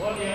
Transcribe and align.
Buenos 0.00 0.27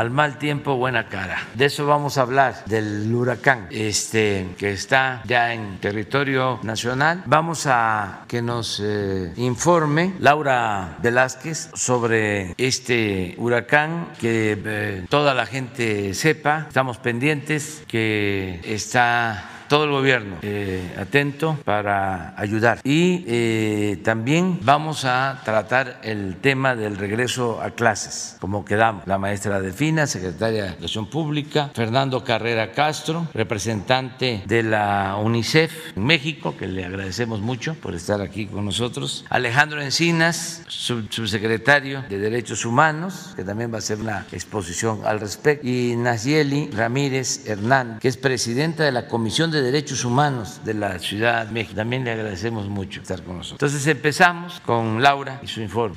al 0.00 0.10
mal 0.10 0.38
tiempo 0.38 0.76
buena 0.76 1.08
cara. 1.08 1.36
De 1.54 1.66
eso 1.66 1.84
vamos 1.84 2.16
a 2.16 2.22
hablar, 2.22 2.64
del 2.64 3.14
huracán 3.14 3.66
este, 3.70 4.46
que 4.56 4.72
está 4.72 5.20
ya 5.26 5.52
en 5.52 5.78
territorio 5.78 6.58
nacional. 6.62 7.22
Vamos 7.26 7.66
a 7.66 8.24
que 8.26 8.40
nos 8.40 8.80
eh, 8.82 9.34
informe 9.36 10.14
Laura 10.18 10.96
Velázquez 11.02 11.68
sobre 11.74 12.54
este 12.56 13.34
huracán, 13.36 14.08
que 14.18 14.58
eh, 14.64 15.04
toda 15.10 15.34
la 15.34 15.44
gente 15.44 16.14
sepa, 16.14 16.64
estamos 16.68 16.96
pendientes, 16.96 17.82
que 17.86 18.58
está 18.64 19.59
todo 19.70 19.84
el 19.84 19.92
gobierno 19.92 20.38
eh, 20.42 20.96
atento 20.98 21.56
para 21.64 22.34
ayudar. 22.36 22.80
Y 22.82 23.24
eh, 23.28 24.00
también 24.02 24.58
vamos 24.62 25.04
a 25.04 25.40
tratar 25.44 26.00
el 26.02 26.38
tema 26.40 26.74
del 26.74 26.96
regreso 26.96 27.62
a 27.62 27.70
clases, 27.70 28.36
como 28.40 28.64
quedamos. 28.64 29.06
La 29.06 29.16
maestra 29.16 29.60
Delfina, 29.60 30.08
secretaria 30.08 30.64
de 30.64 30.68
Educación 30.70 31.08
Pública, 31.08 31.70
Fernando 31.72 32.24
Carrera 32.24 32.72
Castro, 32.72 33.28
representante 33.32 34.42
de 34.44 34.64
la 34.64 35.16
UNICEF 35.22 35.96
en 35.96 36.04
México, 36.04 36.56
que 36.58 36.66
le 36.66 36.84
agradecemos 36.84 37.40
mucho 37.40 37.76
por 37.76 37.94
estar 37.94 38.20
aquí 38.20 38.46
con 38.46 38.64
nosotros, 38.64 39.24
Alejandro 39.30 39.80
Encinas, 39.80 40.64
subsecretario 40.66 42.02
de 42.08 42.18
Derechos 42.18 42.64
Humanos, 42.64 43.34
que 43.36 43.44
también 43.44 43.70
va 43.70 43.76
a 43.76 43.78
hacer 43.78 44.00
una 44.00 44.26
exposición 44.32 45.02
al 45.04 45.20
respecto, 45.20 45.64
y 45.64 45.94
Nayeli 45.96 46.70
Ramírez 46.72 47.46
Hernán, 47.46 48.00
que 48.00 48.08
es 48.08 48.16
presidenta 48.16 48.82
de 48.82 48.90
la 48.90 49.06
Comisión 49.06 49.52
de 49.52 49.59
Derechos 49.62 50.04
Humanos 50.04 50.60
de 50.64 50.74
la 50.74 50.98
Ciudad 50.98 51.46
de 51.46 51.52
México. 51.52 51.76
También 51.76 52.04
le 52.04 52.12
agradecemos 52.12 52.68
mucho 52.68 53.00
estar 53.00 53.22
con 53.22 53.38
nosotros. 53.38 53.70
Entonces 53.70 53.86
empezamos 53.86 54.60
con 54.60 55.02
Laura 55.02 55.40
y 55.42 55.46
su 55.46 55.60
informe. 55.60 55.96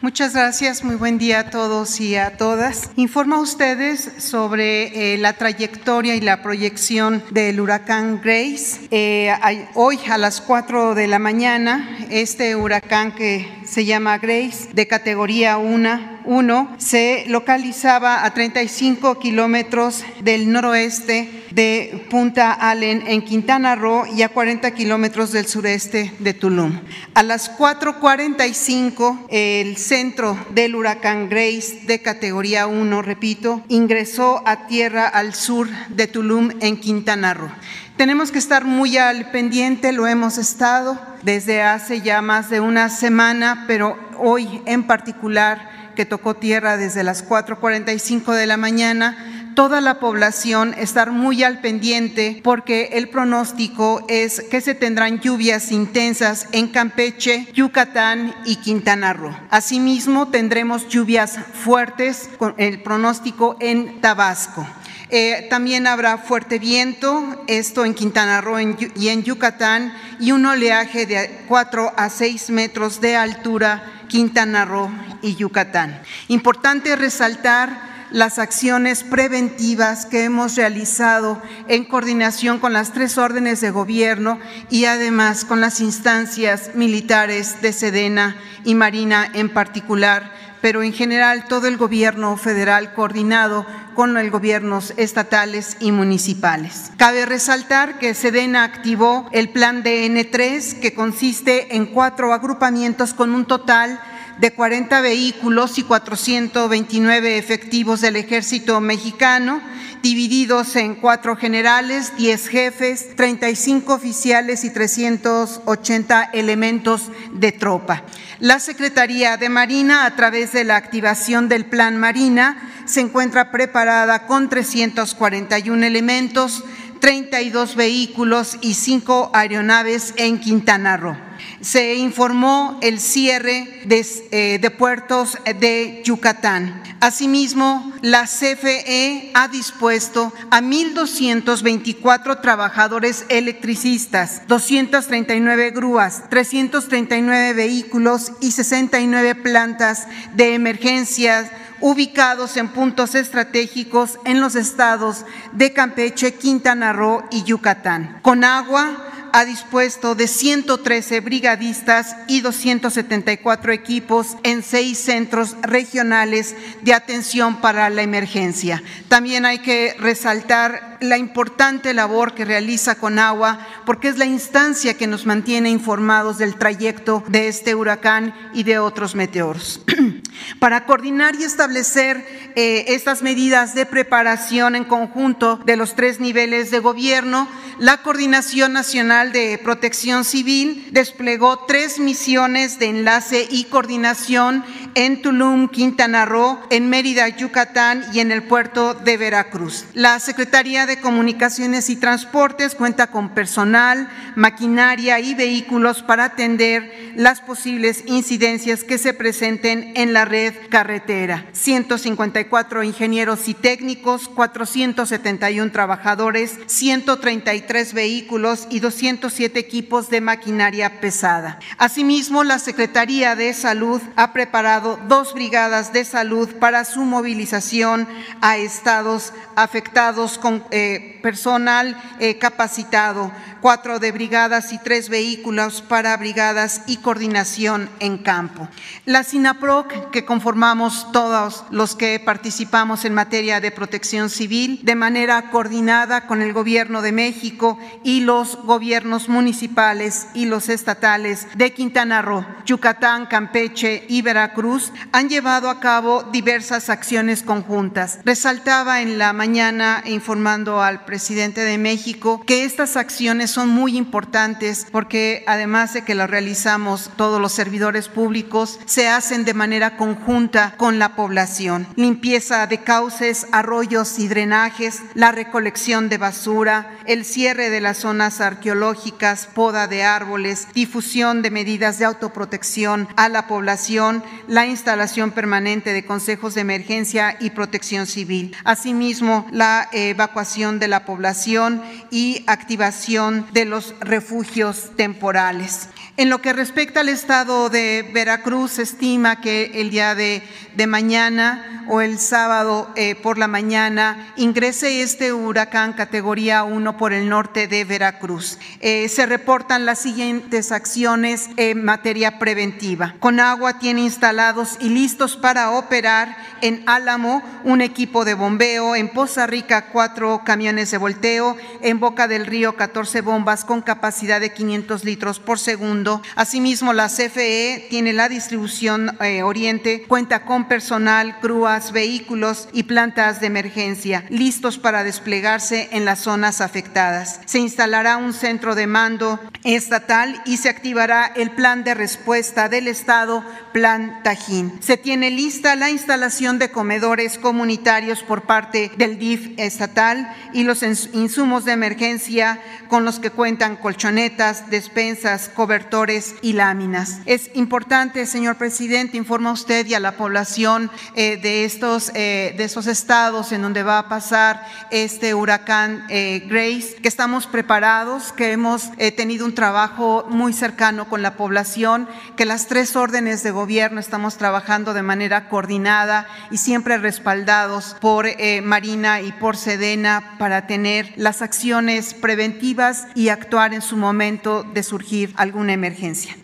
Muchas 0.00 0.32
gracias, 0.32 0.82
muy 0.84 0.96
buen 0.96 1.18
día 1.18 1.40
a 1.40 1.50
todos 1.50 2.00
y 2.00 2.16
a 2.16 2.38
todas. 2.38 2.90
Informa 2.96 3.36
a 3.36 3.40
ustedes 3.40 4.10
sobre 4.18 5.12
eh, 5.14 5.18
la 5.18 5.34
trayectoria 5.34 6.14
y 6.14 6.22
la 6.22 6.42
proyección 6.42 7.22
del 7.30 7.60
huracán 7.60 8.22
Grace. 8.22 8.88
Eh, 8.90 9.30
hoy 9.74 9.98
a 10.08 10.16
las 10.16 10.40
4 10.40 10.94
de 10.94 11.06
la 11.08 11.18
mañana, 11.18 11.98
este 12.08 12.56
huracán 12.56 13.12
que 13.12 13.46
se 13.66 13.84
llama 13.84 14.16
Grace, 14.16 14.70
de 14.72 14.86
categoría 14.86 15.58
1, 15.58 16.20
1 16.24 16.76
se 16.78 17.24
localizaba 17.28 18.24
a 18.24 18.32
35 18.32 19.18
kilómetros 19.18 20.04
del 20.22 20.50
noroeste 20.50 21.39
de 21.50 22.06
Punta 22.10 22.52
Allen 22.52 23.02
en 23.06 23.22
Quintana 23.22 23.74
Roo 23.74 24.06
y 24.06 24.22
a 24.22 24.28
40 24.28 24.70
kilómetros 24.72 25.32
del 25.32 25.46
sureste 25.46 26.12
de 26.18 26.34
Tulum. 26.34 26.80
A 27.14 27.22
las 27.22 27.56
4.45, 27.58 29.26
el 29.30 29.76
centro 29.76 30.38
del 30.54 30.74
huracán 30.74 31.28
Grace 31.28 31.82
de 31.86 32.00
categoría 32.00 32.66
1, 32.66 33.02
repito, 33.02 33.62
ingresó 33.68 34.42
a 34.46 34.66
tierra 34.66 35.06
al 35.08 35.34
sur 35.34 35.68
de 35.88 36.06
Tulum 36.06 36.50
en 36.60 36.78
Quintana 36.78 37.34
Roo. 37.34 37.50
Tenemos 37.96 38.32
que 38.32 38.38
estar 38.38 38.64
muy 38.64 38.96
al 38.96 39.30
pendiente, 39.30 39.92
lo 39.92 40.06
hemos 40.06 40.38
estado 40.38 40.98
desde 41.22 41.62
hace 41.62 42.00
ya 42.00 42.22
más 42.22 42.48
de 42.48 42.60
una 42.60 42.88
semana, 42.88 43.64
pero 43.66 43.98
hoy 44.18 44.62
en 44.64 44.86
particular 44.86 45.68
que 45.94 46.06
tocó 46.06 46.34
tierra 46.34 46.78
desde 46.78 47.04
las 47.04 47.28
4.45 47.28 48.32
de 48.32 48.46
la 48.46 48.56
mañana, 48.56 49.39
toda 49.60 49.82
la 49.82 50.00
población 50.00 50.74
estar 50.78 51.10
muy 51.10 51.42
al 51.42 51.60
pendiente 51.60 52.40
porque 52.42 52.92
el 52.92 53.10
pronóstico 53.10 54.02
es 54.08 54.40
que 54.50 54.62
se 54.62 54.74
tendrán 54.74 55.20
lluvias 55.20 55.70
intensas 55.70 56.46
en 56.52 56.68
Campeche, 56.68 57.46
Yucatán 57.52 58.34
y 58.46 58.56
Quintana 58.56 59.12
Roo. 59.12 59.36
Asimismo, 59.50 60.28
tendremos 60.28 60.88
lluvias 60.88 61.38
fuertes 61.52 62.30
con 62.38 62.54
el 62.56 62.80
pronóstico 62.80 63.58
en 63.60 64.00
Tabasco. 64.00 64.66
Eh, 65.10 65.46
también 65.50 65.86
habrá 65.86 66.16
fuerte 66.16 66.58
viento, 66.58 67.44
esto 67.46 67.84
en 67.84 67.92
Quintana 67.92 68.40
Roo 68.40 68.58
y 68.60 69.08
en 69.08 69.24
Yucatán, 69.24 69.92
y 70.18 70.32
un 70.32 70.46
oleaje 70.46 71.04
de 71.04 71.42
4 71.48 71.92
a 71.98 72.08
6 72.08 72.48
metros 72.48 73.02
de 73.02 73.14
altura, 73.14 73.84
Quintana 74.08 74.64
Roo 74.64 74.90
y 75.20 75.34
Yucatán. 75.34 76.00
Importante 76.28 76.96
resaltar 76.96 77.89
las 78.10 78.38
acciones 78.38 79.04
preventivas 79.04 80.06
que 80.06 80.24
hemos 80.24 80.56
realizado 80.56 81.40
en 81.68 81.84
coordinación 81.84 82.58
con 82.58 82.72
las 82.72 82.92
tres 82.92 83.18
órdenes 83.18 83.60
de 83.60 83.70
gobierno 83.70 84.38
y 84.68 84.86
además 84.86 85.44
con 85.44 85.60
las 85.60 85.80
instancias 85.80 86.72
militares 86.74 87.62
de 87.62 87.72
Sedena 87.72 88.36
y 88.64 88.74
Marina 88.74 89.30
en 89.32 89.48
particular, 89.48 90.32
pero 90.60 90.82
en 90.82 90.92
general 90.92 91.46
todo 91.46 91.66
el 91.68 91.76
gobierno 91.76 92.36
federal 92.36 92.92
coordinado 92.94 93.64
con 93.94 94.14
los 94.14 94.30
gobiernos 94.30 94.94
estatales 94.96 95.76
y 95.80 95.92
municipales. 95.92 96.90
Cabe 96.96 97.26
resaltar 97.26 97.98
que 97.98 98.14
Sedena 98.14 98.64
activó 98.64 99.28
el 99.32 99.50
plan 99.50 99.82
DN3 99.82 100.80
que 100.80 100.94
consiste 100.94 101.76
en 101.76 101.86
cuatro 101.86 102.32
agrupamientos 102.32 103.14
con 103.14 103.34
un 103.34 103.44
total 103.44 104.00
de 104.40 104.52
40 104.52 105.02
vehículos 105.02 105.76
y 105.78 105.82
429 105.82 107.36
efectivos 107.36 108.00
del 108.00 108.16
ejército 108.16 108.80
mexicano, 108.80 109.60
divididos 110.02 110.76
en 110.76 110.94
cuatro 110.94 111.36
generales, 111.36 112.16
10 112.16 112.48
jefes, 112.48 113.16
35 113.16 113.92
oficiales 113.92 114.64
y 114.64 114.70
380 114.70 116.30
elementos 116.32 117.10
de 117.34 117.52
tropa. 117.52 118.02
La 118.38 118.60
Secretaría 118.60 119.36
de 119.36 119.50
Marina, 119.50 120.06
a 120.06 120.16
través 120.16 120.52
de 120.52 120.64
la 120.64 120.76
activación 120.76 121.50
del 121.50 121.66
Plan 121.66 121.98
Marina, 121.98 122.72
se 122.86 123.00
encuentra 123.00 123.50
preparada 123.50 124.26
con 124.26 124.48
341 124.48 125.84
elementos, 125.84 126.64
32 127.00 127.76
vehículos 127.76 128.56
y 128.62 128.72
5 128.72 129.32
aeronaves 129.34 130.14
en 130.16 130.40
Quintana 130.40 130.96
Roo 130.96 131.29
se 131.60 131.94
informó 131.94 132.78
el 132.82 133.00
cierre 133.00 133.68
eh, 133.88 134.58
de, 134.60 134.70
puertos 134.70 135.38
de 135.58 136.02
Yucatán. 136.04 136.82
Asimismo, 137.00 137.92
la 138.02 138.24
CFE 138.24 139.30
ha 139.34 139.48
dispuesto 139.48 140.32
a 140.50 140.60
1.224 140.60 142.40
trabajadores 142.40 143.24
electricistas, 143.28 144.42
239 144.48 145.70
grúas, 145.70 146.28
339 146.28 147.54
vehículos 147.54 148.32
y 148.40 148.52
69 148.52 149.34
plantas 149.36 150.06
de 150.34 150.54
emergencia 150.54 151.50
ubicados 151.80 152.56
en 152.56 152.68
puntos 152.68 153.14
estratégicos 153.14 154.18
en 154.24 154.40
los 154.40 154.54
estados 154.54 155.24
de 155.52 155.72
Campeche, 155.72 156.34
Quintana 156.34 156.92
Roo 156.92 157.24
y 157.30 157.42
Yucatán. 157.44 158.18
Con 158.22 158.44
agua, 158.44 159.10
ha 159.32 159.44
dispuesto 159.44 160.14
de 160.14 160.26
113 160.26 161.20
brigadistas 161.20 162.16
y 162.28 162.40
274 162.40 163.72
equipos 163.72 164.36
en 164.42 164.62
seis 164.62 164.98
centros 164.98 165.56
regionales 165.62 166.54
de 166.82 166.94
atención 166.94 167.60
para 167.60 167.90
la 167.90 168.02
emergencia. 168.02 168.82
También 169.08 169.44
hay 169.44 169.58
que 169.58 169.94
resaltar 169.98 170.98
la 171.00 171.18
importante 171.18 171.94
labor 171.94 172.34
que 172.34 172.44
realiza 172.44 172.94
Conagua 172.94 173.66
porque 173.86 174.08
es 174.08 174.18
la 174.18 174.26
instancia 174.26 174.94
que 174.94 175.06
nos 175.06 175.26
mantiene 175.26 175.70
informados 175.70 176.38
del 176.38 176.56
trayecto 176.56 177.24
de 177.28 177.48
este 177.48 177.74
huracán 177.74 178.34
y 178.52 178.64
de 178.64 178.78
otros 178.78 179.14
meteoros. 179.14 179.80
Para 180.58 180.84
coordinar 180.84 181.34
y 181.36 181.44
establecer 181.44 182.26
eh, 182.56 182.84
estas 182.88 183.22
medidas 183.22 183.74
de 183.74 183.86
preparación 183.86 184.74
en 184.74 184.84
conjunto 184.84 185.56
de 185.64 185.76
los 185.76 185.94
tres 185.94 186.20
niveles 186.20 186.70
de 186.70 186.80
gobierno, 186.80 187.48
la 187.78 188.02
Coordinación 188.02 188.74
Nacional 188.74 189.32
de 189.32 189.58
Protección 189.62 190.24
Civil 190.24 190.86
desplegó 190.92 191.64
tres 191.66 191.98
misiones 191.98 192.78
de 192.78 192.86
enlace 192.86 193.48
y 193.50 193.64
coordinación 193.64 194.64
en 194.94 195.22
Tulum, 195.22 195.68
Quintana 195.68 196.24
Roo, 196.24 196.58
en 196.70 196.88
Mérida, 196.88 197.28
Yucatán 197.28 198.04
y 198.12 198.20
en 198.20 198.32
el 198.32 198.42
puerto 198.42 198.94
de 198.94 199.16
Veracruz. 199.16 199.84
La 199.94 200.18
Secretaría 200.20 200.86
de 200.86 201.00
Comunicaciones 201.00 201.90
y 201.90 201.96
Transportes 201.96 202.74
cuenta 202.74 203.08
con 203.08 203.30
personal, 203.30 204.08
maquinaria 204.36 205.20
y 205.20 205.34
vehículos 205.34 206.02
para 206.02 206.24
atender 206.24 207.12
las 207.16 207.40
posibles 207.40 208.04
incidencias 208.06 208.84
que 208.84 208.98
se 208.98 209.14
presenten 209.14 209.92
en 209.96 210.12
la 210.12 210.24
red 210.24 210.54
carretera. 210.68 211.46
154 211.52 212.82
ingenieros 212.82 213.48
y 213.48 213.54
técnicos, 213.54 214.28
471 214.28 215.72
trabajadores, 215.72 216.58
133 216.66 217.94
vehículos 217.94 218.66
y 218.70 218.80
207 218.80 219.58
equipos 219.58 220.10
de 220.10 220.20
maquinaria 220.20 221.00
pesada. 221.00 221.58
Asimismo, 221.78 222.44
la 222.44 222.58
Secretaría 222.58 223.36
de 223.36 223.52
Salud 223.54 224.00
ha 224.16 224.32
preparado 224.32 224.79
dos 224.80 225.34
brigadas 225.34 225.92
de 225.92 226.04
salud 226.04 226.48
para 226.56 226.84
su 226.84 227.02
movilización 227.02 228.08
a 228.40 228.56
estados 228.56 229.32
afectados 229.56 230.38
con 230.38 230.64
eh, 230.70 231.18
personal 231.22 232.00
eh, 232.18 232.38
capacitado 232.38 233.30
cuatro 233.60 233.98
de 233.98 234.12
brigadas 234.12 234.72
y 234.72 234.78
tres 234.78 235.08
vehículos 235.08 235.82
para 235.82 236.16
brigadas 236.16 236.82
y 236.86 236.96
coordinación 236.98 237.88
en 238.00 238.18
campo. 238.18 238.68
La 239.04 239.22
SINAPROC, 239.22 240.10
que 240.10 240.24
conformamos 240.24 241.12
todos 241.12 241.64
los 241.70 241.94
que 241.94 242.18
participamos 242.20 243.04
en 243.04 243.14
materia 243.14 243.60
de 243.60 243.70
protección 243.70 244.30
civil, 244.30 244.80
de 244.82 244.94
manera 244.94 245.50
coordinada 245.50 246.26
con 246.26 246.42
el 246.42 246.52
Gobierno 246.52 247.02
de 247.02 247.12
México 247.12 247.78
y 248.02 248.20
los 248.20 248.56
gobiernos 248.64 249.28
municipales 249.28 250.28
y 250.34 250.46
los 250.46 250.68
estatales 250.68 251.46
de 251.54 251.72
Quintana 251.72 252.22
Roo, 252.22 252.44
Yucatán, 252.64 253.26
Campeche 253.26 254.04
y 254.08 254.22
Veracruz, 254.22 254.69
han 255.12 255.28
llevado 255.28 255.68
a 255.68 255.80
cabo 255.80 256.22
diversas 256.22 256.90
acciones 256.90 257.42
conjuntas. 257.42 258.18
Resaltaba 258.24 259.00
en 259.00 259.18
la 259.18 259.32
mañana 259.32 260.02
informando 260.06 260.82
al 260.82 261.04
presidente 261.04 261.62
de 261.62 261.78
México 261.78 262.42
que 262.46 262.64
estas 262.64 262.96
acciones 262.96 263.50
son 263.50 263.68
muy 263.68 263.96
importantes 263.96 264.86
porque 264.92 265.44
además 265.46 265.94
de 265.94 266.02
que 266.02 266.14
las 266.14 266.30
realizamos 266.30 267.10
todos 267.16 267.40
los 267.40 267.52
servidores 267.52 268.08
públicos, 268.08 268.78
se 268.86 269.08
hacen 269.08 269.44
de 269.44 269.54
manera 269.54 269.96
conjunta 269.96 270.74
con 270.76 270.98
la 270.98 271.16
población. 271.16 271.86
Limpieza 271.96 272.66
de 272.66 272.78
cauces, 272.78 273.46
arroyos 273.52 274.18
y 274.18 274.28
drenajes, 274.28 275.00
la 275.14 275.32
recolección 275.32 276.08
de 276.08 276.18
basura, 276.18 276.98
el 277.06 277.24
cierre 277.24 277.70
de 277.70 277.80
las 277.80 277.98
zonas 277.98 278.40
arqueológicas, 278.40 279.46
poda 279.46 279.86
de 279.86 280.04
árboles, 280.04 280.68
difusión 280.74 281.42
de 281.42 281.50
medidas 281.50 281.98
de 281.98 282.04
autoprotección 282.04 283.08
a 283.16 283.28
la 283.28 283.46
población, 283.46 284.22
la 284.46 284.59
instalación 284.66 285.30
permanente 285.30 285.92
de 285.92 286.04
consejos 286.04 286.54
de 286.54 286.62
emergencia 286.62 287.36
y 287.40 287.50
protección 287.50 288.06
civil. 288.06 288.56
Asimismo, 288.64 289.46
la 289.52 289.88
evacuación 289.92 290.78
de 290.78 290.88
la 290.88 291.04
población 291.04 291.82
y 292.10 292.44
activación 292.46 293.46
de 293.52 293.64
los 293.64 293.94
refugios 294.00 294.90
temporales. 294.96 295.88
En 296.16 296.28
lo 296.28 296.42
que 296.42 296.52
respecta 296.52 297.00
al 297.00 297.08
estado 297.08 297.70
de 297.70 298.08
Veracruz, 298.12 298.72
se 298.72 298.82
estima 298.82 299.40
que 299.40 299.70
el 299.80 299.90
día 299.90 300.14
de, 300.14 300.42
mañana 300.86 301.84
o 301.88 302.00
el 302.00 302.18
sábado 302.18 302.90
eh, 302.96 303.14
por 303.14 303.36
la 303.36 303.48
mañana 303.48 304.32
ingrese 304.36 305.02
este 305.02 305.34
huracán 305.34 305.92
categoría 305.92 306.64
1 306.64 306.96
por 306.96 307.12
el 307.12 307.28
norte 307.28 307.68
de 307.68 307.84
Veracruz. 307.84 308.58
Eh, 308.80 309.08
se 309.10 309.26
reportan 309.26 309.84
las 309.84 309.98
siguientes 309.98 310.72
acciones 310.72 311.50
en 311.58 311.84
materia 311.84 312.38
preventiva. 312.38 313.14
Con 313.20 313.40
agua 313.40 313.78
tiene 313.78 314.00
instalados 314.00 314.78
y 314.80 314.88
listos 314.88 315.36
para 315.36 315.72
operar 315.72 316.34
en 316.62 316.82
Álamo 316.86 317.42
un 317.64 317.82
equipo 317.82 318.24
de 318.24 318.34
bombeo, 318.34 318.96
en 318.96 319.10
Poza 319.10 319.46
Rica 319.46 319.90
cuatro 319.92 320.42
camiones 320.44 320.90
de 320.90 320.98
volteo, 320.98 321.56
en 321.82 322.00
Boca 322.00 322.26
del 322.26 322.46
Río 322.46 322.74
14 322.76 323.20
bombas 323.20 323.66
con 323.66 323.82
capacidad 323.82 324.40
de 324.40 324.52
500 324.54 325.04
litros 325.04 325.40
por 325.40 325.58
segundo. 325.58 325.99
Asimismo, 326.34 326.92
la 326.92 327.08
CFE 327.08 327.86
tiene 327.90 328.12
la 328.12 328.28
distribución 328.28 329.16
eh, 329.20 329.42
Oriente, 329.42 330.04
cuenta 330.08 330.44
con 330.44 330.68
personal, 330.68 331.36
grúas, 331.42 331.92
vehículos 331.92 332.68
y 332.72 332.84
plantas 332.84 333.40
de 333.40 333.48
emergencia 333.48 334.24
listos 334.30 334.78
para 334.78 335.04
desplegarse 335.04 335.88
en 335.92 336.04
las 336.04 336.20
zonas 336.20 336.60
afectadas. 336.60 337.40
Se 337.44 337.58
instalará 337.58 338.16
un 338.16 338.32
centro 338.32 338.74
de 338.74 338.86
mando 338.86 339.38
estatal 339.64 340.40
y 340.46 340.56
se 340.56 340.68
activará 340.68 341.26
el 341.26 341.50
plan 341.50 341.84
de 341.84 341.94
respuesta 341.94 342.68
del 342.68 342.88
Estado, 342.88 343.44
Plan 343.72 344.22
Tajín. 344.22 344.78
Se 344.80 344.96
tiene 344.96 345.30
lista 345.30 345.76
la 345.76 345.90
instalación 345.90 346.58
de 346.58 346.70
comedores 346.70 347.38
comunitarios 347.38 348.22
por 348.22 348.42
parte 348.42 348.90
del 348.96 349.18
DIF 349.18 349.50
estatal 349.58 350.34
y 350.52 350.64
los 350.64 350.82
insumos 350.82 351.64
de 351.64 351.72
emergencia 351.72 352.60
con 352.88 353.04
los 353.04 353.18
que 353.18 353.30
cuentan 353.30 353.76
colchonetas, 353.76 354.70
despensas, 354.70 355.48
cobertores 355.90 356.36
y 356.40 356.52
láminas. 356.52 357.18
Es 357.26 357.50
importante, 357.54 358.24
señor 358.26 358.56
presidente, 358.56 359.16
informa 359.16 359.50
usted 359.50 359.84
y 359.86 359.94
a 359.94 360.00
la 360.00 360.12
población 360.12 360.88
eh, 361.16 361.36
de, 361.36 361.64
estos, 361.64 362.12
eh, 362.14 362.54
de 362.56 362.62
estos 362.62 362.86
estados 362.86 363.50
en 363.50 363.62
donde 363.62 363.82
va 363.82 363.98
a 363.98 364.08
pasar 364.08 364.64
este 364.92 365.34
huracán 365.34 366.04
eh, 366.08 366.44
Grace, 366.46 366.94
que 367.02 367.08
estamos 367.08 367.48
preparados, 367.48 368.32
que 368.32 368.52
hemos 368.52 368.92
tenido 369.16 369.44
un 369.44 369.54
trabajo 369.54 370.26
muy 370.28 370.52
cercano 370.52 371.08
con 371.08 371.22
la 371.22 371.36
población, 371.36 372.08
que 372.36 372.44
las 372.44 372.68
tres 372.68 372.94
órdenes 372.94 373.42
de 373.42 373.50
gobierno 373.50 373.98
estamos 373.98 374.36
trabajando 374.36 374.94
de 374.94 375.02
manera 375.02 375.48
coordinada 375.48 376.28
y 376.52 376.58
siempre 376.58 376.98
respaldados 376.98 377.96
por 378.00 378.26
Marina 378.62 379.20
y 379.22 379.32
por 379.32 379.56
Sedena 379.56 380.36
para 380.38 380.66
tener 380.66 381.12
las 381.16 381.42
acciones 381.42 382.14
preventivas 382.14 383.08
y 383.14 383.30
actuar 383.30 383.74
en 383.74 383.82
su 383.82 383.96
momento 383.96 384.62
de 384.62 384.82
surgir 384.82 385.32
alguna 385.36 385.72
emergencia. 385.72 385.79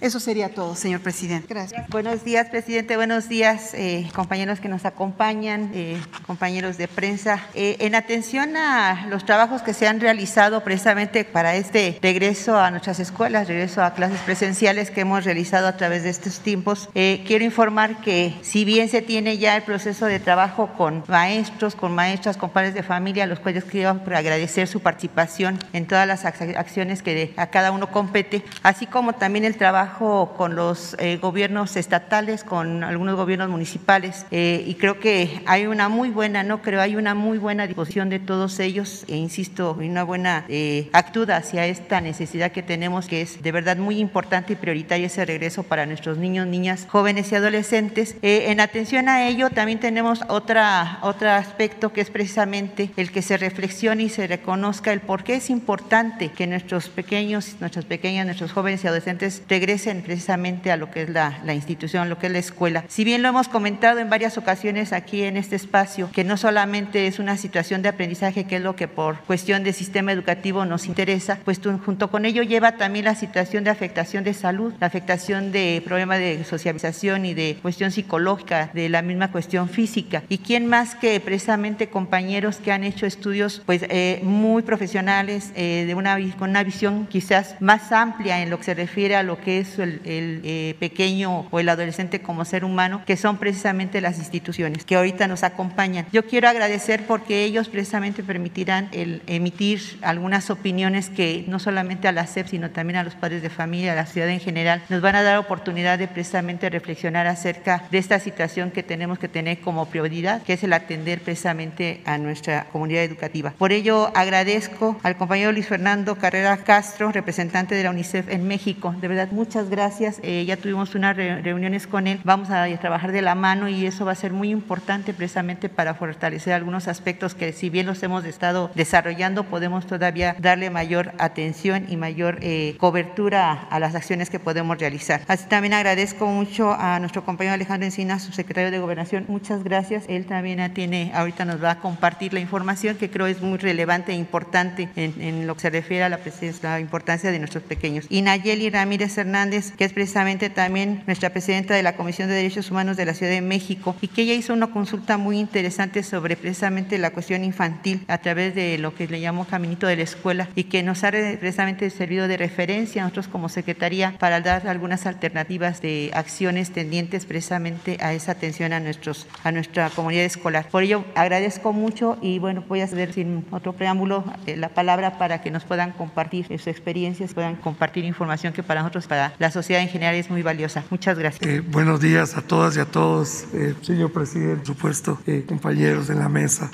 Eso 0.00 0.18
sería 0.18 0.54
todo, 0.54 0.74
señor 0.74 1.00
presidente. 1.00 1.46
Gracias. 1.48 1.88
Buenos 1.88 2.24
días, 2.24 2.48
presidente. 2.48 2.96
Buenos 2.96 3.28
días, 3.28 3.74
eh, 3.74 4.08
compañeros 4.14 4.60
que 4.60 4.68
nos 4.68 4.84
acompañan, 4.84 5.70
eh, 5.74 6.00
compañeros 6.26 6.78
de 6.78 6.88
prensa. 6.88 7.40
Eh, 7.54 7.76
en 7.80 7.94
atención 7.94 8.56
a 8.56 9.06
los 9.08 9.24
trabajos 9.24 9.62
que 9.62 9.74
se 9.74 9.86
han 9.86 10.00
realizado 10.00 10.64
precisamente 10.64 11.24
para 11.24 11.54
este 11.54 11.98
regreso 12.02 12.58
a 12.58 12.70
nuestras 12.70 12.98
escuelas, 12.98 13.48
regreso 13.48 13.82
a 13.82 13.94
clases 13.94 14.20
presenciales 14.20 14.90
que 14.90 15.02
hemos 15.02 15.24
realizado 15.24 15.68
a 15.68 15.76
través 15.76 16.02
de 16.02 16.10
estos 16.10 16.40
tiempos, 16.40 16.88
quiero 16.94 17.44
informar 17.44 18.00
que 18.00 18.34
si 18.42 18.64
bien 18.64 18.88
se 18.88 19.02
tiene 19.02 19.38
ya 19.38 19.56
el 19.56 19.62
proceso 19.62 20.06
de 20.06 20.18
trabajo 20.18 20.70
con 20.76 21.04
maestros, 21.08 21.74
con 21.74 21.94
maestras, 21.94 22.36
con 22.36 22.50
padres 22.50 22.74
de 22.74 22.82
familia, 22.82 23.26
los 23.26 23.40
cuales 23.40 23.64
quiero 23.64 23.90
agradecer 23.90 24.68
su 24.68 24.80
participación 24.80 25.58
en 25.72 25.86
todas 25.86 26.06
las 26.06 26.24
acciones 26.24 27.02
que 27.02 27.34
a 27.36 27.48
cada 27.48 27.70
uno 27.72 27.90
compete, 27.90 28.42
así 28.62 28.86
como 28.86 29.12
también 29.12 29.25
el 29.26 29.56
trabajo 29.56 30.34
con 30.36 30.54
los 30.54 30.94
eh, 30.98 31.18
gobiernos 31.20 31.76
estatales, 31.76 32.44
con 32.44 32.84
algunos 32.84 33.16
gobiernos 33.16 33.48
municipales. 33.48 34.24
Eh, 34.30 34.64
y 34.66 34.74
creo 34.74 35.00
que 35.00 35.42
hay 35.46 35.66
una 35.66 35.88
muy 35.88 36.10
buena, 36.10 36.42
no 36.42 36.62
creo, 36.62 36.80
hay 36.80 36.96
una 36.96 37.14
muy 37.14 37.38
buena 37.38 37.66
disposición 37.66 38.08
de 38.08 38.18
todos 38.18 38.60
ellos, 38.60 39.04
e 39.08 39.16
insisto, 39.16 39.76
una 39.78 40.04
buena 40.04 40.44
eh, 40.48 40.88
actura 40.92 41.38
hacia 41.38 41.66
esta 41.66 42.00
necesidad 42.00 42.52
que 42.52 42.62
tenemos, 42.62 43.06
que 43.06 43.22
es 43.22 43.42
de 43.42 43.52
verdad 43.52 43.76
muy 43.76 43.98
importante 43.98 44.52
y 44.52 44.56
prioritaria 44.56 45.06
ese 45.06 45.24
regreso 45.24 45.64
para 45.64 45.86
nuestros 45.86 46.18
niños, 46.18 46.46
niñas, 46.46 46.86
jóvenes 46.88 47.30
y 47.32 47.34
adolescentes. 47.34 48.16
en 48.22 48.60
atención 48.60 49.08
a 49.08 49.26
ello, 49.26 49.50
también 49.50 49.80
tenemos 49.80 50.20
otra, 50.28 50.98
otro 51.02 51.30
aspecto 51.30 51.92
que 51.92 52.00
es 52.00 52.10
precisamente 52.10 52.90
el 52.96 53.10
que 53.10 53.22
se 53.22 53.36
reflexione 53.36 54.04
y 54.04 54.08
se 54.08 54.26
reconozca 54.26 54.92
el 54.92 55.00
por 55.00 55.24
qué 55.24 55.34
es 55.34 55.50
importante 55.50 56.30
que 56.30 56.46
nuestros 56.46 56.88
pequeños, 56.88 57.56
nuestras 57.60 57.84
pequeñas, 57.84 58.24
nuestros 58.24 58.52
jóvenes 58.52 58.84
y 58.84 58.86
adolescentes 58.86 59.15
regresen 59.48 60.02
precisamente 60.02 60.70
a 60.72 60.76
lo 60.76 60.90
que 60.90 61.02
es 61.02 61.10
la, 61.10 61.40
institución, 61.54 62.02
a 62.02 62.06
lo 62.06 62.18
que 62.18 62.26
es 62.26 62.32
la 62.32 62.38
escuela. 62.38 62.84
Si 62.88 63.04
bien 63.04 63.22
lo 63.22 63.28
hemos 63.28 63.48
comentado 63.48 63.98
en 63.98 64.10
varias 64.10 64.38
ocasiones 64.38 64.92
aquí 64.92 65.22
en 65.22 65.36
este 65.36 65.56
espacio 65.56 66.10
que 66.12 66.24
no 66.24 66.36
solamente 66.36 67.06
es 67.06 67.18
una 67.18 67.36
situación 67.36 67.82
de 67.82 67.88
aprendizaje, 67.88 68.44
que 68.44 68.56
es 68.56 68.62
lo 68.62 68.76
que 68.76 68.88
por 68.88 69.18
cuestión 69.20 69.62
de 69.64 69.72
sistema 69.72 70.12
educativo 70.12 70.64
nos 70.64 70.86
interesa, 70.86 71.38
pues 71.44 71.60
junto 71.84 72.10
con 72.10 72.24
ello 72.24 72.42
lleva 72.42 72.76
también 72.76 73.04
la 73.04 73.14
situación 73.14 73.64
de 73.64 73.70
afectación 73.70 74.24
de 74.24 74.34
salud, 74.34 74.74
la 74.80 74.86
afectación 74.86 75.52
de 75.52 75.82
problemas 75.84 76.18
de 76.18 76.44
socialización 76.44 77.24
y 77.24 77.34
de 77.34 77.58
cuestión 77.62 77.90
psicológica, 77.90 78.70
de 78.72 78.88
la 78.88 79.02
misma 79.02 79.32
cuestión 79.32 79.68
física. 79.68 80.22
¿Y 80.28 80.38
quién 80.38 80.66
más 80.66 80.94
que 80.94 81.18
precisamente 81.20 81.88
compañeros 81.88 82.56
que 82.56 82.72
han 82.72 82.84
hecho 82.84 83.06
estudios 83.06 83.62
pues 83.66 83.82
eh, 83.88 84.20
muy 84.22 84.62
profesionales, 84.62 85.52
eh, 85.54 85.84
de 85.86 85.94
una, 85.94 86.16
con 86.38 86.50
una 86.50 86.62
visión 86.62 87.06
quizás 87.06 87.56
más 87.60 87.92
amplia 87.92 88.42
en 88.42 88.50
lo 88.50 88.58
que 88.58 88.64
se 88.64 88.74
refiere 88.74 89.05
a 89.14 89.22
lo 89.22 89.40
que 89.40 89.58
es 89.58 89.78
el, 89.78 90.00
eh, 90.04 90.74
pequeño 90.78 91.46
o 91.50 91.60
el 91.60 91.68
adolescente 91.68 92.20
como 92.20 92.44
ser 92.44 92.64
humano, 92.64 93.02
que 93.06 93.16
son 93.16 93.38
precisamente 93.38 94.00
las 94.00 94.18
instituciones 94.18 94.84
que 94.84 94.96
ahorita 94.96 95.28
nos 95.28 95.42
acompañan. 95.42 96.06
Yo 96.12 96.24
quiero 96.26 96.48
agradecer 96.48 97.06
porque 97.06 97.44
ellos 97.44 97.68
precisamente 97.68 98.22
permitirán 98.22 98.88
emitir 98.92 99.80
algunas 100.02 100.50
opiniones 100.50 101.10
que 101.10 101.44
no 101.48 101.58
solamente 101.58 102.08
a 102.08 102.12
la 102.12 102.26
SEP, 102.26 102.48
sino 102.48 102.70
también 102.70 102.98
a 102.98 103.04
los 103.04 103.14
padres 103.14 103.42
de 103.42 103.50
familia, 103.50 103.92
a 103.92 103.96
la 103.96 104.06
ciudad 104.06 104.28
en 104.28 104.40
general, 104.40 104.82
nos 104.88 105.00
van 105.00 105.16
a 105.16 105.22
dar 105.22 105.38
oportunidad 105.38 105.98
de 105.98 106.08
precisamente 106.08 106.70
reflexionar 106.70 107.26
acerca 107.26 107.84
de 107.90 107.98
esta 107.98 108.18
situación 108.18 108.70
que 108.70 108.82
tenemos 108.82 109.18
que 109.18 109.28
tener 109.28 109.60
como 109.60 109.86
prioridad, 109.86 110.42
que 110.42 110.54
es 110.54 110.64
el 110.64 110.72
atender 110.72 111.20
precisamente 111.20 112.00
a 112.04 112.18
nuestra 112.18 112.66
comunidad 112.72 113.04
educativa. 113.04 113.52
Por 113.56 113.72
ello, 113.72 114.10
agradezco 114.14 114.98
al 115.02 115.16
compañero 115.16 115.52
Luis 115.52 115.66
Fernando 115.66 116.16
Carrera 116.16 116.56
Castro, 116.58 117.12
representante 117.12 117.74
de 117.74 117.84
la 117.84 117.90
UNICEF 117.90 118.28
en 118.28 118.46
México. 118.48 118.94
De 119.00 119.08
verdad, 119.08 119.28
muchas 119.30 119.70
gracias. 119.70 120.20
Eh, 120.22 120.44
ya 120.46 120.56
tuvimos 120.56 120.94
unas 120.94 121.16
reuniones 121.16 121.86
con 121.86 122.06
él. 122.06 122.20
Vamos 122.24 122.50
a 122.50 122.66
trabajar 122.78 123.12
de 123.12 123.22
la 123.22 123.34
mano 123.34 123.68
y 123.68 123.86
eso 123.86 124.04
va 124.04 124.12
a 124.12 124.16
ser 124.16 124.32
muy 124.32 124.50
importante 124.50 125.12
precisamente 125.12 125.68
para 125.68 125.94
fortalecer 125.94 126.52
algunos 126.52 126.88
aspectos 126.88 127.34
que 127.34 127.52
si 127.52 127.70
bien 127.70 127.86
los 127.86 128.02
hemos 128.02 128.24
estado 128.24 128.70
desarrollando, 128.74 129.44
podemos 129.44 129.86
todavía 129.86 130.36
darle 130.38 130.70
mayor 130.70 131.12
atención 131.18 131.86
y 131.88 131.96
mayor 131.96 132.38
eh, 132.42 132.76
cobertura 132.78 133.52
a, 133.52 133.80
las 133.80 133.94
acciones 133.94 134.30
que 134.30 134.38
podemos 134.38 134.78
realizar. 134.78 135.22
Así 135.28 135.46
también 135.46 135.74
agradezco 135.74 136.26
mucho 136.26 136.72
a 136.72 136.98
nuestro 136.98 137.24
compañero 137.24 137.54
Alejandro 137.54 137.86
Encina, 137.86 138.18
su 138.18 138.32
secretario 138.32 138.70
de 138.70 138.78
Gobernación. 138.78 139.24
Muchas 139.28 139.64
gracias. 139.64 140.04
Él 140.08 140.26
también 140.26 140.72
tiene, 140.72 141.12
ahorita 141.14 141.44
nos 141.44 141.62
va 141.62 141.72
a 141.72 141.80
compartir 141.80 142.32
la 142.32 142.40
información 142.40 142.96
que 142.96 143.10
creo 143.10 143.26
es 143.26 143.40
muy 143.42 143.58
relevante 143.58 144.12
e 144.12 144.16
importante 144.16 144.88
en, 144.96 145.46
lo 145.46 145.54
que 145.54 145.60
se 145.60 145.70
refiere 145.70 146.04
a 146.04 146.08
la, 146.08 146.18
presencia, 146.18 146.70
la 146.70 146.80
importancia 146.80 147.30
de 147.30 147.38
nuestros 147.38 147.62
pequeños. 147.62 148.06
Y 148.08 148.22
Nayeli 148.22 148.70
Ramírez 148.70 148.85
Hernández, 148.86 149.72
que 149.72 149.84
es 149.84 149.92
precisamente 149.92 150.48
también 150.48 151.02
nuestra 151.06 151.30
presidenta 151.30 151.74
de 151.74 151.82
la 151.82 151.96
Comisión 151.96 152.28
de 152.28 152.34
Derechos 152.34 152.70
Humanos 152.70 152.96
de 152.96 153.04
la 153.04 153.14
Ciudad 153.14 153.32
de 153.32 153.40
México 153.40 153.96
y 154.00 154.08
que 154.08 154.22
ella 154.22 154.34
hizo 154.34 154.52
una 154.52 154.68
consulta 154.68 155.18
muy 155.18 155.38
interesante 155.38 156.02
sobre 156.02 156.36
precisamente 156.36 156.96
la 156.98 157.10
cuestión 157.10 157.42
infantil 157.44 158.04
a 158.06 158.18
través 158.18 158.54
de 158.54 158.78
lo 158.78 158.94
que 158.94 159.08
le 159.08 159.20
llamó 159.20 159.44
Caminito 159.44 159.86
de 159.86 159.96
la 159.96 160.02
Escuela 160.02 160.48
y 160.54 160.64
que 160.64 160.82
nos 160.82 161.02
ha 161.02 161.10
precisamente 161.10 161.90
servido 161.90 162.28
de 162.28 162.36
referencia 162.36 163.02
a 163.02 163.04
nosotros 163.04 163.28
como 163.28 163.48
Secretaría 163.48 164.16
para 164.18 164.40
dar 164.40 164.68
algunas 164.68 165.04
alternativas 165.06 165.82
de 165.82 166.10
acciones 166.14 166.70
tendientes 166.70 167.26
precisamente 167.26 167.98
a 168.00 168.12
esa 168.12 168.32
atención 168.32 168.72
a, 168.72 168.80
nuestros, 168.80 169.26
a 169.42 169.50
nuestra 169.50 169.90
comunidad 169.90 170.24
escolar. 170.24 170.68
Por 170.68 170.84
ello, 170.84 171.04
agradezco 171.14 171.72
mucho 171.72 172.18
y 172.22 172.38
bueno, 172.38 172.64
voy 172.68 172.82
a 172.82 172.86
ceder 172.86 173.12
sin 173.12 173.44
otro 173.50 173.72
preámbulo 173.72 174.24
eh, 174.46 174.56
la 174.56 174.68
palabra 174.68 175.18
para 175.18 175.42
que 175.42 175.50
nos 175.50 175.64
puedan 175.64 175.92
compartir 175.92 176.46
sus 176.46 176.66
experiencias, 176.66 177.34
puedan 177.34 177.56
compartir 177.56 178.04
información 178.04 178.52
que 178.52 178.62
para 178.62 178.75
nosotros, 178.82 179.06
para 179.06 179.32
la 179.38 179.50
sociedad 179.50 179.82
en 179.82 179.88
general, 179.88 180.14
es 180.14 180.30
muy 180.30 180.42
valiosa. 180.42 180.84
Muchas 180.90 181.18
gracias. 181.18 181.48
Eh, 181.48 181.60
buenos 181.60 182.00
días 182.00 182.36
a 182.36 182.42
todas 182.42 182.76
y 182.76 182.80
a 182.80 182.84
todos, 182.84 183.44
eh, 183.52 183.74
señor 183.82 184.12
presidente, 184.12 184.56
por 184.56 184.66
supuesto, 184.66 185.20
compañeros 185.46 186.08
de 186.08 186.14
la 186.14 186.28
mesa. 186.28 186.70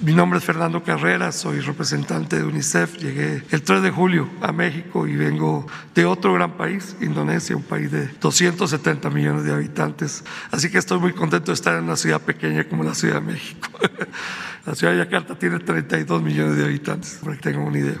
mi 0.00 0.14
nombre 0.14 0.38
es 0.38 0.44
Fernando 0.44 0.82
Carrera, 0.82 1.32
soy 1.32 1.60
representante 1.60 2.36
de 2.36 2.44
UNICEF. 2.44 2.98
Llegué 2.98 3.42
el 3.50 3.62
3 3.62 3.82
de 3.82 3.90
julio 3.90 4.28
a 4.40 4.52
México 4.52 5.06
y 5.06 5.16
vengo 5.16 5.66
de 5.94 6.04
otro 6.04 6.32
gran 6.34 6.52
país, 6.56 6.96
Indonesia, 7.00 7.56
un 7.56 7.62
país 7.62 7.90
de 7.90 8.08
270 8.20 9.10
millones 9.10 9.44
de 9.44 9.52
habitantes. 9.52 10.24
Así 10.50 10.70
que 10.70 10.78
estoy 10.78 10.98
muy 10.98 11.12
contento 11.12 11.50
de 11.50 11.54
estar 11.54 11.76
en 11.76 11.84
una 11.84 11.96
ciudad 11.96 12.20
pequeña 12.20 12.64
como 12.64 12.82
la 12.84 12.94
Ciudad 12.94 13.16
de 13.16 13.32
México. 13.32 13.68
La 14.64 14.76
ciudad 14.76 14.92
de 14.92 14.98
Yakarta 15.00 15.34
tiene 15.36 15.58
32 15.58 16.22
millones 16.22 16.56
de 16.56 16.64
habitantes, 16.64 17.18
para 17.20 17.34
que 17.34 17.42
tengan 17.42 17.62
una 17.62 17.78
idea. 17.78 17.98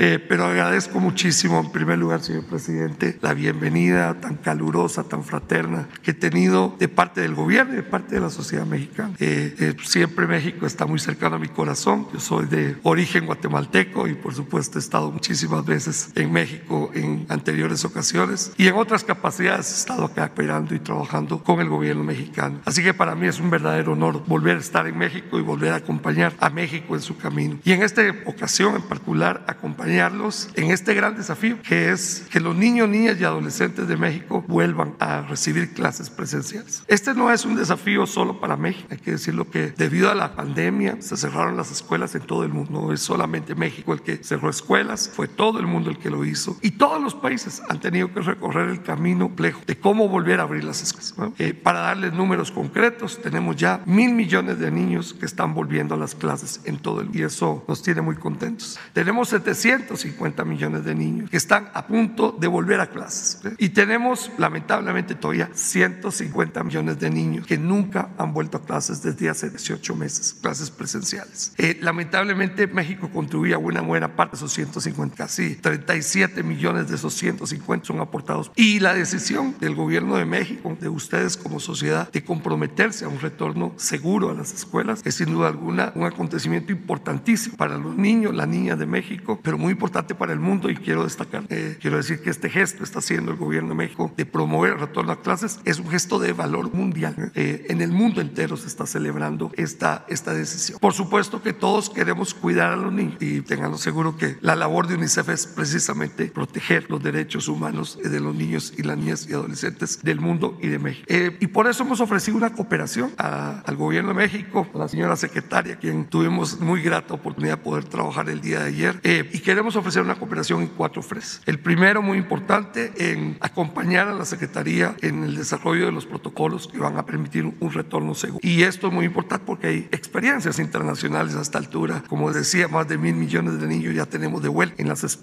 Eh, 0.00 0.24
pero 0.28 0.44
agradezco 0.44 1.00
muchísimo, 1.00 1.58
en 1.58 1.72
primer 1.72 1.98
lugar, 1.98 2.22
señor 2.22 2.44
presidente, 2.44 3.18
la 3.20 3.34
bienvenida 3.34 4.14
tan 4.20 4.36
calurosa, 4.36 5.02
tan 5.02 5.24
fraterna 5.24 5.88
que 6.04 6.12
he 6.12 6.14
tenido 6.14 6.76
de 6.78 6.86
parte 6.86 7.20
del 7.20 7.34
gobierno 7.34 7.72
y 7.72 7.76
de 7.78 7.82
parte 7.82 8.14
de 8.14 8.20
la 8.20 8.30
sociedad 8.30 8.64
mexicana. 8.64 9.14
Eh, 9.18 9.56
eh, 9.58 9.76
siempre 9.82 10.28
México 10.28 10.66
está 10.66 10.86
muy 10.86 11.00
cercano 11.00 11.34
a 11.34 11.38
mi 11.40 11.48
corazón. 11.48 12.06
Yo 12.12 12.20
soy 12.20 12.46
de 12.46 12.76
origen 12.84 13.26
guatemalteco 13.26 14.06
y, 14.06 14.14
por 14.14 14.36
supuesto, 14.36 14.78
he 14.78 14.80
estado 14.80 15.10
muchísimas 15.10 15.64
veces 15.66 16.12
en 16.14 16.30
México 16.30 16.92
en 16.94 17.26
anteriores 17.28 17.84
ocasiones 17.84 18.52
y 18.56 18.68
en 18.68 18.76
otras 18.76 19.02
capacidades 19.02 19.72
he 19.72 19.74
estado 19.74 20.04
acá 20.04 20.26
operando 20.26 20.76
y 20.76 20.78
trabajando 20.78 21.42
con 21.42 21.58
el 21.58 21.68
gobierno 21.68 22.04
mexicano. 22.04 22.60
Así 22.64 22.84
que 22.84 22.94
para 22.94 23.16
mí 23.16 23.26
es 23.26 23.40
un 23.40 23.50
verdadero 23.50 23.94
honor 23.94 24.22
volver 24.28 24.58
a 24.58 24.60
estar 24.60 24.86
en 24.86 24.96
México 24.96 25.40
y 25.40 25.42
volver 25.42 25.72
a 25.72 25.76
acompañar 25.76 26.34
a 26.38 26.50
México 26.50 26.94
en 26.94 27.02
su 27.02 27.16
camino. 27.16 27.58
Y 27.64 27.72
en 27.72 27.82
esta 27.82 28.02
ocasión 28.26 28.76
en 28.76 28.82
particular, 28.82 29.44
acompañar 29.48 29.87
en 29.88 30.70
este 30.70 30.94
gran 30.94 31.16
desafío 31.16 31.60
que 31.62 31.90
es 31.90 32.26
que 32.30 32.40
los 32.40 32.54
niños, 32.54 32.88
niñas 32.88 33.16
y 33.20 33.24
adolescentes 33.24 33.88
de 33.88 33.96
México 33.96 34.44
vuelvan 34.46 34.94
a 34.98 35.22
recibir 35.22 35.72
clases 35.72 36.10
presenciales. 36.10 36.82
Este 36.88 37.14
no 37.14 37.32
es 37.32 37.44
un 37.44 37.56
desafío 37.56 38.06
solo 38.06 38.40
para 38.40 38.56
México, 38.56 38.88
hay 38.90 38.98
que 38.98 39.12
decirlo 39.12 39.50
que 39.50 39.72
debido 39.76 40.10
a 40.10 40.14
la 40.14 40.34
pandemia 40.34 41.00
se 41.00 41.16
cerraron 41.16 41.56
las 41.56 41.70
escuelas 41.70 42.14
en 42.14 42.22
todo 42.22 42.44
el 42.44 42.52
mundo, 42.52 42.82
no 42.82 42.92
es 42.92 43.00
solamente 43.00 43.54
México 43.54 43.92
el 43.92 44.02
que 44.02 44.22
cerró 44.22 44.50
escuelas, 44.50 45.10
fue 45.14 45.28
todo 45.28 45.58
el 45.58 45.66
mundo 45.66 45.90
el 45.90 45.98
que 45.98 46.10
lo 46.10 46.24
hizo 46.24 46.56
y 46.60 46.72
todos 46.72 47.02
los 47.02 47.14
países 47.14 47.62
han 47.68 47.80
tenido 47.80 48.12
que 48.12 48.20
recorrer 48.20 48.68
el 48.68 48.82
camino 48.82 49.28
complejo 49.28 49.60
de 49.66 49.78
cómo 49.78 50.08
volver 50.08 50.40
a 50.40 50.42
abrir 50.42 50.64
las 50.64 50.82
escuelas. 50.82 51.14
Eh, 51.38 51.54
para 51.54 51.80
darles 51.80 52.12
números 52.12 52.50
concretos, 52.50 53.20
tenemos 53.22 53.56
ya 53.56 53.82
mil 53.86 54.12
millones 54.12 54.58
de 54.58 54.70
niños 54.70 55.14
que 55.14 55.26
están 55.26 55.54
volviendo 55.54 55.94
a 55.94 55.98
las 55.98 56.14
clases 56.14 56.60
en 56.64 56.78
todo 56.78 57.00
el 57.00 57.06
mundo 57.06 57.18
y 57.18 57.22
eso 57.22 57.64
nos 57.68 57.82
tiene 57.82 58.00
muy 58.00 58.16
contentos. 58.16 58.78
Tenemos 58.92 59.28
700 59.28 59.77
150 59.78 60.44
millones 60.44 60.84
de 60.84 60.94
niños 60.94 61.30
que 61.30 61.36
están 61.36 61.70
a 61.74 61.86
punto 61.86 62.36
de 62.38 62.46
volver 62.46 62.80
a 62.80 62.90
clases. 62.90 63.40
Y 63.58 63.70
tenemos, 63.70 64.30
lamentablemente, 64.38 65.14
todavía 65.14 65.50
150 65.52 66.64
millones 66.64 66.98
de 66.98 67.10
niños 67.10 67.46
que 67.46 67.58
nunca 67.58 68.10
han 68.18 68.32
vuelto 68.32 68.58
a 68.58 68.64
clases 68.64 69.02
desde 69.02 69.28
hace 69.28 69.50
18 69.50 69.94
meses, 69.94 70.36
clases 70.40 70.70
presenciales. 70.70 71.52
Eh, 71.58 71.78
lamentablemente, 71.80 72.66
México 72.66 73.10
contribuye 73.12 73.56
una 73.56 73.80
buena 73.80 74.14
parte 74.14 74.32
de 74.32 74.36
esos 74.38 74.52
150, 74.52 75.16
casi 75.16 75.56
37 75.56 76.42
millones 76.42 76.88
de 76.88 76.96
esos 76.96 77.14
150 77.14 77.86
son 77.86 78.00
aportados. 78.00 78.50
Y 78.56 78.80
la 78.80 78.94
decisión 78.94 79.54
del 79.60 79.74
gobierno 79.74 80.16
de 80.16 80.24
México, 80.24 80.76
de 80.80 80.88
ustedes 80.88 81.36
como 81.36 81.60
sociedad, 81.60 82.10
de 82.10 82.24
comprometerse 82.24 83.04
a 83.04 83.08
un 83.08 83.20
retorno 83.20 83.72
seguro 83.76 84.30
a 84.30 84.34
las 84.34 84.52
escuelas, 84.52 85.02
es 85.04 85.16
sin 85.16 85.32
duda 85.32 85.48
alguna 85.48 85.92
un 85.94 86.04
acontecimiento 86.04 86.72
importantísimo 86.72 87.56
para 87.56 87.78
los 87.78 87.96
niños, 87.96 88.34
las 88.34 88.48
niñas 88.48 88.78
de 88.78 88.86
México, 88.86 89.38
pero 89.42 89.58
muy 89.58 89.67
muy 89.68 89.74
importante 89.74 90.14
para 90.14 90.32
el 90.32 90.40
mundo 90.40 90.70
y 90.70 90.76
quiero 90.76 91.04
destacar, 91.04 91.44
eh, 91.50 91.76
quiero 91.78 91.98
decir 91.98 92.22
que 92.22 92.30
este 92.30 92.48
gesto 92.48 92.84
está 92.84 93.00
haciendo 93.00 93.32
el 93.32 93.36
gobierno 93.36 93.68
de 93.68 93.74
México 93.74 94.10
de 94.16 94.24
promover 94.24 94.72
el 94.72 94.80
retorno 94.80 95.12
a 95.12 95.20
clases 95.20 95.60
es 95.66 95.78
un 95.78 95.90
gesto 95.90 96.18
de 96.18 96.32
valor 96.32 96.72
mundial. 96.72 97.32
Eh, 97.34 97.66
en 97.68 97.82
el 97.82 97.92
mundo 97.92 98.22
entero 98.22 98.56
se 98.56 98.66
está 98.66 98.86
celebrando 98.86 99.52
esta, 99.58 100.06
esta 100.08 100.32
decisión. 100.32 100.78
Por 100.78 100.94
supuesto 100.94 101.42
que 101.42 101.52
todos 101.52 101.90
queremos 101.90 102.32
cuidar 102.32 102.72
a 102.72 102.76
los 102.76 102.90
niños 102.90 103.18
y 103.20 103.42
tenganlo 103.42 103.76
seguro 103.76 104.16
que 104.16 104.38
la 104.40 104.56
labor 104.56 104.86
de 104.86 104.94
UNICEF 104.94 105.28
es 105.28 105.46
precisamente 105.46 106.28
proteger 106.28 106.86
los 106.88 107.02
derechos 107.02 107.46
humanos 107.46 107.98
de 108.02 108.20
los 108.20 108.34
niños 108.34 108.72
y 108.74 108.84
las 108.84 108.96
niñas 108.96 109.26
y 109.28 109.34
adolescentes 109.34 110.02
del 110.02 110.18
mundo 110.18 110.56
y 110.62 110.68
de 110.68 110.78
México. 110.78 111.04
Eh, 111.08 111.36
y 111.40 111.48
por 111.48 111.66
eso 111.66 111.82
hemos 111.82 112.00
ofrecido 112.00 112.38
una 112.38 112.54
cooperación 112.54 113.12
al 113.18 113.76
gobierno 113.76 114.14
de 114.14 114.14
México, 114.14 114.66
a 114.74 114.78
la 114.78 114.88
señora 114.88 115.14
secretaria, 115.16 115.76
quien 115.76 116.06
tuvimos 116.06 116.58
muy 116.58 116.80
grata 116.80 117.12
oportunidad 117.12 117.58
de 117.58 117.64
poder 117.64 117.84
trabajar 117.84 118.30
el 118.30 118.40
día 118.40 118.60
de 118.60 118.68
ayer 118.68 119.00
y 119.04 119.40
queremos 119.40 119.57
queremos 119.58 119.74
ofrecer 119.74 120.02
una 120.02 120.14
cooperación 120.14 120.62
en 120.62 120.68
cuatro 120.68 121.02
frentes. 121.02 121.42
El 121.44 121.58
primero, 121.58 122.00
muy 122.00 122.16
importante, 122.16 122.92
en 122.96 123.38
acompañar 123.40 124.06
a 124.06 124.14
la 124.14 124.24
Secretaría 124.24 124.94
en 125.00 125.24
el 125.24 125.34
desarrollo 125.34 125.86
de 125.86 125.90
los 125.90 126.06
protocolos 126.06 126.68
que 126.68 126.78
van 126.78 126.96
a 126.96 127.04
permitir 127.04 127.44
un 127.44 127.72
retorno 127.72 128.14
seguro. 128.14 128.38
Y 128.40 128.62
esto 128.62 128.86
es 128.86 128.92
muy 128.92 129.06
importante 129.06 129.44
porque 129.44 129.66
hay 129.66 129.88
experiencias 129.90 130.60
internacionales 130.60 131.34
a 131.34 131.40
esta 131.40 131.58
altura. 131.58 132.04
Como 132.08 132.32
decía, 132.32 132.68
más 132.68 132.86
de 132.86 132.98
mil 132.98 133.16
millones 133.16 133.60
de 133.60 133.66
niños 133.66 133.96
ya 133.96 134.06
tenemos 134.06 134.44
de 134.44 134.48
vuelta 134.48 134.76
en 134.78 134.86
las, 134.86 135.18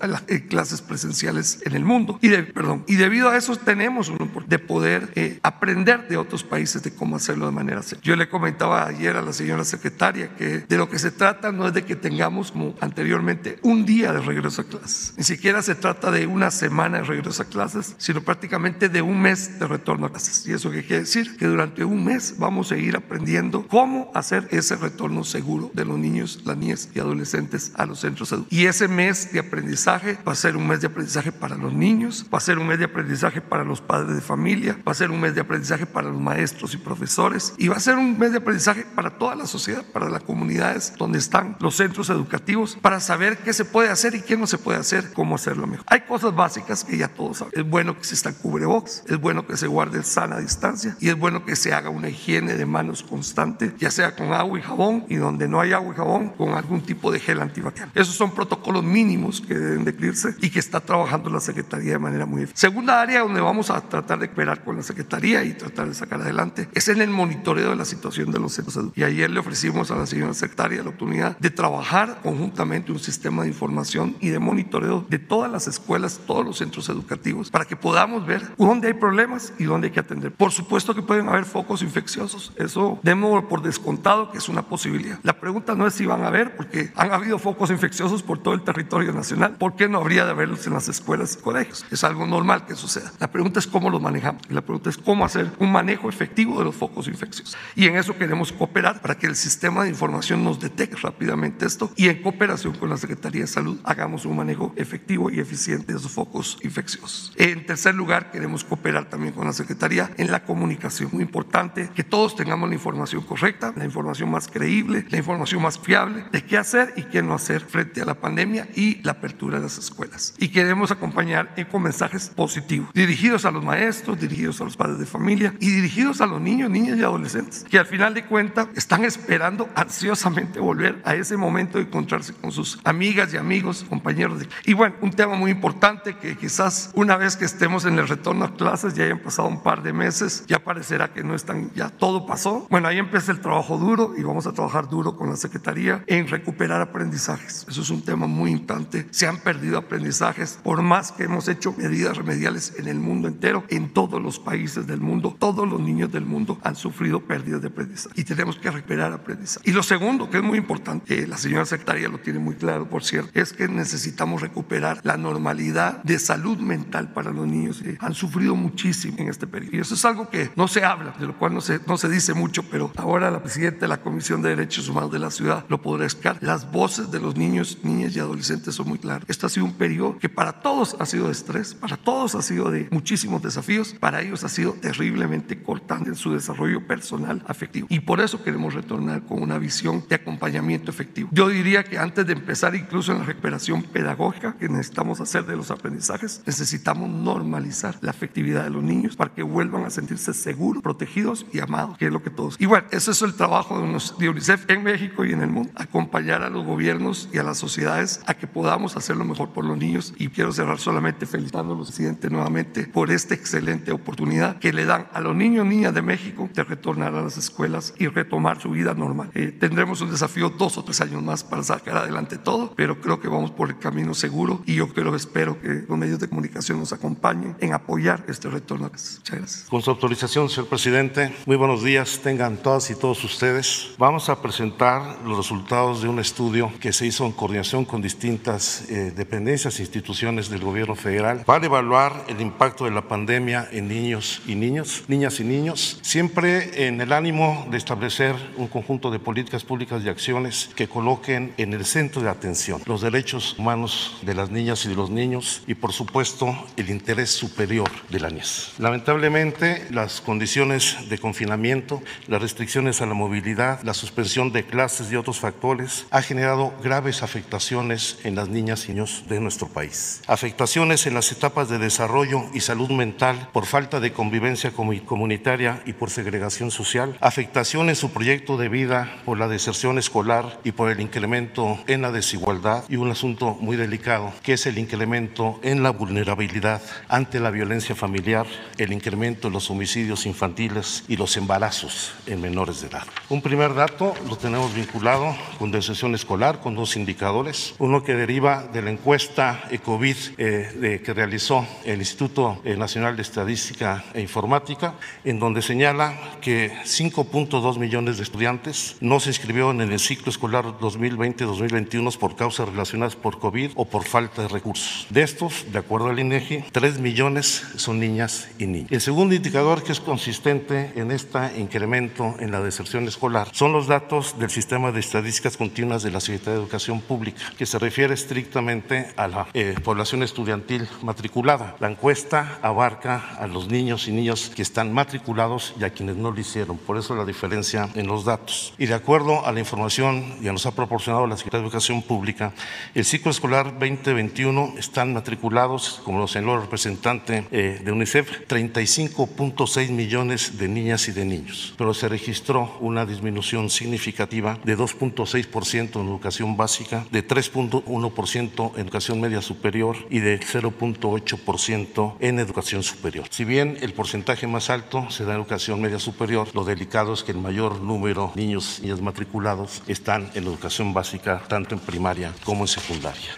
clases 0.49 0.81
presenciales 0.81 1.61
en 1.65 1.73
el 1.73 1.85
mundo. 1.85 2.19
Y, 2.21 2.27
de, 2.27 2.43
perdón, 2.43 2.83
y 2.87 2.95
debido 2.95 3.29
a 3.29 3.37
eso 3.37 3.55
tenemos 3.55 4.09
un 4.09 4.29
de 4.47 4.59
poder 4.59 5.13
eh, 5.15 5.39
aprender 5.43 6.09
de 6.09 6.17
otros 6.17 6.43
países 6.43 6.83
de 6.83 6.93
cómo 6.93 7.15
hacerlo 7.15 7.45
de 7.45 7.53
manera 7.53 7.81
segura. 7.83 8.03
Yo 8.03 8.17
le 8.17 8.27
comentaba 8.27 8.85
ayer 8.85 9.15
a 9.15 9.21
la 9.21 9.31
señora 9.31 9.63
secretaria 9.63 10.35
que 10.35 10.59
de 10.59 10.77
lo 10.77 10.89
que 10.89 10.99
se 10.99 11.11
trata 11.11 11.53
no 11.53 11.67
es 11.67 11.73
de 11.73 11.85
que 11.85 11.95
tengamos 11.95 12.51
como 12.51 12.75
anteriormente 12.81 13.59
un 13.61 13.85
día 13.85 14.11
de 14.15 14.21
regreso 14.21 14.61
a 14.61 14.65
clases, 14.65 15.13
ni 15.17 15.23
siquiera 15.23 15.61
se 15.61 15.75
trata 15.75 16.11
de 16.11 16.27
una 16.27 16.51
semana 16.51 16.99
de 16.99 17.03
regreso 17.03 17.43
a 17.43 17.45
clases, 17.45 17.95
sino 17.97 18.21
prácticamente 18.21 18.89
de 18.89 19.01
un 19.01 19.21
mes 19.21 19.59
de 19.59 19.67
retorno 19.67 20.07
a 20.07 20.09
clases. 20.09 20.45
¿Y 20.47 20.53
eso 20.53 20.71
qué 20.71 20.83
quiere 20.83 21.01
decir? 21.01 21.37
Que 21.37 21.47
durante 21.47 21.83
un 21.83 22.03
mes 22.03 22.35
vamos 22.37 22.71
a 22.71 22.77
ir 22.77 22.95
aprendiendo 22.95 23.67
cómo 23.67 24.11
hacer 24.13 24.47
ese 24.51 24.75
retorno 24.75 25.23
seguro 25.23 25.71
de 25.73 25.85
los 25.85 25.97
niños, 25.97 26.41
las 26.45 26.57
niñas 26.57 26.89
y 26.93 26.99
adolescentes 26.99 27.71
a 27.75 27.85
los 27.85 27.99
centros 27.99 28.31
educativos. 28.31 28.61
Y 28.63 28.67
ese 28.67 28.87
mes 28.87 29.31
de 29.31 29.39
aprendizaje 29.39 30.17
va 30.27 30.31
a 30.31 30.35
ser 30.35 30.55
un 30.55 30.67
mes 30.67 30.81
de 30.81 30.87
aprendizaje 30.87 31.31
para 31.31 31.55
los 31.55 31.73
niños, 31.73 32.25
va 32.33 32.37
a 32.37 32.41
ser 32.41 32.59
un 32.59 32.67
mes 32.67 32.79
de 32.79 32.85
aprendizaje 32.85 33.41
para 33.41 33.63
los 33.63 33.81
padres 33.81 34.15
de 34.15 34.21
familia, 34.21 34.77
va 34.87 34.91
a 34.91 34.95
ser 34.95 35.11
un 35.11 35.19
mes 35.19 35.35
de 35.35 35.41
aprendizaje 35.41 35.85
para 35.85 36.09
los 36.09 36.21
maestros 36.21 36.73
y 36.73 36.77
profesores 36.77 37.53
y 37.57 37.67
va 37.67 37.77
a 37.77 37.79
ser 37.79 37.97
un 37.97 38.17
mes 38.17 38.31
de 38.31 38.37
aprendizaje 38.37 38.85
para 38.95 39.17
toda 39.17 39.35
la 39.35 39.45
sociedad, 39.45 39.83
para 39.91 40.09
las 40.09 40.23
comunidades 40.23 40.93
donde 40.97 41.19
están 41.19 41.57
los 41.59 41.75
centros 41.75 42.09
educativos, 42.09 42.77
para 42.81 42.99
saber 42.99 43.37
qué 43.39 43.53
se 43.53 43.65
puede 43.65 43.89
hacer 43.89 44.04
y 44.13 44.21
qué 44.21 44.37
no 44.37 44.45
se 44.45 44.57
puede 44.57 44.77
hacer, 44.77 45.13
cómo 45.13 45.35
hacerlo 45.35 45.65
mejor. 45.65 45.85
Hay 45.89 46.01
cosas 46.01 46.35
básicas 46.35 46.83
que 46.83 46.97
ya 46.97 47.07
todos 47.07 47.39
saben. 47.39 47.53
Es 47.55 47.67
bueno 47.67 47.97
que 47.97 48.03
se 48.03 48.13
está 48.13 48.33
cubrebocas, 48.33 49.03
es 49.07 49.19
bueno 49.19 49.47
que 49.47 49.57
se 49.57 49.67
guarde 49.67 50.03
sana 50.03 50.37
distancia 50.37 50.95
y 50.99 51.09
es 51.09 51.17
bueno 51.17 51.45
que 51.45 51.55
se 51.55 51.73
haga 51.73 51.89
una 51.89 52.09
higiene 52.09 52.53
de 52.53 52.65
manos 52.65 53.01
constante, 53.03 53.73
ya 53.79 53.89
sea 53.89 54.15
con 54.15 54.33
agua 54.33 54.59
y 54.59 54.61
jabón 54.61 55.05
y 55.09 55.15
donde 55.15 55.47
no 55.47 55.59
hay 55.59 55.73
agua 55.73 55.93
y 55.93 55.97
jabón, 55.97 56.29
con 56.29 56.53
algún 56.53 56.81
tipo 56.81 57.11
de 57.11 57.19
gel 57.19 57.41
antibacterial. 57.41 57.91
Esos 57.95 58.15
son 58.15 58.31
protocolos 58.31 58.83
mínimos 58.83 59.41
que 59.41 59.55
deben 59.55 59.85
de 59.85 59.95
y 60.41 60.49
que 60.49 60.59
está 60.59 60.81
trabajando 60.81 61.29
la 61.29 61.39
Secretaría 61.39 61.93
de 61.93 61.99
manera 61.99 62.25
muy 62.25 62.43
eficaz. 62.43 62.59
Segunda 62.59 63.01
área 63.01 63.21
donde 63.21 63.41
vamos 63.41 63.69
a 63.69 63.81
tratar 63.81 64.19
de 64.19 64.27
cooperar 64.27 64.63
con 64.63 64.75
la 64.75 64.83
Secretaría 64.83 65.43
y 65.43 65.53
tratar 65.53 65.87
de 65.87 65.93
sacar 65.93 66.21
adelante 66.21 66.69
es 66.73 66.87
en 66.89 67.01
el 67.01 67.09
monitoreo 67.09 67.69
de 67.69 67.75
la 67.75 67.85
situación 67.85 68.31
de 68.31 68.39
los 68.39 68.53
centros 68.53 68.75
educativos. 68.75 68.97
Y 68.97 69.03
ayer 69.03 69.29
le 69.31 69.39
ofrecimos 69.39 69.89
a 69.91 69.95
la 69.95 70.05
señora 70.05 70.33
secretaria 70.33 70.83
la 70.83 70.89
oportunidad 70.89 71.37
de 71.39 71.49
trabajar 71.49 72.19
conjuntamente 72.21 72.91
un 72.91 72.99
sistema 72.99 73.43
de 73.43 73.49
información 73.49 73.94
y 74.19 74.29
de 74.29 74.39
monitoreo 74.39 75.05
de 75.09 75.19
todas 75.19 75.51
las 75.51 75.67
escuelas, 75.67 76.19
todos 76.25 76.45
los 76.45 76.57
centros 76.57 76.89
educativos, 76.89 77.49
para 77.49 77.65
que 77.65 77.75
podamos 77.75 78.25
ver 78.25 78.41
dónde 78.57 78.87
hay 78.87 78.93
problemas 78.93 79.53
y 79.57 79.63
dónde 79.63 79.87
hay 79.87 79.93
que 79.93 79.99
atender. 79.99 80.31
Por 80.31 80.51
supuesto 80.51 80.93
que 80.93 81.01
pueden 81.01 81.29
haber 81.29 81.45
focos 81.45 81.81
infecciosos, 81.81 82.53
eso 82.57 82.99
demos 83.03 83.45
por 83.45 83.61
descontado 83.61 84.31
que 84.31 84.37
es 84.37 84.49
una 84.49 84.63
posibilidad. 84.63 85.19
La 85.23 85.39
pregunta 85.39 85.75
no 85.75 85.87
es 85.87 85.93
si 85.93 86.05
van 86.05 86.23
a 86.23 86.27
haber, 86.27 86.55
porque 86.55 86.91
han 86.95 87.11
habido 87.11 87.39
focos 87.39 87.69
infecciosos 87.71 88.23
por 88.23 88.39
todo 88.39 88.53
el 88.53 88.63
territorio 88.63 89.13
nacional. 89.13 89.55
¿Por 89.57 89.75
qué 89.75 89.87
no 89.87 89.99
habría 89.99 90.25
de 90.25 90.31
haberlos 90.31 90.65
en 90.67 90.73
las 90.73 90.87
escuelas 90.89 91.37
y 91.39 91.43
colegios? 91.43 91.85
Es 91.91 92.03
algo 92.03 92.25
normal 92.25 92.65
que 92.65 92.75
suceda. 92.75 93.11
La 93.19 93.31
pregunta 93.31 93.59
es 93.59 93.67
cómo 93.67 93.89
los 93.89 94.01
manejamos. 94.01 94.41
La 94.49 94.61
pregunta 94.61 94.89
es 94.89 94.97
cómo 94.97 95.25
hacer 95.25 95.51
un 95.59 95.71
manejo 95.71 96.09
efectivo 96.09 96.59
de 96.59 96.65
los 96.65 96.75
focos 96.75 97.07
infecciosos. 97.07 97.57
Y 97.75 97.87
en 97.87 97.95
eso 97.95 98.17
queremos 98.17 98.51
cooperar 98.51 99.01
para 99.01 99.17
que 99.17 99.27
el 99.27 99.35
sistema 99.35 99.83
de 99.83 99.89
información 99.89 100.43
nos 100.43 100.59
detecte 100.59 100.95
rápidamente 100.97 101.65
esto 101.65 101.91
y 101.95 102.09
en 102.09 102.21
cooperación 102.21 102.73
con 102.75 102.89
la 102.89 102.97
Secretaría 102.97 103.41
de 103.41 103.47
Salud 103.47 103.79
hagamos 103.85 104.25
un 104.25 104.35
manejo 104.35 104.73
efectivo 104.75 105.29
y 105.29 105.39
eficiente 105.39 105.93
de 105.93 105.99
esos 105.99 106.11
focos 106.11 106.57
infecciosos. 106.63 107.33
En 107.37 107.65
tercer 107.65 107.95
lugar, 107.95 108.31
queremos 108.31 108.63
cooperar 108.63 109.09
también 109.09 109.33
con 109.33 109.45
la 109.45 109.53
Secretaría 109.53 110.11
en 110.17 110.31
la 110.31 110.43
comunicación. 110.43 111.09
Muy 111.13 111.23
importante 111.23 111.89
que 111.95 112.03
todos 112.03 112.35
tengamos 112.35 112.69
la 112.69 112.75
información 112.75 113.23
correcta, 113.23 113.73
la 113.75 113.85
información 113.85 114.29
más 114.29 114.47
creíble, 114.47 115.05
la 115.09 115.17
información 115.17 115.61
más 115.61 115.79
fiable 115.79 116.25
de 116.31 116.43
qué 116.43 116.57
hacer 116.57 116.93
y 116.95 117.03
qué 117.03 117.21
no 117.21 117.33
hacer 117.33 117.61
frente 117.61 118.01
a 118.01 118.05
la 118.05 118.15
pandemia 118.15 118.67
y 118.75 119.01
la 119.03 119.13
apertura 119.13 119.57
de 119.57 119.63
las 119.63 119.77
escuelas. 119.77 120.33
Y 120.37 120.49
queremos 120.49 120.91
acompañar 120.91 121.53
con 121.71 121.83
mensajes 121.83 122.29
positivos, 122.29 122.89
dirigidos 122.93 123.45
a 123.45 123.51
los 123.51 123.63
maestros, 123.63 124.19
dirigidos 124.19 124.59
a 124.61 124.65
los 124.65 124.75
padres 124.77 124.99
de 124.99 125.05
familia 125.05 125.53
y 125.59 125.69
dirigidos 125.69 126.21
a 126.21 126.25
los 126.25 126.41
niños, 126.41 126.69
niñas 126.69 126.97
y 126.97 127.03
adolescentes, 127.03 127.65
que 127.69 127.79
al 127.79 127.85
final 127.85 128.13
de 128.13 128.25
cuentas 128.25 128.67
están 128.75 129.05
esperando 129.05 129.69
ansiosamente 129.75 130.59
volver 130.59 131.01
a 131.03 131.15
ese 131.15 131.37
momento 131.37 131.77
de 131.77 131.85
encontrarse 131.85 132.33
con 132.33 132.51
sus 132.51 132.79
amigas 132.83 133.33
y 133.33 133.37
amigos, 133.37 133.74
compañeros. 133.83 134.39
De... 134.39 134.47
Y 134.65 134.73
bueno, 134.73 134.95
un 135.01 135.11
tema 135.11 135.35
muy 135.35 135.51
importante 135.51 136.17
que 136.17 136.37
quizás 136.37 136.91
una 136.93 137.17
vez 137.17 137.35
que 137.35 137.45
estemos 137.45 137.85
en 137.85 137.99
el 137.99 138.07
retorno 138.07 138.45
a 138.45 138.53
clases, 138.55 138.93
ya 138.93 139.03
hayan 139.03 139.19
pasado 139.19 139.47
un 139.47 139.61
par 139.61 139.83
de 139.83 139.93
meses, 139.93 140.45
ya 140.47 140.59
parecerá 140.59 141.13
que 141.13 141.23
no 141.23 141.35
están, 141.35 141.71
ya 141.73 141.89
todo 141.89 142.25
pasó. 142.25 142.67
Bueno, 142.69 142.87
ahí 142.87 142.97
empieza 142.97 143.31
el 143.31 143.41
trabajo 143.41 143.77
duro 143.77 144.13
y 144.17 144.23
vamos 144.23 144.47
a 144.47 144.53
trabajar 144.53 144.89
duro 144.89 145.15
con 145.15 145.29
la 145.29 145.35
Secretaría 145.35 146.03
en 146.07 146.27
recuperar 146.27 146.81
aprendizajes. 146.81 147.65
Eso 147.69 147.81
es 147.81 147.89
un 147.89 148.03
tema 148.03 148.27
muy 148.27 148.51
importante. 148.51 149.07
Se 149.11 149.27
han 149.27 149.37
perdido 149.37 149.77
aprendizajes 149.77 150.59
por 150.63 150.81
más 150.81 151.11
que 151.11 151.23
hemos 151.23 151.47
hecho 151.47 151.73
medidas 151.73 152.17
remediales 152.17 152.73
en 152.77 152.87
el 152.87 152.99
mundo 152.99 153.27
entero, 153.27 153.63
en 153.69 153.93
todos 153.93 154.21
los 154.21 154.39
países 154.39 154.87
del 154.87 155.01
mundo, 155.01 155.35
todos 155.39 155.67
los 155.67 155.79
niños 155.79 156.11
del 156.11 156.25
mundo 156.25 156.59
han 156.63 156.75
sufrido 156.75 157.21
pérdidas 157.21 157.61
de 157.61 157.67
aprendizaje 157.67 158.19
y 158.19 158.23
tenemos 158.23 158.57
que 158.57 158.71
recuperar 158.71 159.13
aprendizaje. 159.13 159.69
Y 159.69 159.73
lo 159.73 159.83
segundo, 159.83 160.29
que 160.29 160.37
es 160.37 160.43
muy 160.43 160.57
importante, 160.57 161.23
eh, 161.23 161.27
la 161.27 161.37
señora 161.37 161.65
secretaria 161.65 162.09
lo 162.09 162.19
tiene 162.19 162.39
muy 162.39 162.55
claro, 162.55 162.89
por 162.89 163.03
cierto, 163.03 163.31
es 163.33 163.53
que 163.53 163.64
necesitamos 163.67 164.41
recuperar 164.41 164.99
la 165.03 165.17
normalidad 165.17 166.03
de 166.03 166.19
salud 166.19 166.57
mental 166.57 167.13
para 167.13 167.31
los 167.31 167.47
niños 167.47 167.81
que 167.81 167.97
han 167.99 168.13
sufrido 168.13 168.55
muchísimo 168.55 169.17
en 169.19 169.29
este 169.29 169.47
periodo. 169.47 169.77
Y 169.77 169.79
eso 169.79 169.95
es 169.95 170.05
algo 170.05 170.29
que 170.29 170.51
no 170.55 170.67
se 170.67 170.83
habla, 170.83 171.15
de 171.19 171.27
lo 171.27 171.37
cual 171.37 171.53
no 171.53 171.61
se, 171.61 171.79
no 171.87 171.97
se 171.97 172.09
dice 172.09 172.33
mucho, 172.33 172.63
pero 172.63 172.91
ahora 172.95 173.31
la 173.31 173.41
presidenta 173.41 173.81
de 173.81 173.87
la 173.87 174.01
Comisión 174.01 174.41
de 174.41 174.49
Derechos 174.49 174.87
Humanos 174.89 175.11
de 175.11 175.19
la 175.19 175.31
ciudad 175.31 175.65
lo 175.69 175.81
podrá 175.81 176.05
explicar. 176.05 176.37
Las 176.41 176.71
voces 176.71 177.11
de 177.11 177.19
los 177.19 177.35
niños, 177.35 177.79
niñas 177.83 178.15
y 178.15 178.19
adolescentes 178.19 178.75
son 178.75 178.89
muy 178.89 178.99
claras. 178.99 179.23
Esto 179.27 179.47
ha 179.47 179.49
sido 179.49 179.65
un 179.65 179.73
periodo 179.73 180.17
que 180.17 180.29
para 180.29 180.53
todos 180.53 180.95
ha 180.99 181.05
sido 181.05 181.25
de 181.27 181.31
estrés, 181.31 181.73
para 181.73 181.97
todos 181.97 182.35
ha 182.35 182.41
sido 182.41 182.71
de 182.71 182.87
muchísimos 182.91 183.41
desafíos, 183.41 183.95
para 183.99 184.21
ellos 184.21 184.43
ha 184.43 184.49
sido 184.49 184.73
terriblemente 184.73 185.61
cortante 185.61 186.09
en 186.09 186.15
su 186.15 186.33
desarrollo 186.33 186.85
personal 186.85 187.43
afectivo. 187.47 187.87
Y 187.89 187.99
por 187.99 188.21
eso 188.21 188.43
queremos 188.43 188.73
retornar 188.73 189.23
con 189.23 189.41
una 189.41 189.57
visión 189.57 190.03
de 190.07 190.15
acompañamiento 190.15 190.91
efectivo. 190.91 191.29
Yo 191.31 191.49
diría 191.49 191.83
que 191.83 191.97
antes 191.97 192.25
de 192.25 192.33
empezar 192.33 192.75
incluso 192.75 193.11
en 193.11 193.19
la 193.19 193.25
recuperación 193.25 193.54
pedagógica 193.91 194.55
que 194.57 194.69
necesitamos 194.69 195.21
hacer 195.21 195.45
de 195.45 195.55
los 195.55 195.71
aprendizajes, 195.71 196.41
necesitamos 196.45 197.09
normalizar 197.09 197.97
la 198.01 198.11
afectividad 198.11 198.63
de 198.63 198.69
los 198.69 198.83
niños 198.83 199.15
para 199.15 199.33
que 199.33 199.43
vuelvan 199.43 199.85
a 199.85 199.89
sentirse 199.89 200.33
seguros, 200.33 200.83
protegidos 200.83 201.45
y 201.51 201.59
amados, 201.59 201.97
que 201.97 202.07
es 202.07 202.11
lo 202.11 202.21
que 202.21 202.29
todos. 202.29 202.55
Y 202.59 202.65
bueno, 202.65 202.87
ese 202.91 203.11
es 203.11 203.21
el 203.21 203.35
trabajo 203.35 203.79
de 204.19 204.29
UNICEF 204.29 204.69
en 204.69 204.83
México 204.83 205.25
y 205.25 205.33
en 205.33 205.41
el 205.41 205.49
mundo, 205.49 205.71
acompañar 205.75 206.43
a 206.43 206.49
los 206.49 206.65
gobiernos 206.65 207.29
y 207.33 207.37
a 207.37 207.43
las 207.43 207.57
sociedades 207.57 208.21
a 208.25 208.33
que 208.33 208.47
podamos 208.47 208.95
hacer 208.95 209.15
lo 209.15 209.25
mejor 209.25 209.49
por 209.49 209.65
los 209.65 209.77
niños. 209.77 210.13
Y 210.17 210.29
quiero 210.29 210.51
cerrar 210.51 210.79
solamente 210.79 211.25
felicitando 211.25 211.75
los 211.75 211.87
presidentes 211.87 212.31
nuevamente 212.31 212.87
por 212.87 213.11
esta 213.11 213.33
excelente 213.33 213.91
oportunidad 213.91 214.59
que 214.59 214.73
le 214.73 214.85
dan 214.85 215.07
a 215.13 215.21
los 215.21 215.35
niños 215.35 215.65
y 215.65 215.69
niñas 215.69 215.93
de 215.93 216.01
México 216.01 216.49
de 216.53 216.63
retornar 216.63 217.13
a 217.15 217.21
las 217.21 217.37
escuelas 217.37 217.93
y 217.97 218.07
retomar 218.07 218.59
su 218.61 218.69
vida 218.69 218.93
normal. 218.93 219.29
Eh, 219.33 219.55
tendremos 219.57 220.01
un 220.01 220.11
desafío 220.11 220.49
dos 220.49 220.77
o 220.77 220.83
tres 220.83 221.01
años 221.01 221.23
más 221.23 221.43
para 221.43 221.63
sacar 221.63 221.97
adelante 221.97 222.37
todo, 222.37 222.73
pero 222.75 222.99
creo 223.01 223.19
que 223.19 223.27
vamos 223.27 223.44
por 223.51 223.69
el 223.69 223.79
camino 223.79 224.13
seguro 224.13 224.61
y 224.65 224.75
yo 224.75 224.87
creo, 224.93 225.15
espero 225.15 225.59
que 225.61 225.85
los 225.87 225.97
medios 225.97 226.19
de 226.19 226.27
comunicación 226.27 226.79
nos 226.79 226.93
acompañen 226.93 227.55
en 227.59 227.73
apoyar 227.73 228.23
este 228.27 228.49
retorno. 228.49 228.89
Muchas 228.89 229.21
gracias. 229.29 229.65
Con 229.69 229.81
su 229.81 229.89
autorización, 229.89 230.49
señor 230.49 230.67
presidente, 230.67 231.33
muy 231.45 231.55
buenos 231.55 231.83
días, 231.83 232.19
tengan 232.23 232.57
todas 232.57 232.89
y 232.89 232.95
todos 232.95 233.23
ustedes. 233.23 233.95
Vamos 233.97 234.29
a 234.29 234.41
presentar 234.41 235.19
los 235.25 235.37
resultados 235.37 236.01
de 236.01 236.07
un 236.07 236.19
estudio 236.19 236.71
que 236.79 236.93
se 236.93 237.05
hizo 237.05 237.25
en 237.25 237.31
coordinación 237.31 237.85
con 237.85 238.01
distintas 238.01 238.89
eh, 238.89 239.11
dependencias 239.15 239.79
e 239.79 239.83
instituciones 239.83 240.49
del 240.49 240.61
gobierno 240.61 240.95
federal 240.95 241.43
para 241.45 241.65
evaluar 241.65 242.25
el 242.27 242.41
impacto 242.41 242.85
de 242.85 242.91
la 242.91 243.07
pandemia 243.07 243.67
en 243.71 243.87
niños 243.87 244.41
y 244.47 244.55
niñas, 244.55 245.03
niñas 245.07 245.39
y 245.39 245.43
niños, 245.43 245.99
siempre 246.01 246.87
en 246.87 247.01
el 247.01 247.11
ánimo 247.13 247.67
de 247.69 247.77
establecer 247.77 248.35
un 248.57 248.67
conjunto 248.67 249.11
de 249.11 249.19
políticas 249.19 249.63
públicas 249.63 250.03
y 250.03 250.09
acciones 250.09 250.69
que 250.75 250.87
coloquen 250.87 251.53
en 251.57 251.73
el 251.73 251.85
centro 251.85 252.21
de 252.21 252.29
atención 252.29 252.81
los 252.85 253.01
derechos 253.01 253.24
humanos 253.33 254.17
de 254.21 254.33
las 254.33 254.51
niñas 254.51 254.85
y 254.85 254.89
de 254.89 254.95
los 254.95 255.09
niños 255.09 255.63
y 255.67 255.75
por 255.75 255.93
supuesto 255.93 256.55
el 256.77 256.89
interés 256.89 257.31
superior 257.31 257.89
de 258.09 258.19
la 258.19 258.29
niñez. 258.29 258.73
Lamentablemente 258.77 259.87
las 259.91 260.21
condiciones 260.21 260.97
de 261.09 261.17
confinamiento, 261.17 262.01
las 262.27 262.41
restricciones 262.41 263.01
a 263.01 263.05
la 263.05 263.13
movilidad, 263.13 263.81
la 263.83 263.93
suspensión 263.93 264.51
de 264.51 264.65
clases 264.65 265.11
y 265.11 265.15
otros 265.15 265.39
factores 265.39 266.05
ha 266.11 266.21
generado 266.21 266.73
graves 266.83 267.23
afectaciones 267.23 268.19
en 268.23 268.35
las 268.35 268.49
niñas 268.49 268.85
y 268.87 268.93
niños 268.93 269.23
de 269.27 269.39
nuestro 269.39 269.67
país. 269.67 270.21
Afectaciones 270.27 271.05
en 271.05 271.13
las 271.13 271.31
etapas 271.31 271.69
de 271.69 271.79
desarrollo 271.79 272.43
y 272.53 272.61
salud 272.61 272.89
mental 272.91 273.49
por 273.53 273.65
falta 273.65 273.99
de 273.99 274.13
convivencia 274.13 274.71
comunitaria 274.71 275.81
y 275.85 275.93
por 275.93 276.09
segregación 276.09 276.71
social. 276.71 277.17
Afectación 277.21 277.89
en 277.89 277.95
su 277.95 278.11
proyecto 278.11 278.57
de 278.57 278.69
vida 278.69 279.21
por 279.25 279.37
la 279.37 279.47
deserción 279.47 279.97
escolar 279.97 280.59
y 280.63 280.71
por 280.71 280.91
el 280.91 280.99
incremento 280.99 281.77
en 281.87 282.01
la 282.01 282.11
desigualdad. 282.11 282.83
Y 282.89 282.97
un 282.97 283.09
asunto 283.15 283.57
muy 283.61 283.77
delicado 283.77 284.33
que 284.43 284.53
es 284.53 284.65
el 284.65 284.77
incremento 284.77 285.57
en 285.63 285.83
la 285.83 285.91
vulnerabilidad 285.91 286.81
ante 287.07 287.39
la 287.39 287.49
violencia 287.49 287.95
familiar, 287.95 288.45
el 288.77 288.91
incremento 288.91 289.47
en 289.47 289.53
los 289.53 289.71
homicidios 289.71 290.25
infantiles 290.25 291.05
y 291.07 291.15
los 291.15 291.37
embarazos 291.37 292.13
en 292.27 292.41
menores 292.41 292.81
de 292.81 292.87
edad. 292.87 293.07
Un 293.29 293.41
primer 293.41 293.73
dato 293.73 294.13
lo 294.27 294.35
tenemos 294.37 294.73
vinculado 294.73 295.33
con 295.57 295.71
deserción 295.71 296.13
escolar, 296.13 296.59
con 296.59 296.75
dos 296.75 296.97
indicadores. 296.97 297.73
Uno 297.79 298.03
que 298.03 298.15
deriva 298.15 298.67
de 298.67 298.81
la 298.81 298.91
encuesta 298.91 299.63
ECOVID 299.71 300.17
eh, 300.37 300.71
de, 300.75 301.01
que 301.01 301.13
realizó 301.13 301.65
el 301.85 301.99
Instituto 301.99 302.61
Nacional 302.65 303.15
de 303.15 303.21
Estadística 303.21 304.03
e 304.13 304.21
Informática, 304.21 304.95
en 305.23 305.39
donde 305.39 305.61
señala 305.61 306.13
que 306.41 306.73
5.2 306.83 307.77
millones 307.79 308.17
de 308.17 308.23
estudiantes 308.23 308.97
no 308.99 309.19
se 309.19 309.29
inscribieron 309.29 309.79
en 309.79 309.91
el 309.91 309.99
ciclo 309.99 310.29
escolar 310.29 310.65
2020-2021 310.79 312.17
por 312.17 312.35
causas 312.35 312.67
relacionadas 312.67 313.04
por 313.13 313.37
COVID 313.37 313.71
o 313.75 313.85
por 313.85 314.05
falta 314.05 314.41
de 314.41 314.47
recursos. 314.47 315.05
De 315.11 315.21
estos, 315.21 315.65
de 315.71 315.77
acuerdo 315.77 316.07
al 316.07 316.17
INEGI, 316.17 316.63
3 316.71 316.99
millones 316.99 317.63
son 317.75 317.99
niñas 317.99 318.47
y 318.57 318.65
niños. 318.65 318.91
El 318.91 319.01
segundo 319.01 319.35
indicador 319.35 319.83
que 319.83 319.91
es 319.91 319.99
consistente 319.99 320.93
en 320.95 321.11
este 321.11 321.59
incremento 321.59 322.35
en 322.39 322.51
la 322.51 322.61
deserción 322.61 323.07
escolar 323.07 323.49
son 323.51 323.73
los 323.73 323.87
datos 323.87 324.39
del 324.39 324.49
Sistema 324.49 324.91
de 324.91 325.01
Estadísticas 325.01 325.57
Continuas 325.57 326.01
de 326.03 326.11
la 326.11 326.19
Secretaría 326.19 326.53
de 326.53 326.61
Educación 326.61 327.01
Pública, 327.01 327.41
que 327.57 327.65
se 327.65 327.77
refiere 327.77 328.13
estrictamente 328.13 329.07
a 329.17 329.27
la 329.27 329.47
eh, 329.53 329.75
población 329.83 330.23
estudiantil 330.23 330.87
matriculada. 331.01 331.75
La 331.79 331.89
encuesta 331.89 332.59
abarca 332.61 333.35
a 333.37 333.47
los 333.47 333.67
niños 333.67 334.07
y 334.07 334.11
niñas 334.11 334.51
que 334.55 334.61
están 334.61 334.93
matriculados 334.93 335.73
y 335.79 335.83
a 335.83 335.89
quienes 335.89 336.15
no 336.15 336.31
lo 336.31 336.39
hicieron. 336.39 336.77
Por 336.77 336.97
eso 336.97 337.15
la 337.15 337.25
diferencia 337.25 337.89
en 337.95 338.07
los 338.07 338.23
datos. 338.23 338.73
Y 338.77 338.85
de 338.85 338.93
acuerdo 338.93 339.45
a 339.45 339.51
la 339.51 339.59
información 339.59 340.39
que 340.41 340.51
nos 340.51 340.65
ha 340.65 340.71
proporcionado 340.71 341.27
la 341.27 341.37
Secretaría 341.37 341.61
de 341.61 341.67
Educación 341.67 342.01
Pública, 342.01 342.53
el 342.95 343.03
ciclo 343.03 343.29
escolar 343.29 343.77
2021 343.77 344.75
están 344.77 345.13
matriculados, 345.13 345.99
como 346.05 346.17
lo 346.17 346.29
señaló 346.29 346.55
el 346.55 346.61
representante 346.61 347.45
eh, 347.51 347.81
de 347.83 347.91
UNICEF, 347.91 348.47
35.6 348.47 349.89
millones 349.89 350.57
de 350.57 350.69
niñas 350.69 351.09
y 351.09 351.11
de 351.11 351.25
niños. 351.25 351.73
Pero 351.77 351.93
se 351.93 352.07
registró 352.07 352.77
una 352.79 353.05
disminución 353.05 353.69
significativa 353.69 354.57
de 354.63 354.77
2.6% 354.77 355.99
en 355.99 356.07
educación 356.07 356.55
básica, 356.55 357.05
de 357.11 357.27
3.1% 357.27 358.71
en 358.75 358.81
educación 358.81 359.19
media 359.19 359.41
superior 359.41 359.97
y 360.09 360.19
de 360.19 360.39
0.8% 360.39 362.13
en 362.21 362.39
educación 362.39 362.81
superior. 362.81 363.27
Si 363.29 363.43
bien 363.43 363.77
el 363.81 363.91
porcentaje 363.91 364.47
más 364.47 364.69
alto 364.69 365.11
se 365.11 365.25
da 365.25 365.33
en 365.33 365.41
educación 365.41 365.81
media 365.81 365.99
superior, 365.99 366.47
lo 366.53 366.63
delicado 366.63 367.13
es 367.13 367.23
que 367.23 367.33
el 367.33 367.39
mayor 367.39 367.81
número 367.81 368.31
de 368.35 368.41
niños 368.41 368.79
y 368.79 368.83
niñas 368.83 369.01
matriculados 369.01 369.83
están 369.85 370.31
en 370.33 370.45
educación 370.45 370.93
básica, 370.93 371.43
tanto 371.49 371.75
en 371.75 371.81
primaria 371.81 372.31
como 372.45 372.61
en 372.61 372.67
secundaria. 372.67 372.84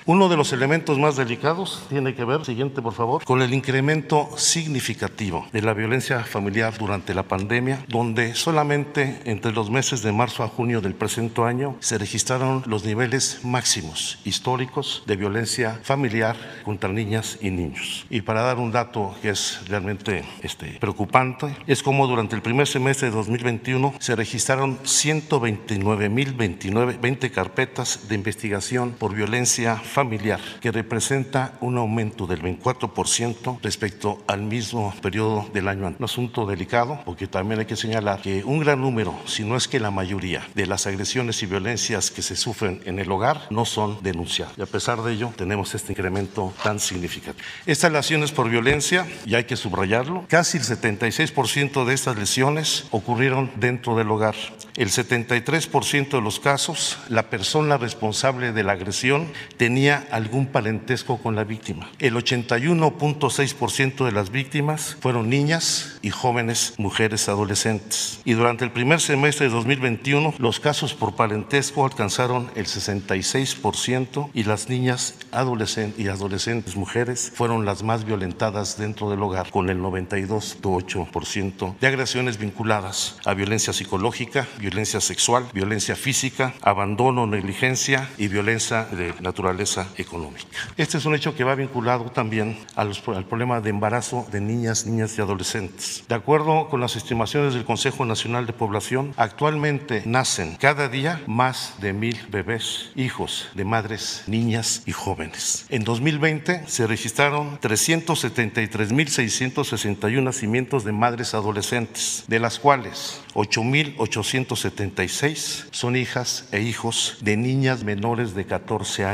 Uno 0.05 0.29
de 0.29 0.37
los 0.37 0.51
elementos 0.51 0.97
más 0.97 1.15
delicados 1.15 1.83
tiene 1.89 2.15
que 2.15 2.25
ver, 2.25 2.43
siguiente 2.43 2.81
por 2.81 2.93
favor, 2.93 3.23
con 3.23 3.41
el 3.41 3.53
incremento 3.53 4.29
significativo 4.35 5.47
de 5.53 5.61
la 5.61 5.73
violencia 5.73 6.23
familiar 6.23 6.77
durante 6.77 7.13
la 7.13 7.23
pandemia, 7.23 7.85
donde 7.87 8.35
solamente 8.35 9.21
entre 9.25 9.53
los 9.53 9.69
meses 9.69 10.01
de 10.01 10.11
marzo 10.11 10.43
a 10.43 10.49
junio 10.49 10.81
del 10.81 10.95
presente 10.95 11.41
año 11.41 11.75
se 11.79 11.97
registraron 11.97 12.63
los 12.65 12.83
niveles 12.83 13.39
máximos 13.43 14.19
históricos 14.25 15.03
de 15.05 15.15
violencia 15.15 15.79
familiar 15.83 16.35
contra 16.63 16.89
niñas 16.89 17.37
y 17.41 17.49
niños. 17.49 18.05
Y 18.09 18.21
para 18.21 18.41
dar 18.41 18.57
un 18.57 18.71
dato 18.71 19.15
que 19.21 19.29
es 19.29 19.61
realmente 19.67 20.25
este, 20.41 20.77
preocupante, 20.79 21.55
es 21.67 21.83
como 21.83 22.07
durante 22.07 22.35
el 22.35 22.41
primer 22.41 22.67
semestre 22.67 23.09
de 23.09 23.15
2021 23.15 23.93
se 23.99 24.15
registraron 24.15 24.79
129.029 24.79 26.99
20 26.99 27.31
carpetas 27.31 28.07
de 28.09 28.15
investigación 28.15 28.91
por 28.91 29.13
violencia 29.13 29.36
familiar, 29.45 30.39
que 30.61 30.71
representa 30.71 31.53
un 31.61 31.77
aumento 31.77 32.25
del 32.27 32.41
24% 32.41 33.59
respecto 33.61 34.23
al 34.27 34.41
mismo 34.41 34.93
periodo 35.01 35.47
del 35.53 35.67
año. 35.67 35.93
Un 35.97 36.03
asunto 36.03 36.45
delicado, 36.45 37.01
porque 37.05 37.27
también 37.27 37.59
hay 37.59 37.65
que 37.65 37.75
señalar 37.75 38.21
que 38.21 38.43
un 38.43 38.59
gran 38.59 38.81
número, 38.81 39.13
si 39.25 39.43
no 39.43 39.55
es 39.55 39.67
que 39.67 39.79
la 39.79 39.91
mayoría, 39.91 40.47
de 40.55 40.65
las 40.65 40.87
agresiones 40.87 41.41
y 41.43 41.45
violencias 41.45 42.09
que 42.09 42.21
se 42.21 42.35
sufren 42.35 42.81
en 42.85 42.99
el 42.99 43.11
hogar 43.11 43.47
no 43.49 43.65
son 43.65 43.99
denunciadas. 44.01 44.53
Y 44.57 44.61
a 44.61 44.65
pesar 44.65 45.01
de 45.03 45.13
ello, 45.13 45.31
tenemos 45.35 45.75
este 45.75 45.93
incremento 45.93 46.53
tan 46.63 46.79
significativo. 46.79 47.45
Estas 47.65 47.91
lesiones 47.91 48.31
por 48.31 48.49
violencia, 48.49 49.05
y 49.25 49.35
hay 49.35 49.43
que 49.43 49.55
subrayarlo, 49.55 50.25
casi 50.27 50.57
el 50.57 50.63
76% 50.63 51.85
de 51.85 51.93
estas 51.93 52.17
lesiones 52.17 52.85
ocurrieron 52.91 53.51
dentro 53.55 53.95
del 53.95 54.09
hogar. 54.09 54.35
El 54.75 54.89
73% 54.89 56.09
de 56.09 56.21
los 56.21 56.39
casos, 56.39 56.97
la 57.09 57.29
persona 57.29 57.77
responsable 57.77 58.51
de 58.51 58.63
la 58.63 58.73
agresión 58.73 59.26
tenía 59.57 60.07
algún 60.11 60.47
parentesco 60.47 61.17
con 61.17 61.35
la 61.35 61.43
víctima. 61.43 61.89
El 61.99 62.15
81.6% 62.15 64.05
de 64.05 64.11
las 64.11 64.31
víctimas 64.31 64.97
fueron 64.99 65.29
niñas 65.29 65.99
y 66.01 66.09
jóvenes 66.09 66.73
mujeres 66.77 67.29
adolescentes. 67.29 68.19
Y 68.25 68.33
durante 68.33 68.65
el 68.65 68.71
primer 68.71 68.99
semestre 68.99 69.47
de 69.47 69.53
2021, 69.53 70.33
los 70.37 70.59
casos 70.59 70.93
por 70.93 71.15
parentesco 71.15 71.85
alcanzaron 71.85 72.49
el 72.55 72.65
66% 72.65 74.29
y 74.33 74.43
las 74.43 74.69
niñas 74.69 75.15
adolescentes 75.31 75.99
y 75.99 76.07
adolescentes 76.07 76.75
mujeres 76.75 77.31
fueron 77.33 77.65
las 77.65 77.83
más 77.83 78.05
violentadas 78.05 78.77
dentro 78.77 79.09
del 79.09 79.21
hogar, 79.21 79.49
con 79.51 79.69
el 79.69 79.79
92.8% 79.79 81.77
de 81.79 81.87
agresiones 81.87 82.37
vinculadas 82.37 83.17
a 83.25 83.33
violencia 83.33 83.73
psicológica, 83.73 84.47
violencia 84.59 85.01
sexual, 85.01 85.47
violencia 85.53 85.95
física, 85.95 86.53
abandono, 86.61 87.27
negligencia 87.27 88.09
y 88.17 88.27
violencia 88.27 88.85
de 88.85 89.13
naturaleza 89.21 89.87
económica. 89.97 90.47
Este 90.77 90.97
es 90.97 91.05
un 91.05 91.15
hecho 91.15 91.35
que 91.35 91.43
va 91.43 91.55
vinculado 91.55 92.11
también 92.11 92.57
al 92.75 92.95
problema 93.25 93.61
de 93.61 93.69
embarazo 93.69 94.27
de 94.31 94.41
niñas, 94.41 94.85
niñas 94.85 95.17
y 95.17 95.21
adolescentes. 95.21 96.03
De 96.07 96.15
acuerdo 96.15 96.69
con 96.69 96.81
las 96.81 96.95
estimaciones 96.95 97.53
del 97.53 97.65
Consejo 97.65 98.05
Nacional 98.05 98.45
de 98.45 98.53
Población, 98.53 99.13
actualmente 99.17 100.03
nacen 100.05 100.55
cada 100.59 100.87
día 100.89 101.21
más 101.27 101.75
de 101.79 101.93
mil 101.93 102.17
bebés, 102.29 102.91
hijos 102.95 103.49
de 103.53 103.65
madres, 103.65 104.23
niñas 104.27 104.83
y 104.85 104.91
jóvenes. 104.91 105.65
En 105.69 105.83
2020 105.83 106.67
se 106.67 106.85
registraron 106.87 107.59
373.661 107.59 110.23
nacimientos 110.23 110.83
de 110.83 110.91
madres 110.91 111.33
adolescentes, 111.33 112.23
de 112.27 112.39
las 112.39 112.59
cuales 112.59 113.21
8.876 113.33 115.65
son 115.71 115.95
hijas 115.95 116.47
e 116.51 116.61
hijos 116.61 117.17
de 117.21 117.37
niñas 117.37 117.83
menores 117.83 118.35
de 118.35 118.45
14 118.45 119.05
años. 119.05 119.06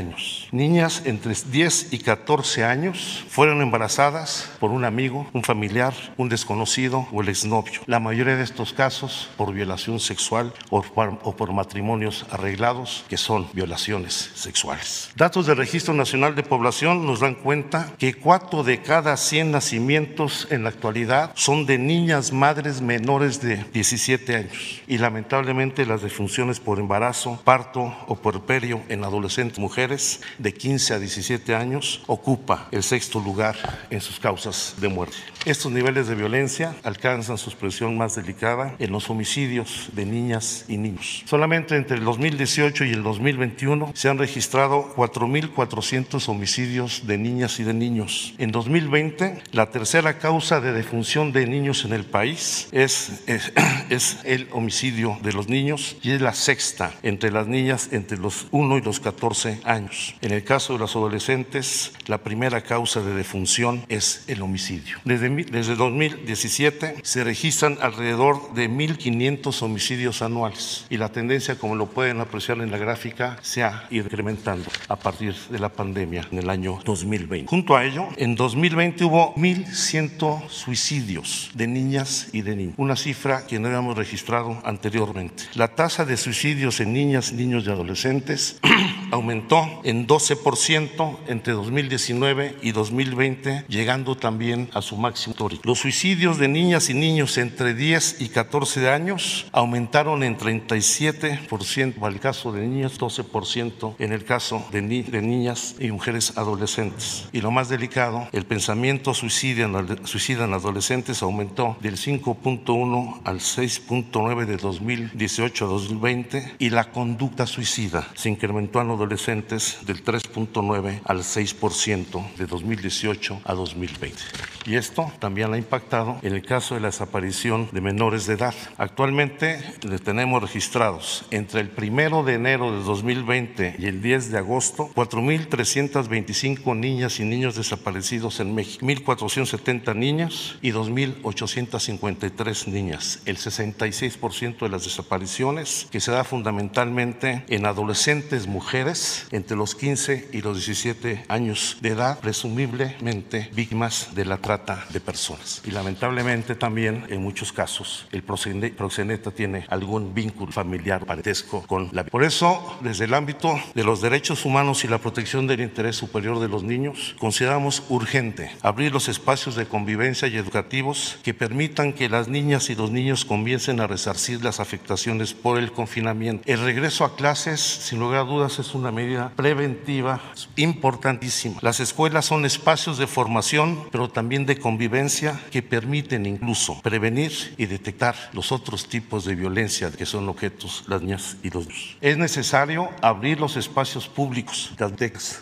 Niñas 0.52 1.04
entre 1.06 1.34
10 1.34 1.94
y 1.94 2.00
14 2.00 2.64
años 2.64 3.24
fueron 3.30 3.62
embarazadas 3.62 4.50
por 4.60 4.72
un 4.72 4.86
amigo, 4.86 5.28
un 5.34 5.44
familiar, 5.44 5.94
un 6.18 6.30
desconocido 6.30 7.08
o 7.12 7.22
el 7.22 7.30
exnovio. 7.30 7.82
La 7.86 8.00
mayoría 8.00 8.36
de 8.36 8.44
estos 8.44 8.74
casos 8.74 9.30
por 9.38 9.54
violación 9.54 10.00
sexual 10.00 10.54
o 10.70 10.82
por, 10.82 11.54
matrimonios 11.54 12.26
arreglados, 12.32 13.06
que 13.08 13.18
son 13.18 13.48
violaciones 13.54 14.32
sexuales. 14.34 15.12
Datos 15.16 15.46
del 15.46 15.58
Registro 15.58 15.94
Nacional 15.94 16.36
de 16.36 16.44
Población 16.44 17.06
nos 17.06 17.20
dan 17.20 17.36
cuenta 17.36 17.94
que 18.00 18.16
4 18.16 18.64
de 18.64 18.82
cada 18.82 19.16
100 19.18 19.52
nacimientos 19.52 20.48
en 20.50 20.64
la 20.64 20.70
actualidad 20.70 21.32
son 21.36 21.66
de 21.66 21.78
niñas 21.78 22.32
madres 22.32 22.82
menores 22.82 23.42
de 23.42 23.64
17 23.74 24.36
años 24.36 24.82
y 24.88 24.98
lamentablemente 24.98 25.86
las 25.86 26.02
defunciones 26.02 26.60
por 26.60 26.80
embarazo, 26.80 27.40
parto 27.44 27.96
o 28.08 28.16
puerperio 28.16 28.82
en 28.90 29.04
adolescentes 29.04 29.60
mujeres 29.60 29.73
de 29.74 30.54
15 30.54 30.94
a 30.94 31.00
17 31.00 31.56
años 31.56 32.04
ocupa 32.06 32.68
el 32.72 32.84
sexto 32.84 33.20
lugar 33.20 33.56
en 33.90 34.02
sus 34.02 34.20
causas 34.20 34.76
de 34.80 34.88
muerte. 34.88 35.18
Estos 35.46 35.72
niveles 35.72 36.08
de 36.08 36.14
violencia 36.14 36.76
alcanzan 36.84 37.40
su 37.40 37.50
expresión 37.50 37.98
más 37.98 38.16
delicada 38.16 38.76
en 38.78 38.92
los 38.92 39.10
homicidios 39.10 39.90
de 39.94 40.06
niñas 40.06 40.66
y 40.68 40.78
niños. 40.78 41.24
Solamente 41.26 41.76
entre 41.76 41.98
el 41.98 42.04
2018 42.04 42.86
y 42.86 42.92
el 42.92 43.02
2021 43.02 43.92
se 43.96 44.10
han 44.10 44.20
registrado 44.20 44.94
4.400 44.96 46.30
homicidios 46.30 47.08
de 47.08 47.18
niñas 47.18 47.60
y 47.60 47.64
de 47.64 47.74
niños. 47.74 48.36
En 48.38 48.52
2020, 48.52 49.42
la 49.54 49.72
tercera 49.72 50.20
causa 50.20 50.62
de 50.62 50.72
defunción 50.72 51.32
de 51.32 51.48
niños 51.48 51.84
en 51.84 51.94
el 51.94 52.06
país 52.06 52.68
es, 52.72 53.24
es, 53.90 54.18
el 54.24 54.48
homicidio 54.52 55.18
de 55.24 55.34
los 55.34 55.50
niños 55.50 55.98
y 56.04 56.12
es 56.12 56.22
la 56.22 56.34
sexta 56.34 56.94
entre 57.02 57.32
las 57.32 57.48
niñas 57.48 57.90
entre 57.92 58.18
los 58.18 58.48
1 58.52 58.78
y 58.78 58.82
los 58.82 59.00
14 59.00 59.63
años. 59.66 60.16
En 60.22 60.32
el 60.32 60.44
caso 60.44 60.74
de 60.74 60.80
los 60.80 60.96
adolescentes, 60.96 61.94
la 62.08 62.20
primera 62.20 62.62
causa 62.62 63.02
de 63.02 63.14
defunción 63.14 63.86
es 63.90 64.24
el 64.28 64.42
homicidio. 64.42 64.98
Desde, 65.06 65.30
desde 65.30 65.76
2017 65.76 66.96
se 67.02 67.24
registran 67.24 67.78
alrededor 67.82 68.54
de 68.54 68.70
1.500 68.70 69.62
homicidios 69.62 70.22
anuales 70.22 70.86
y 70.90 70.98
la 70.98 71.10
tendencia, 71.10 71.56
como 71.56 71.76
lo 71.76 71.88
pueden 71.88 72.20
apreciar 72.20 72.60
en 72.60 72.72
la 72.72 72.78
gráfica, 72.78 73.38
se 73.42 73.64
ha 73.64 73.88
ido 73.90 74.06
incrementando 74.06 74.70
a 74.88 74.96
partir 74.96 75.36
de 75.50 75.60
la 75.60 75.70
pandemia 75.70 76.28
en 76.32 76.40
el 76.40 76.50
año 76.50 76.80
2020. 76.84 77.50
Junto 77.50 77.76
a 77.76 77.86
ello, 77.86 78.08
en 78.18 78.36
2020 78.36 79.06
hubo 79.06 79.36
1.100 79.36 80.50
suicidios 80.50 81.52
de 81.54 81.68
niñas 81.68 82.30
y 82.34 82.42
de 82.42 82.56
niños, 82.56 82.76
una 82.78 82.96
cifra 82.96 83.46
que 83.48 83.60
no 83.60 83.68
habíamos 83.68 83.98
registrado 83.98 84.62
anteriormente. 84.64 85.44
La 85.56 85.70
tasa 85.70 86.06
de 86.06 86.18
suicidios 86.18 86.80
en 86.80 86.94
niñas, 86.94 87.34
niños 87.34 87.66
y 87.66 87.70
adolescentes 87.70 88.60
aumentó 89.12 89.53
en 89.84 90.08
12% 90.08 91.18
entre 91.28 91.54
2019 91.54 92.58
y 92.62 92.72
2020, 92.72 93.66
llegando 93.68 94.16
también 94.16 94.70
a 94.74 94.82
su 94.82 94.98
máximo 94.98 95.34
histórico. 95.34 95.62
Los 95.66 95.80
suicidios 95.80 96.38
de 96.38 96.48
niñas 96.48 96.90
y 96.90 96.94
niños 96.94 97.38
entre 97.38 97.74
10 97.74 98.22
y 98.22 98.30
14 98.30 98.90
años 98.90 99.46
aumentaron 99.52 100.24
en 100.24 100.38
37%, 100.38 101.98
en 101.98 102.04
el 102.04 102.20
caso 102.20 102.52
de 102.52 102.66
niños 102.66 103.00
12%, 103.00 103.96
en 104.00 104.12
el 104.12 104.26
caso 104.26 104.66
de, 104.72 104.82
niñas 104.82 105.76
y 105.80 105.92
mujeres 105.92 106.34
adolescentes. 106.36 107.26
Y 107.32 107.42
lo 107.42 107.52
más 107.52 107.70
delicado, 107.70 108.28
el 108.32 108.46
pensamiento 108.46 109.14
suicidio 109.14 109.70
suicida 110.06 110.46
en 110.46 110.54
adolescentes 110.54 111.22
aumentó 111.22 111.78
del 111.82 111.98
5.1 111.98 113.22
al 113.24 113.40
6.9 113.40 114.46
de 114.46 114.58
2018 114.58 115.66
a 115.66 115.68
2020 115.68 116.56
y 116.60 116.70
la 116.70 116.86
conducta 116.92 117.46
suicida 117.46 118.08
se 118.16 118.30
incrementó 118.30 118.82
en 118.82 118.90
adolescentes 118.90 119.43
del 119.50 120.04
3.9 120.04 121.02
al 121.06 121.20
6% 121.20 122.36
de 122.36 122.46
2018 122.46 123.42
a 123.44 123.54
2020. 123.54 124.18
Y 124.66 124.76
esto 124.76 125.12
también 125.20 125.54
ha 125.54 125.58
impactado 125.58 126.18
en 126.22 126.34
el 126.34 126.46
caso 126.46 126.76
de 126.76 126.82
la 126.82 126.88
desaparición 126.88 127.68
de 127.72 127.82
menores 127.82 128.26
de 128.26 128.36
edad. 128.36 128.54
Actualmente 128.78 129.62
tenemos 130.04 130.42
registrados 130.42 131.26
entre 131.32 131.60
el 131.62 131.70
primero 131.70 132.24
de 132.24 132.36
enero 132.36 132.72
de 132.72 132.82
2020 132.84 133.76
y 133.78 133.86
el 133.88 134.02
10 134.02 134.32
de 134.32 134.38
agosto 134.38 134.90
4.325 134.96 136.78
niñas 136.78 137.20
y 137.20 137.26
niños 137.26 137.56
desaparecidos 137.56 138.40
en 138.40 138.56
México, 138.56 138.86
1.470 138.86 139.96
niñas 139.96 140.56
y 140.62 140.72
2.853 140.72 142.68
niñas. 142.68 143.20
El 143.26 143.38
66% 143.38 144.60
de 144.60 144.70
las 144.70 144.86
desapariciones 144.86 145.88
que 145.92 146.00
se 146.00 146.12
da 146.12 146.24
fundamentalmente 146.24 147.44
en 147.50 147.66
adolescentes 147.66 148.48
mujeres 148.48 149.28
entre 149.34 149.58
los 149.58 149.76
15 149.76 150.30
y 150.32 150.42
los 150.42 150.58
17 150.58 151.26
años 151.28 151.78
de 151.82 151.90
edad, 151.90 152.20
presumiblemente 152.20 153.50
víctimas 153.54 154.10
de 154.14 154.26
la 154.26 154.38
trata 154.38 154.86
de 154.94 155.00
personas. 155.00 155.62
Y 155.66 155.72
lamentablemente 155.72 156.56
también 156.56 157.06
en 157.10 157.22
muchos 157.22 157.52
casos 157.52 158.08
el 158.12 158.24
proxeneta 158.24 159.32
tiene 159.32 159.66
algún 159.70 160.14
vínculo 160.14 160.52
familiar, 160.52 161.06
parentesco 161.06 161.64
con 161.64 161.90
la... 161.92 162.04
Por 162.04 162.24
eso, 162.24 162.78
desde 162.82 163.06
el 163.06 163.14
ámbito 163.16 163.60
de 163.74 163.84
los 163.84 164.02
derechos 164.02 164.46
humanos 164.46 164.84
y 164.84 164.88
la 164.88 165.00
protección 165.00 165.48
del 165.48 165.62
interés 165.62 165.96
superior 165.96 166.40
de 166.40 166.48
los 166.48 166.64
niños, 166.64 167.16
consideramos 167.20 167.84
urgente 167.90 168.52
abrir 168.62 168.92
los 168.92 169.10
espacios 169.10 169.56
de 169.56 169.66
convivencia 169.66 170.28
y 170.28 170.38
educativos 170.38 171.18
que 171.24 171.34
permitan 171.34 171.94
que 171.94 172.08
las 172.08 172.28
niñas 172.28 172.70
y 172.70 172.76
los 172.76 172.92
niños 172.92 173.26
comiencen 173.26 173.80
a 173.80 173.88
resarcir 173.88 174.44
las 174.44 174.60
afectaciones 174.60 175.34
por 175.34 175.58
el 175.58 175.72
confinamiento. 175.72 176.44
El 176.46 176.64
regreso 176.64 177.04
a 177.04 177.16
clases, 177.16 177.60
sin 177.60 178.00
lugar 178.00 178.20
a 178.20 178.24
dudas, 178.24 178.60
es 178.60 178.76
una 178.76 178.92
medida 178.92 179.23
preventiva 179.30 180.22
importantísima. 180.56 181.60
Las 181.62 181.80
escuelas 181.80 182.26
son 182.26 182.46
espacios 182.46 182.98
de 182.98 183.08
formación, 183.08 183.88
pero 183.92 184.10
también 184.10 184.46
de 184.46 184.58
convivencia 184.58 185.40
que 185.52 185.62
permiten 185.62 186.26
incluso 186.26 186.82
prevenir 186.82 187.56
y 187.58 187.66
detectar 187.66 188.16
los 188.34 188.52
otros 188.52 188.88
tipos 188.88 189.26
de 189.26 189.36
violencia 189.36 189.92
que 189.92 190.06
son 190.06 190.28
objetos 190.30 190.84
las 190.88 191.02
niñas 191.02 191.38
y 191.44 191.50
los 191.50 191.68
niños. 191.68 191.98
Es 192.02 192.18
necesario 192.18 192.90
abrir 193.02 193.40
los 193.40 193.58
espacios 193.58 194.08
públicos, 194.08 194.74
las 194.78 194.94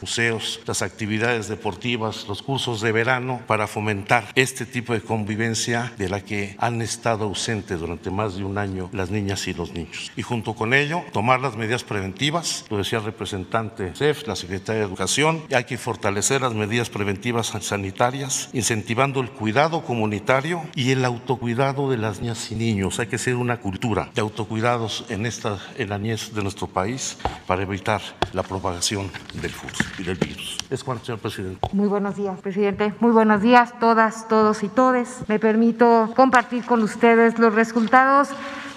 museos, 0.01 0.59
las 0.65 0.81
actividades 0.81 1.47
deportivas, 1.47 2.25
los 2.27 2.41
cursos 2.41 2.81
de 2.81 2.91
verano 2.91 3.41
para 3.47 3.67
fomentar 3.67 4.25
este 4.35 4.65
tipo 4.65 4.93
de 4.93 5.01
convivencia 5.01 5.93
de 5.97 6.09
la 6.09 6.21
que 6.21 6.55
han 6.57 6.81
estado 6.81 7.25
ausentes 7.25 7.79
durante 7.79 8.09
más 8.09 8.35
de 8.35 8.43
un 8.43 8.57
año 8.57 8.89
las 8.93 9.09
niñas 9.09 9.47
y 9.47 9.53
los 9.53 9.73
niños. 9.73 10.11
Y 10.15 10.21
junto 10.21 10.53
con 10.53 10.73
ello, 10.73 11.03
tomar 11.11 11.39
las 11.39 11.55
medidas 11.55 11.83
preventivas, 11.83 12.65
lo 12.69 12.77
decía 12.77 12.99
el 12.99 13.05
representante 13.05 13.70
CEF, 13.93 14.27
la 14.27 14.35
Secretaría 14.35 14.81
de 14.81 14.87
Educación, 14.87 15.43
hay 15.53 15.63
que 15.63 15.77
fortalecer 15.77 16.41
las 16.41 16.53
medidas 16.53 16.89
preventivas 16.89 17.47
sanitarias, 17.47 18.49
incentivando 18.53 19.21
el 19.21 19.31
cuidado 19.31 19.83
comunitario 19.83 20.61
y 20.75 20.91
el 20.91 21.05
autocuidado 21.05 21.89
de 21.89 21.97
las 21.97 22.19
niñas 22.21 22.51
y 22.51 22.55
niños. 22.55 22.99
Hay 22.99 23.07
que 23.07 23.17
ser 23.17 23.35
una 23.35 23.57
cultura 23.57 24.09
de 24.13 24.21
autocuidados 24.21 25.05
en 25.09 25.25
esta 25.25 25.57
en 25.77 25.89
la 25.89 25.97
niñez 25.97 26.33
de 26.33 26.43
nuestro 26.43 26.67
país 26.67 27.17
para 27.47 27.63
evitar 27.63 28.01
la 28.33 28.43
propagación 28.43 29.11
del 29.33 29.51
virus 29.51 29.79
y 29.97 30.03
del 30.03 30.17
virus. 30.17 30.57
Es 30.69 30.83
cuanto, 30.83 31.05
señor 31.05 31.19
presidente. 31.19 31.67
Muy 31.71 31.87
buenos 31.87 32.15
días, 32.15 32.39
presidente. 32.39 32.93
Muy 32.99 33.11
buenos 33.11 33.41
días, 33.41 33.73
todas, 33.79 34.27
todos 34.27 34.63
y 34.63 34.69
todes. 34.69 35.23
Me 35.27 35.39
permito 35.39 36.11
compartir 36.15 36.65
con 36.65 36.81
ustedes 36.81 37.39
los 37.39 37.53
resultados 37.53 38.29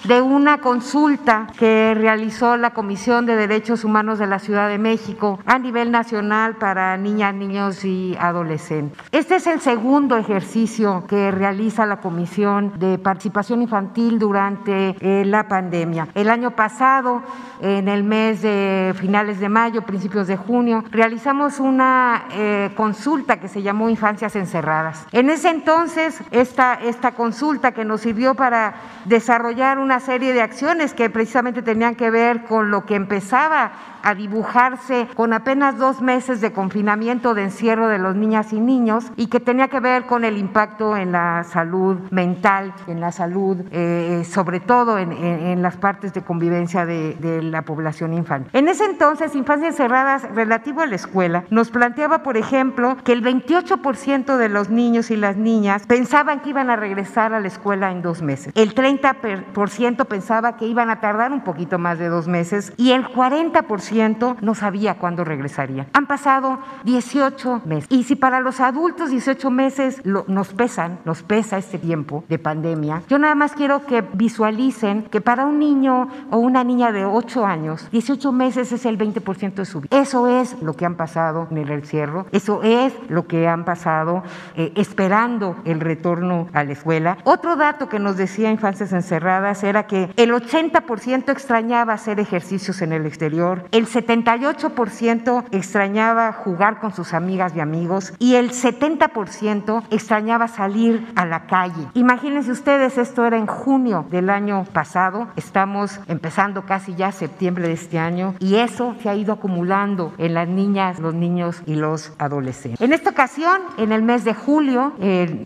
de 0.07 0.21
una 0.21 0.59
consulta 0.59 1.47
que 1.57 1.95
realizó 1.95 2.57
la 2.57 2.71
Comisión 2.71 3.25
de 3.25 3.35
Derechos 3.35 3.83
Humanos 3.83 4.19
de 4.19 4.27
la 4.27 4.37
Ciudad 4.37 4.69
de 4.69 4.77
México 4.77 5.39
a 5.45 5.57
nivel 5.57 5.91
nacional 5.91 6.57
para 6.57 6.95
niñas, 6.97 7.33
niños 7.33 7.83
y 7.83 8.15
adolescentes. 8.19 8.99
Este 9.11 9.35
es 9.35 9.47
el 9.47 9.61
segundo 9.61 10.17
ejercicio 10.17 11.05
que 11.07 11.31
realiza 11.31 11.87
la 11.87 11.97
Comisión 11.97 12.73
de 12.77 12.99
Participación 12.99 13.63
Infantil 13.63 14.19
durante 14.19 14.95
eh, 14.99 15.25
la 15.25 15.47
pandemia. 15.47 16.07
El 16.13 16.29
año 16.29 16.51
pasado, 16.51 17.23
en 17.61 17.87
el 17.87 18.03
mes 18.03 18.43
de 18.43 18.93
finales 18.97 19.39
de 19.39 19.49
mayo, 19.49 19.81
principios 19.83 20.27
de 20.27 20.37
junio, 20.37 20.83
realizamos 20.91 21.59
una 21.59 22.25
eh, 22.31 22.71
consulta 22.75 23.39
que 23.39 23.47
se 23.47 23.63
llamó 23.63 23.89
Infancias 23.89 24.35
Encerradas. 24.35 25.07
En 25.11 25.31
ese 25.31 25.49
entonces, 25.49 26.21
esta, 26.29 26.75
esta 26.75 27.13
consulta 27.13 27.71
que 27.71 27.85
nos 27.85 28.01
sirvió 28.01 28.35
para 28.35 28.75
desarrollar 29.05 29.79
una 29.79 29.94
serie 29.99 30.33
de 30.33 30.41
acciones 30.41 30.93
que 30.93 31.09
precisamente 31.09 31.61
tenían 31.61 31.95
que 31.95 32.09
ver 32.09 32.43
con 32.45 32.71
lo 32.71 32.85
que 32.85 32.95
empezaba 32.95 33.71
a 34.05 34.13
dibujarse 34.13 35.07
con 35.15 35.33
apenas 35.33 35.79
dos 35.79 35.99
meses 36.01 36.39
de 36.39 36.53
confinamiento 36.53 37.33
de 37.33 37.43
encierro 37.43 37.87
de 37.87 37.97
los 37.97 38.15
niñas 38.15 38.53
y 38.53 38.59
niños 38.59 39.05
y 39.15 39.27
que 39.27 39.39
tenía 39.39 39.67
que 39.67 39.79
ver 39.79 40.05
con 40.05 40.23
el 40.23 40.37
impacto 40.37 40.95
en 40.95 41.11
la 41.11 41.43
salud 41.43 41.97
mental, 42.11 42.73
en 42.85 42.99
la 42.99 43.11
salud, 43.11 43.57
eh, 43.71 44.23
sobre 44.29 44.59
todo 44.59 44.99
en, 44.99 45.61
las 45.61 45.77
partes 45.77 46.13
de 46.13 46.21
convivencia 46.21 46.85
de, 46.85 47.15
de 47.15 47.41
la 47.41 47.63
población 47.63 48.13
infantil. 48.13 48.51
En 48.53 48.67
ese 48.67 48.85
entonces, 48.85 49.33
Infancias 49.33 49.75
Cerradas, 49.75 50.23
relativo 50.35 50.81
a 50.81 50.85
la 50.85 50.95
escuela, 50.95 51.45
nos 51.49 51.71
planteaba, 51.71 52.21
por 52.21 52.37
ejemplo, 52.37 52.97
que 53.03 53.13
el 53.13 53.23
28% 53.23 54.37
de 54.37 54.49
los 54.49 54.69
niños 54.69 55.09
y 55.09 55.15
las 55.15 55.37
niñas 55.37 55.87
pensaban 55.87 56.41
que 56.41 56.49
iban 56.49 56.69
a 56.69 56.75
regresar 56.75 57.33
a 57.33 57.39
la 57.39 57.47
escuela 57.47 57.91
en 57.91 58.03
dos 58.03 58.21
meses. 58.21 58.53
El 58.55 58.75
30% 58.75 59.84
pensaba 59.93 60.57
que 60.57 60.65
iban 60.65 60.89
a 60.89 60.99
tardar 60.99 61.31
un 61.31 61.41
poquito 61.41 61.77
más 61.77 61.99
de 61.99 62.07
dos 62.07 62.27
meses 62.27 62.73
y 62.77 62.91
el 62.91 63.05
40% 63.05 64.37
no 64.41 64.55
sabía 64.55 64.95
cuándo 64.95 65.23
regresaría. 65.23 65.87
Han 65.93 66.07
pasado 66.07 66.59
18 66.83 67.61
meses. 67.65 67.87
Y 67.91 68.03
si 68.03 68.15
para 68.15 68.39
los 68.39 68.59
adultos 68.59 69.11
18 69.11 69.51
meses 69.51 70.01
nos 70.05 70.53
pesan, 70.53 70.99
nos 71.05 71.21
pesa 71.21 71.57
este 71.57 71.77
tiempo 71.77 72.23
de 72.27 72.39
pandemia, 72.39 73.03
yo 73.07 73.19
nada 73.19 73.35
más 73.35 73.53
quiero 73.53 73.85
que 73.85 74.01
visualicen 74.01 75.03
que 75.03 75.21
para 75.21 75.45
un 75.45 75.59
niño 75.59 76.09
o 76.31 76.37
una 76.37 76.63
niña 76.63 76.91
de 76.91 77.05
8 77.05 77.45
años, 77.45 77.87
18 77.91 78.31
meses 78.31 78.71
es 78.71 78.85
el 78.85 78.97
20% 78.97 79.53
de 79.53 79.65
su 79.65 79.81
vida. 79.81 79.97
Eso 79.97 80.27
es 80.27 80.59
lo 80.61 80.73
que 80.73 80.85
han 80.85 80.95
pasado 80.95 81.47
en 81.51 81.57
el 81.57 81.69
encierro, 81.69 82.25
eso 82.31 82.63
es 82.63 82.93
lo 83.07 83.27
que 83.27 83.47
han 83.47 83.65
pasado 83.65 84.23
eh, 84.55 84.71
esperando 84.75 85.57
el 85.65 85.79
retorno 85.79 86.47
a 86.53 86.63
la 86.63 86.73
escuela. 86.73 87.17
Otro 87.23 87.55
dato 87.55 87.87
que 87.89 87.99
nos 87.99 88.17
decía 88.17 88.51
Infancias 88.51 88.93
Encerradas 88.93 89.63
era 89.63 89.74
que 89.83 90.09
el 90.17 90.31
80% 90.31 91.29
extrañaba 91.29 91.93
hacer 91.93 92.19
ejercicios 92.19 92.81
en 92.81 92.93
el 92.93 93.05
exterior, 93.05 93.65
el 93.71 93.87
78% 93.87 95.45
extrañaba 95.51 96.31
jugar 96.33 96.79
con 96.79 96.93
sus 96.93 97.13
amigas 97.13 97.53
y 97.55 97.59
amigos 97.59 98.13
y 98.19 98.35
el 98.35 98.51
70% 98.51 99.83
extrañaba 99.91 100.47
salir 100.47 101.05
a 101.15 101.25
la 101.25 101.47
calle. 101.47 101.87
Imagínense 101.93 102.51
ustedes, 102.51 102.97
esto 102.97 103.25
era 103.25 103.37
en 103.37 103.47
junio 103.47 104.05
del 104.09 104.29
año 104.29 104.65
pasado, 104.65 105.27
estamos 105.35 105.99
empezando 106.07 106.65
casi 106.65 106.95
ya 106.95 107.11
septiembre 107.11 107.67
de 107.67 107.73
este 107.73 107.99
año 107.99 108.35
y 108.39 108.55
eso 108.55 108.95
se 109.01 109.09
ha 109.09 109.15
ido 109.15 109.33
acumulando 109.33 110.13
en 110.17 110.33
las 110.33 110.47
niñas, 110.47 110.99
los 110.99 111.13
niños 111.13 111.61
y 111.65 111.75
los 111.75 112.13
adolescentes. 112.17 112.81
En 112.81 112.93
esta 112.93 113.09
ocasión, 113.09 113.61
en 113.77 113.91
el 113.91 114.01
mes 114.01 114.23
de 114.23 114.33
julio, 114.33 114.93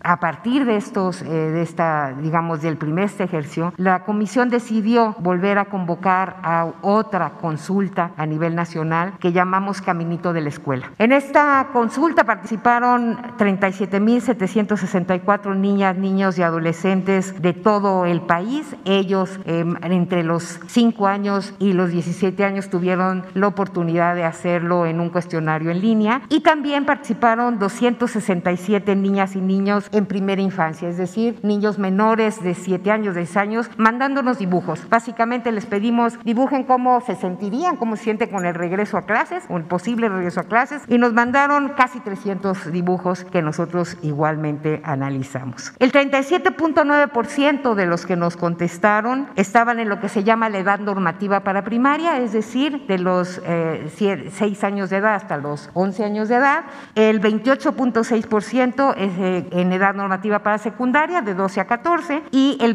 a 0.02 0.20
partir 0.20 0.64
de 0.64 0.76
estos, 0.76 1.22
eh, 1.22 1.26
de 1.26 1.62
esta, 1.62 2.12
digamos, 2.12 2.62
del 2.62 2.76
primer 2.76 3.10
ejercicio, 3.18 3.72
la 3.76 4.04
comisión 4.10 4.50
decidió 4.50 5.14
volver 5.20 5.58
a 5.58 5.66
convocar 5.66 6.38
a 6.42 6.66
otra 6.82 7.34
consulta 7.40 8.10
a 8.16 8.26
nivel 8.26 8.56
nacional 8.56 9.12
que 9.20 9.30
llamamos 9.30 9.80
Caminito 9.80 10.32
de 10.32 10.40
la 10.40 10.48
Escuela. 10.48 10.90
En 10.98 11.12
esta 11.12 11.68
consulta 11.72 12.24
participaron 12.24 13.18
37.764 13.38 15.56
niñas, 15.56 15.96
niños 15.96 16.36
y 16.38 16.42
adolescentes 16.42 17.40
de 17.40 17.52
todo 17.52 18.04
el 18.04 18.22
país. 18.22 18.74
Ellos 18.84 19.38
em, 19.44 19.76
entre 19.82 20.24
los 20.24 20.58
5 20.66 21.06
años 21.06 21.54
y 21.60 21.72
los 21.72 21.92
17 21.92 22.44
años 22.44 22.68
tuvieron 22.68 23.22
la 23.34 23.46
oportunidad 23.46 24.16
de 24.16 24.24
hacerlo 24.24 24.86
en 24.86 24.98
un 24.98 25.10
cuestionario 25.10 25.70
en 25.70 25.80
línea 25.80 26.22
y 26.30 26.40
también 26.40 26.84
participaron 26.84 27.60
267 27.60 28.96
niñas 28.96 29.36
y 29.36 29.40
niños 29.40 29.86
en 29.92 30.06
primera 30.06 30.42
infancia, 30.42 30.88
es 30.88 30.96
decir, 30.96 31.38
niños 31.44 31.78
menores 31.78 32.42
de 32.42 32.54
7 32.54 32.90
años, 32.90 33.14
10 33.14 33.36
años, 33.36 33.70
mandándonos 34.00 34.38
dibujos. 34.38 34.88
Básicamente 34.88 35.52
les 35.52 35.66
pedimos 35.66 36.18
dibujen 36.24 36.64
cómo 36.64 37.02
se 37.02 37.16
sentirían, 37.16 37.76
cómo 37.76 37.96
se 37.96 38.04
sienten 38.04 38.30
con 38.30 38.46
el 38.46 38.54
regreso 38.54 38.96
a 38.96 39.04
clases 39.04 39.44
o 39.50 39.58
el 39.58 39.64
posible 39.64 40.08
regreso 40.08 40.40
a 40.40 40.44
clases 40.44 40.80
y 40.88 40.96
nos 40.96 41.12
mandaron 41.12 41.74
casi 41.76 42.00
300 42.00 42.72
dibujos 42.72 43.24
que 43.24 43.42
nosotros 43.42 43.98
igualmente 44.00 44.80
analizamos. 44.84 45.74
El 45.78 45.92
37.9% 45.92 47.74
de 47.74 47.84
los 47.84 48.06
que 48.06 48.16
nos 48.16 48.38
contestaron 48.38 49.28
estaban 49.36 49.78
en 49.78 49.90
lo 49.90 50.00
que 50.00 50.08
se 50.08 50.24
llama 50.24 50.48
la 50.48 50.60
edad 50.60 50.78
normativa 50.78 51.40
para 51.40 51.62
primaria, 51.62 52.16
es 52.20 52.32
decir, 52.32 52.86
de 52.86 52.98
los 52.98 53.42
eh, 53.44 54.30
6 54.32 54.64
años 54.64 54.88
de 54.88 54.96
edad 54.96 55.16
hasta 55.16 55.36
los 55.36 55.68
11 55.74 56.04
años 56.04 56.30
de 56.30 56.36
edad. 56.36 56.64
El 56.94 57.20
28.6% 57.20 58.94
es 58.96 59.18
eh, 59.18 59.46
en 59.50 59.72
edad 59.74 59.94
normativa 59.94 60.38
para 60.38 60.56
secundaria, 60.56 61.20
de 61.20 61.34
12 61.34 61.60
a 61.60 61.66
14, 61.66 62.22
y 62.30 62.56
el 62.62 62.74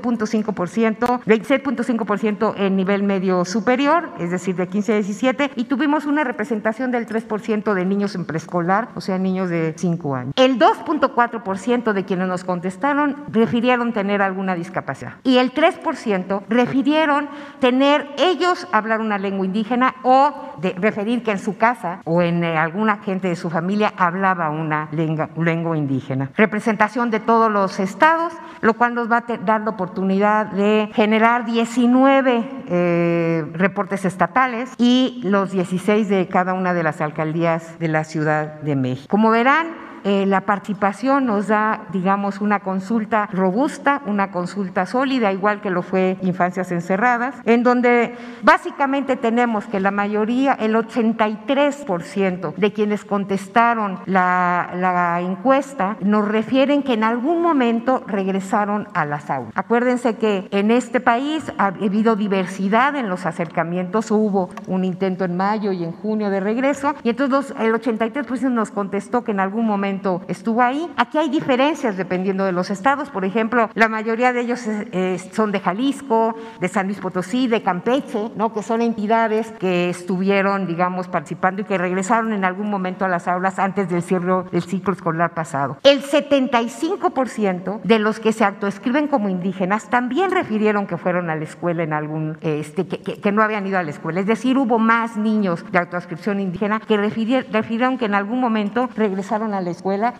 28.5%, 0.00 1.22
26.5% 1.24 2.54
en 2.56 2.76
nivel 2.76 3.02
medio 3.02 3.44
superior, 3.44 4.10
es 4.18 4.30
decir, 4.30 4.56
de 4.56 4.68
15 4.68 4.92
a 4.92 4.94
17, 4.96 5.50
y 5.56 5.64
tuvimos 5.64 6.06
una 6.06 6.24
representación 6.24 6.90
del 6.90 7.06
3% 7.06 7.74
de 7.74 7.84
niños 7.84 8.14
en 8.14 8.24
preescolar, 8.24 8.88
o 8.94 9.00
sea, 9.00 9.18
niños 9.18 9.50
de 9.50 9.74
5 9.76 10.14
años. 10.14 10.34
El 10.36 10.58
2.4% 10.58 11.92
de 11.92 12.04
quienes 12.04 12.28
nos 12.28 12.44
contestaron 12.44 13.16
refirieron 13.28 13.92
tener 13.92 14.22
alguna 14.22 14.54
discapacidad 14.54 15.14
y 15.24 15.38
el 15.38 15.52
3% 15.52 16.42
refirieron 16.48 17.28
tener 17.60 18.08
ellos 18.18 18.66
hablar 18.72 19.00
una 19.00 19.18
lengua 19.18 19.46
indígena 19.46 19.94
o 20.02 20.54
referir 20.76 21.22
que 21.22 21.32
en 21.32 21.38
su 21.38 21.56
casa 21.56 22.00
o 22.04 22.22
en 22.22 22.44
eh, 22.44 22.56
alguna 22.56 22.98
gente 22.98 23.28
de 23.28 23.36
su 23.36 23.50
familia 23.50 23.92
hablaba 23.96 24.50
una 24.50 24.88
lengua, 24.92 25.30
lengua 25.36 25.76
indígena. 25.76 26.30
Representación 26.36 27.10
de 27.10 27.20
todos 27.20 27.50
los 27.50 27.80
estados, 27.80 28.32
lo 28.60 28.74
cual 28.74 28.94
nos 28.94 29.10
va 29.10 29.18
a 29.18 29.36
dar 29.38 29.64
de 29.90 30.90
generar 30.94 31.44
19 31.44 32.44
eh, 32.68 33.44
reportes 33.52 34.04
estatales 34.04 34.70
y 34.78 35.20
los 35.24 35.50
16 35.52 36.08
de 36.08 36.28
cada 36.28 36.54
una 36.54 36.74
de 36.74 36.82
las 36.82 37.00
alcaldías 37.00 37.78
de 37.78 37.88
la 37.88 38.04
Ciudad 38.04 38.60
de 38.60 38.76
México. 38.76 39.08
Como 39.08 39.30
verán, 39.30 39.91
eh, 40.04 40.26
la 40.26 40.42
participación 40.42 41.26
nos 41.26 41.48
da, 41.48 41.86
digamos, 41.92 42.40
una 42.40 42.60
consulta 42.60 43.28
robusta, 43.32 44.02
una 44.06 44.30
consulta 44.30 44.86
sólida, 44.86 45.32
igual 45.32 45.60
que 45.60 45.70
lo 45.70 45.82
fue 45.82 46.18
Infancias 46.22 46.72
Encerradas, 46.72 47.36
en 47.44 47.62
donde 47.62 48.14
básicamente 48.42 49.16
tenemos 49.16 49.66
que 49.66 49.80
la 49.80 49.90
mayoría, 49.90 50.54
el 50.54 50.74
83% 50.74 52.54
de 52.54 52.72
quienes 52.72 53.04
contestaron 53.04 54.00
la, 54.06 54.70
la 54.74 55.20
encuesta, 55.20 55.96
nos 56.00 56.26
refieren 56.26 56.82
que 56.82 56.94
en 56.94 57.04
algún 57.04 57.42
momento 57.42 58.02
regresaron 58.06 58.88
a 58.94 59.04
las 59.04 59.30
aulas. 59.30 59.52
Acuérdense 59.54 60.16
que 60.16 60.48
en 60.50 60.70
este 60.70 61.00
país 61.00 61.52
ha 61.58 61.66
habido 61.66 62.16
diversidad 62.16 62.96
en 62.96 63.08
los 63.08 63.26
acercamientos, 63.26 64.10
hubo 64.10 64.50
un 64.66 64.84
intento 64.84 65.24
en 65.24 65.36
mayo 65.36 65.72
y 65.72 65.84
en 65.84 65.92
junio 65.92 66.30
de 66.30 66.40
regreso, 66.40 66.94
y 67.02 67.10
entonces 67.10 67.54
el 67.60 67.72
83% 67.72 68.50
nos 68.50 68.70
contestó 68.70 69.24
que 69.24 69.30
en 69.32 69.40
algún 69.40 69.66
momento 69.66 69.91
estuvo 70.28 70.62
ahí. 70.62 70.88
Aquí 70.96 71.18
hay 71.18 71.28
diferencias 71.28 71.96
dependiendo 71.96 72.44
de 72.44 72.52
los 72.52 72.70
estados. 72.70 73.10
Por 73.10 73.24
ejemplo, 73.24 73.68
la 73.74 73.88
mayoría 73.88 74.32
de 74.32 74.40
ellos 74.40 74.62
eh, 74.66 75.18
son 75.32 75.52
de 75.52 75.60
Jalisco, 75.60 76.34
de 76.60 76.68
San 76.68 76.86
Luis 76.86 76.98
Potosí, 76.98 77.48
de 77.48 77.62
Campeche, 77.62 78.30
¿no? 78.36 78.52
que 78.52 78.62
son 78.62 78.80
entidades 78.80 79.52
que 79.58 79.90
estuvieron, 79.90 80.66
digamos, 80.66 81.08
participando 81.08 81.62
y 81.62 81.64
que 81.64 81.78
regresaron 81.78 82.32
en 82.32 82.44
algún 82.44 82.70
momento 82.70 83.04
a 83.04 83.08
las 83.08 83.28
aulas 83.28 83.58
antes 83.58 83.88
del 83.88 84.02
cierre 84.02 84.22
del 84.52 84.62
ciclo 84.62 84.92
escolar 84.92 85.34
pasado. 85.34 85.78
El 85.82 86.02
75% 86.02 87.82
de 87.82 87.98
los 87.98 88.20
que 88.20 88.32
se 88.32 88.44
autoescriben 88.44 89.08
como 89.08 89.28
indígenas 89.28 89.90
también 89.90 90.30
refirieron 90.30 90.86
que 90.86 90.96
fueron 90.96 91.28
a 91.28 91.34
la 91.34 91.42
escuela 91.42 91.82
en 91.82 91.92
algún, 91.92 92.38
este, 92.40 92.86
que, 92.86 93.00
que, 93.00 93.20
que 93.20 93.32
no 93.32 93.42
habían 93.42 93.66
ido 93.66 93.78
a 93.78 93.82
la 93.82 93.90
escuela. 93.90 94.20
Es 94.20 94.26
decir, 94.26 94.56
hubo 94.58 94.78
más 94.78 95.16
niños 95.16 95.64
de 95.72 95.78
autoascripción 95.78 96.40
indígena 96.40 96.80
que 96.80 96.96
refirieron 96.96 97.98
que 97.98 98.04
en 98.04 98.14
algún 98.14 98.40
momento 98.40 98.88
regresaron 98.94 99.54
a 99.54 99.60
la 99.60 99.70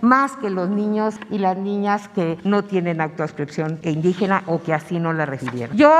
más 0.00 0.36
que 0.36 0.50
los 0.50 0.68
niños 0.68 1.16
y 1.30 1.38
las 1.38 1.56
niñas 1.56 2.08
que 2.08 2.38
no 2.44 2.64
tienen 2.64 3.00
autoascripción 3.00 3.78
indígena 3.82 4.42
o 4.46 4.62
que 4.62 4.74
así 4.74 4.98
no 4.98 5.12
la 5.12 5.26
recibieron. 5.26 5.76
Yo 5.76 5.90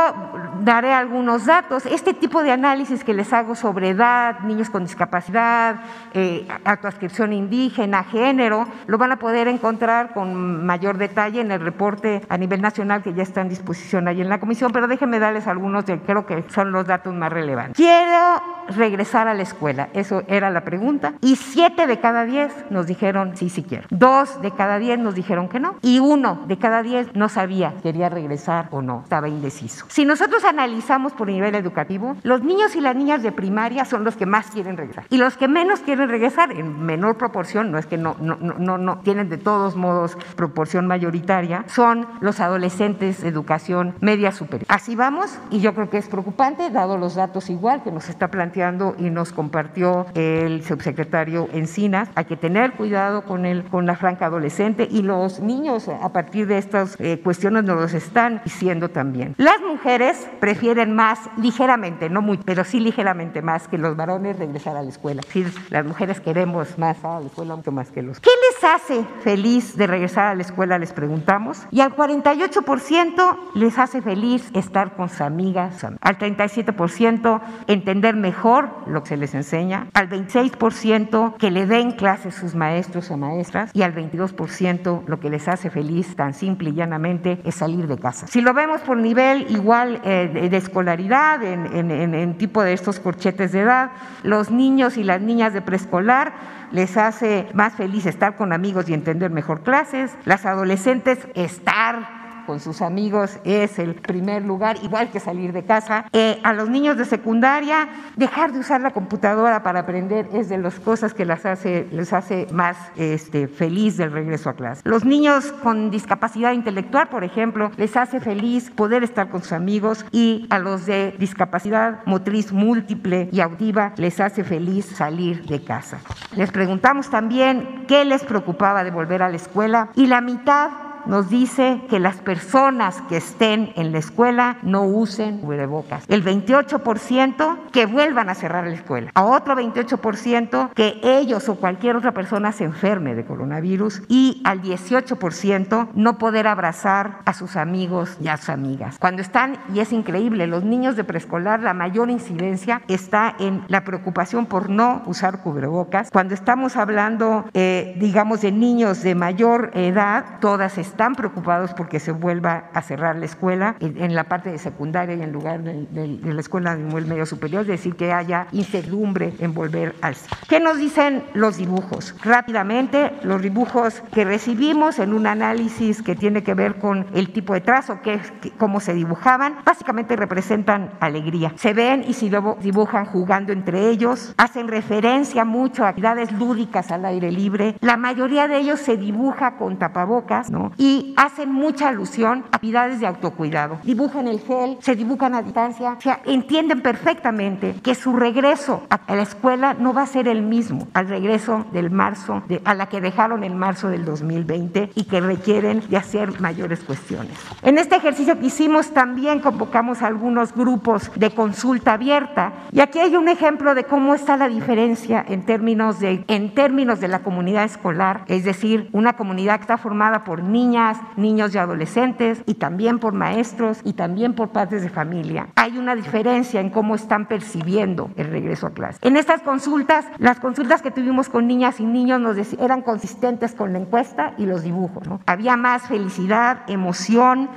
daré 0.61 0.93
algunos 0.93 1.47
datos. 1.47 1.87
Este 1.87 2.15
tipo 2.15 2.43
de 2.43 2.53
análisis 2.53 3.05
que 3.05 3.15
les 3.15 3.33
hago 3.33 3.55
sobre 3.55 3.91
edad, 3.91 4.41
niños 4.41 4.71
con 4.71 4.85
discapacidad, 4.85 5.81
eh, 6.15 6.47
autoascripción 6.65 7.33
indígena, 7.33 8.05
género, 8.05 8.67
lo 8.87 8.99
van 8.99 9.13
a 9.13 9.19
poder 9.19 9.49
encontrar 9.49 10.13
con 10.13 10.65
mayor 10.65 10.99
detalle 10.99 11.41
en 11.41 11.51
el 11.51 11.61
reporte 11.61 12.23
a 12.29 12.37
nivel 12.39 12.61
nacional 12.61 13.03
que 13.03 13.15
ya 13.15 13.23
está 13.23 13.41
en 13.41 13.49
disposición 13.49 14.09
ahí 14.09 14.21
en 14.21 14.29
la 14.29 14.41
comisión, 14.41 14.73
pero 14.73 14.89
déjenme 14.89 15.19
darles 15.19 15.47
algunos 15.47 15.87
de 15.87 15.99
creo 16.01 16.27
que 16.27 16.45
son 16.49 16.73
los 16.73 16.87
datos 16.87 17.15
más 17.15 17.33
relevantes. 17.33 17.77
Quiero 17.77 18.43
regresar 18.69 19.29
a 19.29 19.35
la 19.35 19.43
escuela, 19.43 19.89
eso 19.93 20.23
era 20.29 20.51
la 20.51 20.63
pregunta, 20.63 21.15
y 21.21 21.37
siete 21.37 21.87
de 21.87 21.99
cada 22.01 22.25
diez 22.25 22.53
nos 22.71 22.87
dijeron 22.87 23.37
sí 23.37 23.51
siquiera. 23.53 23.87
Dos 23.91 24.43
de 24.43 24.51
cada 24.51 24.79
diez 24.79 24.99
nos 24.99 25.15
dijeron 25.15 25.49
que 25.49 25.61
no. 25.61 25.77
Y 25.83 26.01
uno 26.01 26.41
de 26.47 26.59
cada 26.59 26.83
diez 26.83 27.15
no 27.15 27.29
sabía, 27.29 27.75
quería 27.83 28.09
regresar 28.09 28.69
o 28.73 28.83
no, 28.83 29.03
estaba 29.05 29.29
indeciso. 29.29 29.87
Si 29.89 30.05
nosotros 30.05 30.45
analizamos 30.45 31.13
por 31.13 31.29
nivel 31.29 31.55
educativo, 31.55 32.17
los 32.23 32.43
niños 32.43 32.75
y 32.75 32.81
las 32.81 32.97
niñas 32.97 33.23
de 33.23 33.33
primaria 33.33 33.85
son 33.85 34.05
los 34.05 34.17
que 34.17 34.27
más 34.27 34.47
quieren 34.47 34.77
regresar. 34.77 35.05
Y 35.11 35.19
los 35.19 35.37
que 35.37 35.49
menos 35.49 35.81
quieren 35.81 36.09
regresar, 36.09 36.53
en 36.53 36.85
menor 36.85 37.17
proporción, 37.17 37.71
no 37.71 37.79
es 37.79 37.87
que 37.87 37.97
no, 37.97 38.17
no, 38.21 38.37
no, 38.37 38.79
no, 38.79 38.99
tienen 38.99 39.29
de 39.29 39.39
todos 39.39 39.77
modos 39.77 40.17
proporción 40.37 40.87
mayoritaria, 40.87 41.65
son 41.69 42.07
los 42.21 42.41
adolescentes 42.41 43.23
de 43.23 43.29
educación 43.29 43.95
media 44.01 44.33
superior. 44.33 44.67
Así 44.69 44.97
vamos, 44.97 45.39
y 45.51 45.61
yo 45.61 45.75
creo 45.75 45.91
que 45.91 45.99
es 45.99 46.09
preocupante, 46.09 46.71
dado 46.71 46.97
los 46.97 47.15
datos 47.15 47.51
igual 47.51 47.83
que 47.83 47.93
nos 47.93 48.09
está 48.09 48.29
planteando 48.29 48.95
y 48.99 49.11
nos 49.11 49.33
compartió 49.33 50.07
el 50.15 50.65
subsecretario 50.65 51.49
Encinas, 51.53 52.09
hay 52.15 52.25
que 52.25 52.37
tener 52.37 52.73
cuidado 52.73 53.23
con 53.23 53.42
con, 53.71 53.87
la 53.87 53.97
franca 53.97 54.27
adolescente 54.27 54.87
y 54.91 55.03
los 55.03 55.41
niños 55.41 55.89
a 55.89 56.13
partir 56.13 56.47
de 56.47 56.59
estas 56.59 56.97
eh, 57.01 57.21
cuestiones 57.23 57.65
nos 57.65 57.81
los 57.81 57.95
están 57.95 58.41
diciendo 58.45 58.89
también. 58.89 59.35
Las 59.39 59.61
mujeres 59.61 60.29
prefieren 60.41 60.95
más 60.95 61.19
ligeramente, 61.37 62.09
no 62.09 62.23
muy, 62.23 62.39
pero 62.39 62.65
sí 62.65 62.81
ligeramente 62.81 63.43
más 63.43 63.69
que 63.69 63.79
los 63.79 63.97
varones 63.97 64.39
regresar 64.39 64.77
a 64.77 64.83
la 64.83 64.89
escuela. 64.89 65.23
Sí, 65.29 65.45
las 65.71 65.85
mujeres 65.85 66.21
queremos 66.21 66.79
más 66.79 67.05
a 67.05 67.21
la 67.21 67.27
escuela 67.27 67.57
mucho 67.57 67.73
más 67.73 67.91
que 67.91 68.03
los. 68.03 68.21
¿Qué 68.21 68.31
les 68.51 68.65
hace 68.65 69.05
feliz 69.23 69.77
de 69.77 69.87
regresar 69.87 70.27
a 70.27 70.35
la 70.35 70.43
escuela? 70.43 70.79
Les 70.79 70.93
preguntamos. 70.93 71.67
Y 71.71 71.81
al 71.81 71.95
48% 71.95 73.37
les 73.55 73.79
hace 73.79 74.03
feliz 74.03 74.51
estar 74.55 74.95
con 74.97 75.09
sus 75.09 75.21
amigas, 75.21 75.85
al 75.85 76.19
37% 76.19 77.41
entender 77.67 78.17
mejor 78.17 78.71
lo 78.87 79.03
que 79.03 79.11
se 79.11 79.17
les 79.17 79.35
enseña, 79.35 79.89
al 79.95 80.09
26% 80.09 81.37
que 81.37 81.51
le 81.51 81.67
den 81.67 81.93
clases 81.93 82.35
sus 82.35 82.55
maestros 82.55 83.11
o 83.11 83.17
maestras 83.17 83.32
y 83.73 83.83
al 83.83 83.95
22% 83.95 85.05
lo 85.07 85.21
que 85.21 85.31
les 85.31 85.49
hace 85.49 85.71
feliz 85.71 86.17
tan 86.17 86.35
simple 86.35 86.71
y 86.71 86.75
llanamente 86.75 87.41
es 87.45 87.55
salir 87.57 87.87
de 87.87 87.99
casa. 87.99 88.27
Si 88.27 88.41
lo 88.41 88.55
vemos 88.55 88.81
por 88.83 88.97
nivel 88.97 89.47
igual 89.51 90.01
eh, 90.05 90.49
de 90.51 90.57
escolaridad, 90.57 91.43
en, 91.43 92.39
tipo 92.39 92.63
de 92.63 92.73
estos 92.73 93.01
corchetes 93.01 93.53
de 93.53 93.61
edad, 93.61 93.91
los 94.23 94.51
niños 94.51 94.97
y 94.97 95.05
las 95.05 95.21
niñas 95.21 95.53
de 95.53 95.63
preescolar 95.63 96.33
les 96.71 96.97
hace 96.97 97.47
más 97.55 97.75
feliz 97.75 98.07
estar 98.07 98.37
con 98.37 98.53
amigos 98.53 98.89
y 98.89 98.95
entender 98.95 99.31
mejor 99.31 99.63
clases, 99.63 100.17
las 100.25 100.47
adolescentes 100.47 101.19
estar 101.35 102.22
con 102.47 102.61
sus 102.61 102.83
amigos 102.83 103.39
es 103.45 103.79
el 103.79 103.95
primer 103.95 104.45
lugar, 104.45 104.77
igual 104.83 105.11
que 105.11 105.21
salir 105.21 105.53
de 105.53 105.65
casa. 105.65 106.07
Eh, 106.13 106.41
a 106.43 106.53
los 106.53 106.69
niños 106.69 106.97
de 106.97 107.05
secundaria, 107.05 107.89
dejar 108.17 108.53
de 108.53 108.61
usar 108.61 108.81
la 108.81 108.91
computadora 108.91 109.63
para 109.63 109.81
aprender 109.81 110.29
es 110.33 110.49
de 110.49 110.59
las 110.59 110.79
cosas 110.81 111.15
que 111.15 111.25
las 111.25 111.47
hace, 111.47 111.89
les 111.93 112.13
hace 112.13 112.47
más 112.53 112.77
este, 112.97 113.49
feliz 113.49 113.97
del 113.97 114.13
regreso 114.13 114.51
a 114.51 114.55
clase. 114.55 114.83
Los 114.85 115.05
niños 115.05 115.53
con 115.63 115.91
discapacidad 115.91 116.53
intelectual, 116.53 117.09
por 117.09 117.25
ejemplo, 117.25 117.71
les 117.77 117.97
hace 117.97 118.21
feliz 118.21 118.71
poder 118.71 119.03
estar 119.03 119.29
con 119.29 119.43
sus 119.43 119.53
amigos 119.53 120.05
y 120.13 120.47
a 120.51 120.59
los 120.59 120.87
de 120.87 121.15
discapacidad 121.19 122.01
motriz 122.07 122.53
múltiple 122.53 123.29
y 123.33 123.41
auditiva 123.41 123.93
les 123.97 124.21
hace 124.21 124.45
feliz 124.45 124.87
salir 124.87 125.45
de 125.47 125.63
casa. 125.63 125.99
Les 126.37 126.51
preguntamos 126.51 127.11
también 127.11 127.85
qué 127.89 128.05
les 128.05 128.25
preocupaba 128.25 128.85
de 128.85 128.91
volver 128.91 129.23
a 129.23 129.29
la 129.29 129.37
escuela 129.37 129.91
y 129.95 130.07
la 130.07 130.21
mitad 130.21 130.71
nos 131.07 131.29
dice 131.29 131.83
que 131.89 131.99
las 131.99 132.17
personas 132.17 133.01
que 133.09 133.17
estén 133.17 133.73
en 133.77 133.93
la 133.93 133.99
escuela 133.99 134.59
no 134.63 134.85
usen 134.85 135.39
cubrebocas. 135.39 136.05
El 136.09 136.25
28% 136.25 137.71
que 137.73 137.87
vuelvan 137.87 138.29
a 138.29 138.35
cerrar 138.35 138.67
la 138.67 138.75
escuela. 138.75 139.11
A 139.15 139.25
otro 139.25 139.55
28% 139.55 140.71
que 140.75 141.01
ellos 141.03 141.49
o 141.49 141.57
cualquier 141.57 141.97
otra 141.97 142.13
persona 142.13 142.53
se 142.53 142.65
enferme 142.65 143.15
de 143.15 143.25
coronavirus. 143.25 144.03
Y 144.09 144.41
al 144.45 144.63
18% 144.63 145.89
no 145.95 146.19
poder 146.19 146.47
abrazar 146.47 147.21
a 147.25 147.33
sus 147.35 147.57
amigos 147.57 148.17
y 148.21 148.29
a 148.29 148.37
sus 148.37 148.51
amigas. 148.51 148.97
Cuando 148.99 149.23
están, 149.23 149.59
y 149.75 149.81
es 149.81 149.93
increíble, 149.93 150.47
los 150.47 150.65
niños 150.65 150.97
de 150.97 151.05
preescolar, 151.05 151.61
la 151.61 151.75
mayor 151.75 152.11
incidencia 152.11 152.83
está 152.89 153.35
en 153.39 153.65
la 153.69 153.85
preocupación 153.85 154.47
por 154.47 154.71
no 154.71 155.03
usar 155.07 155.43
cubrebocas. 155.43 156.11
Cuando 156.11 156.35
estamos 156.35 156.77
hablando, 156.77 157.45
eh, 157.55 157.97
digamos, 157.99 158.43
de 158.43 158.53
niños 158.53 159.03
de 159.03 159.15
mayor 159.15 159.71
edad, 159.75 160.39
todas 160.41 160.79
están 160.79 160.92
están 160.93 161.15
preocupados 161.15 161.73
porque 161.73 161.99
se 161.99 162.13
vuelva 162.13 162.65
a 162.75 162.83
cerrar 162.83 163.17
la 163.17 163.25
escuela 163.25 163.77
en, 163.81 164.15
la 164.15 164.25
parte 164.25 164.51
de 164.51 164.59
secundaria 164.59 165.15
y 165.15 165.23
en 165.23 165.33
lugar 165.33 165.63
de, 165.63 166.19
la 166.23 166.41
escuela 166.41 166.77
de 166.77 166.83
nivel 166.83 167.07
medio 167.07 167.25
superior, 167.25 167.63
es 167.63 167.69
decir, 167.69 167.97
que 167.97 168.13
haya 168.13 168.47
incertidumbre 168.53 169.33
en 169.39 169.55
volver 169.55 169.95
al 170.03 170.15
¿Qué 170.49 170.61
nos 170.61 170.77
dicen 170.77 171.25
los 171.33 171.57
dibujos? 171.57 172.15
Rápidamente, 172.23 173.13
los 173.23 173.41
dibujos 173.41 174.03
que 174.13 174.25
recibimos 174.25 174.99
en 174.99 175.15
un 175.15 175.27
análisis 175.27 176.03
que 176.03 176.15
tiene 176.15 176.43
que 176.43 176.53
ver 176.53 176.75
con 176.75 177.07
el 177.15 177.33
tipo 177.33 177.55
de 177.55 177.63
trazo, 177.63 178.03
que, 178.03 178.21
cómo 178.59 178.81
se 178.81 178.93
dibujaban, 178.93 179.57
básicamente 179.65 180.15
representan 180.15 180.91
alegría. 181.01 181.55
Se 181.57 181.73
ven 181.73 182.05
y 182.07 182.13
se 182.13 182.31
dibujan 182.61 183.07
jugando 183.07 183.53
entre 183.53 183.89
ellos, 183.89 184.35
hacen 184.37 184.69
referencia 184.69 185.47
mucho 185.47 185.85
a 185.85 185.89
actividades 185.89 186.31
lúdicas 186.33 186.91
al 186.93 187.07
aire 187.07 187.33
libre. 187.33 187.77
La 187.81 187.97
mayoría 187.97 188.47
de 188.47 188.59
ellos 188.59 188.81
se 188.81 188.99
dibuja 188.99 189.57
con 189.57 189.79
tapabocas, 189.79 190.51
¿no? 190.51 190.73
Y 190.83 191.15
hacen 191.17 191.53
mucha 191.53 191.91
alusión 191.91 192.43
a 192.51 192.57
actividades 192.57 192.99
de 192.99 193.07
autocuidado. 193.07 193.79
Dibujan 193.85 194.27
el 194.27 194.41
gel, 194.41 194.79
se 194.81 194.97
dibujan 194.97 195.33
a 195.37 195.43
distancia, 195.43 195.93
o 195.93 196.01
sea, 196.01 196.21
entienden 196.25 196.81
perfectamente 196.81 197.77
que 197.85 197.95
su 197.95 198.17
regreso 198.17 198.83
a 198.91 199.15
la 199.15 199.23
escuela 199.23 199.75
no 199.75 199.95
va 199.95 200.03
a 200.03 200.07
ser 200.07 200.27
el 200.27 200.43
mismo 200.43 200.89
al 200.93 201.07
regreso 201.07 201.67
del 201.73 201.93
marzo, 201.93 202.43
de, 202.49 202.61
a 202.65 202.75
la 202.75 202.89
que 202.89 203.01
dejaron 203.01 203.45
en 203.45 203.57
marzo 203.57 203.91
del 203.91 204.05
2020 204.05 204.91
y 204.97 205.05
que 205.05 205.21
requieren 205.21 205.85
de 205.89 205.97
hacer 205.97 206.41
mayores 206.41 206.81
cuestiones. 206.81 207.39
En 207.63 207.79
este 207.79 207.95
ejercicio 207.95 208.41
que 208.41 208.47
hicimos 208.47 208.91
también 208.91 209.39
convocamos 209.39 210.03
a 210.03 210.09
algunos 210.09 210.53
grupos 210.53 211.13
de 211.15 211.31
consulta 211.31 211.93
abierta 211.93 212.55
y 212.73 212.81
aquí 212.81 212.99
hay 212.99 213.15
un 213.15 213.29
ejemplo 213.29 213.77
de 213.77 213.85
cómo 213.85 214.17
está 214.17 214.37
la 214.37 214.49
diferencia 214.49 215.25
en 215.29 215.47
términos 215.47 216.01
de, 216.01 216.25
en 216.27 216.53
términos 216.57 216.99
de 216.99 217.07
la 217.07 217.21
comunidad 217.21 217.63
escolar, 217.63 218.25
es 218.27 218.43
decir, 218.43 218.89
una 218.91 219.13
comunidad 219.13 219.59
que 219.59 219.63
está 219.63 219.79
formada 219.79 220.25
por 220.25 220.43
niñas, 220.73 220.99
niños 221.17 221.55
y 221.55 221.59
adolescentes 221.59 222.43
y 222.47 222.55
también 222.55 222.99
por 222.99 223.13
maestros 223.13 223.81
y 223.85 223.93
también 223.93 224.33
por 224.33 224.51
padres 224.51 224.81
de 224.81 224.89
familia. 224.89 225.49
Hay 225.55 225.77
una 225.77 225.95
diferencia 225.95 226.63
en 226.63 226.71
cómo 226.71 226.95
están 226.95 227.27
percibiendo 227.27 228.11
el 228.17 228.29
regreso 228.29 228.69
a 228.69 228.71
clase. 228.71 228.99
En 229.03 229.17
estas 229.17 229.43
consultas, 229.43 230.07
las 230.17 230.41
consultas 230.41 230.81
que 230.81 230.91
tuvimos 230.91 231.29
con 231.29 231.47
niñas 231.47 231.79
y 231.79 231.85
niños 231.85 232.23
eran 232.59 232.81
consistentes 232.81 233.53
con 233.53 233.75
la 233.75 233.81
encuesta 233.81 234.33
y 234.39 234.47
los 234.47 234.63
dibujos. 234.63 235.07
Había 235.27 235.59
más 235.59 235.83
felicidad, 235.89 236.61
emoción, 236.69 237.51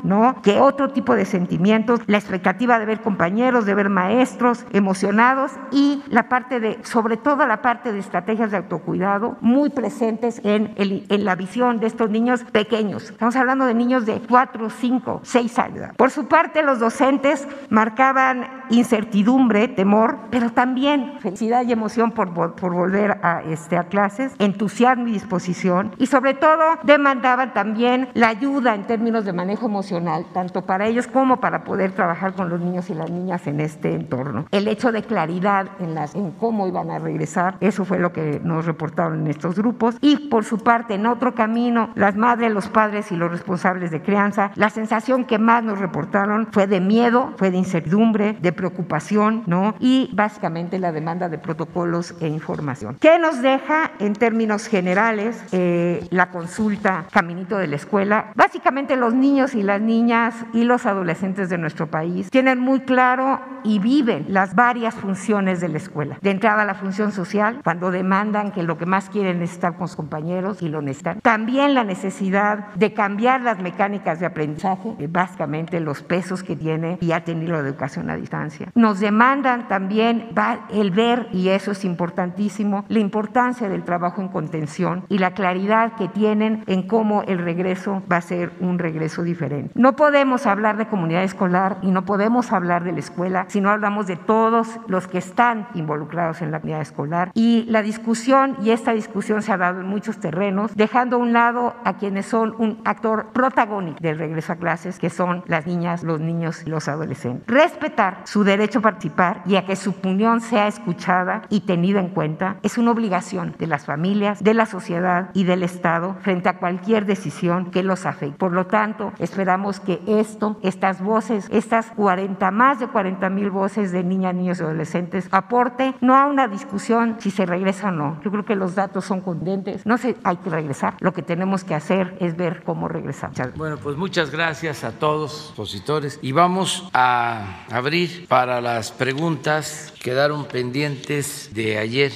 que 0.44 0.60
otro 0.60 0.90
tipo 0.90 1.16
de 1.16 1.24
sentimientos, 1.24 2.02
la 2.08 2.18
expectativa 2.18 2.80
de 2.80 2.86
ver 2.86 3.00
compañeros, 3.00 3.66
de 3.66 3.76
ver 3.76 3.90
maestros 3.90 4.66
emocionados 4.74 5.54
y 5.72 6.04
la 6.10 6.28
parte 6.28 6.60
de, 6.60 6.80
sobre 6.84 7.16
todo 7.16 7.46
la 7.46 7.62
parte 7.62 7.94
de 7.94 8.00
estrategias 8.00 8.52
de 8.52 8.58
autocuidado 8.58 9.38
muy 9.40 9.70
presentes 9.70 10.42
en, 10.44 10.74
el, 10.76 11.06
en 11.08 11.24
la 11.24 11.36
visión 11.36 11.80
de 11.80 11.88
estos 11.88 12.10
niños 12.10 12.44
pequeños. 12.52 13.05
Estamos 13.12 13.36
hablando 13.36 13.66
de 13.66 13.74
niños 13.74 14.06
de 14.06 14.22
4, 14.22 14.70
5, 14.70 15.22
6 15.24 15.60
años. 15.60 15.90
Por 15.98 16.12
su 16.12 16.28
parte, 16.28 16.64
los 16.64 16.80
docentes 16.80 17.48
marcaban 17.70 18.48
incertidumbre, 18.70 19.68
temor, 19.68 20.18
pero 20.32 20.52
también 20.52 21.20
felicidad 21.20 21.64
y 21.66 21.72
emoción 21.72 22.12
por, 22.12 22.34
por 22.34 22.74
volver 22.74 23.20
a, 23.24 23.42
este, 23.44 23.78
a 23.78 23.86
clases, 23.86 24.34
entusiasmo 24.40 25.08
y 25.08 25.12
disposición, 25.12 25.94
y 25.98 26.08
sobre 26.08 26.34
todo 26.34 26.64
demandaban 26.84 27.54
también 27.54 28.10
la 28.14 28.30
ayuda 28.30 28.76
en 28.76 28.86
términos 28.86 29.26
de 29.26 29.34
manejo 29.34 29.68
emocional, 29.68 30.26
tanto 30.34 30.66
para 30.66 30.88
ellos 30.88 31.08
como 31.08 31.40
para 31.40 31.64
poder 31.64 31.92
trabajar 31.92 32.34
con 32.34 32.50
los 32.50 32.60
niños 32.60 32.90
y 32.90 32.96
las 32.96 33.12
niñas 33.12 33.46
en 33.48 33.60
este 33.60 33.94
entorno. 33.94 34.46
El 34.52 34.68
hecho 34.68 34.92
de 34.92 35.04
claridad 35.04 35.68
en, 35.80 35.96
las, 35.96 36.16
en 36.16 36.32
cómo 36.32 36.68
iban 36.68 36.92
a 36.92 37.00
regresar, 37.00 37.58
eso 37.60 37.86
fue 37.86 38.00
lo 38.00 38.12
que 38.14 38.40
nos 38.44 38.66
reportaron 38.66 39.22
en 39.22 39.28
estos 39.28 39.56
grupos, 39.56 39.98
y 40.02 40.30
por 40.30 40.44
su 40.44 40.60
parte, 40.60 40.96
en 40.96 41.06
otro 41.06 41.36
camino, 41.36 41.90
las 41.96 42.16
madres, 42.16 42.52
los 42.52 42.68
padres 42.68 42.95
y 43.12 43.16
los 43.16 43.30
responsables 43.30 43.92
de 43.92 44.02
crianza, 44.02 44.52
la 44.56 44.70
sensación 44.70 45.26
que 45.26 45.38
más 45.38 45.64
nos 45.64 45.80
reportaron 45.80 46.48
fue 46.52 46.68
de 46.68 46.80
miedo, 46.80 47.34
fue 47.38 47.52
de 47.52 47.58
incertidumbre, 47.58 48.34
de 48.40 48.54
preocupación, 48.54 49.44
¿no? 49.48 49.76
Y 49.80 50.10
básicamente 50.14 50.80
la 50.80 50.92
demanda 50.92 51.30
de 51.30 51.38
protocolos 51.38 52.16
e 52.22 52.28
información. 52.28 52.98
¿Qué 53.00 53.20
nos 53.20 53.42
deja 53.42 53.92
en 54.00 54.14
términos 54.14 54.68
generales 54.68 55.44
eh, 55.52 56.08
la 56.10 56.30
consulta 56.30 57.06
Caminito 57.12 57.58
de 57.58 57.68
la 57.68 57.76
Escuela? 57.76 58.32
Básicamente 58.36 58.96
los 58.96 59.14
niños 59.14 59.56
y 59.56 59.64
las 59.64 59.82
niñas 59.82 60.36
y 60.54 60.64
los 60.64 60.86
adolescentes 60.86 61.50
de 61.50 61.58
nuestro 61.58 61.88
país 61.88 62.30
tienen 62.30 62.60
muy 62.60 62.82
claro 62.82 63.40
y 63.64 63.80
viven 63.80 64.26
las 64.30 64.56
varias 64.56 64.96
funciones 64.96 65.60
de 65.60 65.70
la 65.70 65.78
escuela. 65.78 66.18
De 66.22 66.30
entrada 66.30 66.66
la 66.66 66.76
función 66.76 67.12
social, 67.12 67.62
cuando 67.64 67.92
demandan 67.92 68.52
que 68.52 68.64
lo 68.64 68.78
que 68.78 68.86
más 68.86 69.10
quieren 69.10 69.42
es 69.42 69.54
estar 69.54 69.76
con 69.76 69.88
sus 69.88 69.98
compañeros 69.98 70.62
y 70.62 70.70
lo 70.70 70.82
necesitan. 70.82 71.20
También 71.22 71.74
la 71.74 71.84
necesidad 71.84 72.74
de 72.76 72.85
cambiar 72.94 73.42
las 73.42 73.60
mecánicas 73.60 74.20
de 74.20 74.26
aprendizaje, 74.26 74.96
básicamente 75.10 75.80
los 75.80 76.02
pesos 76.02 76.44
que 76.44 76.56
tiene 76.56 76.98
y 77.02 77.12
ha 77.12 77.24
tenido 77.24 77.54
la 77.54 77.60
educación 77.60 78.10
a 78.10 78.16
distancia 78.16 78.36
nos 78.76 79.00
demandan 79.00 79.68
también 79.68 80.30
el 80.70 80.92
ver, 80.92 81.28
y 81.32 81.50
eso 81.50 81.72
es 81.72 81.86
importantísimo, 81.86 82.86
la 82.88 83.00
importancia 83.00 83.70
del 83.70 83.84
trabajo 83.84 84.22
en 84.22 84.28
contención 84.28 85.06
y 85.10 85.18
la 85.18 85.32
claridad 85.32 85.94
que 85.94 86.08
tienen 86.08 86.64
en 86.68 86.88
cómo 86.88 87.24
el 87.24 87.40
regreso 87.40 88.04
va 88.12 88.18
a 88.18 88.22
ser 88.22 88.52
un 88.60 88.80
regreso 88.80 89.24
diferente. 89.24 89.72
No 89.76 89.96
podemos 89.96 90.46
hablar 90.46 90.78
de 90.78 90.88
comunidad 90.88 91.24
escolar 91.24 91.78
y 91.82 91.92
no 91.92 92.06
podemos 92.06 92.52
hablar 92.52 92.84
de 92.84 92.92
la 92.92 93.00
escuela 93.00 93.46
si 93.48 93.62
no 93.62 93.70
hablamos 93.70 94.08
de 94.08 94.16
todos 94.16 94.80
los 94.88 95.08
que 95.08 95.18
están 95.18 95.68
involucrados 95.74 96.42
en 96.42 96.52
la 96.52 96.60
comunidad 96.60 96.82
escolar. 96.82 97.32
Y 97.34 97.66
la 97.70 97.82
discusión, 97.82 98.58
y 98.62 98.72
esta 98.72 98.94
discusión 98.94 99.42
se 99.42 99.52
ha 99.52 99.58
dado 99.58 99.82
en 99.82 99.88
muchos 99.88 100.20
terrenos, 100.20 100.76
dejando 100.76 101.16
a 101.18 101.20
un 101.20 101.34
lado 101.34 101.76
a 101.84 101.94
quienes 101.94 102.26
son 102.26 102.56
un 102.58 102.65
actor 102.86 103.28
protagónico 103.34 104.00
del 104.00 104.18
regreso 104.18 104.54
a 104.54 104.56
clases, 104.56 105.00
que 105.00 105.10
son 105.10 105.44
las 105.48 105.66
niñas, 105.66 106.04
los 106.04 106.20
niños 106.20 106.64
y 106.66 106.70
los 106.70 106.88
adolescentes. 106.88 107.48
Respetar 107.48 108.22
su 108.26 108.44
derecho 108.44 108.80
a 108.80 108.82
participar 108.84 109.42
y 109.46 109.56
a 109.56 109.66
que 109.66 109.76
su 109.76 109.92
opinión 109.92 110.42
sea 110.42 110.68
escuchada 110.68 111.44
y 111.50 111.62
tenida 111.62 112.00
en 112.00 112.10
cuenta 112.10 112.58
es 112.64 112.78
una 112.78 112.92
obligación 112.92 113.56
de 113.58 113.68
las 113.68 113.86
familias, 113.86 114.44
de 114.44 114.54
la 114.54 114.66
sociedad 114.66 115.30
y 115.34 115.44
del 115.44 115.64
Estado 115.64 116.16
frente 116.22 116.50
a 116.50 116.58
cualquier 116.58 117.06
decisión 117.06 117.72
que 117.72 117.84
los 117.84 118.06
afecte. 118.06 118.38
Por 118.38 118.52
lo 118.52 118.68
tanto, 118.68 119.14
esperamos 119.20 119.80
que 119.80 120.02
esto, 120.08 120.60
estas 120.62 121.02
voces, 121.02 121.48
estas 121.52 121.92
40, 121.92 122.52
más 122.52 122.80
de 122.80 122.88
40 122.88 123.30
mil 123.30 123.52
voces 123.52 123.92
de 123.92 124.04
niñas, 124.04 124.36
niños 124.36 124.60
y 124.60 124.64
adolescentes 124.64 125.28
aporte 125.32 125.94
no 126.02 126.16
a 126.16 126.26
una 126.26 126.48
discusión 126.48 127.18
si 127.20 127.32
se 127.32 127.46
regresa 127.46 127.90
o 127.90 127.92
no. 127.92 128.20
Yo 128.24 128.32
creo 128.32 128.46
que 128.46 128.56
los 128.56 128.76
datos 128.76 129.06
son 129.06 129.22
condentes. 129.22 129.86
No 129.86 129.98
sé, 129.98 130.16
hay 130.24 130.38
que 130.38 130.50
regresar. 130.50 130.96
Lo 131.00 131.14
que 131.14 131.22
tenemos 131.22 131.64
que 131.64 131.76
hacer 131.76 132.16
es 132.20 132.36
ver 132.38 132.55
cómo 132.64 132.88
regresar. 132.88 133.32
Bueno, 133.56 133.78
pues 133.78 133.98
muchas 133.98 134.32
gracias 134.32 134.84
a 134.84 134.92
todos, 134.92 135.48
expositores. 135.48 136.20
Y 136.22 136.32
vamos 136.32 136.90
a 136.94 137.66
abrir 137.72 138.28
para 138.28 138.62
las 138.62 138.92
preguntas. 138.92 139.94
Quedaron 140.02 140.46
pendientes 140.46 141.50
de 141.54 141.78
ayer 141.78 142.12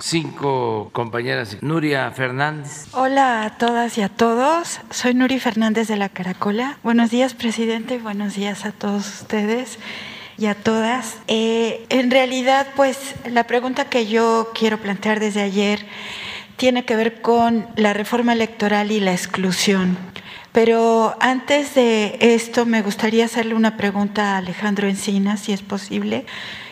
cinco 0.00 0.90
compañeras. 0.92 1.58
Nuria 1.62 2.10
Fernández. 2.10 2.86
Hola 2.92 3.44
a 3.44 3.58
todas 3.58 3.98
y 3.98 4.02
a 4.02 4.08
todos. 4.08 4.80
Soy 4.90 5.14
Nuri 5.14 5.38
Fernández 5.38 5.88
de 5.88 5.96
la 5.96 6.08
Caracola. 6.08 6.78
Buenos 6.82 7.10
días, 7.10 7.34
presidente. 7.34 7.98
Buenos 7.98 8.34
días 8.34 8.64
a 8.64 8.72
todos 8.72 9.22
ustedes 9.22 9.78
y 10.38 10.46
a 10.46 10.54
todas. 10.54 11.18
Eh, 11.28 11.86
en 11.88 12.10
realidad, 12.10 12.66
pues 12.76 13.14
la 13.26 13.44
pregunta 13.46 13.88
que 13.88 14.06
yo 14.06 14.50
quiero 14.54 14.78
plantear 14.78 15.20
desde 15.20 15.42
ayer 15.42 15.86
tiene 16.56 16.84
que 16.84 16.96
ver 16.96 17.20
con 17.20 17.66
la 17.76 17.92
reforma 17.92 18.32
electoral 18.32 18.90
y 18.90 19.00
la 19.00 19.12
exclusión. 19.12 19.96
Pero 20.52 21.16
antes 21.20 21.74
de 21.74 22.16
esto 22.20 22.64
me 22.64 22.80
gustaría 22.80 23.26
hacerle 23.26 23.54
una 23.54 23.76
pregunta 23.76 24.34
a 24.34 24.38
Alejandro 24.38 24.88
Encina, 24.88 25.36
si 25.36 25.52
es 25.52 25.60
posible, 25.60 26.24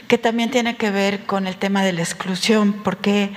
que 0.09 0.17
también 0.17 0.51
tiene 0.51 0.77
que 0.77 0.91
ver 0.91 1.27
con 1.27 1.47
el 1.47 1.57
tema 1.57 1.83
de 1.83 1.93
la 1.93 2.01
exclusión, 2.01 2.73
porque 2.73 3.33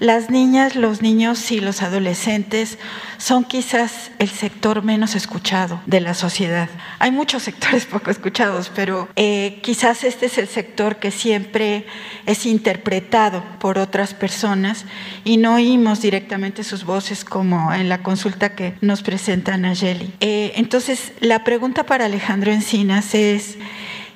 las 0.00 0.30
niñas, 0.30 0.76
los 0.76 1.02
niños 1.02 1.50
y 1.50 1.60
los 1.60 1.82
adolescentes 1.82 2.78
son 3.16 3.44
quizás 3.44 4.10
el 4.18 4.28
sector 4.28 4.82
menos 4.82 5.16
escuchado 5.16 5.80
de 5.86 6.00
la 6.00 6.14
sociedad. 6.14 6.68
Hay 7.00 7.10
muchos 7.10 7.42
sectores 7.42 7.84
poco 7.90 8.10
escuchados, 8.10 8.70
pero 8.74 9.08
eh, 9.16 9.60
quizás 9.62 10.04
este 10.04 10.26
es 10.26 10.38
el 10.38 10.48
sector 10.48 10.96
que 10.96 11.10
siempre 11.10 11.86
es 12.26 12.46
interpretado 12.46 13.42
por 13.58 13.78
otras 13.78 14.14
personas 14.14 14.84
y 15.24 15.36
no 15.36 15.54
oímos 15.54 16.00
directamente 16.00 16.62
sus 16.62 16.84
voces 16.84 17.24
como 17.24 17.72
en 17.72 17.88
la 17.88 18.02
consulta 18.02 18.54
que 18.54 18.74
nos 18.80 19.02
presenta 19.02 19.56
Nayeli. 19.56 20.14
Eh, 20.20 20.52
entonces, 20.56 21.12
la 21.20 21.44
pregunta 21.44 21.84
para 21.84 22.04
Alejandro 22.04 22.52
Encinas 22.52 23.14
es 23.14 23.58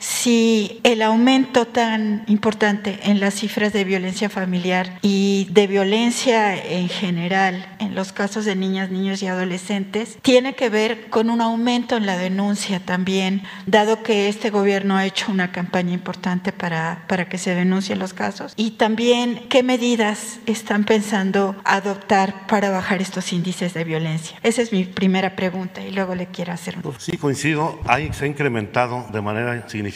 si 0.02 0.80
el 0.82 1.00
aumento 1.00 1.64
tan 1.64 2.24
importante 2.26 2.98
en 3.04 3.20
las 3.20 3.34
cifras 3.34 3.72
de 3.72 3.84
violencia 3.84 4.28
familiar 4.28 4.98
y 5.00 5.46
de 5.52 5.68
violencia 5.68 6.56
en 6.56 6.88
general 6.88 7.64
en 7.78 7.94
los 7.94 8.12
casos 8.12 8.44
de 8.44 8.56
niñas, 8.56 8.90
niños 8.90 9.22
y 9.22 9.28
adolescentes 9.28 10.18
tiene 10.20 10.54
que 10.54 10.70
ver 10.70 11.08
con 11.08 11.30
un 11.30 11.40
aumento 11.40 11.96
en 11.96 12.06
la 12.06 12.16
denuncia 12.16 12.80
también, 12.80 13.42
dado 13.66 14.02
que 14.02 14.28
este 14.28 14.50
gobierno 14.50 14.96
ha 14.96 15.06
hecho 15.06 15.30
una 15.30 15.52
campaña 15.52 15.92
importante 15.92 16.50
para, 16.50 17.04
para 17.06 17.28
que 17.28 17.38
se 17.38 17.54
denuncien 17.54 18.00
los 18.00 18.12
casos. 18.12 18.54
Y 18.56 18.72
también, 18.72 19.46
¿qué 19.48 19.62
medidas 19.62 20.40
están 20.46 20.82
pensando 20.82 21.54
adoptar 21.64 22.48
para 22.48 22.70
bajar 22.70 23.00
estos 23.00 23.32
índices 23.32 23.72
de 23.72 23.84
violencia? 23.84 24.36
Esa 24.42 24.62
es 24.62 24.72
mi 24.72 24.82
primera 24.82 25.36
pregunta 25.36 25.80
y 25.80 25.92
luego 25.92 26.16
le 26.16 26.26
quiero 26.26 26.52
hacer 26.52 26.76
una. 26.82 26.98
Sí, 26.98 27.16
coincido. 27.16 27.78
Hay, 27.86 28.12
se 28.12 28.24
ha 28.24 28.28
incrementado 28.28 29.06
de 29.12 29.20
manera 29.20 29.68
significativa 29.68 29.91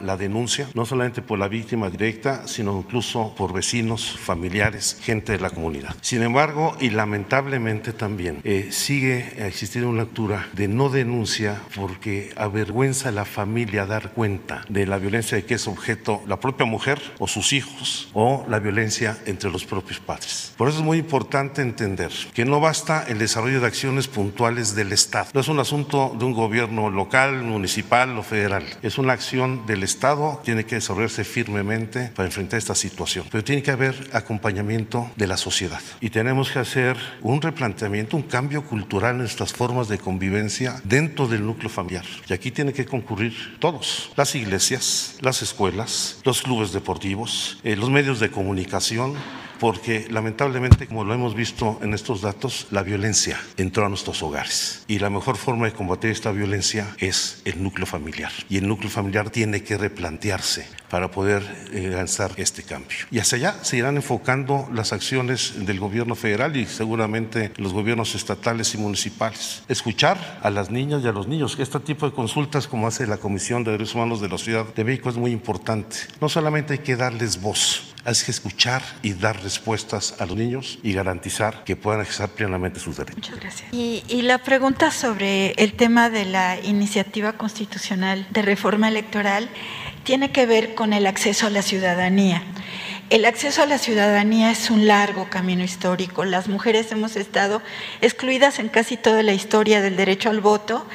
la 0.00 0.16
denuncia, 0.16 0.68
no 0.74 0.84
solamente 0.84 1.22
por 1.22 1.38
la 1.38 1.48
víctima 1.48 1.90
directa, 1.90 2.46
sino 2.46 2.78
incluso 2.78 3.34
por 3.36 3.52
vecinos, 3.52 4.18
familiares, 4.18 4.98
gente 5.00 5.32
de 5.32 5.40
la 5.40 5.50
comunidad. 5.50 5.94
Sin 6.00 6.22
embargo, 6.22 6.76
y 6.80 6.90
lamentablemente 6.90 7.92
también, 7.92 8.40
eh, 8.44 8.68
sigue 8.70 9.46
existiendo 9.46 9.90
una 9.90 10.02
lectura 10.04 10.48
de 10.52 10.68
no 10.68 10.88
denuncia 10.88 11.60
porque 11.74 12.32
avergüenza 12.36 13.08
a 13.08 13.12
la 13.12 13.24
familia 13.24 13.86
dar 13.86 14.12
cuenta 14.12 14.64
de 14.68 14.86
la 14.86 14.98
violencia 14.98 15.36
de 15.36 15.44
que 15.44 15.54
es 15.54 15.66
objeto 15.66 16.22
la 16.26 16.38
propia 16.40 16.66
mujer 16.66 17.00
o 17.18 17.26
sus 17.26 17.52
hijos 17.52 18.08
o 18.12 18.44
la 18.48 18.58
violencia 18.58 19.18
entre 19.26 19.50
los 19.50 19.64
propios 19.64 20.00
padres. 20.00 20.52
Por 20.56 20.68
eso 20.68 20.78
es 20.78 20.84
muy 20.84 20.98
importante 20.98 21.62
entender 21.62 22.12
que 22.34 22.44
no 22.44 22.60
basta 22.60 23.04
el 23.08 23.18
desarrollo 23.18 23.60
de 23.60 23.66
acciones 23.66 24.08
puntuales 24.08 24.74
del 24.74 24.92
Estado. 24.92 25.28
No 25.32 25.40
es 25.40 25.48
un 25.48 25.58
asunto 25.58 26.14
de 26.18 26.24
un 26.24 26.32
gobierno 26.32 26.90
local, 26.90 27.42
municipal 27.42 28.16
o 28.18 28.22
federal. 28.22 28.64
Es 28.82 28.98
una 28.98 29.13
acción 29.14 29.66
del 29.66 29.82
Estado, 29.82 30.40
tiene 30.44 30.64
que 30.64 30.76
desarrollarse 30.76 31.24
firmemente 31.24 32.10
para 32.14 32.26
enfrentar 32.26 32.58
esta 32.58 32.74
situación. 32.74 33.26
Pero 33.30 33.42
tiene 33.42 33.62
que 33.62 33.70
haber 33.70 34.10
acompañamiento 34.12 35.10
de 35.16 35.26
la 35.26 35.36
sociedad. 35.36 35.80
Y 36.00 36.10
tenemos 36.10 36.50
que 36.50 36.58
hacer 36.58 36.96
un 37.22 37.40
replanteamiento, 37.40 38.16
un 38.16 38.22
cambio 38.22 38.64
cultural 38.64 39.12
en 39.12 39.18
nuestras 39.18 39.52
formas 39.52 39.88
de 39.88 39.98
convivencia 39.98 40.80
dentro 40.84 41.26
del 41.26 41.46
núcleo 41.46 41.70
familiar. 41.70 42.04
Y 42.28 42.32
aquí 42.32 42.50
tiene 42.50 42.72
que 42.72 42.86
concurrir 42.86 43.56
todos, 43.58 44.12
las 44.16 44.34
iglesias, 44.34 45.16
las 45.20 45.42
escuelas, 45.42 46.18
los 46.24 46.42
clubes 46.42 46.72
deportivos, 46.72 47.58
eh, 47.64 47.76
los 47.76 47.90
medios 47.90 48.20
de 48.20 48.30
comunicación, 48.30 49.14
porque 49.58 50.06
lamentablemente, 50.10 50.86
como 50.86 51.04
lo 51.04 51.14
hemos 51.14 51.34
visto 51.34 51.78
en 51.82 51.94
estos 51.94 52.20
datos, 52.20 52.66
la 52.70 52.82
violencia 52.82 53.40
entró 53.56 53.86
a 53.86 53.88
nuestros 53.88 54.22
hogares. 54.22 54.84
Y 54.88 54.98
la 54.98 55.10
mejor 55.10 55.36
forma 55.36 55.66
de 55.66 55.72
combatir 55.72 56.10
esta 56.10 56.32
violencia 56.32 56.94
es 56.98 57.42
el 57.44 57.62
núcleo 57.62 57.86
familiar. 57.86 58.32
Y 58.48 58.58
el 58.58 58.68
núcleo 58.68 58.90
familiar 58.90 59.30
tiene 59.30 59.62
que 59.62 59.76
replantearse 59.76 60.66
para 60.90 61.10
poder 61.10 61.42
eh, 61.72 61.90
lanzar 61.92 62.32
este 62.36 62.62
cambio. 62.62 62.98
Y 63.10 63.18
hacia 63.18 63.36
allá 63.38 63.64
se 63.64 63.76
irán 63.76 63.96
enfocando 63.96 64.68
las 64.72 64.92
acciones 64.92 65.66
del 65.66 65.80
gobierno 65.80 66.14
federal 66.14 66.56
y 66.56 66.66
seguramente 66.66 67.52
los 67.56 67.72
gobiernos 67.72 68.14
estatales 68.14 68.74
y 68.74 68.78
municipales. 68.78 69.62
Escuchar 69.68 70.38
a 70.42 70.50
las 70.50 70.70
niñas 70.70 71.02
y 71.02 71.08
a 71.08 71.12
los 71.12 71.26
niños. 71.26 71.56
Este 71.58 71.80
tipo 71.80 72.06
de 72.08 72.14
consultas, 72.14 72.68
como 72.68 72.86
hace 72.86 73.06
la 73.06 73.16
Comisión 73.16 73.64
de 73.64 73.72
Derechos 73.72 73.94
Humanos 73.94 74.20
de 74.20 74.28
la 74.28 74.38
Ciudad 74.38 74.66
de 74.72 74.84
México, 74.84 75.08
es 75.08 75.16
muy 75.16 75.32
importante. 75.32 75.96
No 76.20 76.28
solamente 76.28 76.74
hay 76.74 76.78
que 76.80 76.96
darles 76.96 77.40
voz, 77.40 77.93
hay 78.04 78.14
que 78.14 78.30
escuchar 78.30 78.82
y 79.02 79.14
dar 79.14 79.42
respuestas 79.42 80.14
a 80.18 80.26
los 80.26 80.36
niños 80.36 80.78
y 80.82 80.92
garantizar 80.92 81.64
que 81.64 81.76
puedan 81.76 82.02
ejercer 82.02 82.28
plenamente 82.30 82.78
sus 82.80 82.96
derechos. 82.96 83.16
Muchas 83.16 83.40
gracias. 83.40 83.72
Y, 83.72 84.02
y, 84.08 84.22
la 84.22 84.38
pregunta 84.38 84.90
sobre 84.90 85.52
el 85.52 85.72
tema 85.72 86.10
de 86.10 86.26
la 86.26 86.58
iniciativa 86.60 87.32
constitucional 87.32 88.26
de 88.30 88.42
reforma 88.42 88.88
electoral 88.88 89.48
tiene 90.04 90.32
que 90.32 90.44
ver 90.44 90.74
con 90.74 90.92
el 90.92 91.06
acceso 91.06 91.46
a 91.46 91.50
la 91.50 91.62
ciudadanía. 91.62 92.42
El 93.10 93.26
acceso 93.26 93.62
a 93.62 93.66
la 93.66 93.78
ciudadanía 93.78 94.50
es 94.50 94.70
un 94.70 94.86
largo 94.86 95.28
camino 95.28 95.62
histórico. 95.62 96.24
Las 96.24 96.48
mujeres 96.48 96.90
hemos 96.90 97.16
estado 97.16 97.62
excluidas 98.00 98.58
en 98.58 98.68
casi 98.68 98.96
toda 98.96 99.22
la 99.22 99.32
historia 99.32 99.82
del 99.82 99.96
derecho 99.96 100.30
al 100.30 100.40
voto 100.40 100.86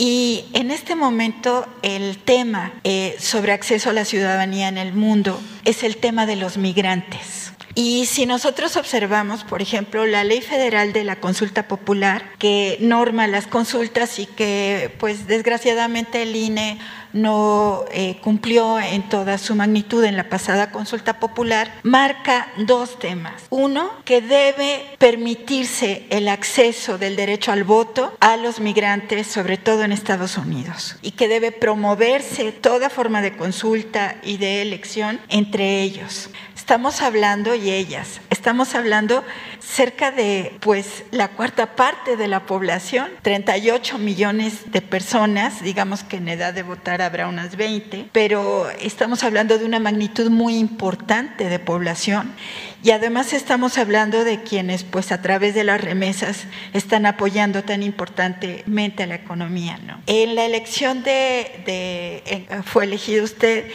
y 0.00 0.46
en 0.54 0.70
este 0.70 0.96
momento 0.96 1.66
el 1.82 2.16
tema 2.16 2.72
eh, 2.84 3.16
sobre 3.18 3.52
acceso 3.52 3.90
a 3.90 3.92
la 3.92 4.06
ciudadanía 4.06 4.68
en 4.68 4.78
el 4.78 4.94
mundo 4.94 5.38
es 5.66 5.82
el 5.82 5.98
tema 5.98 6.24
de 6.24 6.36
los 6.36 6.56
migrantes. 6.56 7.49
Y 7.74 8.06
si 8.06 8.26
nosotros 8.26 8.76
observamos, 8.76 9.44
por 9.44 9.62
ejemplo, 9.62 10.06
la 10.06 10.24
ley 10.24 10.40
federal 10.40 10.92
de 10.92 11.04
la 11.04 11.16
consulta 11.16 11.68
popular, 11.68 12.32
que 12.38 12.76
norma 12.80 13.26
las 13.26 13.46
consultas 13.46 14.18
y 14.18 14.26
que, 14.26 14.94
pues 14.98 15.26
desgraciadamente 15.26 16.22
el 16.22 16.34
INE 16.34 16.78
no 17.12 17.84
eh, 17.92 18.18
cumplió 18.22 18.78
en 18.78 19.08
toda 19.08 19.38
su 19.38 19.54
magnitud 19.54 20.04
en 20.04 20.16
la 20.16 20.28
pasada 20.28 20.70
consulta 20.70 21.18
popular, 21.18 21.72
marca 21.82 22.48
dos 22.58 22.98
temas. 22.98 23.42
Uno, 23.50 23.90
que 24.04 24.20
debe 24.20 24.96
permitirse 24.98 26.06
el 26.10 26.28
acceso 26.28 26.98
del 26.98 27.16
derecho 27.16 27.52
al 27.52 27.64
voto 27.64 28.16
a 28.20 28.36
los 28.36 28.60
migrantes, 28.60 29.26
sobre 29.26 29.56
todo 29.56 29.82
en 29.82 29.92
Estados 29.92 30.36
Unidos, 30.36 30.96
y 31.02 31.12
que 31.12 31.28
debe 31.28 31.52
promoverse 31.52 32.52
toda 32.52 32.90
forma 32.90 33.22
de 33.22 33.36
consulta 33.36 34.16
y 34.22 34.36
de 34.36 34.62
elección 34.62 35.20
entre 35.28 35.82
ellos. 35.82 36.30
Estamos 36.60 37.00
hablando, 37.00 37.54
y 37.54 37.70
ellas, 37.70 38.20
estamos 38.28 38.74
hablando 38.74 39.24
cerca 39.60 40.12
de 40.12 40.56
pues 40.60 41.04
la 41.10 41.28
cuarta 41.28 41.74
parte 41.74 42.18
de 42.18 42.28
la 42.28 42.44
población, 42.44 43.08
38 43.22 43.96
millones 43.98 44.70
de 44.70 44.82
personas, 44.82 45.62
digamos 45.62 46.04
que 46.04 46.18
en 46.18 46.28
edad 46.28 46.52
de 46.52 46.62
votar 46.62 47.00
habrá 47.00 47.28
unas 47.28 47.56
20, 47.56 48.10
pero 48.12 48.68
estamos 48.78 49.24
hablando 49.24 49.58
de 49.58 49.64
una 49.64 49.80
magnitud 49.80 50.30
muy 50.30 50.58
importante 50.58 51.48
de 51.48 51.58
población 51.58 52.34
y 52.82 52.92
además 52.92 53.32
estamos 53.32 53.76
hablando 53.78 54.24
de 54.24 54.42
quienes 54.42 54.84
pues 54.84 55.12
a 55.12 55.20
través 55.20 55.54
de 55.54 55.64
las 55.64 55.80
remesas 55.80 56.44
están 56.72 57.06
apoyando 57.06 57.62
tan 57.62 57.82
importantemente 57.82 59.02
a 59.02 59.06
la 59.06 59.16
economía. 59.16 59.78
¿no? 59.86 60.00
En 60.06 60.34
la 60.34 60.44
elección 60.44 61.02
de, 61.02 62.46
fue 62.64 62.84
elegido 62.84 63.24
usted 63.24 63.70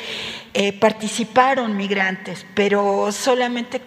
eh, 0.54 0.74
participaron 0.74 1.78
migrantes, 1.78 2.46
pero 2.56 3.12
solamente 3.12 3.82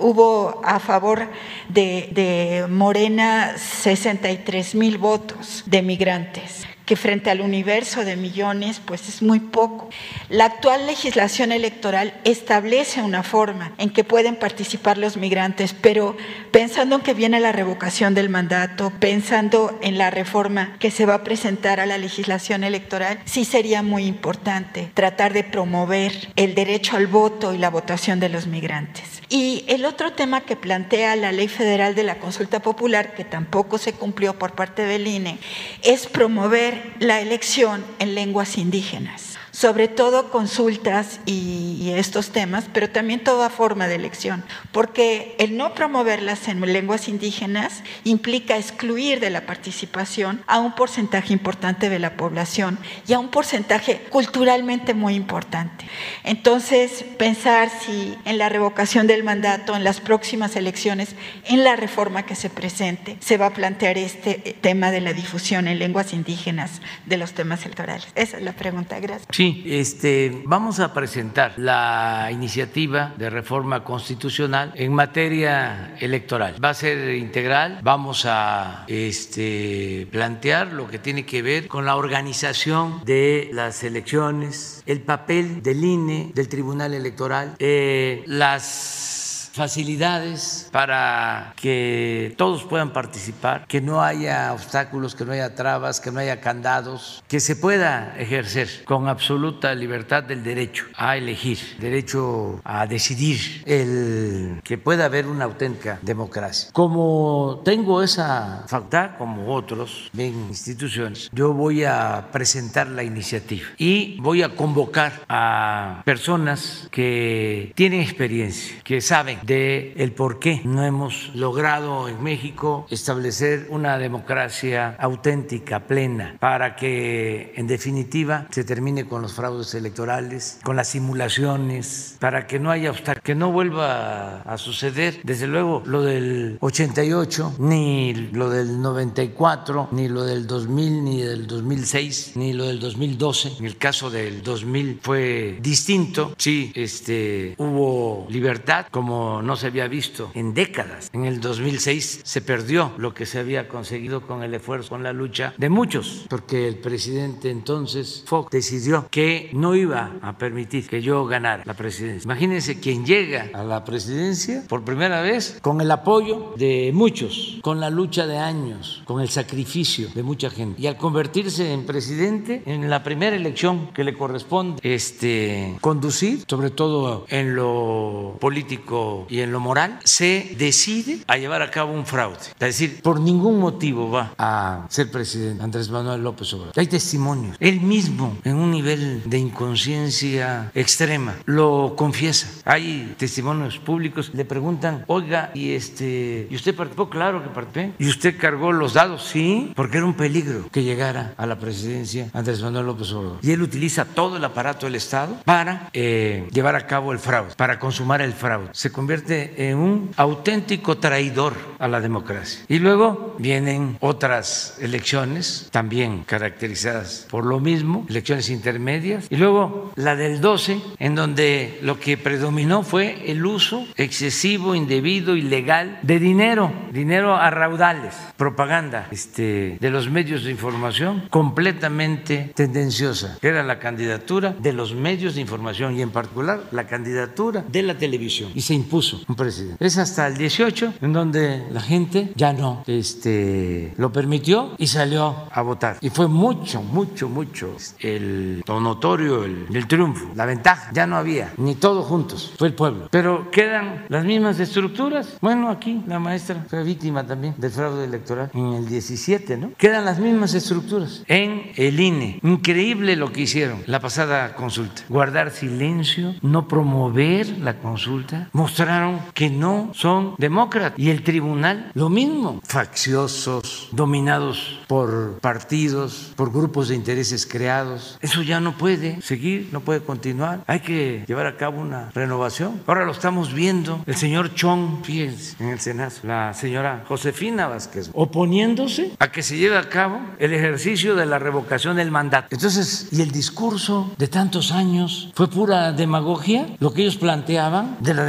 hubo 0.00 0.60
a 0.64 0.80
favor 0.80 1.28
de 1.68 2.66
Morena 2.68 3.56
63 3.56 4.74
mil 4.74 4.98
votos 4.98 5.62
de 5.66 5.82
migrantes 5.82 6.66
que 6.84 6.96
frente 6.96 7.30
al 7.30 7.40
universo 7.40 8.04
de 8.04 8.16
millones, 8.16 8.80
pues 8.84 9.08
es 9.08 9.22
muy 9.22 9.40
poco. 9.40 9.88
La 10.28 10.46
actual 10.46 10.86
legislación 10.86 11.52
electoral 11.52 12.20
establece 12.24 13.02
una 13.02 13.22
forma 13.22 13.72
en 13.78 13.90
que 13.90 14.04
pueden 14.04 14.36
participar 14.36 14.98
los 14.98 15.16
migrantes, 15.16 15.74
pero 15.74 16.16
pensando 16.50 16.96
en 16.96 17.02
que 17.02 17.14
viene 17.14 17.40
la 17.40 17.52
revocación 17.52 18.14
del 18.14 18.28
mandato, 18.28 18.92
pensando 19.00 19.78
en 19.82 19.98
la 19.98 20.10
reforma 20.10 20.76
que 20.78 20.90
se 20.90 21.06
va 21.06 21.14
a 21.14 21.24
presentar 21.24 21.80
a 21.80 21.86
la 21.86 21.98
legislación 21.98 22.64
electoral, 22.64 23.20
sí 23.24 23.44
sería 23.44 23.82
muy 23.82 24.06
importante 24.06 24.90
tratar 24.94 25.32
de 25.32 25.44
promover 25.44 26.12
el 26.36 26.54
derecho 26.54 26.96
al 26.96 27.06
voto 27.06 27.54
y 27.54 27.58
la 27.58 27.70
votación 27.70 28.20
de 28.20 28.28
los 28.28 28.46
migrantes. 28.46 29.14
Y 29.30 29.64
el 29.68 29.84
otro 29.84 30.12
tema 30.12 30.42
que 30.42 30.54
plantea 30.54 31.16
la 31.16 31.32
Ley 31.32 31.48
Federal 31.48 31.94
de 31.94 32.02
la 32.02 32.18
Consulta 32.18 32.60
Popular, 32.60 33.14
que 33.14 33.24
tampoco 33.24 33.78
se 33.78 33.92
cumplió 33.92 34.38
por 34.38 34.52
parte 34.52 34.84
del 34.84 35.06
INE, 35.06 35.38
es 35.82 36.06
promover 36.06 36.73
la 36.98 37.20
elección 37.20 37.84
en 37.98 38.14
lenguas 38.14 38.58
indígenas 38.58 39.33
sobre 39.54 39.86
todo 39.86 40.30
consultas 40.30 41.20
y, 41.26 41.62
estos 41.94 42.30
temas, 42.30 42.64
pero 42.72 42.90
también 42.90 43.22
toda 43.22 43.50
forma 43.50 43.86
de 43.86 43.94
elección, 43.94 44.42
porque 44.72 45.36
el 45.38 45.56
no 45.56 45.74
promoverlas 45.74 46.48
en 46.48 46.60
lenguas 46.60 47.08
indígenas 47.08 47.82
implica 48.02 48.56
excluir 48.56 49.20
de 49.20 49.30
la 49.30 49.46
participación 49.46 50.42
a 50.46 50.58
un 50.58 50.74
porcentaje 50.74 51.32
importante 51.32 51.88
de 51.88 51.98
la 51.98 52.16
población 52.16 52.78
y 53.06 53.12
a 53.12 53.18
un 53.20 53.28
porcentaje 53.28 54.00
culturalmente 54.08 54.94
muy 54.94 55.14
importante. 55.14 55.84
Entonces, 56.24 57.04
pensar 57.16 57.70
si 57.70 58.16
en 58.24 58.38
la 58.38 58.48
revocación 58.48 59.06
del 59.06 59.22
mandato, 59.22 59.76
en 59.76 59.84
las 59.84 60.00
próximas 60.00 60.56
elecciones, 60.56 61.10
en 61.44 61.62
la 61.62 61.76
reforma 61.76 62.24
que 62.24 62.34
se 62.34 62.50
presente, 62.50 63.18
se 63.20 63.36
va 63.36 63.46
a 63.46 63.54
plantear 63.54 63.98
este 63.98 64.56
tema 64.60 64.90
de 64.90 65.02
la 65.02 65.12
difusión 65.12 65.68
en 65.68 65.78
lenguas 65.78 66.12
indígenas 66.12 66.80
de 67.06 67.18
los 67.18 67.34
temas 67.34 67.64
electorales. 67.64 68.08
Esa 68.16 68.38
es 68.38 68.42
la 68.42 68.52
pregunta. 68.52 68.98
Gracias. 68.98 69.28
Este, 69.66 70.42
vamos 70.44 70.80
a 70.80 70.92
presentar 70.92 71.54
la 71.56 72.28
iniciativa 72.32 73.12
de 73.16 73.30
reforma 73.30 73.84
constitucional 73.84 74.72
en 74.74 74.92
materia 74.92 75.94
electoral. 76.00 76.56
Va 76.62 76.70
a 76.70 76.74
ser 76.74 77.14
integral, 77.14 77.80
vamos 77.82 78.24
a 78.26 78.84
este, 78.88 80.06
plantear 80.10 80.72
lo 80.72 80.88
que 80.88 80.98
tiene 80.98 81.26
que 81.26 81.42
ver 81.42 81.68
con 81.68 81.84
la 81.84 81.96
organización 81.96 83.04
de 83.04 83.50
las 83.52 83.82
elecciones, 83.84 84.82
el 84.86 85.00
papel 85.00 85.62
del 85.62 85.84
INE, 85.84 86.32
del 86.34 86.48
Tribunal 86.48 86.94
Electoral, 86.94 87.56
eh, 87.58 88.22
las 88.26 89.13
facilidades 89.54 90.68
para 90.72 91.54
que 91.56 92.34
todos 92.36 92.64
puedan 92.64 92.92
participar, 92.92 93.66
que 93.68 93.80
no 93.80 94.02
haya 94.02 94.52
obstáculos, 94.52 95.14
que 95.14 95.24
no 95.24 95.32
haya 95.32 95.54
trabas, 95.54 96.00
que 96.00 96.10
no 96.10 96.18
haya 96.18 96.40
candados, 96.40 97.22
que 97.28 97.38
se 97.38 97.54
pueda 97.54 98.16
ejercer 98.18 98.84
con 98.84 99.08
absoluta 99.08 99.74
libertad 99.74 100.24
del 100.24 100.42
derecho 100.42 100.86
a 100.96 101.16
elegir, 101.16 101.58
derecho 101.78 102.60
a 102.64 102.86
decidir, 102.86 103.62
el 103.66 104.60
que 104.64 104.76
pueda 104.76 105.04
haber 105.04 105.26
una 105.26 105.44
auténtica 105.44 106.00
democracia. 106.02 106.70
Como 106.72 107.62
tengo 107.64 108.02
esa 108.02 108.64
facultad, 108.66 109.16
como 109.18 109.54
otros 109.54 110.10
en 110.16 110.34
instituciones, 110.48 111.30
yo 111.32 111.52
voy 111.52 111.84
a 111.84 112.28
presentar 112.32 112.88
la 112.88 113.04
iniciativa 113.04 113.66
y 113.78 114.18
voy 114.20 114.42
a 114.42 114.56
convocar 114.56 115.22
a 115.28 116.02
personas 116.04 116.88
que 116.90 117.72
tienen 117.76 118.00
experiencia, 118.00 118.82
que 118.82 119.00
saben 119.00 119.38
de 119.46 119.92
el 119.96 120.12
por 120.12 120.38
qué 120.38 120.60
no 120.64 120.84
hemos 120.84 121.30
logrado 121.34 122.08
en 122.08 122.22
México 122.22 122.86
establecer 122.90 123.66
una 123.70 123.98
democracia 123.98 124.96
auténtica, 124.98 125.80
plena, 125.80 126.36
para 126.40 126.76
que 126.76 127.52
en 127.56 127.66
definitiva 127.66 128.46
se 128.50 128.64
termine 128.64 129.06
con 129.06 129.22
los 129.22 129.34
fraudes 129.34 129.74
electorales, 129.74 130.60
con 130.62 130.76
las 130.76 130.88
simulaciones, 130.88 132.16
para 132.20 132.46
que 132.46 132.58
no 132.58 132.70
haya 132.70 132.90
obstáculos, 132.90 133.22
que 133.22 133.34
no 133.34 133.52
vuelva 133.52 134.42
a 134.42 134.58
suceder, 134.58 135.20
desde 135.22 135.46
luego, 135.46 135.82
lo 135.86 136.02
del 136.02 136.58
88, 136.60 137.56
ni 137.58 138.14
lo 138.14 138.50
del 138.50 138.80
94, 138.80 139.88
ni 139.92 140.08
lo 140.08 140.24
del 140.24 140.46
2000, 140.46 141.04
ni 141.04 141.22
del 141.22 141.46
2006, 141.46 142.32
ni 142.36 142.52
lo 142.52 142.66
del 142.66 142.80
2012. 142.80 143.54
En 143.58 143.66
el 143.66 143.76
caso 143.76 144.10
del 144.10 144.42
2000 144.42 145.00
fue 145.02 145.58
distinto, 145.60 146.34
sí, 146.38 146.72
este, 146.74 147.54
hubo 147.58 148.26
libertad 148.28 148.86
como 148.90 149.33
no 149.42 149.56
se 149.56 149.68
había 149.68 149.88
visto 149.88 150.30
en 150.34 150.54
décadas. 150.54 151.10
En 151.12 151.24
el 151.24 151.40
2006 151.40 152.20
se 152.24 152.40
perdió 152.40 152.92
lo 152.98 153.14
que 153.14 153.26
se 153.26 153.38
había 153.38 153.68
conseguido 153.68 154.26
con 154.26 154.42
el 154.42 154.54
esfuerzo, 154.54 154.90
con 154.90 155.02
la 155.02 155.12
lucha 155.12 155.54
de 155.56 155.68
muchos, 155.68 156.26
porque 156.28 156.68
el 156.68 156.76
presidente 156.76 157.50
entonces 157.50 158.24
Fox 158.26 158.50
decidió 158.50 159.08
que 159.10 159.50
no 159.52 159.74
iba 159.74 160.12
a 160.22 160.38
permitir 160.38 160.86
que 160.88 161.02
yo 161.02 161.24
ganara 161.26 161.62
la 161.64 161.74
presidencia. 161.74 162.26
Imagínense 162.26 162.80
quien 162.80 163.04
llega 163.04 163.50
a 163.52 163.62
la 163.64 163.84
presidencia 163.84 164.64
por 164.68 164.84
primera 164.84 165.20
vez 165.20 165.58
con 165.62 165.80
el 165.80 165.90
apoyo 165.90 166.54
de 166.56 166.90
muchos, 166.94 167.58
con 167.62 167.80
la 167.80 167.90
lucha 167.90 168.26
de 168.26 168.38
años, 168.38 169.02
con 169.04 169.20
el 169.20 169.28
sacrificio 169.28 170.08
de 170.14 170.22
mucha 170.22 170.50
gente. 170.50 170.80
Y 170.80 170.86
al 170.86 170.96
convertirse 170.96 171.72
en 171.72 171.86
presidente, 171.86 172.62
en 172.66 172.90
la 172.90 173.02
primera 173.02 173.36
elección 173.36 173.92
que 173.92 174.04
le 174.04 174.14
corresponde 174.14 174.80
este, 174.82 175.76
conducir, 175.80 176.44
sobre 176.48 176.70
todo 176.70 177.26
en 177.28 177.54
lo 177.54 178.36
político 178.40 179.23
y 179.28 179.40
en 179.40 179.52
lo 179.52 179.60
moral, 179.60 179.98
se 180.04 180.54
decide 180.58 181.18
a 181.26 181.36
llevar 181.36 181.62
a 181.62 181.70
cabo 181.70 181.92
un 181.92 182.06
fraude. 182.06 182.38
Es 182.38 182.58
decir, 182.58 183.00
por 183.02 183.20
ningún 183.20 183.58
motivo 183.58 184.10
va 184.10 184.32
a 184.38 184.86
ser 184.88 185.10
presidente 185.10 185.62
Andrés 185.62 185.90
Manuel 185.90 186.22
López 186.22 186.52
Obrador. 186.54 186.74
Hay 186.76 186.86
testimonios. 186.86 187.56
Él 187.60 187.80
mismo, 187.80 188.36
en 188.44 188.56
un 188.56 188.70
nivel 188.70 189.22
de 189.24 189.38
inconsciencia 189.38 190.70
extrema, 190.74 191.36
lo 191.44 191.94
confiesa. 191.96 192.48
Hay 192.64 193.14
testimonios 193.18 193.78
públicos. 193.78 194.30
Le 194.34 194.44
preguntan, 194.44 195.04
oiga, 195.06 195.50
¿y, 195.54 195.72
este, 195.72 196.48
¿y 196.50 196.54
usted 196.54 196.74
participó? 196.74 197.08
Claro 197.08 197.42
que 197.42 197.48
participé. 197.48 197.92
¿Y 197.98 198.08
usted 198.08 198.38
cargó 198.38 198.72
los 198.72 198.94
dados? 198.94 199.24
Sí, 199.24 199.72
porque 199.74 199.98
era 199.98 200.06
un 200.06 200.14
peligro 200.14 200.68
que 200.70 200.82
llegara 200.82 201.34
a 201.36 201.46
la 201.46 201.58
presidencia 201.58 202.28
Andrés 202.32 202.62
Manuel 202.62 202.86
López 202.86 203.12
Obrador. 203.12 203.38
Y 203.42 203.52
él 203.52 203.62
utiliza 203.62 204.04
todo 204.04 204.36
el 204.36 204.44
aparato 204.44 204.86
del 204.86 204.96
Estado 204.96 205.36
para 205.44 205.90
eh, 205.92 206.48
llevar 206.52 206.76
a 206.76 206.86
cabo 206.86 207.12
el 207.12 207.18
fraude, 207.18 207.54
para 207.56 207.78
consumar 207.78 208.20
el 208.20 208.32
fraude. 208.32 208.68
Se 208.72 208.90
convierte 208.92 209.13
en 209.56 209.76
un 209.78 210.10
auténtico 210.16 210.98
traidor 210.98 211.54
a 211.78 211.88
la 211.88 212.00
democracia. 212.00 212.64
Y 212.68 212.78
luego 212.78 213.36
vienen 213.38 213.96
otras 214.00 214.78
elecciones, 214.80 215.68
también 215.70 216.24
caracterizadas 216.24 217.26
por 217.30 217.44
lo 217.44 217.60
mismo, 217.60 218.06
elecciones 218.08 218.50
intermedias. 218.50 219.26
Y 219.30 219.36
luego 219.36 219.92
la 219.96 220.16
del 220.16 220.40
12, 220.40 220.80
en 220.98 221.14
donde 221.14 221.78
lo 221.82 222.00
que 222.00 222.16
predominó 222.16 222.82
fue 222.82 223.30
el 223.30 223.44
uso 223.44 223.86
excesivo, 223.96 224.74
indebido, 224.74 225.36
ilegal 225.36 225.98
de 226.02 226.18
dinero, 226.18 226.72
dinero 226.92 227.36
a 227.36 227.50
raudales, 227.50 228.14
propaganda 228.36 229.08
este, 229.10 229.78
de 229.80 229.90
los 229.90 230.10
medios 230.10 230.44
de 230.44 230.50
información 230.50 231.24
completamente 231.30 232.52
tendenciosa, 232.54 233.38
era 233.42 233.62
la 233.62 233.78
candidatura 233.78 234.54
de 234.58 234.72
los 234.72 234.94
medios 234.94 235.34
de 235.34 235.40
información 235.40 235.98
y 235.98 236.02
en 236.02 236.10
particular 236.10 236.64
la 236.72 236.86
candidatura 236.86 237.64
de 237.68 237.82
la 237.82 237.96
televisión. 237.96 238.50
Y 238.54 238.62
se 238.62 238.74
impuso 238.74 239.03
un 239.12 239.34
presidente. 239.34 239.84
Es 239.84 239.98
hasta 239.98 240.26
el 240.26 240.36
18 240.36 240.94
en 241.00 241.12
donde 241.12 241.64
la 241.70 241.80
gente 241.80 242.32
ya 242.34 242.52
no 242.52 242.82
este, 242.86 243.94
lo 243.96 244.12
permitió 244.12 244.74
y 244.78 244.86
salió 244.86 245.34
a 245.50 245.62
votar. 245.62 245.98
Y 246.00 246.10
fue 246.10 246.28
mucho, 246.28 246.82
mucho, 246.82 247.28
mucho 247.28 247.76
el 248.00 248.62
notorio, 248.66 249.44
el, 249.44 249.66
el 249.72 249.86
triunfo, 249.86 250.30
la 250.34 250.46
ventaja. 250.46 250.90
Ya 250.92 251.06
no 251.06 251.16
había, 251.16 251.52
ni 251.56 251.74
todos 251.74 252.06
juntos, 252.06 252.52
fue 252.58 252.68
el 252.68 252.74
pueblo. 252.74 253.08
Pero 253.10 253.50
quedan 253.50 254.04
las 254.08 254.24
mismas 254.24 254.58
estructuras. 254.60 255.38
Bueno, 255.40 255.70
aquí 255.70 256.02
la 256.06 256.18
maestra 256.18 256.64
fue 256.68 256.82
víctima 256.82 257.26
también 257.26 257.54
del 257.56 257.70
fraude 257.70 258.04
electoral 258.04 258.50
en 258.54 258.72
el 258.74 258.88
17, 258.88 259.56
¿no? 259.56 259.72
Quedan 259.76 260.04
las 260.04 260.18
mismas 260.18 260.54
estructuras 260.54 261.22
en 261.28 261.72
el 261.76 261.98
INE. 262.00 262.40
Increíble 262.42 263.16
lo 263.16 263.32
que 263.32 263.42
hicieron 263.42 263.82
la 263.86 264.00
pasada 264.00 264.54
consulta. 264.54 265.02
Guardar 265.08 265.50
silencio, 265.50 266.34
no 266.42 266.68
promover 266.68 267.48
la 267.58 267.78
consulta. 267.78 268.48
Mostraron 268.84 269.20
que 269.32 269.48
no 269.48 269.92
son 269.94 270.34
demócratas. 270.36 270.98
Y 270.98 271.08
el 271.08 271.24
tribunal, 271.24 271.90
lo 271.94 272.10
mismo. 272.10 272.60
Facciosos, 272.64 273.88
dominados 273.92 274.80
por 274.88 275.38
partidos, 275.40 276.34
por 276.36 276.52
grupos 276.52 276.88
de 276.88 276.94
intereses 276.94 277.46
creados. 277.46 278.18
Eso 278.20 278.42
ya 278.42 278.60
no 278.60 278.76
puede 278.76 279.22
seguir, 279.22 279.70
no 279.72 279.80
puede 279.80 280.00
continuar. 280.00 280.64
Hay 280.66 280.80
que 280.80 281.24
llevar 281.26 281.46
a 281.46 281.56
cabo 281.56 281.80
una 281.80 282.10
renovación. 282.14 282.82
Ahora 282.86 283.06
lo 283.06 283.12
estamos 283.12 283.54
viendo. 283.54 284.02
El 284.04 284.16
señor 284.16 284.54
Chong, 284.54 285.02
fíjense, 285.02 285.56
en 285.60 285.70
el 285.70 285.80
Senado, 285.80 286.12
la 286.22 286.52
señora 286.52 287.04
Josefina 287.08 287.68
Vázquez, 287.68 288.10
oponiéndose 288.12 289.12
a 289.18 289.32
que 289.32 289.42
se 289.42 289.56
lleve 289.56 289.78
a 289.78 289.88
cabo 289.88 290.20
el 290.38 290.52
ejercicio 290.52 291.14
de 291.14 291.24
la 291.24 291.38
revocación 291.38 291.96
del 291.96 292.10
mandato. 292.10 292.48
Entonces, 292.50 293.08
¿y 293.12 293.22
el 293.22 293.30
discurso 293.30 294.12
de 294.18 294.28
tantos 294.28 294.72
años 294.72 295.30
fue 295.34 295.48
pura 295.48 295.92
demagogia? 295.92 296.66
Lo 296.80 296.92
que 296.92 297.00
ellos 297.00 297.16
planteaban 297.16 297.96
de 298.00 298.12
la 298.12 298.26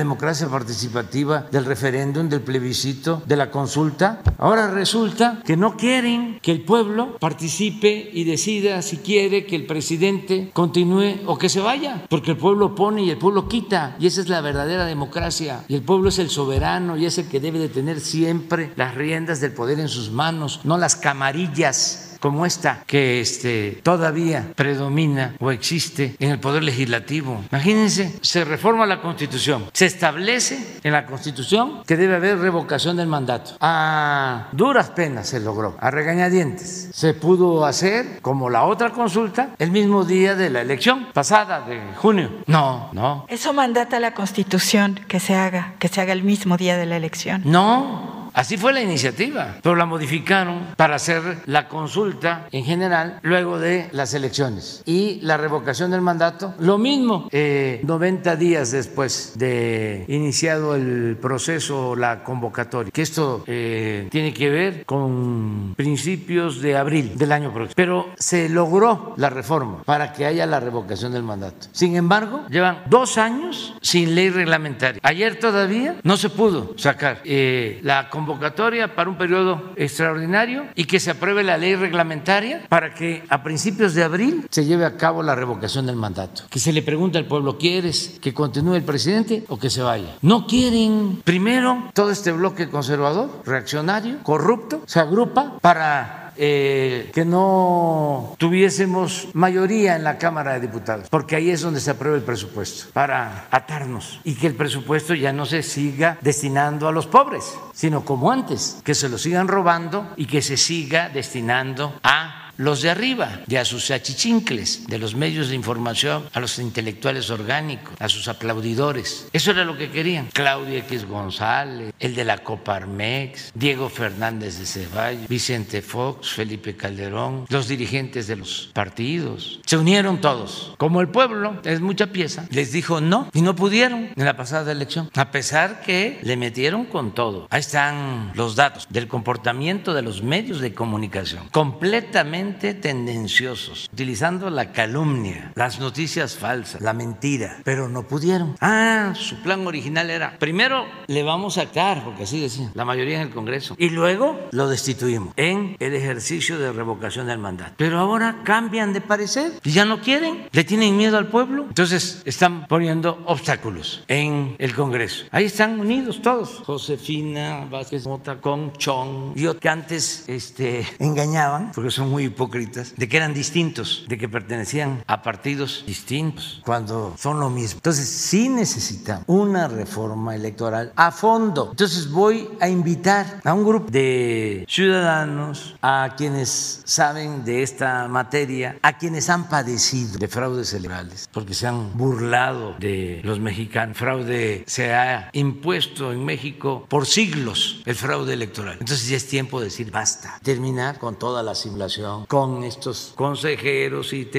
participativa, 0.50 1.48
del 1.52 1.66
referéndum, 1.66 2.30
del 2.30 2.42
plebiscito, 2.42 3.22
de 3.26 3.36
la 3.36 3.52
consulta. 3.52 4.22
Ahora 4.38 4.70
resulta 4.70 5.42
que 5.46 5.58
no 5.58 5.78
quieren 5.78 6.40
que 6.42 6.52
el 6.52 6.62
pueblo 6.62 7.18
participe 7.20 8.10
y 8.14 8.24
decida 8.24 8.82
si 8.82 8.98
quiere 8.98 9.46
que 9.46 9.56
el 9.56 9.66
presidente 9.66 10.52
continúe 10.54 11.22
o 11.26 11.38
que 11.38 11.50
se 11.50 11.60
vaya, 11.60 12.06
porque 12.10 12.32
el 12.32 12.38
pueblo 12.38 12.76
pone 12.76 13.04
y 13.04 13.10
el 13.10 13.18
pueblo 13.18 13.48
quita, 13.48 13.96
y 14.00 14.08
esa 14.08 14.22
es 14.22 14.30
la 14.30 14.42
verdadera 14.42 14.86
democracia. 14.86 15.64
Y 15.68 15.76
el 15.76 15.84
pueblo 15.84 16.10
es 16.10 16.20
el 16.20 16.30
soberano 16.30 16.98
y 16.98 17.06
es 17.06 17.18
el 17.18 17.28
que 17.28 17.40
debe 17.40 17.60
de 17.60 17.70
tener 17.70 18.00
siempre 18.00 18.72
las 18.76 18.96
riendas 18.96 19.42
del 19.42 19.54
poder 19.54 19.80
en 19.80 19.90
sus 19.90 20.12
manos, 20.12 20.62
no 20.64 20.78
las 20.78 20.96
camarillas 20.96 22.05
como 22.20 22.46
esta 22.46 22.84
que 22.86 23.22
este, 23.22 23.80
todavía 23.84 24.48
predomina 24.56 25.36
o 25.40 25.52
existe 25.52 26.16
en 26.20 26.32
el 26.32 26.40
Poder 26.40 26.64
Legislativo. 26.64 27.44
Imagínense, 27.52 28.18
se 28.22 28.44
reforma 28.44 28.86
la 28.86 29.02
Constitución, 29.02 29.66
se 29.74 29.86
establece 29.86 30.80
en 30.84 30.94
la 30.94 31.06
Constitución 31.06 31.84
que 31.86 31.98
debe 31.98 32.16
haber 32.16 32.40
revocación 32.40 32.98
del 32.98 33.08
mandato. 33.08 33.52
A 33.60 34.48
duras 34.52 34.90
penas 34.92 35.30
se 35.30 35.40
logró, 35.40 35.76
a 35.80 35.92
regañadientes. 35.92 36.90
Se 36.94 37.14
pudo 37.14 37.66
hacer, 37.66 38.20
como 38.22 38.50
la 38.50 38.64
otra 38.64 38.92
consulta, 38.92 39.50
el 39.60 39.72
mismo 39.72 40.06
día 40.06 40.36
de 40.36 40.50
la 40.50 40.62
elección 40.62 41.08
pasada 41.14 41.62
de 41.62 41.82
junio. 41.96 42.30
No, 42.48 42.90
no. 42.94 43.26
Eso 43.28 43.54
mandata 43.54 44.00
la 44.00 44.14
Constitución 44.14 45.00
que 45.08 45.20
se 45.20 45.36
haga, 45.36 45.76
que 45.80 45.88
se 45.88 46.02
haga 46.02 46.14
el 46.14 46.24
mismo 46.24 46.58
día 46.58 46.78
de 46.78 46.86
la 46.86 46.98
elección. 46.98 47.42
No, 47.46 48.25
Así 48.36 48.58
fue 48.58 48.74
la 48.74 48.82
iniciativa, 48.82 49.56
pero 49.64 49.78
la 49.78 49.86
modificaron 49.86 50.68
para 50.76 50.98
hacer 50.98 51.22
la 51.46 51.70
consulta 51.70 52.48
en 52.52 52.66
general 52.66 53.20
luego 53.22 53.60
de 53.60 53.88
las 53.94 54.14
elecciones. 54.14 54.84
Y 54.86 55.22
la 55.22 55.38
revocación 55.38 55.90
del 55.92 56.02
mandato, 56.02 56.54
lo 56.60 56.78
mismo, 56.78 57.30
eh, 57.32 57.80
90 57.84 58.36
días 58.36 58.72
después 58.72 59.36
de 59.38 60.04
iniciado 60.10 60.76
el 60.76 61.18
proceso, 61.22 61.96
la 61.96 62.26
convocatoria, 62.26 62.92
que 62.92 63.04
esto 63.04 63.46
eh, 63.48 64.10
tiene 64.12 64.34
que 64.34 64.50
ver 64.50 64.86
con 64.86 65.74
principios 65.78 66.62
de 66.62 66.76
abril 66.76 67.18
del 67.18 67.32
año 67.32 67.54
próximo. 67.54 67.76
Pero 67.78 68.10
se 68.18 68.50
logró 68.50 69.14
la 69.16 69.30
reforma 69.30 69.84
para 69.84 70.12
que 70.12 70.26
haya 70.26 70.46
la 70.46 70.60
revocación 70.60 71.14
del 71.14 71.24
mandato. 71.24 71.68
Sin 71.72 71.96
embargo, 71.96 72.46
llevan 72.50 72.84
dos 72.90 73.18
años 73.18 73.76
sin 73.82 74.14
ley 74.14 74.30
reglamentaria. 74.30 75.00
Ayer 75.04 75.40
todavía 75.40 75.96
no 76.04 76.18
se 76.18 76.30
pudo 76.30 76.74
sacar 76.78 77.22
eh, 77.24 77.80
la 77.82 78.10
convocatoria 78.10 78.25
convocatoria 78.26 78.96
para 78.96 79.10
un 79.10 79.18
periodo 79.18 79.62
extraordinario 79.76 80.66
y 80.74 80.86
que 80.86 81.00
se 81.00 81.12
apruebe 81.12 81.44
la 81.44 81.58
ley 81.58 81.76
reglamentaria 81.76 82.66
para 82.68 82.94
que 82.94 83.24
a 83.30 83.44
principios 83.44 83.94
de 83.94 84.04
abril 84.04 84.48
se 84.50 84.66
lleve 84.66 84.84
a 84.84 84.98
cabo 84.98 85.22
la 85.22 85.36
revocación 85.36 85.86
del 85.86 85.96
mandato. 85.96 86.44
Que 86.50 86.60
se 86.60 86.74
le 86.74 86.82
pregunte 86.82 87.20
al 87.20 87.26
pueblo, 87.26 87.58
¿quieres 87.58 88.18
que 88.20 88.34
continúe 88.34 88.76
el 88.76 88.84
presidente 88.84 89.46
o 89.48 89.60
que 89.60 89.70
se 89.70 89.84
vaya? 89.84 90.16
No 90.22 90.48
quieren. 90.48 91.22
Primero, 91.24 91.92
todo 91.94 92.10
este 92.10 92.32
bloque 92.32 92.70
conservador, 92.70 93.30
reaccionario, 93.46 94.24
corrupto, 94.24 94.82
se 94.88 95.00
agrupa 95.00 95.60
para 95.62 96.25
eh, 96.38 97.12
que 97.14 97.26
no 97.26 98.36
tuviésemos 98.38 99.30
mayoría 99.34 99.96
en 99.96 100.04
la 100.04 100.18
Cámara 100.18 100.54
de 100.54 100.62
Diputados, 100.62 101.08
porque 101.10 101.36
ahí 101.36 101.50
es 101.50 101.62
donde 101.62 101.80
se 101.80 101.92
aprueba 101.92 102.18
el 102.18 102.24
presupuesto, 102.24 102.92
para 102.94 103.48
atarnos 103.52 104.20
y 104.24 104.36
que 104.36 104.48
el 104.48 104.56
presupuesto 104.56 105.14
ya 105.14 105.34
no 105.34 105.46
se 105.46 105.64
siga 105.64 106.18
destinando 106.22 106.88
a 106.88 106.92
los 106.92 107.08
pobres, 107.08 107.58
sino 107.74 108.04
como 108.06 108.32
antes, 108.32 108.82
que 108.84 108.96
se 108.96 109.10
lo 109.10 109.18
sigan 109.18 109.48
robando 109.48 110.14
y 110.16 110.26
que 110.26 110.42
se 110.42 110.58
siga 110.58 111.10
destinando 111.10 112.00
a 112.04 112.45
los 112.58 112.82
de 112.82 112.90
arriba 112.90 113.42
y 113.48 113.56
a 113.56 113.66
sus 113.66 113.92
achichincles 113.92 114.88
de 114.88 114.98
los 114.98 115.16
medios 115.16 115.50
de 115.50 115.56
información, 115.56 116.24
a 116.34 116.40
los 116.40 116.60
intelectuales 116.60 117.30
orgánicos, 117.30 117.94
a 118.00 118.10
sus 118.10 118.28
aplaudidores. 118.28 119.28
Eso 119.34 119.52
era 119.52 119.66
lo 119.66 119.78
que 119.78 119.90
querían. 119.90 120.30
Claudia 120.34 120.80
X 120.80 121.06
González, 121.06 121.94
el 122.00 122.16
de 122.16 122.26
la 122.26 122.38
Coparmex, 122.40 123.52
Diego 123.54 123.90
Fernández 123.90 124.60
de 124.60 124.66
Ceballos, 124.66 125.28
Vicente 125.28 125.82
Fox, 125.82 126.30
Felipe 126.30 126.76
Calderón, 126.76 127.46
los 127.50 127.68
dirigentes 127.68 128.28
de 128.28 128.36
los 128.38 128.70
partidos. 128.74 129.60
Se 129.66 129.78
unieron 129.78 130.22
todos. 130.22 130.74
Como 130.78 131.02
el 131.02 131.10
pueblo 131.10 131.62
es 131.64 131.82
mucha 131.82 132.08
pieza, 132.08 132.48
les 132.52 132.72
dijo 132.72 133.02
no 133.02 133.30
y 133.34 133.42
no 133.42 133.56
pudieron 133.56 134.10
en 134.16 134.26
la 134.26 134.38
pasada 134.38 134.72
elección, 134.72 135.10
a 135.16 135.32
pesar 135.32 135.82
que 135.82 136.20
le 136.22 136.38
metieron 136.38 136.86
con 136.86 137.14
todo. 137.14 137.48
Ahí 137.50 137.60
están 137.60 138.32
los 138.36 138.56
datos 138.56 138.88
del 138.90 139.08
comportamiento 139.08 139.94
de 139.94 140.02
los 140.02 140.24
medios 140.24 140.60
de 140.60 140.74
comunicación, 140.74 141.48
completamente 141.50 142.45
tendenciosos, 142.54 143.90
utilizando 143.92 144.50
la 144.50 144.72
calumnia, 144.72 145.52
las 145.56 145.80
noticias 145.80 146.36
falsas, 146.36 146.82
la 146.82 146.94
mentira, 146.94 147.58
pero 147.64 147.90
no 147.90 148.04
pudieron. 148.04 148.56
Ah, 148.62 149.14
su 149.16 149.42
plan 149.42 149.66
original 149.68 150.10
era, 150.10 150.38
primero 150.40 150.86
le 151.08 151.24
vamos 151.24 151.58
a 151.58 151.64
actar, 151.64 152.04
porque 152.04 152.24
así 152.24 152.40
decían, 152.40 152.72
la 152.74 152.86
mayoría 152.86 153.18
en 153.18 153.28
el 153.28 153.34
Congreso, 153.34 153.76
y 153.78 153.90
luego 153.90 154.40
lo 154.52 154.68
destituimos 154.68 155.34
en 155.36 155.76
el 155.80 155.94
ejercicio 155.94 156.60
de 156.60 156.72
revocación 156.72 157.28
del 157.28 157.40
mandato. 157.40 157.74
Pero 157.78 158.00
ahora 158.00 158.42
cambian 158.44 158.94
de 158.94 159.02
parecer 159.02 159.54
y 159.64 159.72
ya 159.72 159.86
no 159.86 160.02
quieren, 160.02 160.48
le 160.52 160.64
tienen 160.64 160.98
miedo 160.98 161.18
al 161.18 161.28
pueblo, 161.28 161.66
entonces 161.68 162.22
están 162.26 162.68
poniendo 162.68 163.24
obstáculos 163.26 164.04
en 164.08 164.56
el 164.60 164.74
Congreso. 164.74 165.26
Ahí 165.32 165.46
están 165.46 165.80
unidos 165.80 166.22
todos, 166.22 166.62
Josefina 166.66 167.68
Vázquez 167.70 168.06
Mota 168.06 168.40
con 168.40 168.74
Chong, 168.74 169.34
y 169.36 169.46
que 169.56 169.70
antes 169.70 170.26
este, 170.28 170.86
engañaban, 171.00 171.72
porque 171.74 171.92
son 171.92 172.10
muy 172.10 172.30
hipócritas 172.36 172.94
de 172.96 173.08
que 173.08 173.18
eran 173.18 173.34
distintos, 173.34 174.06
de 174.08 174.18
que 174.18 174.28
pertenecían 174.28 175.04
a 175.08 175.22
partidos 175.22 175.84
distintos, 175.88 176.62
cuando 176.66 177.16
son 177.18 177.40
lo 177.40 177.50
mismo. 177.50 177.78
Entonces 177.78 178.10
sí 178.10 178.50
necesitamos 178.50 179.24
una 179.28 179.68
reforma 179.68 180.36
electoral 180.36 180.92
a 180.96 181.12
fondo. 181.12 181.70
Entonces 181.72 182.12
voy 182.12 182.50
a 182.60 182.68
invitar 182.68 183.40
a 183.44 183.54
un 183.54 183.64
grupo 183.64 183.90
de 183.90 184.66
ciudadanos, 184.68 185.76
a 185.82 186.16
quienes 186.18 186.82
saben 186.84 187.46
de 187.46 187.64
esta 187.64 188.08
materia, 188.08 188.78
a 188.82 188.98
quienes 188.98 189.30
han 189.30 189.48
padecido 189.48 190.18
de 190.18 190.28
fraudes 190.28 190.74
electorales, 190.74 191.30
porque 191.32 191.54
se 191.54 191.68
han 191.68 191.98
burlado 191.98 192.76
de 192.80 193.22
los 193.24 193.40
mexicanos. 193.40 193.98
Fraude 193.98 194.64
se 194.68 194.94
ha 194.94 195.30
impuesto 195.34 196.12
en 196.12 196.26
México 196.26 196.86
por 196.90 197.06
siglos 197.06 197.82
el 197.86 197.96
fraude 197.96 198.34
electoral. 198.34 198.78
Entonces 198.80 199.08
ya 199.08 199.18
es 199.18 199.28
tiempo 199.28 199.60
de 199.60 199.66
decir 199.66 199.92
basta, 199.92 200.40
terminar 200.44 201.00
con 201.00 201.18
toda 201.18 201.44
la 201.44 201.56
simulación 201.56 202.25
con 202.28 202.64
estos 202.64 203.14
consejeros 203.16 204.14
y 204.14 204.30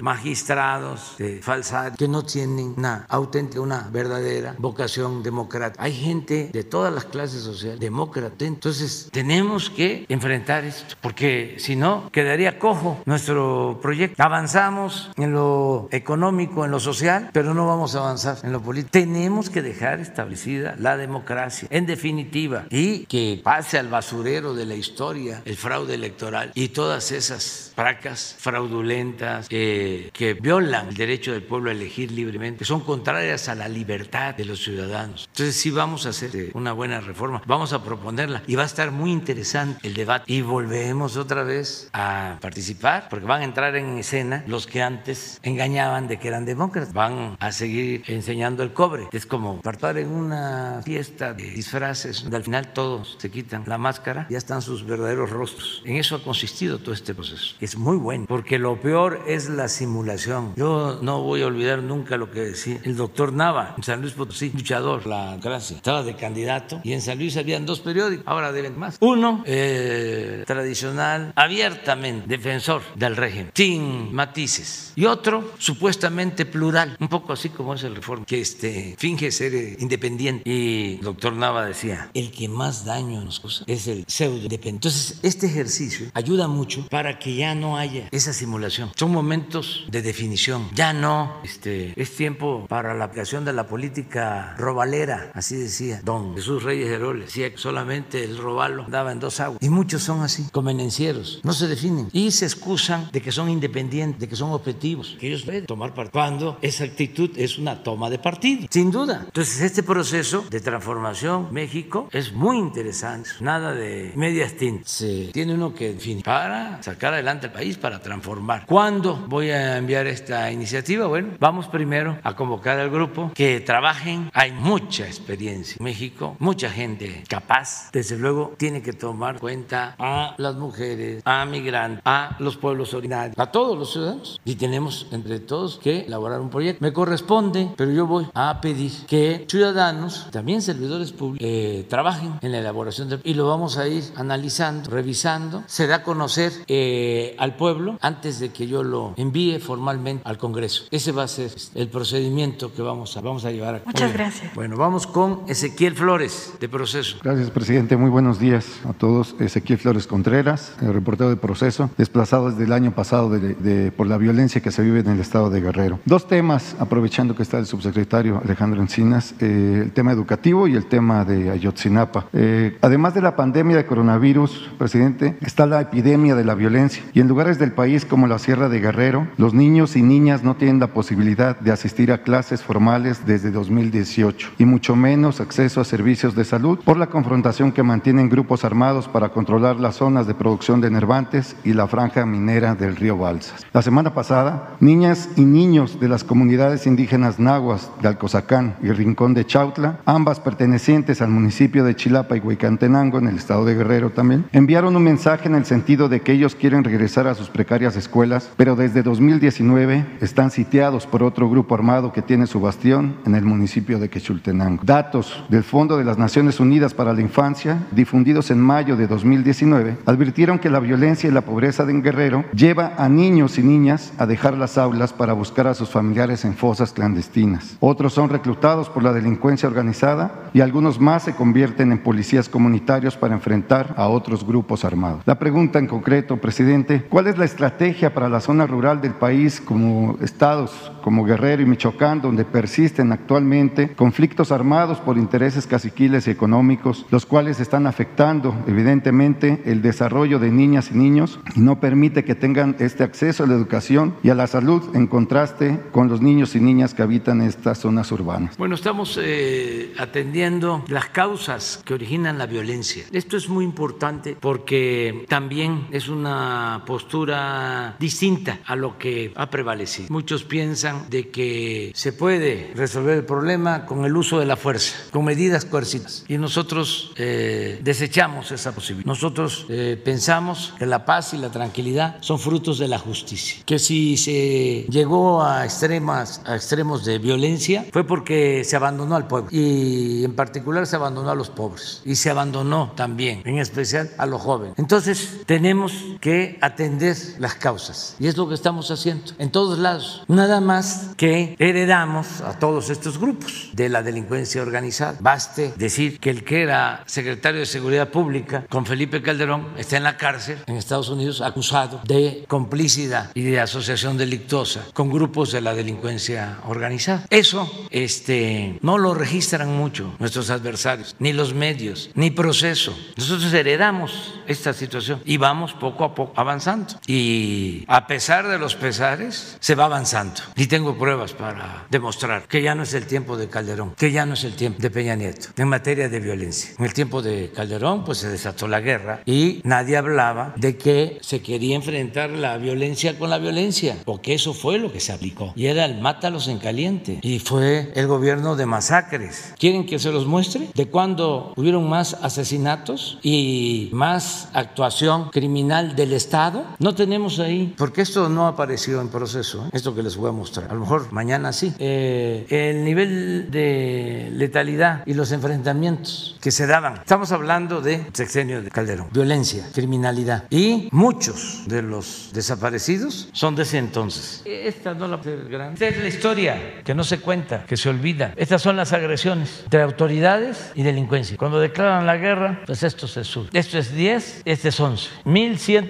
magistrados 0.00 1.14
de 1.18 1.40
falsa 1.42 1.92
que 1.94 2.08
no 2.08 2.22
tienen 2.22 2.74
una 2.76 3.06
auténtica, 3.08 3.60
una 3.60 3.88
verdadera 3.90 4.54
vocación 4.58 5.22
democrática. 5.22 5.82
Hay 5.82 5.94
gente 5.94 6.50
de 6.52 6.64
todas 6.64 6.92
las 6.92 7.04
clases 7.04 7.42
sociales, 7.42 7.80
demócrata. 7.80 8.44
Entonces 8.44 9.08
tenemos 9.12 9.70
que 9.70 10.06
enfrentar 10.08 10.64
esto, 10.64 10.96
porque 11.00 11.56
si 11.58 11.76
no, 11.76 12.10
quedaría 12.10 12.58
cojo 12.58 13.00
nuestro 13.06 13.78
proyecto. 13.82 14.22
Avanzamos 14.22 15.10
en 15.16 15.32
lo 15.32 15.88
económico, 15.90 16.64
en 16.64 16.70
lo 16.70 16.80
social, 16.80 17.30
pero 17.32 17.54
no 17.54 17.66
vamos 17.66 17.94
a 17.94 18.00
avanzar 18.00 18.38
en 18.42 18.52
lo 18.52 18.60
político. 18.60 18.90
Tenemos 18.92 19.50
que 19.50 19.62
dejar 19.62 20.00
establecida 20.00 20.74
la 20.78 20.96
democracia, 20.96 21.68
en 21.70 21.86
definitiva, 21.86 22.66
y 22.70 23.06
que 23.06 23.40
pase 23.42 23.78
al 23.78 23.88
basurero 23.88 24.54
de 24.54 24.66
la 24.66 24.74
historia 24.74 25.42
el 25.44 25.56
fraude 25.56 25.94
electoral 25.94 26.52
y 26.54 26.68
todas 26.68 27.12
esas 27.12 27.29
prácticas 27.74 28.36
fraudulentas 28.38 29.48
que 29.48 30.38
violan 30.40 30.88
el 30.88 30.94
derecho 30.94 31.32
del 31.32 31.42
pueblo 31.42 31.70
a 31.70 31.72
elegir 31.72 32.10
libremente, 32.10 32.60
que 32.60 32.64
son 32.64 32.80
contrarias 32.80 33.48
a 33.48 33.54
la 33.54 33.68
libertad 33.68 34.34
de 34.34 34.44
los 34.44 34.62
ciudadanos. 34.62 35.28
Entonces 35.30 35.56
sí 35.56 35.70
vamos 35.70 36.06
a 36.06 36.10
hacer 36.10 36.34
eh, 36.34 36.50
una 36.54 36.72
buena 36.72 37.00
reforma, 37.00 37.42
vamos 37.46 37.72
a 37.72 37.82
proponerla 37.82 38.42
y 38.46 38.54
va 38.54 38.62
a 38.62 38.66
estar 38.66 38.90
muy 38.90 39.10
interesante 39.10 39.86
el 39.86 39.94
debate 39.94 40.24
y 40.32 40.42
volvemos 40.42 41.16
otra 41.16 41.42
vez 41.42 41.88
a 41.92 42.38
participar 42.40 43.08
porque 43.08 43.26
van 43.26 43.42
a 43.42 43.44
entrar 43.44 43.76
en 43.76 43.98
escena 43.98 44.44
los 44.46 44.66
que 44.66 44.82
antes 44.82 45.40
engañaban 45.42 46.08
de 46.08 46.18
que 46.18 46.28
eran 46.28 46.44
demócratas, 46.44 46.92
van 46.92 47.36
a 47.40 47.52
seguir 47.52 48.02
enseñando 48.06 48.62
el 48.62 48.72
cobre. 48.72 49.08
Es 49.12 49.26
como 49.26 49.60
participar 49.60 49.98
en 49.98 50.08
una 50.08 50.82
fiesta 50.84 51.32
de 51.32 51.50
disfraces 51.50 52.22
donde 52.22 52.36
al 52.36 52.44
final 52.44 52.72
todos 52.72 53.16
se 53.18 53.30
quitan 53.30 53.64
la 53.66 53.78
máscara, 53.78 54.26
ya 54.30 54.38
están 54.38 54.62
sus 54.62 54.84
verdaderos 54.84 55.30
rostros. 55.30 55.82
En 55.84 55.96
eso 55.96 56.16
ha 56.16 56.22
consistido 56.22 56.78
todo 56.78 56.94
este 56.94 57.14
proceso. 57.20 57.54
Es 57.60 57.76
muy 57.76 57.96
bueno, 57.96 58.26
porque 58.28 58.58
lo 58.58 58.80
peor 58.80 59.22
es 59.26 59.48
la 59.48 59.68
simulación. 59.68 60.54
Yo 60.56 60.98
no 61.02 61.22
voy 61.22 61.42
a 61.42 61.46
olvidar 61.46 61.82
nunca 61.82 62.16
lo 62.16 62.30
que 62.30 62.40
decía 62.40 62.80
el 62.84 62.96
doctor 62.96 63.32
Nava 63.32 63.74
en 63.76 63.82
San 63.82 64.00
Luis 64.00 64.14
Potosí, 64.14 64.50
luchador, 64.54 65.06
la 65.06 65.36
gracia. 65.36 65.76
Estaba 65.76 66.02
de 66.02 66.16
candidato 66.16 66.80
y 66.82 66.92
en 66.92 67.00
San 67.00 67.18
Luis 67.18 67.36
habían 67.36 67.66
dos 67.66 67.80
periódicos, 67.80 68.26
ahora 68.26 68.52
deben 68.52 68.78
más. 68.78 68.96
Uno, 69.00 69.42
eh, 69.46 70.44
tradicional, 70.46 71.32
abiertamente 71.36 72.26
defensor 72.26 72.82
del 72.94 73.16
régimen, 73.16 73.52
sin 73.54 74.12
matices. 74.14 74.92
Y 74.96 75.04
otro, 75.04 75.52
supuestamente 75.58 76.46
plural, 76.46 76.96
un 77.00 77.08
poco 77.08 77.32
así 77.32 77.48
como 77.50 77.74
es 77.74 77.82
el 77.84 77.94
Reforma, 77.94 78.24
que 78.24 78.40
este, 78.40 78.94
finge 78.98 79.30
ser 79.30 79.54
eh, 79.54 79.76
independiente. 79.80 80.48
Y 80.48 80.94
el 80.96 81.00
doctor 81.00 81.32
Nava 81.34 81.64
decía, 81.64 82.10
el 82.14 82.30
que 82.30 82.48
más 82.48 82.84
daño 82.84 83.22
nos 83.22 83.40
causa 83.40 83.64
es 83.66 83.86
el 83.86 84.04
pseudo 84.06 84.36
independiente. 84.36 84.88
Entonces, 84.88 85.18
este 85.22 85.46
ejercicio 85.46 86.08
ayuda 86.14 86.48
mucho 86.48 86.86
para 86.88 87.09
que 87.18 87.34
ya 87.34 87.54
no 87.54 87.76
haya 87.76 88.08
esa 88.10 88.32
simulación. 88.32 88.90
Son 88.96 89.12
momentos 89.12 89.86
de 89.88 90.02
definición. 90.02 90.68
Ya 90.74 90.92
no 90.92 91.40
este, 91.44 92.00
es 92.00 92.14
tiempo 92.16 92.66
para 92.68 92.94
la 92.94 93.04
aplicación 93.06 93.44
de 93.44 93.52
la 93.52 93.66
política 93.66 94.54
robalera, 94.58 95.30
así 95.34 95.56
decía 95.56 96.00
don 96.04 96.34
Jesús 96.34 96.62
Reyes 96.62 96.88
Heroles. 96.88 97.26
Decía 97.26 97.50
que 97.50 97.58
solamente 97.58 98.24
el 98.24 98.38
robalo 98.38 98.86
daba 98.88 99.12
en 99.12 99.20
dos 99.20 99.40
aguas. 99.40 99.62
Y 99.62 99.68
muchos 99.68 100.02
son 100.02 100.22
así, 100.22 100.46
convenencieros. 100.52 101.40
No 101.42 101.52
se 101.52 101.68
definen 101.68 102.08
y 102.12 102.30
se 102.30 102.44
excusan 102.44 103.10
de 103.12 103.20
que 103.20 103.32
son 103.32 103.48
independientes, 103.48 104.20
de 104.20 104.28
que 104.28 104.36
son 104.36 104.50
objetivos, 104.52 105.16
que 105.18 105.28
ellos 105.28 105.42
pueden 105.42 105.66
tomar 105.66 105.94
partido. 105.94 106.12
Cuando 106.12 106.58
esa 106.62 106.84
actitud 106.84 107.30
es 107.36 107.58
una 107.58 107.82
toma 107.82 108.10
de 108.10 108.18
partido, 108.18 108.66
sin 108.70 108.90
duda. 108.90 109.22
Entonces, 109.26 109.60
este 109.60 109.82
proceso 109.82 110.44
de 110.50 110.60
transformación 110.60 111.48
México 111.52 112.08
es 112.12 112.32
muy 112.32 112.58
interesante. 112.58 113.30
Nada 113.40 113.74
de 113.74 114.12
medias 114.16 114.54
tintas. 114.54 114.90
Se 114.90 115.30
tiene 115.32 115.54
uno 115.54 115.74
que 115.74 115.94
definir 115.94 116.24
para 116.24 116.80
sacar 116.90 117.14
adelante 117.14 117.46
el 117.46 117.52
país, 117.52 117.78
para 117.78 118.00
transformar. 118.00 118.66
¿Cuándo 118.66 119.14
voy 119.28 119.50
a 119.50 119.76
enviar 119.76 120.08
esta 120.08 120.50
iniciativa? 120.50 121.06
Bueno, 121.06 121.34
vamos 121.38 121.68
primero 121.68 122.18
a 122.24 122.34
convocar 122.34 122.80
al 122.80 122.90
grupo 122.90 123.30
que 123.32 123.60
trabajen. 123.60 124.28
Hay 124.34 124.50
mucha 124.50 125.06
experiencia 125.06 125.76
en 125.78 125.84
México, 125.84 126.36
mucha 126.40 126.68
gente 126.68 127.22
capaz. 127.28 127.90
Desde 127.92 128.18
luego 128.18 128.54
tiene 128.56 128.82
que 128.82 128.92
tomar 128.92 129.38
cuenta 129.38 129.94
a 130.00 130.34
las 130.38 130.56
mujeres, 130.56 131.22
a 131.24 131.44
migrantes, 131.44 132.02
a 132.04 132.36
los 132.40 132.56
pueblos 132.56 132.92
originarios, 132.92 133.38
a 133.38 133.46
todos 133.52 133.78
los 133.78 133.92
ciudadanos. 133.92 134.40
Y 134.44 134.56
tenemos 134.56 135.06
entre 135.12 135.38
todos 135.38 135.78
que 135.78 136.00
elaborar 136.00 136.40
un 136.40 136.50
proyecto. 136.50 136.84
Me 136.84 136.92
corresponde, 136.92 137.70
pero 137.76 137.92
yo 137.92 138.08
voy 138.08 138.26
a 138.34 138.60
pedir 138.60 138.90
que 139.06 139.46
ciudadanos, 139.48 140.26
también 140.32 140.60
servidores 140.60 141.12
públicos, 141.12 141.46
eh, 141.48 141.86
trabajen 141.88 142.40
en 142.42 142.50
la 142.50 142.58
elaboración 142.58 143.08
del... 143.08 143.20
Y 143.22 143.34
lo 143.34 143.46
vamos 143.46 143.78
a 143.78 143.86
ir 143.86 144.02
analizando, 144.16 144.90
revisando. 144.90 145.62
Se 145.66 145.86
da 145.86 145.96
a 145.96 146.02
conocer... 146.02 146.52
Eh, 146.66 146.79
que 146.80 147.34
al 147.38 147.56
pueblo 147.56 147.98
antes 148.00 148.40
de 148.40 148.50
que 148.50 148.66
yo 148.66 148.82
lo 148.82 149.12
envíe 149.16 149.58
formalmente 149.58 150.22
al 150.24 150.38
Congreso. 150.38 150.84
Ese 150.90 151.12
va 151.12 151.24
a 151.24 151.28
ser 151.28 151.50
el 151.74 151.88
procedimiento 151.88 152.72
que 152.72 152.80
vamos 152.80 153.16
a, 153.16 153.20
vamos 153.20 153.44
a 153.44 153.50
llevar 153.50 153.74
a 153.74 153.78
cabo. 153.80 153.90
Muchas 153.92 154.12
gracias. 154.12 154.54
Bueno, 154.54 154.76
vamos 154.76 155.06
con 155.06 155.42
Ezequiel 155.46 155.94
Flores, 155.94 156.54
de 156.58 156.68
Proceso. 156.68 157.18
Gracias, 157.22 157.50
presidente. 157.50 157.96
Muy 157.96 158.10
buenos 158.10 158.38
días 158.38 158.66
a 158.88 158.94
todos. 158.94 159.34
Ezequiel 159.38 159.78
Flores 159.78 160.06
Contreras, 160.06 160.74
el 160.80 160.94
reportero 160.94 161.28
de 161.28 161.36
Proceso, 161.36 161.90
desplazado 161.98 162.50
desde 162.50 162.64
el 162.64 162.72
año 162.72 162.94
pasado 162.94 163.28
de, 163.28 163.92
por 163.92 164.06
la 164.06 164.16
violencia 164.16 164.62
que 164.62 164.70
se 164.70 164.82
vive 164.82 165.00
en 165.00 165.08
el 165.08 165.20
estado 165.20 165.50
de 165.50 165.60
Guerrero. 165.60 166.00
Dos 166.06 166.28
temas, 166.28 166.76
aprovechando 166.78 167.34
que 167.34 167.42
está 167.42 167.58
el 167.58 167.66
subsecretario 167.66 168.40
Alejandro 168.42 168.80
Encinas, 168.80 169.34
eh, 169.40 169.82
el 169.84 169.92
tema 169.92 170.12
educativo 170.12 170.66
y 170.66 170.76
el 170.76 170.86
tema 170.86 171.26
de 171.26 171.50
Ayotzinapa. 171.50 172.28
Eh, 172.32 172.78
además 172.80 173.14
de 173.14 173.20
la 173.20 173.36
pandemia 173.36 173.76
de 173.76 173.84
coronavirus, 173.84 174.70
presidente, 174.78 175.36
está 175.42 175.66
la 175.66 175.82
epidemia 175.82 176.34
de 176.34 176.44
la 176.44 176.54
violencia 176.54 176.69
y 177.14 177.18
en 177.18 177.26
lugares 177.26 177.58
del 177.58 177.72
país 177.72 178.04
como 178.04 178.28
la 178.28 178.38
Sierra 178.38 178.68
de 178.68 178.78
Guerrero, 178.78 179.26
los 179.38 179.54
niños 179.54 179.96
y 179.96 180.02
niñas 180.02 180.44
no 180.44 180.54
tienen 180.54 180.78
la 180.78 180.86
posibilidad 180.86 181.58
de 181.58 181.72
asistir 181.72 182.12
a 182.12 182.22
clases 182.22 182.62
formales 182.62 183.26
desde 183.26 183.50
2018 183.50 184.52
y 184.56 184.64
mucho 184.66 184.94
menos 184.94 185.40
acceso 185.40 185.80
a 185.80 185.84
servicios 185.84 186.36
de 186.36 186.44
salud 186.44 186.78
por 186.84 186.96
la 186.96 187.08
confrontación 187.08 187.72
que 187.72 187.82
mantienen 187.82 188.28
grupos 188.28 188.64
armados 188.64 189.08
para 189.08 189.30
controlar 189.30 189.80
las 189.80 189.96
zonas 189.96 190.28
de 190.28 190.34
producción 190.34 190.80
de 190.80 190.92
nervantes 190.92 191.56
y 191.64 191.72
la 191.72 191.88
franja 191.88 192.24
minera 192.24 192.76
del 192.76 192.94
río 192.94 193.18
Balsas. 193.18 193.66
La 193.72 193.82
semana 193.82 194.14
pasada, 194.14 194.76
niñas 194.78 195.28
y 195.34 195.44
niños 195.44 195.98
de 195.98 196.08
las 196.08 196.22
comunidades 196.22 196.86
indígenas 196.86 197.40
nahuas 197.40 197.90
de 198.00 198.06
Alcozacán 198.06 198.76
y 198.80 198.92
Rincón 198.92 199.34
de 199.34 199.44
Chautla, 199.44 199.98
ambas 200.04 200.38
pertenecientes 200.38 201.20
al 201.20 201.30
municipio 201.30 201.82
de 201.82 201.96
Chilapa 201.96 202.36
y 202.36 202.40
Huicantenango 202.40 203.18
en 203.18 203.26
el 203.26 203.38
estado 203.38 203.64
de 203.64 203.74
Guerrero 203.74 204.10
también, 204.10 204.44
enviaron 204.52 204.94
un 204.94 205.02
mensaje 205.02 205.48
en 205.48 205.56
el 205.56 205.64
sentido 205.64 206.08
de 206.08 206.20
que 206.20 206.32
ellos 206.32 206.54
quieren 206.60 206.84
regresar 206.84 207.26
a 207.26 207.34
sus 207.34 207.48
precarias 207.48 207.96
escuelas, 207.96 208.50
pero 208.56 208.76
desde 208.76 209.02
2019 209.02 210.04
están 210.20 210.50
sitiados 210.50 211.06
por 211.06 211.22
otro 211.22 211.48
grupo 211.48 211.74
armado 211.74 212.12
que 212.12 212.20
tiene 212.22 212.46
su 212.46 212.60
bastión 212.60 213.16
en 213.24 213.34
el 213.34 213.44
municipio 213.44 213.98
de 213.98 214.10
Quechultenango. 214.10 214.82
Datos 214.84 215.42
del 215.48 215.64
Fondo 215.64 215.96
de 215.96 216.04
las 216.04 216.18
Naciones 216.18 216.60
Unidas 216.60 216.92
para 216.92 217.14
la 217.14 217.22
Infancia, 217.22 217.86
difundidos 217.92 218.50
en 218.50 218.60
mayo 218.60 218.96
de 218.96 219.06
2019, 219.06 219.96
advirtieron 220.04 220.58
que 220.58 220.70
la 220.70 220.80
violencia 220.80 221.28
y 221.28 221.32
la 221.32 221.40
pobreza 221.40 221.84
de 221.84 222.00
Guerrero 222.00 222.44
lleva 222.54 222.92
a 222.96 223.08
niños 223.08 223.58
y 223.58 223.62
niñas 223.62 224.12
a 224.18 224.26
dejar 224.26 224.56
las 224.56 224.78
aulas 224.78 225.12
para 225.12 225.32
buscar 225.32 225.66
a 225.66 225.74
sus 225.74 225.88
familiares 225.88 226.44
en 226.44 226.54
fosas 226.54 226.92
clandestinas. 226.92 227.76
Otros 227.80 228.12
son 228.12 228.28
reclutados 228.28 228.88
por 228.90 229.02
la 229.02 229.12
delincuencia 229.12 229.68
organizada 229.68 230.50
y 230.52 230.60
algunos 230.60 231.00
más 231.00 231.24
se 231.24 231.34
convierten 231.34 231.92
en 231.92 232.02
policías 232.02 232.48
comunitarios 232.48 233.16
para 233.16 233.34
enfrentar 233.34 233.94
a 233.96 234.08
otros 234.08 234.46
grupos 234.46 234.84
armados. 234.84 235.22
La 235.24 235.38
pregunta 235.38 235.78
en 235.78 235.86
concreto, 235.86 236.36
presidente, 236.50 237.04
¿cuál 237.08 237.28
es 237.28 237.38
la 237.38 237.44
estrategia 237.44 238.12
para 238.12 238.28
la 238.28 238.40
zona 238.40 238.66
rural 238.66 239.00
del 239.00 239.14
país 239.14 239.60
como 239.60 240.18
estados 240.20 240.90
como 241.00 241.24
Guerrero 241.24 241.62
y 241.62 241.66
Michoacán, 241.66 242.20
donde 242.20 242.44
persisten 242.44 243.12
actualmente 243.12 243.94
conflictos 243.94 244.52
armados 244.52 244.98
por 244.98 245.16
intereses 245.16 245.66
caciquiles 245.66 246.26
y 246.26 246.30
económicos, 246.30 247.06
los 247.10 247.26
cuales 247.26 247.60
están 247.60 247.86
afectando 247.86 248.54
evidentemente 248.66 249.62
el 249.64 249.80
desarrollo 249.80 250.38
de 250.38 250.50
niñas 250.50 250.90
y 250.92 250.98
niños 250.98 251.38
y 251.54 251.60
no 251.60 251.80
permite 251.80 252.24
que 252.24 252.34
tengan 252.34 252.76
este 252.80 253.04
acceso 253.04 253.44
a 253.44 253.46
la 253.46 253.54
educación 253.54 254.14
y 254.22 254.30
a 254.30 254.34
la 254.34 254.46
salud 254.46 254.82
en 254.94 255.06
contraste 255.06 255.80
con 255.92 256.08
los 256.08 256.20
niños 256.20 256.54
y 256.54 256.60
niñas 256.60 256.94
que 256.94 257.02
habitan 257.02 257.40
estas 257.42 257.78
zonas 257.78 258.10
urbanas. 258.12 258.56
Bueno, 258.56 258.74
estamos 258.74 259.18
eh, 259.22 259.92
atendiendo 259.98 260.84
las 260.88 261.06
causas 261.06 261.80
que 261.84 261.94
originan 261.94 262.38
la 262.38 262.46
violencia. 262.46 263.04
Esto 263.12 263.36
es 263.36 263.48
muy 263.48 263.64
importante 263.64 264.36
porque 264.38 265.24
también 265.28 265.86
es 265.90 266.08
una 266.08 266.39
postura 266.86 267.96
distinta 267.98 268.60
a 268.66 268.76
lo 268.76 268.98
que 268.98 269.32
ha 269.34 269.50
prevalecido. 269.50 270.08
Muchos 270.10 270.44
piensan 270.44 271.08
de 271.10 271.30
que 271.30 271.92
se 271.94 272.12
puede 272.12 272.72
resolver 272.74 273.18
el 273.18 273.24
problema 273.24 273.86
con 273.86 274.04
el 274.04 274.16
uso 274.16 274.38
de 274.38 274.46
la 274.46 274.56
fuerza, 274.56 274.96
con 275.10 275.24
medidas 275.24 275.64
coercitivas. 275.64 276.24
Y 276.28 276.38
nosotros 276.38 277.12
eh, 277.16 277.80
desechamos 277.82 278.50
esa 278.52 278.74
posibilidad. 278.74 279.06
Nosotros 279.06 279.66
eh, 279.68 280.00
pensamos 280.02 280.74
que 280.78 280.86
la 280.86 281.04
paz 281.04 281.34
y 281.34 281.38
la 281.38 281.50
tranquilidad 281.50 282.18
son 282.20 282.38
frutos 282.38 282.78
de 282.78 282.88
la 282.88 282.98
justicia. 282.98 283.62
Que 283.64 283.78
si 283.78 284.16
se 284.16 284.86
llegó 284.88 285.42
a, 285.42 285.62
a 285.62 285.66
extremos 285.66 287.04
de 287.04 287.18
violencia 287.18 287.86
fue 287.92 288.04
porque 288.04 288.64
se 288.64 288.76
abandonó 288.76 289.16
al 289.16 289.26
pueblo. 289.26 289.48
Y 289.50 290.24
en 290.24 290.34
particular 290.34 290.86
se 290.86 290.96
abandonó 290.96 291.30
a 291.30 291.34
los 291.34 291.50
pobres. 291.50 292.02
Y 292.04 292.16
se 292.16 292.30
abandonó 292.30 292.92
también, 292.96 293.42
en 293.44 293.58
especial, 293.58 294.10
a 294.18 294.26
los 294.26 294.40
jóvenes. 294.40 294.74
Entonces 294.78 295.40
tenemos 295.46 295.92
que 296.20 296.29
atender 296.60 297.16
las 297.38 297.54
causas. 297.54 298.16
Y 298.18 298.26
es 298.26 298.36
lo 298.36 298.48
que 298.48 298.54
estamos 298.54 298.90
haciendo 298.90 299.32
en 299.38 299.50
todos 299.50 299.78
lados. 299.78 300.24
Nada 300.28 300.60
más 300.60 301.10
que 301.16 301.56
heredamos 301.58 302.40
a 302.42 302.58
todos 302.58 302.90
estos 302.90 303.18
grupos 303.18 303.70
de 303.72 303.88
la 303.88 304.02
delincuencia 304.02 304.62
organizada. 304.62 305.16
Baste 305.20 305.72
decir 305.76 306.18
que 306.20 306.30
el 306.30 306.44
que 306.44 306.62
era 306.62 307.02
secretario 307.06 307.60
de 307.60 307.66
Seguridad 307.66 308.10
Pública 308.10 308.64
con 308.68 308.86
Felipe 308.86 309.22
Calderón 309.22 309.68
está 309.76 309.96
en 309.96 310.04
la 310.04 310.16
cárcel 310.16 310.58
en 310.66 310.76
Estados 310.76 311.08
Unidos 311.08 311.40
acusado 311.40 312.00
de 312.04 312.44
complicidad 312.48 313.30
y 313.34 313.42
de 313.42 313.60
asociación 313.60 314.16
delictuosa 314.16 314.86
con 314.92 315.10
grupos 315.10 315.52
de 315.52 315.60
la 315.60 315.74
delincuencia 315.74 316.58
organizada. 316.66 317.26
Eso 317.30 317.70
este, 317.90 318.78
no 318.82 318.98
lo 318.98 319.14
registran 319.14 319.76
mucho 319.76 320.14
nuestros 320.18 320.50
adversarios, 320.50 321.16
ni 321.18 321.32
los 321.32 321.54
medios, 321.54 322.10
ni 322.14 322.30
proceso. 322.30 322.96
Nosotros 323.16 323.52
heredamos 323.52 324.34
esta 324.46 324.72
situación 324.72 325.20
y 325.24 325.36
vamos 325.36 325.72
poco 325.72 326.04
a 326.04 326.14
poco 326.14 326.19
avanzando. 326.36 326.94
Y 327.06 327.84
a 327.86 328.06
pesar 328.06 328.48
de 328.48 328.58
los 328.58 328.74
pesares, 328.76 329.56
se 329.60 329.74
va 329.74 329.84
avanzando. 329.84 330.40
Y 330.56 330.66
tengo 330.66 330.96
pruebas 330.96 331.32
para 331.32 331.86
demostrar 331.90 332.44
que 332.48 332.62
ya 332.62 332.74
no 332.74 332.82
es 332.82 332.94
el 332.94 333.06
tiempo 333.06 333.36
de 333.36 333.48
Calderón, 333.48 333.94
que 333.96 334.12
ya 334.12 334.26
no 334.26 334.34
es 334.34 334.44
el 334.44 334.54
tiempo 334.54 334.80
de 334.80 334.90
Peña 334.90 335.16
Nieto 335.16 335.48
en 335.56 335.68
materia 335.68 336.08
de 336.08 336.20
violencia. 336.20 336.72
En 336.78 336.84
el 336.84 336.92
tiempo 336.92 337.22
de 337.22 337.50
Calderón, 337.54 338.04
pues 338.04 338.18
se 338.18 338.28
desató 338.28 338.68
la 338.68 338.80
guerra 338.80 339.22
y 339.26 339.60
nadie 339.64 339.96
hablaba 339.96 340.54
de 340.56 340.76
que 340.76 341.18
se 341.20 341.42
quería 341.42 341.76
enfrentar 341.76 342.30
la 342.30 342.56
violencia 342.56 343.18
con 343.18 343.30
la 343.30 343.38
violencia, 343.38 343.96
porque 344.04 344.34
eso 344.34 344.54
fue 344.54 344.78
lo 344.78 344.92
que 344.92 345.00
se 345.00 345.12
aplicó. 345.12 345.52
Y 345.56 345.66
era 345.66 345.84
el 345.84 346.00
mátalos 346.00 346.48
en 346.48 346.58
caliente. 346.58 347.18
Y 347.22 347.38
fue 347.38 347.92
el 347.94 348.06
gobierno 348.06 348.56
de 348.56 348.66
masacres. 348.66 349.54
¿Quieren 349.58 349.86
que 349.86 349.98
se 349.98 350.10
los 350.10 350.26
muestre? 350.26 350.68
¿De 350.74 350.86
cuándo 350.86 351.52
hubieron 351.56 351.88
más 351.88 352.14
asesinatos 352.22 353.18
y 353.22 353.90
más 353.92 354.48
actuación 354.52 355.30
criminal 355.30 355.96
del 356.00 356.14
Estado? 356.14 356.64
No 356.78 356.94
tenemos 356.94 357.38
ahí, 357.40 357.74
porque 357.76 358.00
esto 358.00 358.30
no 358.30 358.46
apareció 358.46 359.02
en 359.02 359.08
proceso, 359.08 359.66
¿eh? 359.66 359.70
esto 359.72 359.94
que 359.94 360.02
les 360.02 360.16
voy 360.16 360.30
a 360.30 360.32
mostrar. 360.32 360.70
A 360.70 360.74
lo 360.74 360.80
mejor 360.80 361.12
mañana 361.12 361.52
sí. 361.52 361.74
Eh, 361.78 362.46
el 362.48 362.84
nivel 362.84 363.50
de 363.50 364.30
letalidad 364.32 365.02
y 365.04 365.12
los 365.12 365.30
enfrentamientos 365.32 366.38
que 366.40 366.50
se 366.50 366.66
daban. 366.66 366.94
Estamos 366.94 367.32
hablando 367.32 367.82
de 367.82 368.06
sexenio 368.14 368.62
de 368.62 368.70
Calderón, 368.70 369.08
violencia, 369.12 369.66
criminalidad. 369.74 370.44
Y 370.48 370.88
muchos 370.90 371.64
de 371.66 371.82
los 371.82 372.30
desaparecidos 372.32 373.28
son 373.32 373.54
de 373.54 373.64
ese 373.64 373.76
entonces. 373.76 374.42
Esta 374.46 374.94
no 374.94 375.06
la 375.06 375.16
Esta 375.16 375.88
es 375.88 375.98
la 375.98 376.08
historia 376.08 376.82
que 376.82 376.94
no 376.94 377.04
se 377.04 377.20
cuenta, 377.20 377.66
que 377.66 377.76
se 377.76 377.90
olvida. 377.90 378.32
Estas 378.36 378.62
son 378.62 378.76
las 378.76 378.94
agresiones 378.94 379.64
de 379.68 379.82
autoridades 379.82 380.72
y 380.74 380.82
delincuencia. 380.82 381.36
Cuando 381.36 381.60
declaran 381.60 382.06
la 382.06 382.16
guerra, 382.16 382.62
pues 382.64 382.82
esto 382.84 383.06
se 383.06 383.22
sube. 383.22 383.50
Esto 383.52 383.76
es 383.76 383.94
10, 383.94 384.42
este 384.46 384.68
es 384.70 384.80
11. 384.80 385.10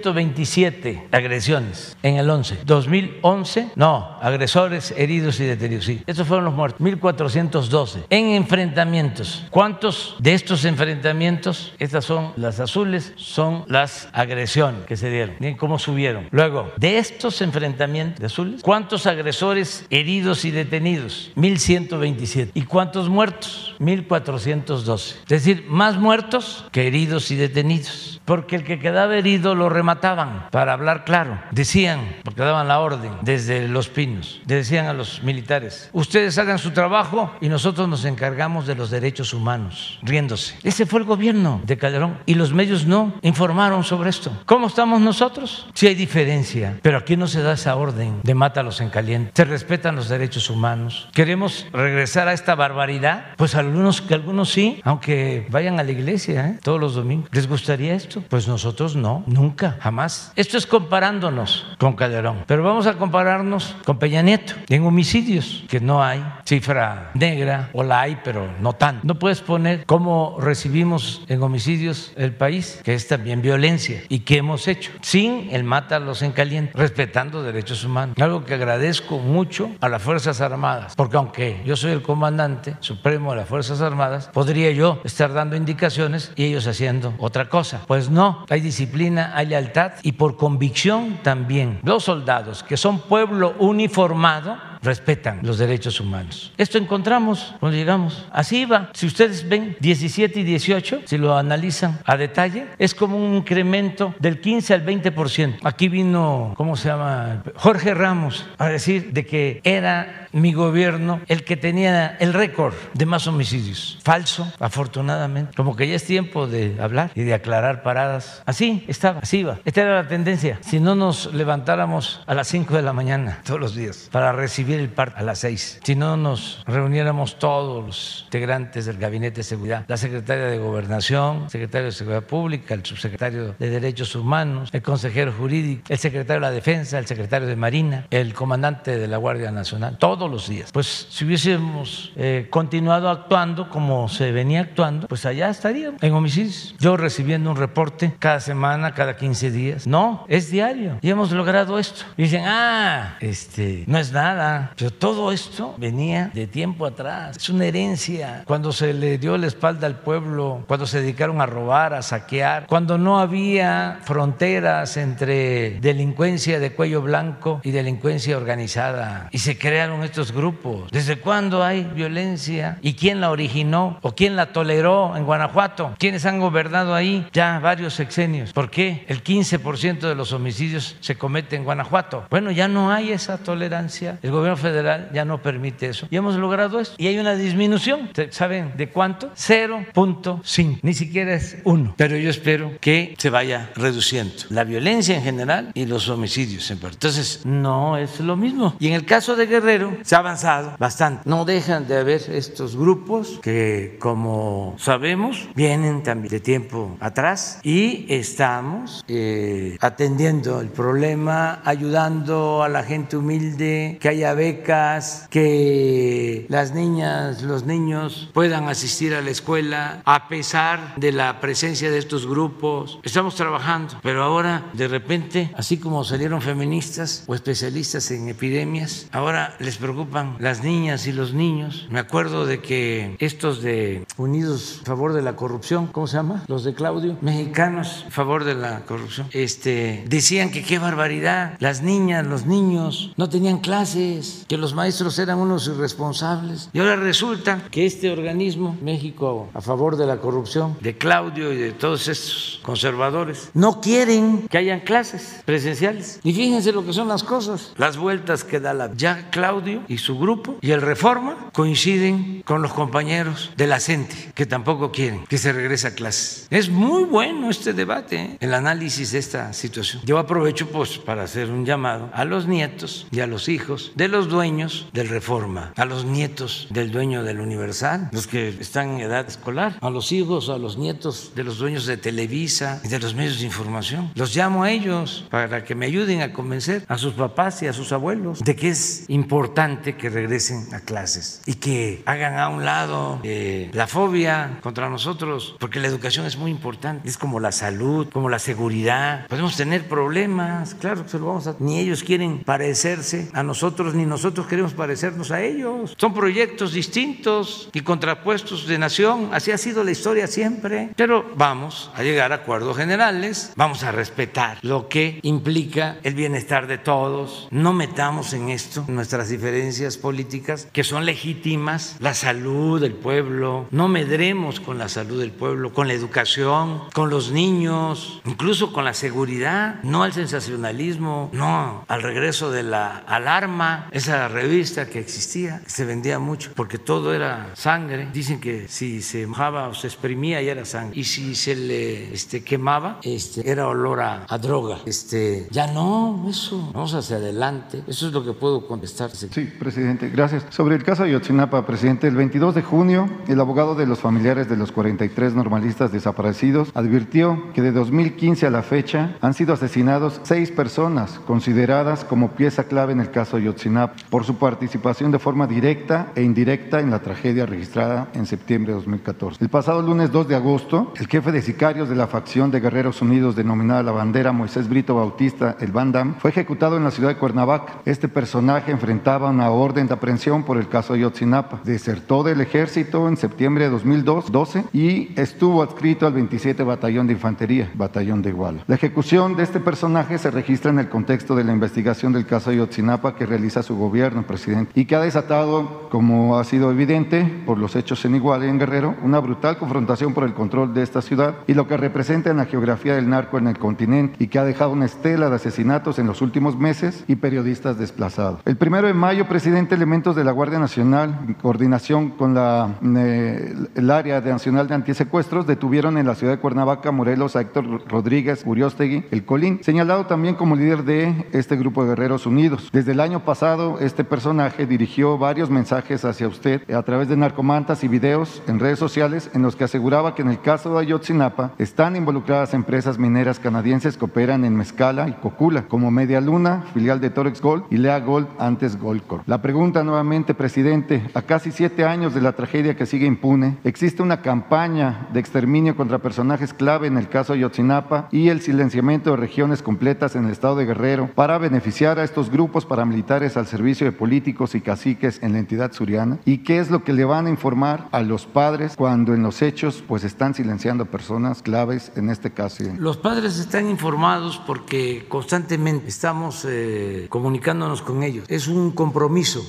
1127 0.01 1.07
agresiones 1.11 1.95
en 2.01 2.15
el 2.15 2.29
11. 2.29 2.59
2011, 2.65 3.69
no, 3.75 4.17
agresores, 4.21 4.93
heridos 4.97 5.39
y 5.39 5.45
detenidos. 5.45 5.85
Sí, 5.85 6.01
estos 6.07 6.27
fueron 6.27 6.45
los 6.45 6.53
muertos. 6.53 6.81
1412 6.81 8.05
en 8.09 8.29
enfrentamientos. 8.29 9.45
¿Cuántos 9.49 10.15
de 10.19 10.33
estos 10.33 10.65
enfrentamientos, 10.65 11.73
estas 11.79 12.05
son 12.05 12.33
las 12.35 12.59
azules, 12.59 13.13
son 13.15 13.63
las 13.67 14.09
agresiones 14.13 14.85
que 14.85 14.97
se 14.97 15.09
dieron? 15.09 15.35
Miren 15.39 15.57
cómo 15.57 15.77
subieron. 15.77 16.27
Luego, 16.31 16.71
de 16.77 16.97
estos 16.97 17.41
enfrentamientos 17.41 18.19
de 18.19 18.25
azules, 18.25 18.61
¿cuántos 18.63 19.05
agresores 19.05 19.85
heridos 19.89 20.45
y 20.45 20.51
detenidos? 20.51 21.31
1127. 21.35 22.51
¿Y 22.55 22.63
cuántos 22.63 23.09
muertos? 23.09 23.75
1412. 23.79 25.15
Es 25.21 25.27
decir, 25.27 25.65
más 25.67 25.97
muertos 25.97 26.65
que 26.71 26.87
heridos 26.87 27.31
y 27.31 27.35
detenidos. 27.35 28.19
Porque 28.25 28.55
el 28.55 28.63
que 28.63 28.79
quedaba 28.79 29.15
herido 29.15 29.55
lo 29.55 29.69
remataban, 29.91 30.47
para 30.51 30.73
hablar 30.73 31.03
claro. 31.03 31.37
Decían, 31.51 32.15
porque 32.23 32.41
daban 32.41 32.67
la 32.67 32.79
orden 32.79 33.11
desde 33.21 33.67
los 33.67 33.89
pinos, 33.89 34.41
decían 34.45 34.85
a 34.85 34.93
los 34.93 35.21
militares, 35.23 35.89
ustedes 35.91 36.37
hagan 36.37 36.59
su 36.59 36.71
trabajo 36.71 37.31
y 37.41 37.49
nosotros 37.49 37.89
nos 37.89 38.05
encargamos 38.05 38.67
de 38.67 38.75
los 38.75 38.89
derechos 38.89 39.33
humanos, 39.33 39.99
riéndose. 40.01 40.55
Ese 40.63 40.85
fue 40.85 40.99
el 40.99 41.05
gobierno 41.05 41.61
de 41.65 41.77
Calderón 41.77 42.17
y 42.25 42.35
los 42.35 42.53
medios 42.53 42.85
no 42.85 43.13
informaron 43.21 43.83
sobre 43.83 44.09
esto. 44.09 44.31
¿Cómo 44.45 44.67
estamos 44.67 45.01
nosotros? 45.01 45.67
Sí 45.73 45.87
hay 45.87 45.95
diferencia, 45.95 46.79
pero 46.81 46.97
aquí 46.97 47.17
no 47.17 47.27
se 47.27 47.41
da 47.41 47.53
esa 47.53 47.75
orden 47.75 48.21
de 48.23 48.33
mátalos 48.33 48.79
en 48.79 48.89
caliente. 48.89 49.31
Se 49.35 49.43
respetan 49.43 49.95
los 49.95 50.07
derechos 50.07 50.49
humanos. 50.49 51.09
¿Queremos 51.13 51.67
regresar 51.73 52.27
a 52.27 52.33
esta 52.33 52.55
barbaridad? 52.55 53.25
Pues 53.35 53.55
algunos 53.55 54.01
que 54.01 54.13
algunos 54.13 54.49
sí, 54.51 54.79
aunque 54.83 55.47
vayan 55.49 55.79
a 55.79 55.83
la 55.83 55.91
iglesia 55.91 56.47
¿eh? 56.47 56.59
todos 56.63 56.79
los 56.79 56.95
domingos. 56.95 57.29
¿Les 57.33 57.47
gustaría 57.47 57.93
esto? 57.93 58.23
Pues 58.29 58.47
nosotros 58.47 58.95
no, 58.95 59.23
nunca. 59.27 59.77
Jamás. 59.81 60.31
Esto 60.35 60.57
es 60.57 60.67
comparándonos 60.67 61.65
con 61.79 61.93
Calderón, 61.95 62.43
pero 62.45 62.63
vamos 62.63 62.85
a 62.85 62.93
compararnos 62.93 63.75
con 63.83 63.97
Peña 63.97 64.21
Nieto 64.21 64.53
en 64.69 64.85
homicidios, 64.85 65.63
que 65.67 65.79
no 65.79 66.03
hay 66.03 66.23
cifra 66.45 67.11
negra, 67.15 67.69
o 67.73 67.83
la 67.83 68.01
hay, 68.01 68.19
pero 68.23 68.47
no 68.59 68.73
tan. 68.73 68.99
No 69.03 69.17
puedes 69.17 69.41
poner 69.41 69.85
cómo 69.85 70.37
recibimos 70.39 71.23
en 71.27 71.41
homicidios 71.41 72.13
el 72.15 72.33
país, 72.35 72.79
que 72.83 72.93
es 72.93 73.07
también 73.07 73.41
violencia, 73.41 74.03
y 74.09 74.19
qué 74.19 74.37
hemos 74.37 74.67
hecho, 74.67 74.91
sin 75.01 75.49
el 75.51 75.63
mátalos 75.63 76.21
en 76.21 76.31
caliente, 76.31 76.73
respetando 76.75 77.41
derechos 77.41 77.83
humanos. 77.83 78.15
Algo 78.19 78.45
que 78.45 78.53
agradezco 78.53 79.17
mucho 79.17 79.71
a 79.81 79.89
las 79.89 80.01
Fuerzas 80.01 80.41
Armadas, 80.41 80.93
porque 80.95 81.17
aunque 81.17 81.61
yo 81.65 81.75
soy 81.75 81.91
el 81.91 82.01
comandante 82.03 82.75
supremo 82.81 83.31
de 83.31 83.37
las 83.37 83.49
Fuerzas 83.49 83.81
Armadas, 83.81 84.29
podría 84.31 84.71
yo 84.71 85.01
estar 85.03 85.33
dando 85.33 85.55
indicaciones 85.55 86.31
y 86.35 86.45
ellos 86.45 86.67
haciendo 86.67 87.13
otra 87.17 87.49
cosa. 87.49 87.81
Pues 87.87 88.09
no, 88.09 88.45
hay 88.49 88.61
disciplina, 88.61 89.31
hay 89.33 89.47
lealtad 89.47 89.70
y 90.03 90.13
por 90.13 90.37
convicción 90.37 91.19
también. 91.23 91.79
Los 91.83 92.03
soldados, 92.03 92.63
que 92.63 92.77
son 92.77 92.99
pueblo 92.99 93.55
uniformado, 93.59 94.57
respetan 94.81 95.39
los 95.43 95.57
derechos 95.57 95.99
humanos. 95.99 96.51
Esto 96.57 96.77
encontramos 96.77 97.53
cuando 97.59 97.77
llegamos. 97.77 98.25
Así 98.31 98.65
va. 98.65 98.89
Si 98.93 99.05
ustedes 99.05 99.47
ven 99.47 99.77
17 99.79 100.39
y 100.39 100.43
18, 100.43 101.01
si 101.05 101.17
lo 101.17 101.37
analizan 101.37 101.99
a 102.05 102.17
detalle, 102.17 102.67
es 102.79 102.95
como 102.95 103.17
un 103.17 103.35
incremento 103.35 104.15
del 104.19 104.41
15 104.41 104.73
al 104.73 104.85
20%. 104.85 105.59
Aquí 105.63 105.87
vino, 105.87 106.53
¿cómo 106.57 106.75
se 106.75 106.89
llama? 106.89 107.43
Jorge 107.55 107.93
Ramos 107.93 108.45
a 108.57 108.67
decir 108.67 109.11
de 109.13 109.25
que 109.25 109.61
era 109.63 110.27
mi 110.31 110.53
gobierno 110.53 111.21
el 111.27 111.43
que 111.43 111.57
tenía 111.57 112.17
el 112.19 112.33
récord 112.33 112.73
de 112.93 113.05
más 113.05 113.27
homicidios. 113.27 113.99
Falso, 114.03 114.51
afortunadamente. 114.59 115.53
Como 115.55 115.75
que 115.75 115.87
ya 115.87 115.95
es 115.95 116.05
tiempo 116.05 116.47
de 116.47 116.77
hablar 116.79 117.11
y 117.15 117.23
de 117.23 117.33
aclarar 117.33 117.83
paradas. 117.83 118.43
Así 118.45 118.83
estaba, 118.87 119.19
así 119.19 119.43
va. 119.43 119.59
Esta 119.65 119.81
era 119.81 119.95
la 119.95 120.07
tendencia. 120.07 120.59
Si 120.61 120.79
no 120.79 120.95
nos 120.95 121.33
levantáramos 121.33 122.21
a 122.25 122.33
las 122.33 122.47
5 122.47 122.75
de 122.75 122.81
la 122.81 122.93
mañana 122.93 123.41
todos 123.43 123.59
los 123.59 123.75
días 123.75 124.09
para 124.11 124.31
recibir 124.31 124.79
el 124.79 124.89
parque 124.89 125.19
a 125.19 125.23
las 125.23 125.39
seis. 125.39 125.79
Si 125.83 125.95
no 125.95 126.17
nos 126.17 126.63
reuniéramos 126.65 127.39
todos 127.39 127.85
los 127.85 128.21
integrantes 128.25 128.85
del 128.85 128.97
Gabinete 128.97 129.37
de 129.37 129.43
Seguridad, 129.43 129.85
la 129.87 129.97
secretaria 129.97 130.45
de 130.45 130.57
Gobernación, 130.57 131.49
secretario 131.49 131.87
de 131.87 131.91
Seguridad 131.91 132.23
Pública, 132.23 132.73
el 132.73 132.85
subsecretario 132.85 133.55
de 133.57 133.69
Derechos 133.69 134.15
Humanos, 134.15 134.69
el 134.71 134.81
consejero 134.81 135.33
jurídico, 135.33 135.83
el 135.89 135.97
secretario 135.97 136.41
de 136.41 136.47
la 136.47 136.51
Defensa, 136.51 136.99
el 136.99 137.07
secretario 137.07 137.47
de 137.47 137.55
Marina, 137.55 138.05
el 138.11 138.33
comandante 138.33 138.97
de 138.97 139.07
la 139.07 139.17
Guardia 139.17 139.51
Nacional, 139.51 139.97
todos 139.97 140.20
los 140.29 140.47
días. 140.49 140.71
Pues 140.71 141.07
si 141.09 141.25
hubiésemos 141.25 142.11
eh, 142.15 142.47
continuado 142.49 143.09
actuando 143.09 143.69
como 143.69 144.09
se 144.09 144.31
venía 144.31 144.61
actuando, 144.61 145.07
pues 145.07 145.25
allá 145.25 145.49
estaríamos 145.49 146.01
en 146.03 146.13
homicidios. 146.13 146.75
Yo 146.79 146.97
recibiendo 146.97 147.49
un 147.49 147.57
reporte 147.57 148.13
cada 148.19 148.39
semana, 148.39 148.93
cada 148.93 149.15
15 149.17 149.51
días. 149.51 149.87
No, 149.87 150.25
es 150.27 150.51
diario. 150.51 150.97
Y 151.01 151.09
hemos 151.09 151.31
logrado 151.31 151.79
esto. 151.79 152.03
Y 152.17 152.23
dicen, 152.23 152.43
ah, 152.45 153.15
este, 153.21 153.83
no 153.87 153.97
es 153.97 154.11
nada 154.11 154.41
pero 154.77 154.91
todo 154.91 155.31
esto 155.31 155.75
venía 155.77 156.31
de 156.33 156.47
tiempo 156.47 156.85
atrás. 156.85 157.37
Es 157.37 157.49
una 157.49 157.65
herencia. 157.65 158.43
Cuando 158.45 158.71
se 158.71 158.93
le 158.93 159.17
dio 159.17 159.37
la 159.37 159.47
espalda 159.47 159.87
al 159.87 159.99
pueblo, 159.99 160.63
cuando 160.67 160.85
se 160.85 161.01
dedicaron 161.01 161.41
a 161.41 161.45
robar, 161.45 161.93
a 161.93 162.01
saquear, 162.01 162.65
cuando 162.67 162.97
no 162.97 163.19
había 163.19 163.99
fronteras 164.03 164.97
entre 164.97 165.79
delincuencia 165.79 166.59
de 166.59 166.73
cuello 166.73 167.01
blanco 167.01 167.61
y 167.63 167.71
delincuencia 167.71 168.37
organizada. 168.37 169.27
Y 169.31 169.39
se 169.39 169.57
crearon 169.57 170.03
estos 170.03 170.10
grupos. 170.31 170.91
¿Desde 170.91 171.17
cuándo 171.17 171.63
hay 171.63 171.83
violencia? 171.83 172.77
¿Y 172.81 172.93
quién 172.93 173.21
la 173.21 173.31
originó? 173.31 173.97
¿O 174.01 174.13
quién 174.13 174.35
la 174.35 174.53
toleró 174.53 175.15
en 175.15 175.25
Guanajuato? 175.25 175.95
¿Quiénes 175.97 176.25
han 176.25 176.39
gobernado 176.39 176.93
ahí 176.93 177.27
ya 177.33 177.59
varios 177.59 177.93
sexenios? 177.93 178.53
¿Por 178.53 178.69
qué 178.69 179.05
el 179.07 179.23
15% 179.23 179.99
de 179.99 180.15
los 180.15 180.33
homicidios 180.33 180.97
se 180.99 181.17
comete 181.17 181.55
en 181.55 181.63
Guanajuato? 181.63 182.25
Bueno, 182.29 182.51
ya 182.51 182.67
no 182.67 182.91
hay 182.91 183.11
esa 183.11 183.37
tolerancia. 183.37 184.19
El 184.21 184.31
gobierno 184.31 184.57
federal 184.57 185.09
ya 185.13 185.25
no 185.25 185.41
permite 185.41 185.87
eso. 185.87 186.07
Y 186.09 186.17
hemos 186.17 186.35
logrado 186.35 186.79
eso. 186.79 186.93
Y 186.97 187.07
hay 187.07 187.17
una 187.17 187.35
disminución. 187.35 188.09
¿Saben 188.29 188.73
de 188.77 188.89
cuánto? 188.89 189.31
0.5. 189.35 190.79
Ni 190.81 190.93
siquiera 190.93 191.33
es 191.33 191.57
uno. 191.63 191.93
Pero 191.97 192.17
yo 192.17 192.29
espero 192.29 192.73
que 192.79 193.15
se 193.17 193.29
vaya 193.29 193.71
reduciendo 193.75 194.33
la 194.49 194.63
violencia 194.63 195.15
en 195.15 195.23
general 195.23 195.71
y 195.73 195.85
los 195.85 196.09
homicidios. 196.09 196.69
Entonces, 196.71 197.41
no 197.45 197.97
es 197.97 198.19
lo 198.19 198.35
mismo. 198.35 198.75
Y 198.79 198.87
en 198.87 198.93
el 198.93 199.05
caso 199.05 199.35
de 199.35 199.45
Guerrero 199.45 199.97
se 200.03 200.15
ha 200.15 200.19
avanzado 200.19 200.75
bastante. 200.79 201.21
No 201.25 201.45
dejan 201.45 201.87
de 201.87 201.97
haber 201.97 202.21
estos 202.29 202.75
grupos 202.75 203.39
que, 203.41 203.97
como 203.99 204.75
sabemos, 204.77 205.47
vienen 205.55 206.03
también 206.03 206.31
de 206.31 206.39
tiempo 206.39 206.97
atrás 206.99 207.59
y 207.63 208.05
estamos 208.09 209.03
eh, 209.07 209.77
atendiendo 209.79 210.61
el 210.61 210.69
problema, 210.69 211.61
ayudando 211.65 212.63
a 212.63 212.69
la 212.69 212.83
gente 212.83 213.17
humilde, 213.17 213.97
que 213.99 214.09
haya 214.09 214.33
becas, 214.33 215.27
que 215.29 216.45
las 216.49 216.73
niñas, 216.73 217.41
los 217.41 217.65
niños 217.65 218.29
puedan 218.33 218.69
asistir 218.69 219.13
a 219.15 219.21
la 219.21 219.29
escuela 219.29 220.01
a 220.05 220.27
pesar 220.27 220.95
de 220.97 221.11
la 221.11 221.39
presencia 221.39 221.91
de 221.91 221.97
estos 221.97 222.27
grupos. 222.27 222.99
Estamos 223.03 223.35
trabajando, 223.35 223.95
pero 224.01 224.23
ahora 224.23 224.65
de 224.73 224.87
repente, 224.87 225.51
así 225.57 225.77
como 225.77 226.03
salieron 226.03 226.41
feministas 226.41 227.23
o 227.27 227.35
especialistas 227.35 228.11
en 228.11 228.29
epidemias, 228.29 229.07
ahora 229.11 229.55
les 229.59 229.77
preocupan 229.91 230.37
las 230.39 230.63
niñas 230.63 231.05
y 231.07 231.11
los 231.11 231.33
niños. 231.33 231.87
Me 231.89 231.99
acuerdo 231.99 232.45
de 232.45 232.61
que 232.61 233.15
estos 233.19 233.61
de 233.61 234.05
Unidos 234.17 234.79
a 234.83 234.85
favor 234.85 235.13
de 235.13 235.21
la 235.21 235.35
corrupción, 235.35 235.87
¿cómo 235.87 236.07
se 236.07 236.17
llama? 236.17 236.43
Los 236.47 236.63
de 236.63 236.73
Claudio, 236.73 237.17
mexicanos 237.21 238.05
a 238.07 238.11
favor 238.11 238.43
de 238.43 238.55
la 238.55 238.81
corrupción, 238.85 239.27
este, 239.31 240.05
decían 240.07 240.51
que 240.51 240.63
qué 240.63 240.79
barbaridad, 240.79 241.57
las 241.59 241.81
niñas, 241.81 242.25
los 242.25 242.45
niños 242.45 243.13
no 243.17 243.29
tenían 243.29 243.59
clases 243.59 244.45
que 244.47 244.57
los 244.57 244.73
maestros 244.73 245.19
eran 245.19 245.39
unos 245.39 245.67
irresponsables. 245.67 246.69
Y 246.71 246.79
ahora 246.79 246.95
resulta 246.95 247.63
que 247.69 247.85
este 247.85 248.11
organismo, 248.11 248.77
México 248.81 249.49
a 249.53 249.61
favor 249.61 249.97
de 249.97 250.05
la 250.05 250.17
corrupción, 250.17 250.77
de 250.81 250.97
Claudio 250.97 251.51
y 251.51 251.57
de 251.57 251.71
todos 251.71 252.07
estos 252.07 252.59
conservadores, 252.63 253.49
no 253.53 253.81
quieren 253.81 254.47
que 254.47 254.57
hayan 254.57 254.81
clases 254.81 255.41
presenciales. 255.45 256.19
Y 256.23 256.33
fíjense 256.33 256.71
lo 256.71 256.85
que 256.85 256.93
son 256.93 257.07
las 257.07 257.23
cosas, 257.23 257.73
las 257.77 257.97
vueltas 257.97 258.43
que 258.43 258.59
da 258.59 258.73
la... 258.73 258.93
Ya 258.93 259.29
Claudio 259.31 259.80
y 259.87 259.97
su 259.97 260.17
grupo 260.17 260.57
y 260.61 260.71
el 260.71 260.81
Reforma 260.81 261.49
coinciden 261.53 262.41
con 262.45 262.61
los 262.61 262.73
compañeros 262.73 263.51
de 263.57 263.67
la 263.67 263.79
CENTE, 263.79 264.31
que 264.33 264.45
tampoco 264.45 264.91
quieren 264.91 265.25
que 265.27 265.37
se 265.37 265.53
regrese 265.53 265.87
a 265.87 265.95
clases. 265.95 266.47
Es 266.49 266.69
muy 266.69 267.03
bueno 267.03 267.49
este 267.49 267.73
debate, 267.73 268.15
¿eh? 268.15 268.37
el 268.39 268.53
análisis 268.53 269.11
de 269.11 269.19
esta 269.19 269.53
situación. 269.53 270.01
Yo 270.05 270.17
aprovecho 270.17 270.69
pues 270.69 270.97
para 270.97 271.23
hacer 271.23 271.49
un 271.49 271.65
llamado 271.65 272.09
a 272.13 272.25
los 272.25 272.47
nietos 272.47 273.07
y 273.11 273.19
a 273.19 273.27
los 273.27 273.49
hijos 273.49 273.91
de 273.95 274.07
los 274.07 274.29
dueños 274.29 274.87
del 274.93 275.09
Reforma, 275.09 275.73
a 275.75 275.85
los 275.85 276.05
nietos 276.05 276.67
del 276.69 276.91
dueño 276.91 277.23
del 277.23 277.39
Universal, 277.39 278.09
los 278.11 278.27
que 278.27 278.49
están 278.49 278.91
en 278.91 279.01
edad 279.01 279.27
escolar, 279.27 279.77
a 279.81 279.89
los 279.89 280.11
hijos, 280.11 280.49
a 280.49 280.57
los 280.57 280.77
nietos 280.77 281.31
de 281.35 281.43
los 281.43 281.57
dueños 281.57 281.85
de 281.85 281.97
Televisa 281.97 282.81
y 282.83 282.87
de 282.87 282.99
los 282.99 283.15
medios 283.15 283.39
de 283.39 283.45
información. 283.45 284.11
Los 284.15 284.35
llamo 284.35 284.63
a 284.63 284.71
ellos 284.71 285.25
para 285.29 285.63
que 285.63 285.75
me 285.75 285.85
ayuden 285.85 286.21
a 286.21 286.33
convencer 286.33 286.85
a 286.87 286.97
sus 286.97 287.13
papás 287.13 287.61
y 287.63 287.67
a 287.67 287.73
sus 287.73 287.91
abuelos 287.91 288.39
de 288.39 288.55
que 288.55 288.69
es 288.69 289.05
importante 289.07 289.70
que 289.79 290.09
regresen 290.09 290.67
a 290.73 290.79
clases 290.79 291.41
y 291.45 291.55
que 291.55 292.03
hagan 292.05 292.37
a 292.37 292.49
un 292.49 292.65
lado 292.65 293.19
eh, 293.23 293.69
la 293.73 293.87
fobia 293.87 294.59
contra 294.61 294.89
nosotros, 294.89 295.55
porque 295.59 295.79
la 295.79 295.87
educación 295.87 296.25
es 296.25 296.37
muy 296.37 296.51
importante, 296.51 297.07
es 297.07 297.17
como 297.17 297.39
la 297.39 297.51
salud, 297.51 298.07
como 298.11 298.29
la 298.29 298.39
seguridad. 298.39 299.27
Podemos 299.27 299.55
tener 299.55 299.87
problemas, 299.87 300.75
claro 300.75 301.03
que 301.03 301.09
se 301.09 301.19
lo 301.19 301.27
vamos 301.27 301.47
a... 301.47 301.55
Ni 301.59 301.79
ellos 301.79 302.03
quieren 302.03 302.43
parecerse 302.43 303.29
a 303.33 303.43
nosotros, 303.43 303.93
ni 303.93 304.05
nosotros 304.05 304.47
queremos 304.47 304.73
parecernos 304.73 305.31
a 305.31 305.41
ellos. 305.41 305.95
Son 305.97 306.13
proyectos 306.13 306.73
distintos 306.73 307.69
y 307.73 307.81
contrapuestos 307.81 308.67
de 308.67 308.77
nación. 308.77 309.29
Así 309.31 309.51
ha 309.51 309.57
sido 309.57 309.83
la 309.83 309.91
historia 309.91 310.27
siempre. 310.27 310.89
Pero 310.95 311.31
vamos 311.35 311.91
a 311.95 312.03
llegar 312.03 312.31
a 312.31 312.35
acuerdos 312.35 312.77
generales, 312.77 313.53
vamos 313.55 313.83
a 313.83 313.91
respetar 313.91 314.57
lo 314.61 314.89
que 314.89 315.19
implica 315.23 315.97
el 316.03 316.15
bienestar 316.15 316.67
de 316.67 316.77
todos. 316.77 317.47
No 317.51 317.73
metamos 317.73 318.33
en 318.33 318.49
esto 318.49 318.85
nuestras 318.87 319.29
diferencias 319.29 319.60
políticas, 320.01 320.67
que 320.73 320.83
son 320.83 321.05
legítimas, 321.05 321.95
la 321.99 322.13
salud 322.13 322.81
del 322.81 322.93
pueblo. 322.93 323.67
No 323.71 323.87
medremos 323.87 324.59
con 324.59 324.77
la 324.77 324.89
salud 324.89 325.19
del 325.19 325.31
pueblo, 325.31 325.73
con 325.73 325.87
la 325.87 325.93
educación, 325.93 326.83
con 326.93 327.09
los 327.09 327.31
niños, 327.31 328.21
incluso 328.25 328.73
con 328.73 328.85
la 328.85 328.93
seguridad, 328.93 329.81
no 329.83 330.03
al 330.03 330.13
sensacionalismo, 330.13 331.29
no 331.33 331.85
al 331.87 332.01
regreso 332.01 332.51
de 332.51 332.63
la 332.63 332.97
alarma 332.97 333.87
esa 333.91 334.27
revista 334.27 334.87
que 334.87 334.99
existía, 334.99 335.61
se 335.67 335.85
vendía 335.85 336.19
mucho, 336.19 336.51
porque 336.55 336.77
todo 336.77 337.13
era 337.13 337.51
sangre. 337.55 338.09
Dicen 338.13 338.39
que 338.39 338.67
si 338.67 339.01
se 339.01 339.27
mojaba 339.27 339.67
o 339.67 339.73
se 339.73 339.87
exprimía 339.87 340.41
ya 340.41 340.51
era 340.51 340.65
sangre. 340.65 340.99
Y 340.99 341.03
si 341.03 341.35
se 341.35 341.55
le 341.55 342.13
este, 342.13 342.43
quemaba, 342.43 342.99
este, 343.03 343.49
era 343.49 343.67
olor 343.67 344.01
a, 344.01 344.37
droga. 344.37 344.79
Este, 344.85 345.47
ya 345.51 345.67
no, 345.67 346.25
eso, 346.27 346.71
vamos 346.73 346.93
hacia 346.93 347.17
adelante. 347.17 347.83
Eso 347.87 348.07
es 348.07 348.13
lo 348.13 348.23
que 348.23 348.33
puedo 348.33 348.67
contestar. 348.67 349.11
Sí, 349.11 349.40
Sí, 349.41 349.47
presidente, 349.57 350.09
gracias. 350.09 350.45
Sobre 350.49 350.75
el 350.75 350.83
caso 350.83 351.03
de 351.03 351.13
Yotzinapa, 351.13 351.65
presidente, 351.65 352.07
el 352.07 352.15
22 352.15 352.53
de 352.53 352.61
junio, 352.61 353.09
el 353.27 353.39
abogado 353.39 353.73
de 353.73 353.87
los 353.87 353.99
familiares 353.99 354.47
de 354.47 354.55
los 354.55 354.71
43 354.71 355.33
normalistas 355.33 355.91
desaparecidos 355.91 356.69
advirtió 356.75 357.51
que 357.55 357.63
de 357.63 357.71
2015 357.71 358.45
a 358.45 358.51
la 358.51 358.61
fecha 358.61 359.15
han 359.19 359.33
sido 359.33 359.55
asesinados 359.55 360.21
seis 360.21 360.51
personas 360.51 361.19
consideradas 361.25 362.03
como 362.03 362.33
pieza 362.33 362.65
clave 362.65 362.93
en 362.93 362.99
el 362.99 363.09
caso 363.09 363.37
de 363.37 363.45
Yotzinapa 363.45 363.95
por 364.11 364.25
su 364.25 364.37
participación 364.37 365.11
de 365.11 365.17
forma 365.17 365.47
directa 365.47 366.11
e 366.13 366.21
indirecta 366.21 366.79
en 366.79 366.91
la 366.91 366.99
tragedia 366.99 367.47
registrada 367.47 368.09
en 368.13 368.27
septiembre 368.27 368.73
de 368.73 368.75
2014. 368.75 369.43
El 369.43 369.49
pasado 369.49 369.81
lunes 369.81 370.11
2 370.11 370.27
de 370.27 370.35
agosto, 370.35 370.93
el 370.99 371.07
jefe 371.07 371.31
de 371.31 371.41
sicarios 371.41 371.89
de 371.89 371.95
la 371.95 372.05
facción 372.05 372.51
de 372.51 372.59
Guerreros 372.59 373.01
Unidos 373.01 373.35
denominada 373.35 373.81
La 373.81 373.91
Bandera, 373.91 374.33
Moisés 374.33 374.69
Brito 374.69 374.93
Bautista, 374.93 375.57
el 375.59 375.71
Bandam, 375.71 376.13
fue 376.19 376.29
ejecutado 376.29 376.77
en 376.77 376.83
la 376.83 376.91
ciudad 376.91 377.09
de 377.09 377.17
Cuernavaca. 377.17 377.81
Este 377.85 378.07
personaje 378.07 378.71
enfrentaba 378.71 379.30
una 379.31 379.49
orden 379.49 379.87
de 379.87 379.93
aprehensión 379.93 380.43
por 380.43 380.57
el 380.57 380.67
caso 380.67 380.95
Yotzinapa. 380.95 381.61
Desertó 381.63 382.23
del 382.23 382.41
ejército 382.41 383.07
en 383.07 383.17
septiembre 383.17 383.65
de 383.65 383.71
2012 383.71 384.65
y 384.73 385.19
estuvo 385.19 385.63
adscrito 385.63 386.05
al 386.05 386.13
27 386.13 386.63
Batallón 386.63 387.07
de 387.07 387.13
Infantería, 387.13 387.71
Batallón 387.73 388.21
de 388.21 388.29
Iguala. 388.29 388.63
La 388.67 388.75
ejecución 388.75 389.35
de 389.35 389.43
este 389.43 389.59
personaje 389.59 390.17
se 390.17 390.31
registra 390.31 390.71
en 390.71 390.79
el 390.79 390.89
contexto 390.89 391.35
de 391.35 391.43
la 391.43 391.53
investigación 391.53 392.13
del 392.13 392.25
caso 392.25 392.51
Yotzinapa 392.51 393.15
que 393.15 393.25
realiza 393.25 393.63
su 393.63 393.75
gobierno, 393.75 394.23
presidente, 394.23 394.71
y 394.75 394.85
que 394.85 394.95
ha 394.95 395.01
desatado, 395.01 395.89
como 395.89 396.37
ha 396.37 396.43
sido 396.43 396.71
evidente 396.71 397.23
por 397.45 397.57
los 397.57 397.75
hechos 397.75 398.03
en 398.05 398.15
Iguala 398.15 398.45
y 398.45 398.49
en 398.49 398.59
Guerrero, 398.59 398.95
una 399.03 399.19
brutal 399.19 399.57
confrontación 399.57 400.13
por 400.13 400.23
el 400.23 400.33
control 400.33 400.73
de 400.73 400.83
esta 400.83 401.01
ciudad 401.01 401.35
y 401.47 401.53
lo 401.53 401.67
que 401.67 401.77
representa 401.77 402.29
en 402.29 402.37
la 402.37 402.45
geografía 402.45 402.95
del 402.95 403.09
narco 403.09 403.37
en 403.37 403.47
el 403.47 403.57
continente 403.57 404.15
y 404.19 404.27
que 404.27 404.39
ha 404.39 404.43
dejado 404.43 404.71
una 404.71 404.85
estela 404.85 405.29
de 405.29 405.35
asesinatos 405.35 405.99
en 405.99 406.07
los 406.07 406.21
últimos 406.21 406.57
meses 406.57 407.03
y 407.07 407.15
periodistas 407.15 407.77
desplazados. 407.77 408.41
El 408.45 408.57
primero 408.57 408.87
de 408.87 408.93
mayo, 408.93 409.20
presidente, 409.27 409.75
elementos 409.75 410.15
de 410.15 410.23
la 410.23 410.31
Guardia 410.31 410.59
Nacional, 410.59 411.19
en 411.27 411.33
coordinación 411.33 412.09
con 412.09 412.33
la, 412.33 412.75
eh, 412.97 413.53
el 413.75 413.91
área 413.91 414.21
nacional 414.21 414.67
de 414.67 414.75
antisecuestros, 414.75 415.47
detuvieron 415.47 415.97
en 415.97 416.07
la 416.07 416.15
ciudad 416.15 416.33
de 416.33 416.39
Cuernavaca, 416.39 416.91
Morelos, 416.91 417.35
a 417.35 417.41
Héctor 417.41 417.87
Rodríguez 417.87 418.43
Uriostegui, 418.45 419.05
el 419.11 419.25
Colín, 419.25 419.59
señalado 419.63 420.05
también 420.05 420.35
como 420.35 420.55
líder 420.55 420.83
de 420.83 421.27
este 421.31 421.55
grupo 421.55 421.83
de 421.83 421.89
Guerreros 421.89 422.25
Unidos. 422.25 422.69
Desde 422.71 422.91
el 422.91 422.99
año 422.99 423.25
pasado, 423.25 423.79
este 423.79 424.03
personaje 424.03 424.65
dirigió 424.65 425.17
varios 425.17 425.49
mensajes 425.49 426.05
hacia 426.05 426.27
usted 426.27 426.69
a 426.71 426.83
través 426.83 427.09
de 427.09 427.17
narcomantas 427.17 427.83
y 427.83 427.87
videos 427.87 428.41
en 428.47 428.59
redes 428.59 428.79
sociales 428.79 429.29
en 429.33 429.41
los 429.41 429.55
que 429.55 429.65
aseguraba 429.65 430.15
que 430.15 430.21
en 430.21 430.29
el 430.29 430.41
caso 430.41 430.73
de 430.73 430.81
Ayotzinapa 430.81 431.51
están 431.57 431.95
involucradas 431.95 432.53
empresas 432.53 432.97
mineras 432.97 433.39
canadienses 433.39 433.97
que 433.97 434.05
operan 434.05 434.45
en 434.45 434.55
Mezcala 434.55 435.07
y 435.07 435.13
Cocula, 435.13 435.67
como 435.67 435.91
Media 435.91 436.21
Luna, 436.21 436.63
filial 436.73 437.01
de 437.01 437.09
Torex 437.09 437.41
Gold 437.41 437.65
y 437.69 437.77
Lea 437.77 437.99
Gold, 437.99 438.27
antes 438.39 438.79
Gold 438.79 439.01
la 439.25 439.41
pregunta 439.41 439.83
nuevamente, 439.83 440.33
presidente, 440.33 441.09
a 441.13 441.21
casi 441.21 441.51
siete 441.51 441.85
años 441.85 442.13
de 442.13 442.21
la 442.21 442.33
tragedia 442.33 442.75
que 442.75 442.85
sigue 442.85 443.05
impune, 443.05 443.57
¿existe 443.63 444.03
una 444.03 444.21
campaña 444.21 445.07
de 445.11 445.19
exterminio 445.19 445.75
contra 445.75 445.99
personajes 445.99 446.53
clave 446.53 446.87
en 446.87 446.97
el 446.97 447.09
caso 447.09 447.35
Yotzinapa 447.35 448.07
y 448.11 448.29
el 448.29 448.41
silenciamiento 448.41 449.11
de 449.11 449.17
regiones 449.17 449.61
completas 449.61 450.15
en 450.15 450.25
el 450.25 450.31
estado 450.31 450.55
de 450.55 450.65
Guerrero 450.65 451.09
para 451.15 451.37
beneficiar 451.37 451.99
a 451.99 452.03
estos 452.03 452.29
grupos 452.29 452.65
paramilitares 452.65 453.37
al 453.37 453.47
servicio 453.47 453.85
de 453.85 453.91
políticos 453.91 454.55
y 454.55 454.61
caciques 454.61 455.21
en 455.23 455.33
la 455.33 455.39
entidad 455.39 455.71
suriana? 455.73 456.19
¿Y 456.25 456.39
qué 456.39 456.59
es 456.59 456.69
lo 456.69 456.83
que 456.83 456.93
le 456.93 457.05
van 457.05 457.27
a 457.27 457.29
informar 457.29 457.87
a 457.91 458.01
los 458.01 458.25
padres 458.25 458.75
cuando 458.75 459.13
en 459.13 459.23
los 459.23 459.41
hechos 459.41 459.83
pues 459.87 460.03
están 460.03 460.33
silenciando 460.33 460.85
personas 460.85 461.41
claves 461.41 461.91
en 461.95 462.09
este 462.09 462.31
caso? 462.31 462.51
Los 462.77 462.97
padres 462.97 463.39
están 463.39 463.69
informados 463.69 464.41
porque 464.45 465.05
constantemente 465.07 465.87
estamos 465.87 466.45
eh, 466.47 467.07
comunicándonos 467.09 467.81
con 467.81 468.03
ellos. 468.03 468.25
Es 468.27 468.47
un 468.47 468.71
compromiso 468.71 469.00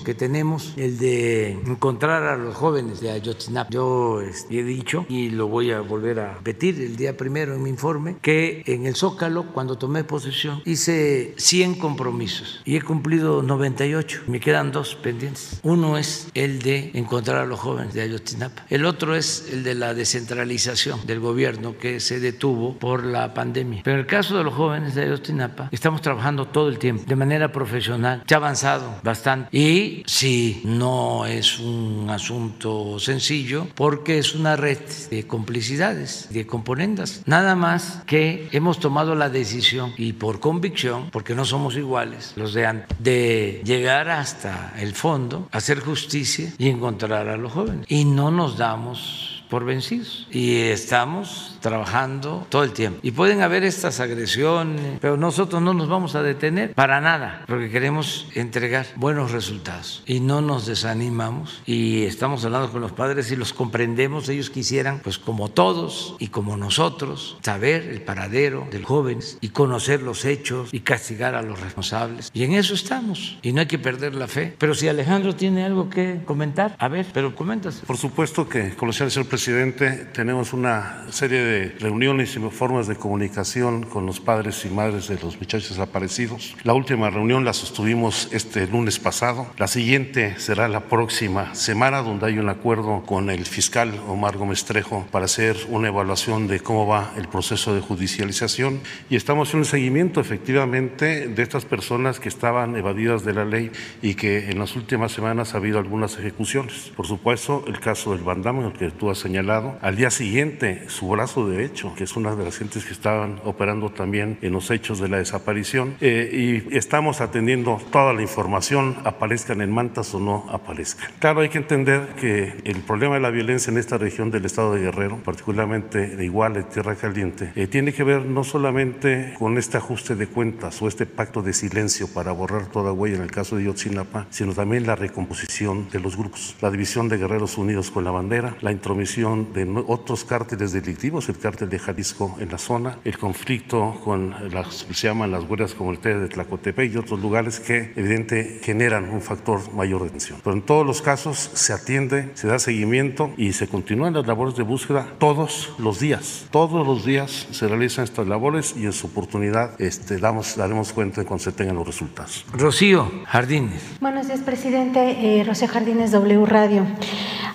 que 0.04 0.14
tenemos, 0.14 0.72
el 0.76 0.98
de 0.98 1.50
encontrar 1.50 2.22
a 2.22 2.36
los 2.36 2.54
jóvenes 2.54 3.00
de 3.00 3.10
Ayotzinapa. 3.10 3.70
Yo 3.70 4.22
este, 4.22 4.60
he 4.60 4.64
dicho, 4.64 5.04
y 5.10 5.28
lo 5.28 5.46
voy 5.46 5.72
a 5.72 5.80
volver 5.80 6.20
a 6.20 6.34
repetir 6.34 6.80
el 6.80 6.96
día 6.96 7.16
primero 7.16 7.54
en 7.54 7.62
mi 7.62 7.68
informe, 7.68 8.16
que 8.22 8.62
en 8.66 8.86
el 8.86 8.96
Zócalo, 8.96 9.52
cuando 9.52 9.76
tomé 9.76 10.04
posesión, 10.04 10.62
hice 10.64 11.34
100 11.36 11.74
compromisos 11.74 12.62
y 12.64 12.76
he 12.76 12.82
cumplido 12.82 13.42
98. 13.42 14.22
Me 14.26 14.40
quedan 14.40 14.72
dos 14.72 14.94
pendientes. 14.94 15.60
Uno 15.62 15.98
es 15.98 16.28
el 16.32 16.62
de 16.62 16.90
encontrar 16.94 17.42
a 17.42 17.46
los 17.46 17.60
jóvenes 17.60 17.92
de 17.92 18.02
Ayotzinapa. 18.02 18.64
El 18.70 18.86
otro 18.86 19.14
es 19.14 19.50
el 19.52 19.64
de 19.64 19.74
la 19.74 19.92
descentralización 19.92 21.06
del 21.06 21.20
gobierno 21.20 21.76
que 21.76 22.00
se 22.00 22.20
detuvo 22.20 22.78
por 22.78 23.04
la 23.04 23.34
pandemia. 23.34 23.82
Pero 23.84 23.96
en 23.96 24.00
el 24.00 24.06
caso 24.06 24.38
de 24.38 24.44
los 24.44 24.54
jóvenes 24.54 24.94
de 24.94 25.02
Ayotzinapa, 25.02 25.68
estamos 25.70 26.00
trabajando 26.00 26.46
todo 26.46 26.68
el 26.68 26.78
tiempo, 26.78 27.04
de 27.06 27.16
manera 27.16 27.52
profesional. 27.52 28.22
Se 28.26 28.34
ha 28.34 28.38
avanzado 28.38 29.00
bastante 29.02 29.41
y 29.50 30.02
si 30.06 30.60
no 30.64 31.26
es 31.26 31.58
un 31.58 32.08
asunto 32.10 32.98
sencillo 32.98 33.66
porque 33.74 34.18
es 34.18 34.34
una 34.34 34.56
red 34.56 34.78
de 35.10 35.26
complicidades, 35.26 36.28
de 36.30 36.46
componendas. 36.46 37.22
Nada 37.26 37.56
más 37.56 38.02
que 38.06 38.48
hemos 38.52 38.78
tomado 38.78 39.14
la 39.14 39.28
decisión 39.28 39.92
y 39.96 40.12
por 40.12 40.40
convicción, 40.40 41.08
porque 41.10 41.34
no 41.34 41.44
somos 41.44 41.76
iguales 41.76 42.32
los 42.36 42.54
de 42.54 42.66
antes, 42.66 42.96
de 42.98 43.62
llegar 43.64 44.10
hasta 44.10 44.74
el 44.78 44.94
fondo, 44.94 45.48
hacer 45.52 45.80
justicia 45.80 46.52
y 46.58 46.68
encontrar 46.68 47.28
a 47.28 47.36
los 47.36 47.52
jóvenes. 47.52 47.86
Y 47.88 48.04
no 48.04 48.30
nos 48.30 48.58
damos 48.58 49.44
por 49.48 49.64
vencidos. 49.64 50.26
Y 50.30 50.56
estamos 50.56 51.51
trabajando 51.62 52.46
todo 52.50 52.64
el 52.64 52.72
tiempo. 52.72 53.00
Y 53.02 53.12
pueden 53.12 53.40
haber 53.40 53.64
estas 53.64 54.00
agresiones, 54.00 54.98
pero 55.00 55.16
nosotros 55.16 55.62
no 55.62 55.72
nos 55.72 55.88
vamos 55.88 56.14
a 56.14 56.22
detener 56.22 56.74
para 56.74 57.00
nada, 57.00 57.44
porque 57.46 57.70
queremos 57.70 58.28
entregar 58.34 58.86
buenos 58.96 59.30
resultados 59.30 60.02
y 60.06 60.20
no 60.20 60.42
nos 60.42 60.66
desanimamos 60.66 61.62
y 61.64 62.02
estamos 62.02 62.44
hablando 62.44 62.70
con 62.70 62.80
los 62.80 62.92
padres 62.92 63.30
y 63.30 63.36
los 63.36 63.52
comprendemos, 63.52 64.28
ellos 64.28 64.50
quisieran, 64.50 65.00
pues 65.02 65.18
como 65.18 65.48
todos 65.48 66.16
y 66.18 66.28
como 66.28 66.56
nosotros, 66.56 67.38
saber 67.42 67.82
el 67.82 68.02
paradero 68.02 68.66
del 68.70 68.84
joven 68.84 69.20
y 69.40 69.48
conocer 69.48 70.02
los 70.02 70.24
hechos 70.24 70.70
y 70.72 70.80
castigar 70.80 71.34
a 71.34 71.42
los 71.42 71.60
responsables. 71.60 72.30
Y 72.34 72.44
en 72.44 72.54
eso 72.54 72.74
estamos 72.74 73.38
y 73.42 73.52
no 73.52 73.60
hay 73.60 73.66
que 73.66 73.78
perder 73.78 74.14
la 74.14 74.26
fe. 74.26 74.54
Pero 74.58 74.74
si 74.74 74.88
Alejandro 74.88 75.34
tiene 75.34 75.64
algo 75.64 75.88
que 75.88 76.20
comentar, 76.24 76.76
a 76.78 76.88
ver, 76.88 77.06
pero 77.12 77.34
comentas. 77.34 77.82
Por 77.86 77.96
supuesto 77.96 78.48
que, 78.48 78.74
decía 78.92 79.06
el 79.06 79.10
señor 79.10 79.28
presidente, 79.28 80.08
tenemos 80.12 80.52
una 80.52 81.06
serie 81.10 81.38
de 81.44 81.51
reuniones 81.78 82.36
y 82.36 82.40
formas 82.50 82.86
de 82.86 82.96
comunicación 82.96 83.84
con 83.84 84.06
los 84.06 84.20
padres 84.20 84.64
y 84.64 84.68
madres 84.68 85.08
de 85.08 85.18
los 85.18 85.38
muchachos 85.38 85.70
desaparecidos. 85.70 86.54
La 86.64 86.74
última 86.74 87.10
reunión 87.10 87.44
la 87.44 87.52
sostuvimos 87.52 88.28
este 88.32 88.66
lunes 88.66 88.98
pasado. 88.98 89.46
La 89.58 89.68
siguiente 89.68 90.38
será 90.38 90.68
la 90.68 90.80
próxima 90.80 91.54
semana, 91.54 92.02
donde 92.02 92.26
hay 92.26 92.38
un 92.38 92.48
acuerdo 92.48 93.02
con 93.06 93.30
el 93.30 93.44
fiscal 93.46 94.00
Omar 94.08 94.36
Gómez 94.36 94.64
Trejo 94.64 95.06
para 95.10 95.26
hacer 95.26 95.56
una 95.68 95.88
evaluación 95.88 96.48
de 96.48 96.60
cómo 96.60 96.86
va 96.86 97.12
el 97.16 97.28
proceso 97.28 97.74
de 97.74 97.80
judicialización. 97.80 98.80
Y 99.10 99.16
estamos 99.16 99.52
en 99.52 99.60
un 99.60 99.64
seguimiento, 99.64 100.20
efectivamente, 100.20 101.28
de 101.28 101.42
estas 101.42 101.64
personas 101.64 102.20
que 102.20 102.28
estaban 102.28 102.76
evadidas 102.76 103.24
de 103.24 103.34
la 103.34 103.44
ley 103.44 103.70
y 104.00 104.14
que 104.14 104.50
en 104.50 104.58
las 104.58 104.76
últimas 104.76 105.12
semanas 105.12 105.54
ha 105.54 105.58
habido 105.58 105.78
algunas 105.78 106.18
ejecuciones. 106.18 106.92
Por 106.96 107.06
supuesto, 107.06 107.64
el 107.66 107.80
caso 107.80 108.12
del 108.12 108.22
Bandama, 108.22 108.66
el 108.66 108.72
que 108.72 108.90
tú 108.90 109.10
has 109.10 109.18
señalado. 109.18 109.78
Al 109.82 109.96
día 109.96 110.10
siguiente, 110.10 110.88
su 110.88 111.08
brazo 111.08 111.41
de 111.48 111.64
hecho, 111.64 111.94
que 111.94 112.04
es 112.04 112.16
una 112.16 112.34
de 112.34 112.44
las 112.44 112.58
gentes 112.58 112.84
que 112.84 112.92
estaban 112.92 113.40
operando 113.44 113.90
también 113.90 114.38
en 114.42 114.52
los 114.52 114.70
hechos 114.70 114.98
de 114.98 115.08
la 115.08 115.18
desaparición. 115.18 115.96
Eh, 116.00 116.64
y 116.68 116.76
estamos 116.76 117.20
atendiendo 117.20 117.80
toda 117.90 118.12
la 118.12 118.22
información, 118.22 118.96
aparezcan 119.04 119.60
en 119.60 119.72
mantas 119.72 120.14
o 120.14 120.20
no 120.20 120.46
aparezcan. 120.50 121.10
Claro, 121.18 121.40
hay 121.40 121.48
que 121.48 121.58
entender 121.58 122.14
que 122.20 122.54
el 122.64 122.80
problema 122.80 123.14
de 123.14 123.20
la 123.20 123.30
violencia 123.30 123.70
en 123.70 123.78
esta 123.78 123.98
región 123.98 124.30
del 124.30 124.44
estado 124.44 124.74
de 124.74 124.80
Guerrero, 124.80 125.18
particularmente 125.24 126.08
de 126.16 126.24
Iguala 126.24 126.60
y 126.60 126.64
Tierra 126.64 126.94
Caliente, 126.96 127.52
eh, 127.54 127.66
tiene 127.66 127.92
que 127.92 128.04
ver 128.04 128.24
no 128.24 128.44
solamente 128.44 129.34
con 129.38 129.58
este 129.58 129.76
ajuste 129.78 130.16
de 130.16 130.26
cuentas 130.26 130.80
o 130.82 130.88
este 130.88 131.06
pacto 131.06 131.42
de 131.42 131.52
silencio 131.52 132.08
para 132.08 132.32
borrar 132.32 132.66
toda 132.66 132.92
huella 132.92 133.16
en 133.16 133.22
el 133.22 133.30
caso 133.30 133.56
de 133.56 133.64
Yotzinapa, 133.64 134.26
sino 134.30 134.52
también 134.52 134.86
la 134.86 134.96
recomposición 134.96 135.88
de 135.90 136.00
los 136.00 136.16
grupos, 136.16 136.56
la 136.60 136.70
división 136.70 137.08
de 137.08 137.18
Guerreros 137.18 137.58
Unidos 137.58 137.90
con 137.90 138.04
la 138.04 138.10
bandera, 138.10 138.56
la 138.60 138.72
intromisión 138.72 139.52
de 139.52 139.62
otros 139.86 140.24
cárteles 140.24 140.72
delictivos, 140.72 141.28
el 141.32 141.38
cártel 141.38 141.68
de 141.68 141.78
Jalisco 141.78 142.36
en 142.38 142.50
la 142.50 142.58
zona, 142.58 142.98
el 143.04 143.18
conflicto 143.18 144.00
con 144.04 144.34
las 144.52 144.86
se 144.92 145.08
llaman 145.08 145.32
las 145.32 145.48
guerras 145.48 145.74
comunitarias 145.74 146.20
de 146.20 146.28
Tlacotepec 146.28 146.92
y 146.92 146.96
otros 146.96 147.20
lugares 147.20 147.60
que 147.60 147.92
evidentemente 147.96 148.60
generan 148.62 149.10
un 149.10 149.20
factor 149.20 149.72
mayor 149.72 150.04
de 150.04 150.10
tensión. 150.10 150.38
Pero 150.44 150.54
en 150.54 150.62
todos 150.62 150.86
los 150.86 151.02
casos 151.02 151.50
se 151.54 151.72
atiende, 151.72 152.30
se 152.34 152.46
da 152.46 152.58
seguimiento 152.58 153.30
y 153.36 153.52
se 153.52 153.68
continúan 153.68 154.14
las 154.14 154.26
labores 154.26 154.54
de 154.56 154.62
búsqueda 154.62 155.06
todos 155.18 155.72
los 155.78 155.98
días. 155.98 156.46
Todos 156.50 156.86
los 156.86 157.04
días 157.04 157.48
se 157.50 157.68
realizan 157.68 158.04
estas 158.04 158.26
labores 158.26 158.74
y 158.76 158.84
en 158.84 158.92
su 158.92 159.06
oportunidad 159.06 159.80
este, 159.80 160.18
damos, 160.18 160.56
daremos 160.56 160.92
cuenta 160.92 161.24
cuando 161.24 161.44
se 161.44 161.52
tengan 161.52 161.76
los 161.76 161.86
resultados. 161.86 162.44
Rocío 162.52 163.10
Jardines. 163.26 163.82
Buenos 164.00 164.26
días, 164.26 164.40
presidente. 164.40 165.40
Eh, 165.40 165.44
Rocío 165.44 165.68
Jardines, 165.68 166.12
W 166.12 166.44
Radio. 166.46 166.86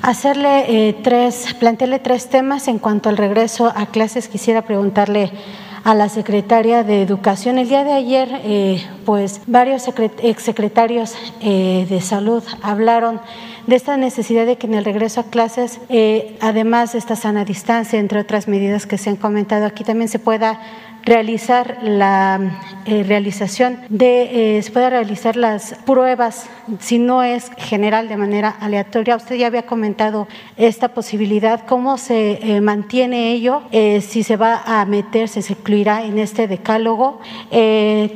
Hacerle 0.01 0.89
eh, 0.89 0.95
tres, 1.03 1.55
plantearle 1.59 1.99
tres 1.99 2.29
temas 2.29 2.67
en 2.67 2.79
cuanto 2.79 3.09
al 3.09 3.17
regreso 3.17 3.66
a 3.75 3.87
clases, 3.87 4.27
quisiera 4.27 4.61
preguntarle 4.63 5.31
a 5.83 5.93
la 5.93 6.09
secretaria 6.09 6.83
de 6.83 7.01
Educación. 7.01 7.57
El 7.57 7.69
día 7.69 7.83
de 7.83 7.93
ayer, 7.93 8.29
eh, 8.43 8.85
pues 9.05 9.41
varios 9.47 9.87
exsecretarios 10.21 11.15
de 11.41 12.01
salud 12.01 12.43
hablaron 12.61 13.21
de 13.67 13.75
esta 13.75 13.97
necesidad 13.97 14.45
de 14.45 14.57
que 14.57 14.65
en 14.65 14.73
el 14.73 14.85
regreso 14.85 15.19
a 15.19 15.23
clases, 15.25 15.79
eh, 15.89 16.37
además 16.39 16.93
de 16.93 16.99
esta 16.99 17.17
sana 17.17 17.43
distancia, 17.43 17.99
entre 17.99 18.21
otras 18.21 18.47
medidas 18.47 18.87
que 18.87 18.97
se 18.97 19.09
han 19.09 19.17
comentado 19.17 19.65
aquí, 19.65 19.83
también 19.83 20.07
se 20.07 20.19
pueda 20.19 20.61
realizar 21.07 21.77
la 21.83 22.59
eh, 22.85 23.03
realización 23.03 23.79
de, 23.87 24.57
eh, 24.57 24.61
se 24.61 24.71
puede 24.71 24.89
realizar 24.89 25.37
las 25.37 25.73
pruebas, 25.85 26.49
si 26.79 26.99
no 26.99 27.23
es 27.23 27.49
general, 27.57 28.09
de 28.09 28.17
manera 28.17 28.49
aleatoria. 28.59 29.15
Usted 29.15 29.37
ya 29.37 29.47
había 29.47 29.65
comentado 29.65 30.27
esta 30.57 30.89
posibilidad, 30.89 31.65
cómo 31.65 31.97
se 31.97 32.39
eh, 32.41 32.59
mantiene 32.59 33.31
ello, 33.31 33.61
si 33.71 34.23
se 34.23 34.35
va 34.35 34.61
a 34.65 34.85
meter, 34.85 35.29
se 35.29 35.39
incluirá 35.39 36.03
en 36.03 36.19
este 36.19 36.47
decálogo. 36.47 37.21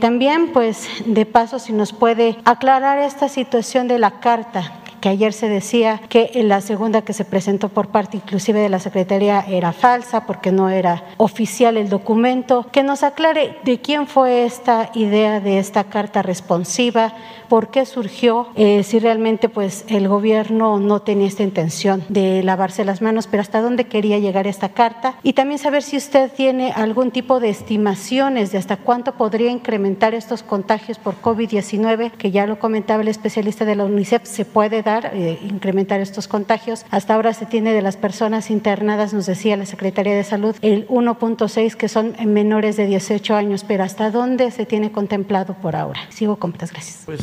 también, 0.01 0.51
pues, 0.51 0.87
de 1.05 1.25
paso, 1.25 1.59
si 1.59 1.71
nos 1.71 1.93
puede 1.93 2.37
aclarar 2.43 2.99
esta 2.99 3.29
situación 3.29 3.87
de 3.87 3.99
la 3.99 4.19
carta 4.19 4.80
que 5.01 5.09
ayer 5.09 5.33
se 5.33 5.49
decía 5.49 5.99
que 6.07 6.31
la 6.43 6.61
segunda 6.61 7.01
que 7.01 7.13
se 7.13 7.25
presentó 7.25 7.69
por 7.69 7.89
parte 7.89 8.17
inclusive 8.17 8.61
de 8.61 8.69
la 8.69 8.79
Secretaría 8.79 9.41
era 9.41 9.73
falsa 9.73 10.25
porque 10.25 10.51
no 10.51 10.69
era 10.69 11.03
oficial 11.17 11.75
el 11.75 11.89
documento, 11.89 12.67
que 12.71 12.83
nos 12.83 13.03
aclare 13.03 13.57
de 13.63 13.81
quién 13.81 14.07
fue 14.07 14.45
esta 14.45 14.91
idea 14.93 15.39
de 15.39 15.59
esta 15.59 15.85
carta 15.85 16.21
responsiva, 16.21 17.13
por 17.49 17.69
qué 17.69 17.85
surgió, 17.85 18.47
eh, 18.55 18.83
si 18.83 18.99
realmente 18.99 19.49
pues 19.49 19.83
el 19.89 20.07
gobierno 20.07 20.79
no 20.79 21.01
tenía 21.01 21.27
esta 21.27 21.43
intención 21.43 22.03
de 22.07 22.43
lavarse 22.43 22.85
las 22.85 23.01
manos, 23.01 23.27
pero 23.27 23.41
hasta 23.41 23.61
dónde 23.61 23.85
quería 23.85 24.19
llegar 24.19 24.47
esta 24.47 24.69
carta. 24.69 25.15
Y 25.23 25.33
también 25.33 25.59
saber 25.59 25.83
si 25.83 25.97
usted 25.97 26.31
tiene 26.31 26.71
algún 26.71 27.11
tipo 27.11 27.39
de 27.39 27.49
estimaciones 27.49 28.51
de 28.51 28.57
hasta 28.57 28.77
cuánto 28.77 29.13
podría 29.15 29.51
incrementar 29.51 30.13
estos 30.13 30.43
contagios 30.43 30.97
por 30.97 31.21
COVID-19, 31.21 32.11
que 32.11 32.31
ya 32.31 32.45
lo 32.45 32.59
comentaba 32.59 33.01
el 33.01 33.07
especialista 33.09 33.65
de 33.65 33.75
la 33.75 33.85
UNICEF, 33.85 34.23
se 34.23 34.45
puede 34.45 34.81
dar, 34.81 34.90
eh, 34.99 35.39
incrementar 35.43 36.01
estos 36.01 36.27
contagios. 36.27 36.85
Hasta 36.91 37.15
ahora 37.15 37.33
se 37.33 37.45
tiene 37.45 37.73
de 37.73 37.81
las 37.81 37.97
personas 37.97 38.51
internadas, 38.51 39.13
nos 39.13 39.25
decía 39.25 39.57
la 39.57 39.65
Secretaría 39.65 40.15
de 40.15 40.23
Salud, 40.23 40.55
el 40.61 40.87
1.6 40.87 41.75
que 41.75 41.87
son 41.87 42.15
menores 42.25 42.77
de 42.77 42.85
18 42.85 43.35
años, 43.35 43.63
pero 43.67 43.83
hasta 43.83 44.11
dónde 44.11 44.51
se 44.51 44.65
tiene 44.65 44.91
contemplado 44.91 45.53
por 45.55 45.75
ahora. 45.75 46.01
Sigo 46.09 46.37
con 46.37 46.51
muchas 46.51 46.71
gracias. 46.71 47.03
Pues 47.05 47.21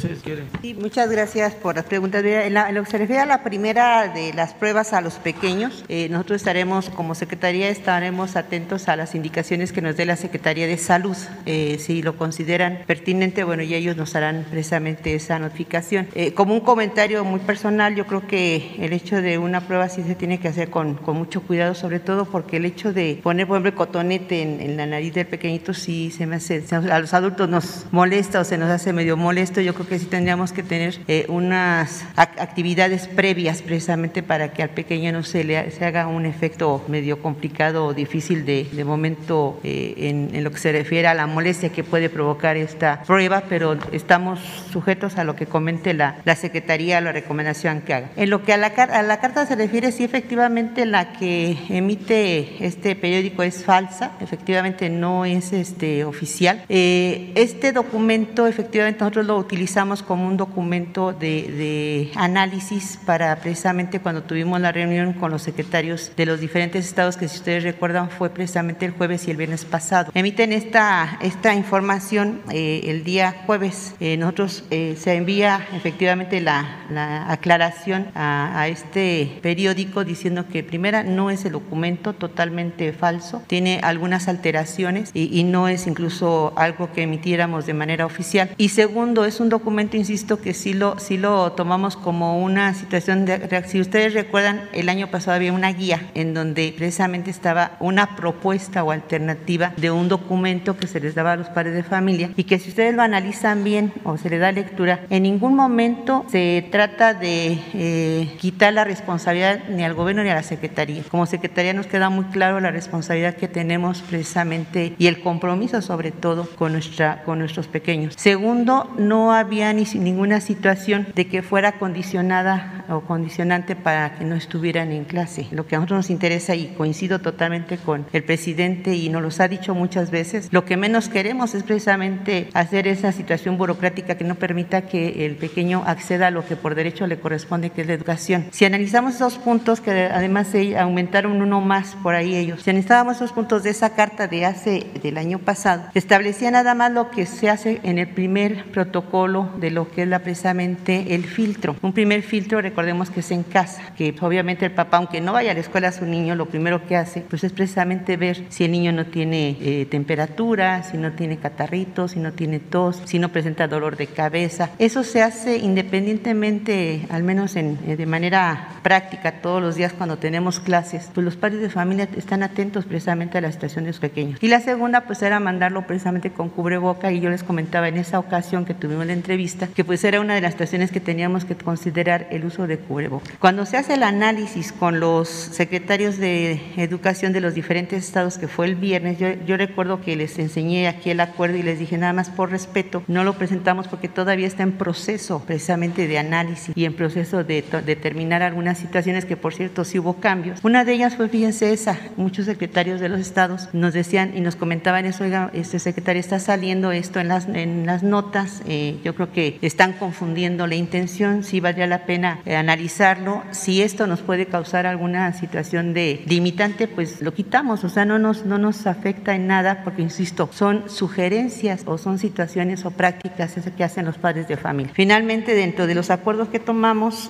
Sí, 0.62 0.74
muchas 0.74 1.10
gracias 1.10 1.54
por 1.54 1.76
las 1.76 1.84
preguntas. 1.84 2.24
En, 2.24 2.54
lo 2.54 2.84
que 2.84 2.90
se 2.90 2.98
refiere 2.98 3.22
a 3.22 3.26
la 3.26 3.42
primera 3.42 4.08
de 4.08 4.32
las 4.32 4.54
pruebas 4.54 4.92
a 4.92 5.00
los 5.00 5.14
pequeños, 5.14 5.84
eh, 5.88 6.08
nosotros 6.08 6.36
estaremos, 6.36 6.90
como 6.90 7.14
Secretaría, 7.14 7.68
estaremos 7.68 8.36
atentos 8.36 8.88
a 8.88 8.96
las 8.96 9.14
indicaciones 9.14 9.72
que 9.72 9.82
nos 9.82 9.96
dé 9.96 10.04
la 10.04 10.16
Secretaría 10.16 10.66
de 10.66 10.78
Salud. 10.78 11.16
Eh, 11.46 11.78
si 11.78 12.02
lo 12.02 12.16
consideran 12.16 12.80
pertinente, 12.86 13.44
bueno, 13.44 13.62
y 13.62 13.74
ellos 13.74 13.96
nos 13.96 14.14
harán 14.14 14.46
precisamente 14.50 15.14
esa 15.14 15.38
notificación. 15.38 16.08
Eh, 16.14 16.32
como 16.34 16.54
un 16.54 16.60
comentario 16.60 17.24
muy 17.24 17.40
personal, 17.40 17.57
yo 17.96 18.06
creo 18.06 18.26
que 18.26 18.76
el 18.78 18.92
hecho 18.92 19.20
de 19.20 19.36
una 19.36 19.60
prueba 19.62 19.88
sí 19.88 20.04
se 20.04 20.14
tiene 20.14 20.38
que 20.38 20.46
hacer 20.46 20.70
con, 20.70 20.98
mucho 21.06 21.42
cuidado, 21.42 21.74
sobre 21.74 21.98
todo 21.98 22.24
porque 22.24 22.58
el 22.58 22.64
hecho 22.64 22.92
de 22.92 23.18
poner, 23.22 23.48
por 23.48 23.56
ejemplo, 23.56 23.74
cotonete 23.74 24.42
en, 24.42 24.60
en 24.60 24.76
la 24.76 24.86
nariz 24.86 25.14
del 25.14 25.26
pequeñito 25.26 25.74
sí 25.74 26.12
se 26.12 26.26
me 26.26 26.36
hace, 26.36 26.62
a 26.70 26.98
los 27.00 27.14
adultos 27.14 27.48
nos 27.48 27.86
molesta 27.90 28.40
o 28.40 28.44
se 28.44 28.58
nos 28.58 28.70
hace 28.70 28.92
medio 28.92 29.16
molesto. 29.16 29.60
Yo 29.60 29.74
creo 29.74 29.88
que 29.88 29.98
sí 29.98 30.06
tendríamos 30.06 30.52
que 30.52 30.62
tener 30.62 31.00
eh, 31.08 31.26
unas 31.28 32.04
actividades 32.16 33.08
previas 33.08 33.62
precisamente 33.62 34.22
para 34.22 34.52
que 34.52 34.62
al 34.62 34.70
pequeño 34.70 35.10
no 35.10 35.24
se 35.24 35.42
le 35.42 35.70
se 35.72 35.84
haga 35.84 36.06
un 36.06 36.26
efecto 36.26 36.84
medio 36.86 37.20
complicado 37.20 37.86
o 37.86 37.94
difícil 37.94 38.44
de, 38.46 38.68
momento 38.84 39.58
eh, 39.64 39.94
en, 39.96 40.30
en, 40.32 40.44
lo 40.44 40.52
que 40.52 40.58
se 40.58 40.70
refiere 40.70 41.08
a 41.08 41.14
la 41.14 41.26
molestia 41.26 41.70
que 41.70 41.82
puede 41.82 42.08
provocar 42.08 42.56
esta 42.56 43.02
prueba, 43.02 43.42
pero 43.48 43.76
estamos 43.92 44.38
sujetos 44.70 45.18
a 45.18 45.24
lo 45.24 45.34
que 45.34 45.46
comente 45.46 45.92
la, 45.92 46.18
la 46.24 46.36
Secretaría, 46.36 47.00
la 47.00 47.12
recomendación 47.12 47.47
que 47.84 47.94
haga. 47.94 48.10
En 48.16 48.30
lo 48.30 48.42
que 48.42 48.52
a 48.52 48.56
la, 48.56 48.68
a 48.68 49.02
la 49.02 49.20
carta 49.20 49.46
se 49.46 49.56
refiere, 49.56 49.92
sí, 49.92 50.04
efectivamente 50.04 50.86
la 50.86 51.12
que 51.12 51.56
emite 51.68 52.64
este 52.64 52.96
periódico 52.96 53.42
es 53.42 53.64
falsa, 53.64 54.12
efectivamente 54.20 54.90
no 54.90 55.24
es 55.24 55.52
este 55.52 56.04
oficial. 56.04 56.64
Eh, 56.68 57.32
este 57.34 57.72
documento, 57.72 58.46
efectivamente, 58.46 59.00
nosotros 59.00 59.26
lo 59.26 59.36
utilizamos 59.36 60.02
como 60.02 60.26
un 60.26 60.36
documento 60.36 61.12
de, 61.12 62.10
análisis 62.16 62.98
para 63.04 63.36
precisamente 63.36 64.00
cuando 64.00 64.22
tuvimos 64.22 64.60
la 64.60 64.72
reunión 64.72 65.12
con 65.12 65.30
los 65.30 65.42
secretarios 65.42 66.12
de 66.16 66.26
los 66.26 66.40
diferentes 66.40 66.86
estados, 66.86 67.16
que 67.16 67.28
si 67.28 67.36
ustedes 67.36 67.64
recuerdan 67.64 68.10
fue 68.10 68.30
precisamente 68.30 68.86
el 68.86 68.92
jueves 68.92 69.26
y 69.26 69.30
el 69.30 69.36
viernes 69.36 69.64
pasado. 69.64 70.10
Emiten 70.14 70.52
esta, 70.52 71.18
esta 71.20 71.54
información 71.54 72.40
eh, 72.50 72.82
el 72.84 73.04
día 73.04 73.42
jueves. 73.46 73.94
Eh, 74.00 74.16
nosotros 74.16 74.64
eh, 74.70 74.96
se 74.98 75.14
envía 75.14 75.66
efectivamente 75.74 76.40
la, 76.40 76.86
la 76.90 77.37
aclaración 77.38 78.08
a, 78.14 78.60
a, 78.60 78.68
este 78.68 79.38
periódico 79.42 80.04
diciendo 80.04 80.46
que 80.48 80.62
primera 80.62 81.02
no 81.02 81.30
es 81.30 81.44
el 81.44 81.52
documento 81.52 82.12
totalmente 82.12 82.92
falso, 82.92 83.42
tiene 83.46 83.80
algunas 83.82 84.28
alteraciones 84.28 85.10
y, 85.14 85.38
y 85.38 85.44
no 85.44 85.68
es 85.68 85.86
incluso 85.86 86.52
algo 86.56 86.92
que 86.92 87.02
emitiéramos 87.02 87.66
de 87.66 87.74
manera 87.74 88.06
oficial. 88.06 88.50
Y 88.56 88.70
segundo, 88.70 89.24
es 89.24 89.40
un 89.40 89.48
documento 89.48 89.96
insisto, 89.96 90.40
que 90.40 90.54
sí 90.54 90.74
lo, 90.74 90.98
sí 90.98 91.16
lo 91.16 91.52
tomamos 91.52 91.96
como 91.96 92.42
una 92.42 92.74
situación 92.74 93.24
de. 93.24 93.64
Si 93.66 93.80
ustedes 93.80 94.14
recuerdan, 94.14 94.68
el 94.72 94.88
año 94.88 95.08
pasado 95.08 95.36
había 95.36 95.52
una 95.52 95.72
guía 95.72 96.10
en 96.14 96.34
donde 96.34 96.74
precisamente 96.76 97.30
estaba 97.30 97.72
una 97.80 98.16
propuesta 98.16 98.84
o 98.84 98.90
alternativa 98.90 99.72
de 99.76 99.90
un 99.90 100.08
documento 100.08 100.76
que 100.76 100.86
se 100.86 101.00
les 101.00 101.14
daba 101.14 101.32
a 101.32 101.36
los 101.36 101.48
padres 101.48 101.74
de 101.74 101.82
familia 101.82 102.30
y 102.36 102.44
que 102.44 102.58
si 102.58 102.70
ustedes 102.70 102.94
lo 102.94 103.02
analizan 103.02 103.64
bien 103.64 103.92
o 104.04 104.16
se 104.16 104.30
le 104.30 104.38
da 104.38 104.52
lectura, 104.52 105.00
en 105.10 105.22
ningún 105.22 105.54
momento 105.54 106.24
se 106.30 106.66
trata 106.70 107.14
de 107.14 107.27
eh, 107.74 108.36
quitar 108.38 108.72
la 108.72 108.84
responsabilidad 108.84 109.68
ni 109.68 109.84
al 109.84 109.94
gobierno 109.94 110.22
ni 110.22 110.30
a 110.30 110.34
la 110.34 110.42
Secretaría. 110.42 111.02
Como 111.10 111.26
Secretaría 111.26 111.72
nos 111.72 111.86
queda 111.86 112.10
muy 112.10 112.24
claro 112.26 112.60
la 112.60 112.70
responsabilidad 112.70 113.34
que 113.34 113.48
tenemos 113.48 114.02
precisamente 114.02 114.94
y 114.98 115.06
el 115.06 115.20
compromiso 115.20 115.80
sobre 115.82 116.10
todo 116.10 116.48
con, 116.56 116.72
nuestra, 116.72 117.22
con 117.24 117.38
nuestros 117.38 117.68
pequeños. 117.68 118.14
Segundo, 118.16 118.92
no 118.98 119.32
había 119.32 119.72
ni 119.72 119.84
ninguna 119.94 120.40
situación 120.40 121.08
de 121.14 121.28
que 121.28 121.42
fuera 121.42 121.78
condicionada 121.78 122.84
o 122.88 123.00
condicionante 123.02 123.76
para 123.76 124.14
que 124.14 124.24
no 124.24 124.34
estuvieran 124.34 124.92
en 124.92 125.04
clase. 125.04 125.46
Lo 125.50 125.66
que 125.66 125.76
a 125.76 125.78
nosotros 125.78 125.98
nos 125.98 126.10
interesa 126.10 126.54
y 126.54 126.68
coincido 126.68 127.20
totalmente 127.20 127.76
con 127.78 128.06
el 128.12 128.24
presidente 128.24 128.94
y 128.94 129.08
nos 129.08 129.22
lo 129.22 129.28
ha 129.44 129.48
dicho 129.48 129.74
muchas 129.74 130.10
veces, 130.10 130.48
lo 130.50 130.64
que 130.64 130.76
menos 130.76 131.08
queremos 131.08 131.54
es 131.54 131.62
precisamente 131.62 132.48
hacer 132.54 132.88
esa 132.88 133.12
situación 133.12 133.58
burocrática 133.58 134.16
que 134.16 134.24
no 134.24 134.34
permita 134.34 134.82
que 134.82 135.26
el 135.26 135.36
pequeño 135.36 135.82
acceda 135.86 136.28
a 136.28 136.30
lo 136.30 136.46
que 136.46 136.56
por 136.56 136.74
derecho 136.74 137.06
le 137.06 137.17
corresponde, 137.20 137.70
que 137.70 137.82
es 137.82 137.86
la 137.86 137.94
educación. 137.94 138.46
Si 138.50 138.64
analizamos 138.64 139.14
esos 139.14 139.38
puntos, 139.38 139.80
que 139.80 139.90
además 139.90 140.48
aumentaron 140.78 141.40
uno 141.40 141.60
más 141.60 141.96
por 142.02 142.14
ahí 142.14 142.34
ellos, 142.34 142.62
si 142.62 142.70
analizábamos 142.70 143.16
esos 143.16 143.32
puntos 143.32 143.62
de 143.62 143.70
esa 143.70 143.94
carta 143.94 144.26
de 144.26 144.44
hace 144.44 144.86
del 145.02 145.18
año 145.18 145.38
pasado, 145.38 145.84
establecía 145.94 146.50
nada 146.50 146.74
más 146.74 146.92
lo 146.92 147.10
que 147.10 147.26
se 147.26 147.50
hace 147.50 147.80
en 147.82 147.98
el 147.98 148.08
primer 148.08 148.64
protocolo 148.70 149.50
de 149.58 149.70
lo 149.70 149.90
que 149.90 150.02
es 150.02 150.08
la, 150.08 150.20
precisamente 150.20 151.14
el 151.14 151.24
filtro. 151.24 151.76
Un 151.82 151.92
primer 151.92 152.22
filtro, 152.22 152.60
recordemos 152.60 153.10
que 153.10 153.20
es 153.20 153.30
en 153.30 153.42
casa, 153.42 153.92
que 153.96 154.14
obviamente 154.20 154.66
el 154.66 154.72
papá, 154.72 154.98
aunque 154.98 155.20
no 155.20 155.32
vaya 155.32 155.52
a 155.52 155.54
la 155.54 155.60
escuela 155.60 155.88
a 155.88 155.92
su 155.92 156.04
niño, 156.04 156.34
lo 156.34 156.46
primero 156.46 156.86
que 156.86 156.96
hace 156.96 157.20
pues 157.20 157.44
es 157.44 157.52
precisamente 157.52 158.16
ver 158.16 158.44
si 158.48 158.64
el 158.64 158.72
niño 158.72 158.92
no 158.92 159.06
tiene 159.06 159.56
eh, 159.60 159.86
temperatura, 159.90 160.82
si 160.82 160.96
no 160.96 161.12
tiene 161.12 161.38
catarrito, 161.38 162.08
si 162.08 162.20
no 162.20 162.32
tiene 162.32 162.58
tos, 162.58 163.02
si 163.04 163.18
no 163.18 163.30
presenta 163.30 163.68
dolor 163.68 163.96
de 163.96 164.06
cabeza. 164.06 164.70
Eso 164.78 165.04
se 165.04 165.22
hace 165.22 165.56
independientemente, 165.56 166.97
al 167.10 167.22
menos 167.22 167.56
en, 167.56 167.78
eh, 167.86 167.96
de 167.96 168.06
manera 168.06 168.68
práctica, 168.82 169.40
todos 169.40 169.60
los 169.62 169.76
días 169.76 169.92
cuando 169.92 170.18
tenemos 170.18 170.60
clases, 170.60 171.10
pues 171.14 171.24
los 171.24 171.36
padres 171.36 171.60
de 171.60 171.70
familia 171.70 172.08
están 172.16 172.42
atentos 172.42 172.84
precisamente 172.84 173.38
a 173.38 173.40
la 173.40 173.52
situación 173.52 173.84
de 173.84 173.90
los 173.90 174.00
pequeños. 174.00 174.38
Y 174.42 174.48
la 174.48 174.60
segunda 174.60 175.02
pues 175.02 175.22
era 175.22 175.40
mandarlo 175.40 175.86
precisamente 175.86 176.30
con 176.30 176.48
cubreboca 176.48 177.12
y 177.12 177.20
yo 177.20 177.30
les 177.30 177.42
comentaba 177.42 177.88
en 177.88 177.96
esa 177.96 178.18
ocasión 178.18 178.64
que 178.64 178.74
tuvimos 178.74 179.06
la 179.06 179.12
entrevista 179.12 179.68
que 179.74 179.84
pues 179.84 180.04
era 180.04 180.20
una 180.20 180.34
de 180.34 180.40
las 180.40 180.52
situaciones 180.52 180.90
que 180.90 181.00
teníamos 181.00 181.44
que 181.44 181.56
considerar 181.56 182.26
el 182.30 182.44
uso 182.44 182.66
de 182.66 182.78
cubreboca. 182.78 183.30
Cuando 183.38 183.66
se 183.66 183.76
hace 183.76 183.94
el 183.94 184.02
análisis 184.02 184.72
con 184.72 185.00
los 185.00 185.28
secretarios 185.28 186.18
de 186.18 186.60
educación 186.76 187.32
de 187.32 187.40
los 187.40 187.54
diferentes 187.54 188.04
estados, 188.04 188.38
que 188.38 188.48
fue 188.48 188.66
el 188.66 188.76
viernes, 188.76 189.18
yo, 189.18 189.28
yo 189.46 189.56
recuerdo 189.56 190.00
que 190.00 190.16
les 190.16 190.38
enseñé 190.38 190.88
aquí 190.88 191.10
el 191.10 191.20
acuerdo 191.20 191.56
y 191.56 191.62
les 191.62 191.78
dije 191.78 191.98
nada 191.98 192.12
más 192.12 192.30
por 192.30 192.50
respeto, 192.50 193.02
no 193.06 193.24
lo 193.24 193.34
presentamos 193.34 193.88
porque 193.88 194.08
todavía 194.08 194.46
está 194.46 194.62
en 194.62 194.72
proceso 194.72 195.42
precisamente 195.46 196.06
de 196.06 196.18
análisis 196.18 196.72
y 196.74 196.84
en 196.88 196.94
proceso 196.94 197.44
de 197.44 197.64
determinar 197.86 198.42
algunas 198.42 198.78
situaciones 198.78 199.24
que 199.24 199.36
por 199.36 199.54
cierto 199.54 199.84
sí 199.84 199.98
hubo 199.98 200.14
cambios. 200.14 200.60
Una 200.64 200.84
de 200.84 200.92
ellas 200.94 201.16
fue, 201.16 201.28
fíjense 201.28 201.72
esa, 201.72 201.98
muchos 202.16 202.46
secretarios 202.46 203.00
de 203.00 203.08
los 203.08 203.20
estados 203.20 203.68
nos 203.72 203.94
decían 203.94 204.32
y 204.36 204.40
nos 204.40 204.56
comentaban 204.56 205.06
eso, 205.06 205.24
oiga, 205.24 205.50
este 205.52 205.78
secretario 205.78 206.20
está 206.20 206.38
saliendo 206.40 206.92
esto 206.92 207.20
en 207.20 207.28
las, 207.28 207.46
en 207.48 207.86
las 207.86 208.02
notas, 208.02 208.62
eh, 208.66 208.98
yo 209.04 209.14
creo 209.14 209.32
que 209.32 209.58
están 209.62 209.92
confundiendo 209.92 210.66
la 210.66 210.74
intención, 210.74 211.44
sí 211.44 211.60
valdría 211.60 211.86
la 211.86 212.06
pena 212.06 212.40
eh, 212.44 212.56
analizarlo. 212.56 213.42
Si 213.50 213.82
esto 213.82 214.06
nos 214.06 214.20
puede 214.20 214.46
causar 214.46 214.86
alguna 214.86 215.32
situación 215.32 215.94
de 215.94 216.22
limitante, 216.26 216.88
pues 216.88 217.20
lo 217.22 217.34
quitamos, 217.34 217.84
o 217.84 217.88
sea, 217.88 218.04
no 218.04 218.18
nos, 218.18 218.44
no 218.44 218.58
nos 218.58 218.86
afecta 218.86 219.34
en 219.34 219.46
nada, 219.46 219.82
porque 219.84 220.02
insisto, 220.02 220.48
son 220.52 220.88
sugerencias 220.88 221.82
o 221.86 221.98
son 221.98 222.18
situaciones 222.18 222.84
o 222.84 222.90
prácticas 222.90 223.54
que 223.76 223.84
hacen 223.84 224.04
los 224.06 224.18
padres 224.18 224.48
de 224.48 224.56
familia. 224.56 224.92
Finalmente, 224.94 225.54
dentro 225.54 225.86
de 225.86 225.94
los 225.94 226.10
acuerdos 226.10 226.48
que 226.48 226.58
tomamos, 226.58 226.77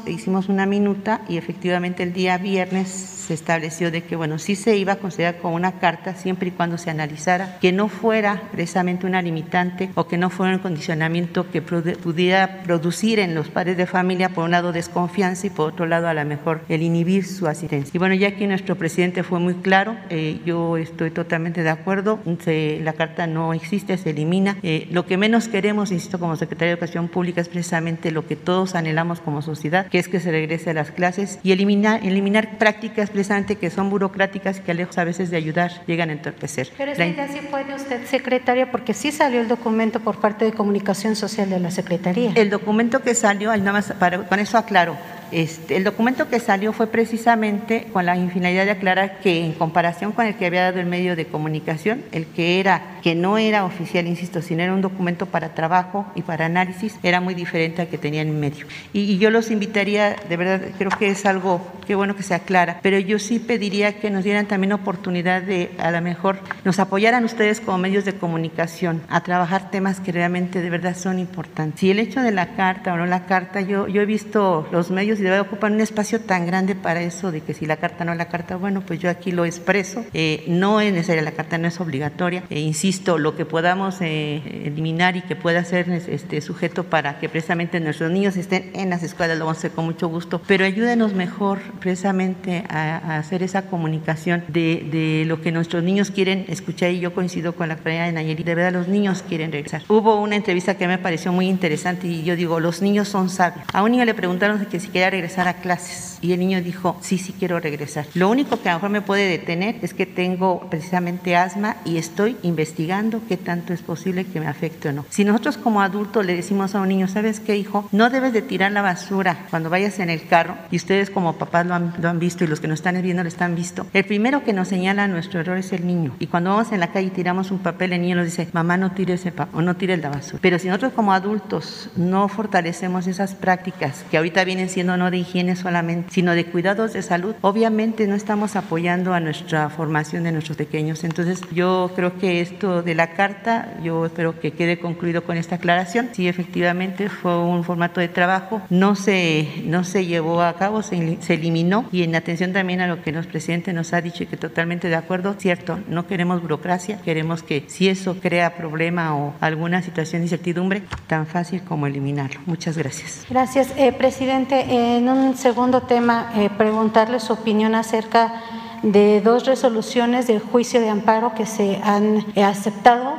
hicimos 0.06 0.48
una 0.48 0.66
minuta 0.66 1.22
y 1.28 1.38
efectivamente 1.38 2.02
el 2.02 2.12
día 2.12 2.36
viernes 2.36 3.17
se 3.28 3.34
estableció 3.34 3.90
de 3.90 4.04
que, 4.04 4.16
bueno, 4.16 4.38
sí 4.38 4.56
se 4.56 4.78
iba 4.78 4.94
a 4.94 4.96
considerar 4.96 5.36
como 5.36 5.54
una 5.54 5.72
carta 5.72 6.14
siempre 6.14 6.48
y 6.48 6.52
cuando 6.52 6.78
se 6.78 6.88
analizara 6.88 7.58
que 7.60 7.72
no 7.72 7.88
fuera 7.88 8.40
precisamente 8.52 9.06
una 9.06 9.20
limitante 9.20 9.90
o 9.96 10.08
que 10.08 10.16
no 10.16 10.30
fuera 10.30 10.54
un 10.54 10.60
condicionamiento 10.60 11.50
que 11.50 11.60
pudiera 11.60 12.62
producir 12.62 13.18
en 13.18 13.34
los 13.34 13.48
padres 13.48 13.76
de 13.76 13.84
familia, 13.84 14.30
por 14.30 14.44
un 14.44 14.52
lado, 14.52 14.72
desconfianza 14.72 15.46
y 15.46 15.50
por 15.50 15.72
otro 15.72 15.84
lado, 15.84 16.08
a 16.08 16.14
lo 16.14 16.24
mejor, 16.24 16.62
el 16.70 16.80
inhibir 16.80 17.26
su 17.26 17.46
asistencia. 17.46 17.90
Y 17.92 17.98
bueno, 17.98 18.14
ya 18.14 18.28
aquí 18.28 18.46
nuestro 18.46 18.76
presidente 18.76 19.22
fue 19.22 19.40
muy 19.40 19.56
claro, 19.56 19.94
eh, 20.08 20.40
yo 20.46 20.78
estoy 20.78 21.10
totalmente 21.10 21.62
de 21.62 21.68
acuerdo, 21.68 22.20
la 22.46 22.94
carta 22.94 23.26
no 23.26 23.52
existe, 23.52 23.98
se 23.98 24.10
elimina. 24.10 24.56
Eh, 24.62 24.88
lo 24.90 25.04
que 25.04 25.18
menos 25.18 25.48
queremos, 25.48 25.92
insisto, 25.92 26.18
como 26.18 26.36
secretario 26.36 26.68
de 26.68 26.72
Educación 26.78 27.08
Pública, 27.08 27.42
es 27.42 27.48
precisamente 27.50 28.10
lo 28.10 28.26
que 28.26 28.36
todos 28.36 28.74
anhelamos 28.74 29.20
como 29.20 29.42
sociedad, 29.42 29.86
que 29.88 29.98
es 29.98 30.08
que 30.08 30.18
se 30.18 30.30
regrese 30.30 30.70
a 30.70 30.74
las 30.74 30.92
clases 30.92 31.40
y 31.42 31.52
eliminar, 31.52 32.00
eliminar 32.06 32.56
prácticas 32.56 33.10
que 33.58 33.70
son 33.70 33.90
burocráticas 33.90 34.60
que 34.60 34.74
lejos 34.74 34.98
a 34.98 35.04
veces 35.04 35.30
de 35.30 35.36
ayudar 35.36 35.84
llegan 35.86 36.10
a 36.10 36.12
entorpecer. 36.12 36.70
Pero 36.76 36.92
es 36.92 36.98
que 36.98 37.14
ya 37.14 37.28
sí 37.28 37.40
puede 37.50 37.74
usted, 37.74 38.06
secretaria, 38.06 38.70
porque 38.70 38.94
sí 38.94 39.12
salió 39.12 39.40
el 39.40 39.48
documento 39.48 40.00
por 40.00 40.20
parte 40.20 40.44
de 40.44 40.52
Comunicación 40.52 41.16
Social 41.16 41.50
de 41.50 41.60
la 41.60 41.70
Secretaría. 41.70 42.32
El 42.34 42.50
documento 42.50 43.00
que 43.00 43.14
salió, 43.14 43.56
nada 43.56 43.72
más 43.72 43.92
para, 43.98 44.18
con 44.26 44.38
eso 44.38 44.58
aclaro, 44.58 44.96
este, 45.32 45.76
el 45.76 45.84
documento 45.84 46.28
que 46.28 46.40
salió 46.40 46.72
fue 46.72 46.86
precisamente 46.86 47.86
con 47.92 48.06
la 48.06 48.16
finalidad 48.28 48.64
de 48.64 48.72
aclarar 48.72 49.20
que 49.20 49.44
en 49.44 49.52
comparación 49.52 50.12
con 50.12 50.26
el 50.26 50.34
que 50.34 50.46
había 50.46 50.62
dado 50.62 50.80
el 50.80 50.86
medio 50.86 51.16
de 51.16 51.26
comunicación, 51.26 52.02
el 52.12 52.26
que 52.26 52.60
era 52.60 52.98
que 53.02 53.14
no 53.14 53.38
era 53.38 53.64
oficial, 53.64 54.06
insisto, 54.06 54.42
sino 54.42 54.62
era 54.62 54.74
un 54.74 54.80
documento 54.80 55.26
para 55.26 55.54
trabajo 55.54 56.06
y 56.14 56.22
para 56.22 56.46
análisis, 56.46 56.98
era 57.02 57.20
muy 57.20 57.34
diferente 57.34 57.82
al 57.82 57.88
que 57.88 57.98
tenía 57.98 58.22
en 58.22 58.38
medio. 58.38 58.66
Y, 58.92 59.18
yo 59.18 59.30
los 59.30 59.50
invitaría, 59.50 60.16
de 60.28 60.36
verdad, 60.36 60.60
creo 60.78 60.90
que 60.90 61.08
es 61.08 61.26
algo, 61.26 61.66
qué 61.86 61.94
bueno 61.94 62.14
que 62.16 62.22
se 62.22 62.34
aclara, 62.34 62.78
pero 62.82 62.98
yo 62.98 63.18
sí 63.18 63.38
pediría 63.38 63.98
que 63.98 64.10
nos 64.10 64.24
dieran 64.24 64.46
también 64.46 64.72
oportunidad 64.72 65.42
de, 65.42 65.70
a 65.78 65.90
lo 65.90 66.00
mejor, 66.00 66.38
nos 66.64 66.78
apoyaran 66.78 67.24
ustedes 67.24 67.60
como 67.60 67.78
medios 67.78 68.04
de 68.04 68.14
comunicación 68.14 69.02
a 69.08 69.22
trabajar 69.22 69.70
temas 69.70 70.00
que 70.00 70.12
realmente 70.12 70.60
de 70.60 70.70
verdad 70.70 70.96
son 70.96 71.18
importantes. 71.18 71.80
Si 71.80 71.90
el 71.90 71.98
hecho 71.98 72.20
de 72.20 72.30
la 72.30 72.54
carta 72.54 72.92
o 72.92 72.96
no 72.96 73.06
la 73.06 73.26
carta, 73.26 73.60
yo, 73.60 73.88
yo 73.88 74.02
he 74.02 74.06
visto 74.06 74.68
los 74.70 74.90
medios 74.90 75.17
y 75.18 75.22
debe 75.22 75.40
ocupar 75.40 75.72
un 75.72 75.80
espacio 75.80 76.20
tan 76.20 76.46
grande 76.46 76.74
para 76.74 77.00
eso 77.02 77.32
de 77.32 77.40
que 77.40 77.54
si 77.54 77.66
la 77.66 77.76
carta 77.76 78.04
no 78.04 78.14
la 78.14 78.28
carta, 78.28 78.56
bueno, 78.56 78.82
pues 78.82 79.00
yo 79.00 79.10
aquí 79.10 79.32
lo 79.32 79.44
expreso. 79.44 80.04
Eh, 80.12 80.44
no 80.48 80.80
es 80.80 80.92
necesaria, 80.92 81.22
la 81.22 81.32
carta 81.32 81.58
no 81.58 81.68
es 81.68 81.80
obligatoria. 81.80 82.44
E 82.50 82.60
insisto, 82.60 83.18
lo 83.18 83.36
que 83.36 83.44
podamos 83.44 84.00
eh, 84.00 84.62
eliminar 84.64 85.16
y 85.16 85.22
que 85.22 85.36
pueda 85.36 85.64
ser 85.64 85.90
este, 85.90 86.40
sujeto 86.40 86.84
para 86.84 87.18
que 87.18 87.28
precisamente 87.28 87.80
nuestros 87.80 88.10
niños 88.10 88.36
estén 88.36 88.70
en 88.74 88.90
las 88.90 89.02
escuelas, 89.02 89.38
lo 89.38 89.44
vamos 89.46 89.58
a 89.58 89.60
hacer 89.60 89.70
con 89.72 89.84
mucho 89.84 90.08
gusto, 90.08 90.40
pero 90.46 90.64
ayúdenos 90.64 91.14
mejor 91.14 91.60
precisamente 91.80 92.64
a, 92.68 93.18
hacer 93.18 93.42
esa 93.42 93.62
comunicación 93.62 94.44
de, 94.48 94.86
de, 94.90 95.24
lo 95.26 95.40
que 95.40 95.52
nuestros 95.52 95.82
niños 95.82 96.10
quieren 96.10 96.44
escuchar 96.48 96.90
y 96.90 97.00
yo 97.00 97.12
coincido 97.12 97.54
con 97.54 97.68
la 97.68 97.76
comunidad 97.76 98.06
de 98.06 98.12
Nayeli, 98.12 98.42
de 98.42 98.54
verdad 98.54 98.72
los 98.72 98.88
niños 98.88 99.24
quieren 99.26 99.52
regresar. 99.52 99.82
Hubo 99.88 100.20
una 100.20 100.36
entrevista 100.36 100.76
que 100.76 100.86
me 100.86 100.98
pareció 100.98 101.32
muy 101.32 101.48
interesante 101.48 102.06
y 102.06 102.22
yo 102.22 102.36
digo, 102.36 102.60
los 102.60 102.82
niños 102.82 103.08
son 103.08 103.30
sabios. 103.30 103.64
A 103.72 103.82
un 103.82 103.92
niño 103.92 104.04
le 104.04 104.14
preguntaron 104.14 104.64
que 104.66 104.80
si 104.80 104.88
quería 104.88 105.07
regresar 105.10 105.48
a 105.48 105.54
clases. 105.54 106.18
Y 106.20 106.32
el 106.32 106.40
niño 106.40 106.60
dijo, 106.60 106.96
sí, 107.00 107.18
sí 107.18 107.34
quiero 107.38 107.60
regresar. 107.60 108.06
Lo 108.14 108.28
único 108.28 108.60
que 108.60 108.68
a 108.68 108.72
lo 108.72 108.78
mejor 108.78 108.90
me 108.90 109.02
puede 109.02 109.28
detener 109.28 109.76
es 109.82 109.94
que 109.94 110.06
tengo 110.06 110.68
precisamente 110.68 111.36
asma 111.36 111.76
y 111.84 111.98
estoy 111.98 112.36
investigando 112.42 113.20
qué 113.28 113.36
tanto 113.36 113.72
es 113.72 113.82
posible 113.82 114.24
que 114.24 114.40
me 114.40 114.46
afecte 114.46 114.88
o 114.88 114.92
no. 114.92 115.06
Si 115.10 115.24
nosotros 115.24 115.56
como 115.58 115.80
adultos 115.80 116.26
le 116.26 116.34
decimos 116.34 116.74
a 116.74 116.80
un 116.80 116.88
niño, 116.88 117.08
¿sabes 117.08 117.40
qué, 117.40 117.56
hijo? 117.56 117.88
No 117.92 118.10
debes 118.10 118.32
de 118.32 118.42
tirar 118.42 118.72
la 118.72 118.82
basura 118.82 119.46
cuando 119.50 119.70
vayas 119.70 119.98
en 120.00 120.10
el 120.10 120.26
carro, 120.26 120.56
y 120.70 120.76
ustedes 120.76 121.10
como 121.10 121.34
papás 121.34 121.66
lo 121.66 121.74
han, 121.74 121.94
lo 122.00 122.08
han 122.08 122.18
visto 122.18 122.44
y 122.44 122.46
los 122.46 122.60
que 122.60 122.68
nos 122.68 122.80
están 122.80 123.00
viendo 123.00 123.22
lo 123.22 123.28
están 123.28 123.54
visto. 123.54 123.86
El 123.92 124.04
primero 124.04 124.44
que 124.44 124.52
nos 124.52 124.68
señala 124.68 125.08
nuestro 125.08 125.40
error 125.40 125.58
es 125.58 125.72
el 125.72 125.86
niño. 125.86 126.14
Y 126.18 126.26
cuando 126.26 126.50
vamos 126.50 126.72
en 126.72 126.80
la 126.80 126.92
calle 126.92 127.08
y 127.08 127.10
tiramos 127.10 127.50
un 127.50 127.58
papel, 127.58 127.92
el 127.92 128.02
niño 128.02 128.16
nos 128.16 128.24
dice, 128.24 128.48
mamá, 128.52 128.76
no 128.76 128.92
tire 128.92 129.14
ese 129.14 129.32
papel 129.32 129.54
o 129.58 129.62
no 129.62 129.76
tire 129.76 129.96
la 129.96 130.10
basura. 130.10 130.38
Pero 130.42 130.58
si 130.58 130.68
nosotros 130.68 130.92
como 130.92 131.12
adultos 131.12 131.90
no 131.96 132.28
fortalecemos 132.28 133.06
esas 133.06 133.34
prácticas 133.34 134.04
que 134.10 134.16
ahorita 134.16 134.44
vienen 134.44 134.68
siendo 134.68 134.96
no 134.98 135.10
de 135.10 135.18
higiene 135.18 135.56
solamente, 135.56 136.12
sino 136.12 136.32
de 136.32 136.46
cuidados 136.46 136.92
de 136.92 137.02
salud, 137.02 137.34
obviamente 137.40 138.06
no 138.06 138.14
estamos 138.14 138.56
apoyando 138.56 139.14
a 139.14 139.20
nuestra 139.20 139.70
formación 139.70 140.24
de 140.24 140.32
nuestros 140.32 140.56
pequeños. 140.56 141.04
Entonces, 141.04 141.40
yo 141.52 141.92
creo 141.94 142.18
que 142.18 142.40
esto 142.40 142.82
de 142.82 142.94
la 142.94 143.12
carta, 143.12 143.74
yo 143.82 144.06
espero 144.06 144.40
que 144.40 144.52
quede 144.52 144.78
concluido 144.78 145.24
con 145.24 145.36
esta 145.36 145.56
aclaración. 145.56 146.10
Sí, 146.12 146.28
efectivamente 146.28 147.08
fue 147.08 147.38
un 147.38 147.64
formato 147.64 148.00
de 148.00 148.08
trabajo, 148.08 148.62
no 148.70 148.94
se, 148.94 149.48
no 149.64 149.84
se 149.84 150.06
llevó 150.06 150.42
a 150.42 150.54
cabo, 150.54 150.82
se, 150.82 151.18
se 151.20 151.34
eliminó 151.34 151.88
y 151.92 152.02
en 152.02 152.14
atención 152.14 152.52
también 152.52 152.80
a 152.80 152.86
lo 152.86 153.02
que 153.02 153.10
el 153.10 153.26
presidente 153.26 153.72
nos 153.72 153.92
ha 153.92 154.00
dicho 154.00 154.22
y 154.22 154.26
que 154.26 154.36
totalmente 154.36 154.88
de 154.88 154.96
acuerdo, 154.96 155.34
cierto, 155.38 155.78
no 155.88 156.06
queremos 156.06 156.42
burocracia, 156.42 157.00
queremos 157.02 157.42
que 157.42 157.64
si 157.66 157.88
eso 157.88 158.16
crea 158.20 158.56
problema 158.56 159.16
o 159.16 159.34
alguna 159.40 159.82
situación 159.82 160.22
de 160.22 160.26
incertidumbre, 160.26 160.82
tan 161.06 161.26
fácil 161.26 161.62
como 161.62 161.86
eliminarlo. 161.86 162.40
Muchas 162.46 162.76
gracias. 162.76 163.26
Gracias, 163.28 163.72
eh, 163.76 163.92
presidente. 163.92 164.64
En 164.96 165.06
un 165.10 165.36
segundo 165.36 165.82
tema, 165.82 166.32
eh, 166.34 166.48
preguntarle 166.48 167.20
su 167.20 167.34
opinión 167.34 167.74
acerca 167.74 168.40
de 168.82 169.20
dos 169.20 169.44
resoluciones 169.44 170.26
del 170.26 170.40
juicio 170.40 170.80
de 170.80 170.88
amparo 170.88 171.34
que 171.34 171.44
se 171.44 171.78
han 171.84 172.24
eh, 172.34 172.42
aceptado 172.42 173.12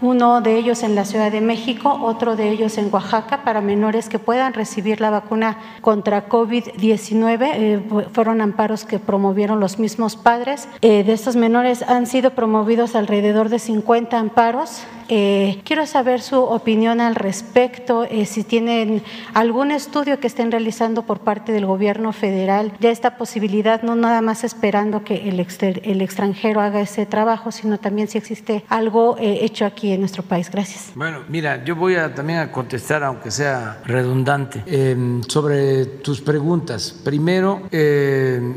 uno 0.00 0.40
de 0.40 0.58
ellos 0.58 0.82
en 0.82 0.96
la 0.96 1.04
Ciudad 1.04 1.30
de 1.30 1.40
México, 1.40 1.96
otro 2.02 2.34
de 2.34 2.50
ellos 2.50 2.76
en 2.76 2.92
Oaxaca, 2.92 3.44
para 3.44 3.60
menores 3.60 4.08
que 4.08 4.18
puedan 4.18 4.52
recibir 4.52 5.00
la 5.00 5.10
vacuna 5.10 5.58
contra 5.80 6.28
COVID-19. 6.28 7.50
Eh, 7.54 8.08
fueron 8.12 8.40
amparos 8.40 8.84
que 8.84 8.98
promovieron 8.98 9.60
los 9.60 9.78
mismos 9.78 10.16
padres. 10.16 10.68
de 10.80 11.12
estos 11.12 11.36
menores 11.36 11.82
han 11.82 12.06
sido 12.06 12.30
promovidos 12.30 12.96
alrededor 12.96 13.48
de 13.48 13.60
50 13.60 14.18
amparos 14.18 14.82
eh, 15.14 15.60
quiero 15.66 15.86
saber 15.86 16.22
su 16.22 16.40
opinión 16.40 16.98
al 17.02 17.16
respecto, 17.16 18.04
eh, 18.04 18.24
si 18.24 18.44
tienen 18.44 19.02
algún 19.34 19.70
estudio 19.70 20.18
que 20.20 20.26
estén 20.26 20.50
realizando 20.50 21.02
por 21.02 21.20
parte 21.20 21.52
del 21.52 21.66
gobierno 21.66 22.14
federal 22.14 22.72
de 22.80 22.90
esta 22.90 23.18
posibilidad, 23.18 23.82
no 23.82 23.94
nada 23.94 24.22
más 24.22 24.42
esperando 24.42 25.04
que 25.04 25.28
el, 25.28 25.46
el 25.82 26.00
extranjero 26.00 26.62
haga 26.62 26.80
ese 26.80 27.04
trabajo, 27.04 27.52
sino 27.52 27.78
también 27.78 28.08
si 28.08 28.16
existe 28.16 28.64
algo 28.70 29.18
eh, 29.18 29.40
hecho 29.42 29.66
aquí 29.66 29.92
en 29.92 30.00
nuestro 30.00 30.22
país. 30.22 30.50
Gracias. 30.50 30.92
Bueno, 30.94 31.24
mira, 31.28 31.62
yo 31.62 31.76
voy 31.76 31.96
a, 31.96 32.14
también 32.14 32.38
a 32.38 32.50
contestar, 32.50 33.04
aunque 33.04 33.30
sea 33.30 33.82
redundante, 33.84 34.62
em, 34.64 35.22
sobre 35.24 35.84
tus 35.84 36.22
preguntas. 36.22 36.98
Primero, 37.04 37.68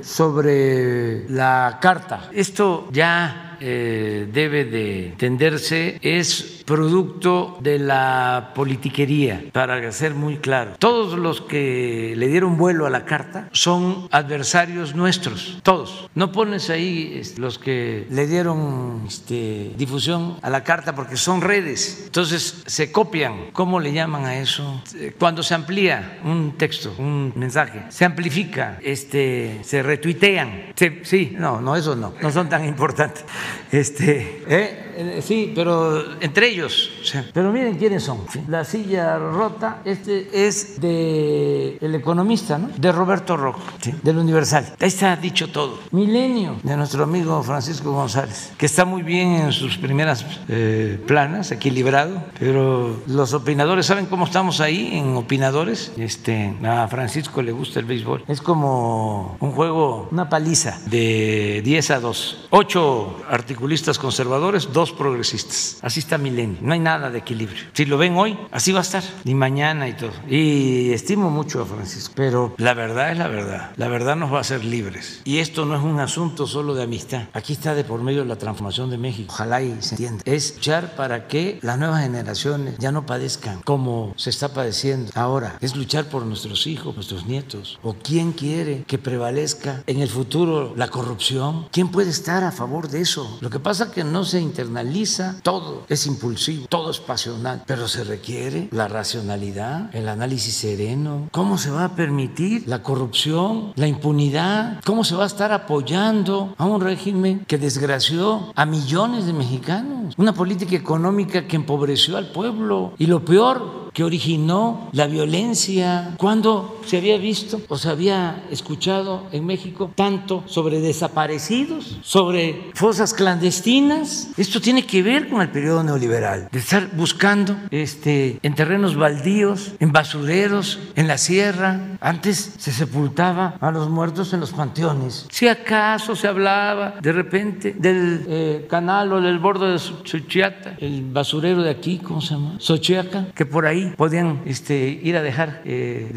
sobre 0.03 1.29
la 1.29 1.79
carta. 1.81 2.29
Esto 2.31 2.87
ya 2.93 3.54
eh, 3.67 4.27
debe 4.31 4.63
de 4.63 5.15
tenderse 5.17 5.97
es 6.03 6.61
producto 6.65 7.57
de 7.61 7.79
la 7.79 8.51
politiquería, 8.53 9.43
para 9.51 9.91
ser 9.91 10.13
muy 10.13 10.37
claro. 10.37 10.73
Todos 10.77 11.17
los 11.17 11.41
que 11.41 12.13
le 12.15 12.27
dieron 12.27 12.57
vuelo 12.57 12.85
a 12.85 12.91
la 12.91 13.05
carta 13.05 13.49
son 13.53 14.07
adversarios 14.11 14.93
nuestros, 14.93 15.59
todos. 15.63 16.09
No 16.13 16.31
pones 16.31 16.69
ahí 16.69 17.21
los 17.37 17.57
que 17.57 18.05
le 18.09 18.27
dieron 18.27 19.03
este, 19.07 19.71
difusión 19.77 20.37
a 20.43 20.49
la 20.51 20.63
carta 20.63 20.93
porque 20.93 21.17
son 21.17 21.41
redes, 21.41 22.03
entonces 22.05 22.63
se 22.67 22.91
copian. 22.91 23.51
¿Cómo 23.51 23.79
le 23.79 23.93
llaman 23.93 24.25
a 24.25 24.37
eso? 24.37 24.83
Cuando 25.17 25.41
se 25.41 25.55
amplía 25.55 26.19
un 26.23 26.53
texto, 26.57 26.93
un 26.99 27.33
mensaje, 27.35 27.83
se 27.89 28.05
amplifica, 28.05 28.77
este, 28.83 29.59
se 29.63 29.81
retuitean. 29.81 30.73
sí, 31.03 31.35
no, 31.37 31.61
no, 31.61 31.75
eso 31.75 31.95
no, 31.95 32.13
no 32.21 32.31
son 32.31 32.47
tan 32.47 32.65
importantes. 32.65 33.25
Este, 33.71 34.43
¿eh? 34.47 34.85
Eh, 34.97 35.21
sí, 35.21 35.51
pero 35.53 36.21
entre 36.21 36.49
ellos. 36.49 36.89
pero 37.33 37.51
miren 37.51 37.77
quiénes 37.77 38.03
son. 38.03 38.19
La 38.47 38.63
silla 38.63 39.17
rota, 39.17 39.81
este 39.83 40.47
es 40.47 40.79
de 40.79 41.77
el 41.81 41.95
economista, 41.95 42.57
¿no? 42.57 42.69
De 42.77 42.91
Roberto 42.91 43.35
Rojo, 43.35 43.61
del 44.01 44.17
Universal. 44.17 44.75
Ahí 44.79 44.87
está 44.87 45.15
dicho 45.17 45.49
todo. 45.49 45.79
Milenio, 45.91 46.55
de 46.63 46.77
nuestro 46.77 47.03
amigo 47.03 47.43
Francisco 47.43 47.91
González, 47.91 48.53
que 48.57 48.65
está 48.65 48.85
muy 48.85 49.01
bien 49.01 49.33
en 49.35 49.51
sus 49.51 49.77
primeras 49.77 50.25
eh, 50.47 50.99
planas, 51.05 51.51
equilibrado, 51.51 52.23
pero 52.39 53.01
los 53.07 53.33
opinadores, 53.33 53.85
¿saben 53.85 54.05
cómo 54.05 54.25
estamos 54.25 54.61
ahí 54.61 54.91
en 54.93 55.15
opinadores? 55.17 55.91
Este, 55.97 56.53
a 56.63 56.87
Francisco 56.87 57.41
le 57.41 57.51
gusta 57.51 57.79
el 57.79 57.85
béisbol. 57.85 58.23
Es 58.27 58.41
como 58.41 59.37
un 59.41 59.51
juego, 59.51 60.07
una 60.11 60.29
paliza 60.29 60.79
de 60.85 61.61
10 61.63 61.91
a 61.91 61.99
2. 61.99 62.47
8 62.51 63.15
articulistas 63.35 63.99
conservadores, 63.99 64.71
dos 64.73 64.91
progresistas. 64.91 65.77
Así 65.81 65.99
está 65.99 66.17
Milenio, 66.17 66.57
no 66.61 66.73
hay 66.73 66.79
nada 66.79 67.09
de 67.09 67.19
equilibrio. 67.19 67.63
Si 67.73 67.85
lo 67.85 67.97
ven 67.97 68.15
hoy, 68.17 68.37
así 68.51 68.71
va 68.71 68.79
a 68.79 68.81
estar, 68.81 69.03
ni 69.23 69.35
mañana 69.35 69.87
y 69.87 69.93
todo. 69.93 70.11
Y 70.27 70.91
estimo 70.91 71.29
mucho 71.29 71.61
a 71.61 71.65
Francisco, 71.65 72.13
pero 72.15 72.53
la 72.57 72.73
verdad 72.73 73.11
es 73.11 73.17
la 73.17 73.27
verdad. 73.27 73.71
La 73.77 73.87
verdad 73.87 74.15
nos 74.15 74.33
va 74.33 74.39
a 74.39 74.41
hacer 74.41 74.63
libres. 74.63 75.21
Y 75.25 75.39
esto 75.39 75.65
no 75.65 75.75
es 75.75 75.83
un 75.83 75.99
asunto 75.99 76.47
solo 76.47 76.73
de 76.73 76.83
amistad. 76.83 77.23
Aquí 77.33 77.53
está 77.53 77.75
de 77.75 77.83
por 77.83 78.01
medio 78.01 78.25
la 78.25 78.37
transformación 78.37 78.89
de 78.89 78.97
México. 78.97 79.33
Ojalá 79.33 79.61
y 79.61 79.75
se 79.81 79.95
entienda. 79.95 80.23
Es 80.25 80.55
luchar 80.55 80.95
para 80.95 81.27
que 81.27 81.59
las 81.61 81.77
nuevas 81.77 82.01
generaciones 82.01 82.77
ya 82.77 82.91
no 82.91 83.05
padezcan 83.05 83.61
como 83.63 84.13
se 84.17 84.29
está 84.29 84.53
padeciendo 84.53 85.11
ahora. 85.15 85.57
Es 85.61 85.75
luchar 85.75 86.05
por 86.05 86.25
nuestros 86.25 86.67
hijos, 86.67 86.95
nuestros 86.95 87.25
nietos. 87.25 87.79
¿O 87.83 87.93
quién 87.93 88.31
quiere 88.31 88.83
que 88.87 88.97
prevalezca 88.97 89.83
en 89.87 90.01
el 90.01 90.09
futuro 90.09 90.73
la 90.75 90.87
corrupción? 90.87 91.67
¿Quién 91.71 91.89
puede 91.89 92.09
estar 92.09 92.43
a 92.43 92.51
favor 92.51 92.89
de 92.89 93.01
eso? 93.01 93.24
Lo 93.41 93.49
que 93.49 93.59
pasa 93.59 93.85
es 93.85 93.89
que 93.91 94.03
no 94.03 94.23
se 94.23 94.41
internaliza, 94.41 95.35
todo 95.43 95.83
es 95.89 96.05
impulsivo, 96.07 96.67
todo 96.67 96.91
es 96.91 96.99
pasional, 96.99 97.63
pero 97.65 97.87
se 97.87 98.03
requiere 98.03 98.69
la 98.71 98.87
racionalidad, 98.87 99.93
el 99.95 100.07
análisis 100.09 100.55
sereno. 100.55 101.29
¿Cómo 101.31 101.57
se 101.57 101.69
va 101.69 101.85
a 101.85 101.95
permitir 101.95 102.63
la 102.67 102.81
corrupción, 102.81 103.73
la 103.75 103.87
impunidad? 103.87 104.81
¿Cómo 104.85 105.03
se 105.03 105.15
va 105.15 105.23
a 105.23 105.27
estar 105.27 105.51
apoyando 105.51 106.53
a 106.57 106.65
un 106.65 106.81
régimen 106.81 107.45
que 107.47 107.57
desgració 107.57 108.51
a 108.55 108.65
millones 108.65 109.25
de 109.25 109.33
mexicanos? 109.33 110.13
Una 110.17 110.33
política 110.33 110.75
económica 110.75 111.47
que 111.47 111.55
empobreció 111.55 112.17
al 112.17 112.27
pueblo 112.31 112.93
y 112.97 113.07
lo 113.07 113.23
peor, 113.23 113.84
que 113.95 114.03
originó 114.03 114.89
la 114.91 115.07
violencia. 115.07 116.13
¿Cuándo 116.17 116.81
se 116.85 116.97
había 116.97 117.17
visto 117.17 117.61
o 117.69 117.77
se 117.77 117.89
había 117.89 118.43
escuchado 118.51 119.27
en 119.31 119.45
México 119.45 119.91
tanto 119.95 120.43
sobre 120.47 120.81
desaparecidos, 120.81 121.97
sobre 122.03 122.71
fosas 122.75 123.13
clandestinas? 123.13 124.31
Esto 124.37 124.59
tiene 124.59 124.85
que 124.85 125.01
ver 125.01 125.29
con 125.29 125.41
el 125.41 125.49
periodo 125.49 125.81
neoliberal, 125.81 126.49
de 126.51 126.59
estar 126.59 126.89
buscando 126.95 127.55
este, 127.71 128.37
en 128.43 128.53
terrenos 128.53 128.97
baldíos, 128.97 129.71
en 129.79 129.93
basureros, 129.93 130.77
en 130.95 131.07
la 131.07 131.17
sierra. 131.17 131.97
Antes 132.01 132.53
se 132.57 132.73
sepultaba 132.73 133.55
a 133.61 133.71
los 133.71 133.89
muertos 133.89 134.33
en 134.33 134.41
los 134.41 134.51
panteones. 134.51 135.25
Si 135.31 135.47
acaso 135.47 136.17
se 136.17 136.27
hablaba 136.27 136.95
de 137.01 137.13
repente 137.13 137.73
del 137.79 138.25
eh, 138.27 138.67
canal 138.69 139.13
o 139.13 139.21
del 139.21 139.39
borde 139.39 139.71
de 139.71 139.79
Xochiata, 139.79 140.75
el 140.79 141.05
basurero 141.13 141.63
de 141.63 141.69
aquí, 141.69 141.99
¿cómo 141.99 142.19
se 142.19 142.33
llama? 142.33 142.57
Xochiaca, 142.59 143.27
que 143.33 143.45
por 143.45 143.65
ahí 143.65 143.84
podían 143.93 144.41
este, 144.45 144.99
ir 145.01 145.17
a 145.17 145.21
dejar 145.21 145.61
eh. 145.65 146.11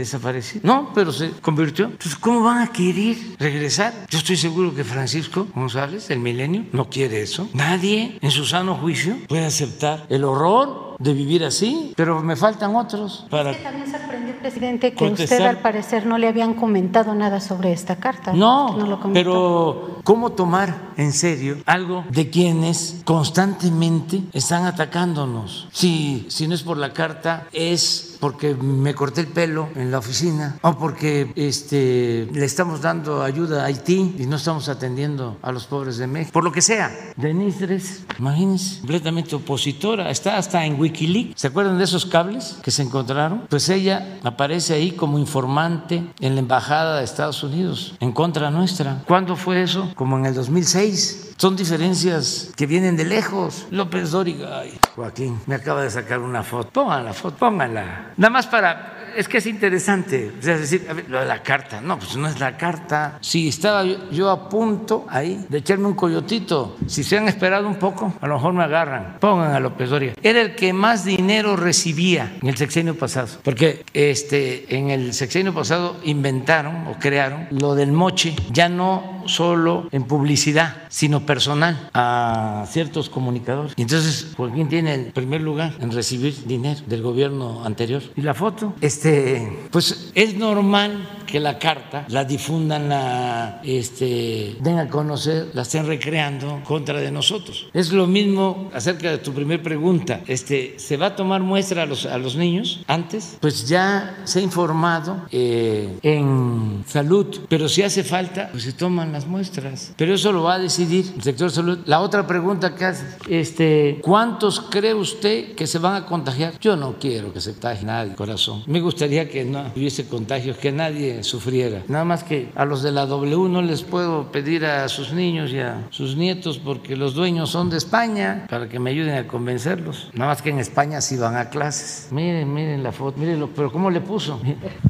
No, 0.63 0.93
pero 0.95 1.13
se 1.13 1.31
convirtió. 1.41 1.87
Entonces, 1.87 2.17
¿cómo 2.17 2.43
van 2.43 2.63
a 2.63 2.73
querer 2.73 3.17
regresar? 3.39 3.93
Yo 4.09 4.19
estoy 4.19 4.37
seguro 4.37 4.75
que 4.75 4.85
Francisco 4.85 5.47
González, 5.55 6.11
el 6.11 6.21
milenio, 6.21 6.65
no 6.73 6.89
quiere 6.89 7.23
eso. 7.23 7.49
Nadie 7.55 8.19
en 8.21 8.31
su 8.31 8.45
sano 8.45 8.77
juicio 8.77 9.17
puede 9.29 9.47
aceptar 9.47 10.07
el 10.09 10.25
horror 10.25 10.88
de 10.99 11.13
vivir 11.13 11.45
así, 11.45 11.93
pero 11.97 12.23
me 12.23 12.37
faltan 12.37 12.75
otros 12.75 13.27
para... 13.31 13.51
Es 13.53 13.59
que 13.59 13.63
también 13.63 13.91
sorprendió, 13.91 14.39
presidente, 14.39 14.93
que 14.93 15.05
usted 15.05 15.41
al 15.43 15.59
parecer 15.59 16.07
no 16.07 16.19
le 16.19 16.29
habían 16.29 16.55
comentado 16.55 17.15
nada 17.15 17.41
sobre 17.41 17.73
esta 17.73 17.97
carta. 17.97 18.33
No, 18.33 19.01
pero 19.13 20.01
¿cómo 20.05 20.33
tomar 20.33 20.93
en 20.97 21.13
serio 21.13 21.59
algo 21.67 22.05
de 22.11 22.31
quienes 22.31 23.03
constantemente 23.05 24.23
están 24.33 24.67
atacándonos? 24.67 25.69
Si, 25.73 26.27
si 26.29 26.49
no 26.49 26.55
es 26.55 26.63
por 26.63 26.77
la 26.77 26.93
carta, 26.93 27.47
es 27.53 28.08
porque 28.21 28.55
me 28.55 28.95
corté 28.95 29.23
el 29.23 29.29
pelo 29.29 29.69
en 29.75 29.91
la 29.91 29.99
oficina 29.99 30.59
o 30.63 30.77
porque 30.79 31.33
este, 31.37 32.29
le 32.33 32.45
estamos 32.45 32.81
dando 32.81 33.23
ayuda 33.23 33.63
a 33.63 33.67
Haití 33.67 34.17
y 34.19 34.27
no 34.27 34.37
estamos 34.37 34.69
atendiendo 34.69 35.39
a 35.43 35.53
los 35.53 35.67
pobres 35.67 35.99
de 35.99 36.07
México, 36.07 36.33
por 36.33 36.45
lo 36.45 36.53
que 36.53 36.63
sea. 36.63 36.91
Denise 37.17 37.67
Dres, 37.67 38.05
imagínense, 38.19 38.81
completamente 38.81 39.37
opositora, 39.37 40.11
está 40.11 40.37
hasta 40.37 40.65
en 40.65 40.81
Wikileaks. 40.81 41.41
¿Se 41.41 41.49
acuerdan 41.49 41.79
de 41.79 41.85
esos 41.85 42.07
cables 42.07 42.59
que 42.63 42.71
se 42.71 42.83
encontraron? 42.83 43.47
Pues 43.49 43.69
ella 43.69 44.19
aparece 44.25 44.75
ahí 44.75 44.93
como 44.93 45.19
informante 45.19 46.05
en 46.21 46.35
la 46.35 46.41
Embajada 46.41 46.99
de 46.99 47.05
Estados 47.05 47.43
Unidos 47.43 47.95
en 48.01 48.13
contra 48.13 48.51
nuestra. 48.51 49.03
¿Cuándo 49.07 49.37
fue 49.37 49.63
eso? 49.63 49.93
Como 49.95 50.19
en 50.19 50.27
el 50.27 50.35
2006. 50.35 51.28
Son 51.39 51.55
diferencias 51.55 52.51
que 52.57 52.67
vienen 52.67 52.97
de 52.97 53.05
lejos. 53.05 53.69
López 53.71 54.11
Dóriga, 54.11 54.65
Joaquín, 54.97 55.41
me 55.47 55.55
acaba 55.55 55.85
de 55.85 55.91
sacar 55.91 56.19
una 56.19 56.43
foto. 56.43 56.71
Pongan 56.71 57.05
la 57.05 57.13
foto, 57.13 57.37
pónganla. 57.37 58.15
Nada 58.17 58.31
más 58.31 58.49
para 58.49 58.98
es 59.17 59.29
que 59.29 59.39
es 59.39 59.47
interesante. 59.47 60.33
es 60.39 60.45
decir, 60.45 60.87
lo 61.09 61.21
de 61.21 61.27
la 61.27 61.43
carta. 61.43 61.81
No, 61.81 61.99
pues 61.99 62.17
no 62.17 62.29
es 62.29 62.41
la 62.41 62.57
carta. 62.57 63.19
Si 63.21 63.49
estaba 63.49 63.85
yo, 63.85 64.31
a 64.31 64.49
punto 64.49 65.07
ahí 65.09 65.45
de 65.49 65.59
echarme 65.59 65.87
un 65.87 65.95
coyotito, 65.95 66.77
si 66.87 67.05
se 67.05 67.19
han 67.19 67.29
esperado 67.29 67.69
un 67.69 67.77
poco, 67.77 68.15
a 68.21 68.27
lo 68.27 68.35
mejor 68.35 68.53
me 68.53 68.65
agarran. 68.65 69.19
Pongan 69.21 69.53
a 69.53 69.61
López 69.61 69.91
Doria. 69.91 70.15
Era 70.23 70.41
el 70.41 70.55
que 70.55 70.73
más 70.73 71.05
dinero 71.05 71.57
recibía 71.57 72.37
en 72.43 72.49
el 72.49 72.57
sexenio 72.57 72.97
pasado. 72.97 73.29
Porque 73.43 73.85
este, 73.93 74.77
en 74.77 74.91
el 74.91 75.15
sexenio 75.15 75.55
pasado 75.55 75.97
inventaron 76.05 76.87
o 76.89 76.99
crearon 76.99 77.47
lo 77.51 77.75
del 77.75 77.93
moche, 77.93 78.35
ya 78.51 78.69
no 78.69 79.23
solo 79.27 79.89
en 79.93 80.05
publicidad, 80.05 80.77
sino 80.89 81.25
personal 81.27 81.91
a 81.95 82.67
ciertos 82.69 83.09
comunicadores. 83.09 83.73
Y 83.77 83.83
entonces 83.83 84.33
Joaquín 84.37 84.69
tiene 84.69 84.95
el 84.95 85.13
primer 85.13 85.41
lugar 85.41 85.75
en 85.81 85.93
recibir 85.93 86.35
dinero 86.47 86.81
del 86.87 87.03
gobierno 87.03 87.65
anterior. 87.65 88.03
Y 88.17 88.23
la 88.23 88.35
foto, 88.35 88.75
este 88.81 89.08
este, 89.09 89.49
pues 89.71 90.11
es 90.15 90.35
normal 90.35 91.18
que 91.29 91.39
la 91.39 91.59
carta 91.59 92.07
la 92.09 92.25
difundan, 92.25 92.89
la 92.89 93.61
este, 93.63 94.57
den 94.61 94.79
a 94.79 94.89
conocer, 94.89 95.51
la 95.53 95.63
estén 95.63 95.87
recreando 95.87 96.63
contra 96.65 97.01
de 97.01 97.13
nosotros. 97.13 97.69
Es 97.73 97.93
lo 97.93 98.07
mismo 98.07 98.71
acerca 98.73 99.11
de 99.11 99.19
tu 99.19 99.33
primera 99.33 99.63
pregunta. 99.63 100.21
Este, 100.27 100.79
¿Se 100.79 100.97
va 100.97 101.07
a 101.07 101.17
tomar 101.17 101.43
muestra 101.43 101.83
a 101.83 101.87
los, 101.87 102.07
a 102.07 102.17
los 102.19 102.35
niños 102.37 102.83
antes? 102.87 103.37
Pues 103.41 103.69
ya 103.69 104.23
se 104.25 104.39
ha 104.39 104.43
informado 104.43 105.27
eh, 105.31 105.99
en 106.03 106.85
salud, 106.87 107.41
pero 107.49 107.69
si 107.69 107.83
hace 107.83 108.03
falta, 108.03 108.49
pues 108.51 108.65
se 108.65 108.73
toman 108.73 109.13
las 109.13 109.27
muestras. 109.27 109.93
Pero 109.97 110.15
eso 110.15 110.33
lo 110.33 110.43
va 110.45 110.55
a 110.55 110.59
decidir 110.59 111.13
el 111.15 111.23
sector 111.23 111.51
salud. 111.51 111.81
La 111.85 112.01
otra 112.01 112.27
pregunta 112.27 112.75
que 112.75 112.87
hace, 112.87 113.05
este, 113.29 114.01
¿cuántos 114.03 114.61
cree 114.61 114.95
usted 114.95 115.55
que 115.55 115.67
se 115.67 115.79
van 115.79 115.95
a 115.95 116.07
contagiar? 116.07 116.59
Yo 116.59 116.77
no 116.77 116.99
quiero 116.99 117.33
que 117.33 117.41
se 117.43 117.53
contagie 117.53 117.85
nadie, 117.85 118.15
corazón. 118.15 118.63
Me 118.67 118.81
gustaría 118.81 119.29
que 119.29 119.45
no 119.45 119.71
hubiese 119.77 120.07
contagios, 120.07 120.57
que 120.57 120.73
nadie 120.73 121.18
sufriera. 121.25 121.83
Nada 121.89 122.05
más 122.05 122.25
que 122.25 122.51
a 122.55 122.65
los 122.65 122.83
de 122.83 122.93
la 122.93 123.07
W 123.07 123.49
no 123.49 123.63
les 123.63 123.83
puedo 123.83 124.31
pedir 124.33 124.65
a 124.65 124.89
sus 124.89 125.13
niños 125.13 125.51
y 125.51 125.61
a 125.61 125.87
sus 125.91 126.17
nietos 126.17 126.59
porque 126.59 126.97
los 126.97 127.15
dueños 127.15 127.51
son 127.51 127.71
de 127.71 127.77
España 127.77 128.47
para 128.49 128.69
que 128.69 128.79
me 128.79 128.91
ayuden 128.91 129.15
a 129.15 129.27
convencerlos. 129.27 130.11
Nada 130.13 130.33
más 130.33 130.43
que 130.43 130.51
en 130.51 130.59
España 130.59 131.01
sí 131.01 131.17
van 131.17 131.37
a 131.37 131.51
clases. 131.51 132.09
Miren, 132.11 132.53
miren 132.53 132.83
la 132.83 132.93
foto, 132.93 133.19
mírenlo, 133.19 133.49
pero 133.55 133.73
¿cómo 133.73 133.91
le 133.91 134.01
puso? 134.01 134.41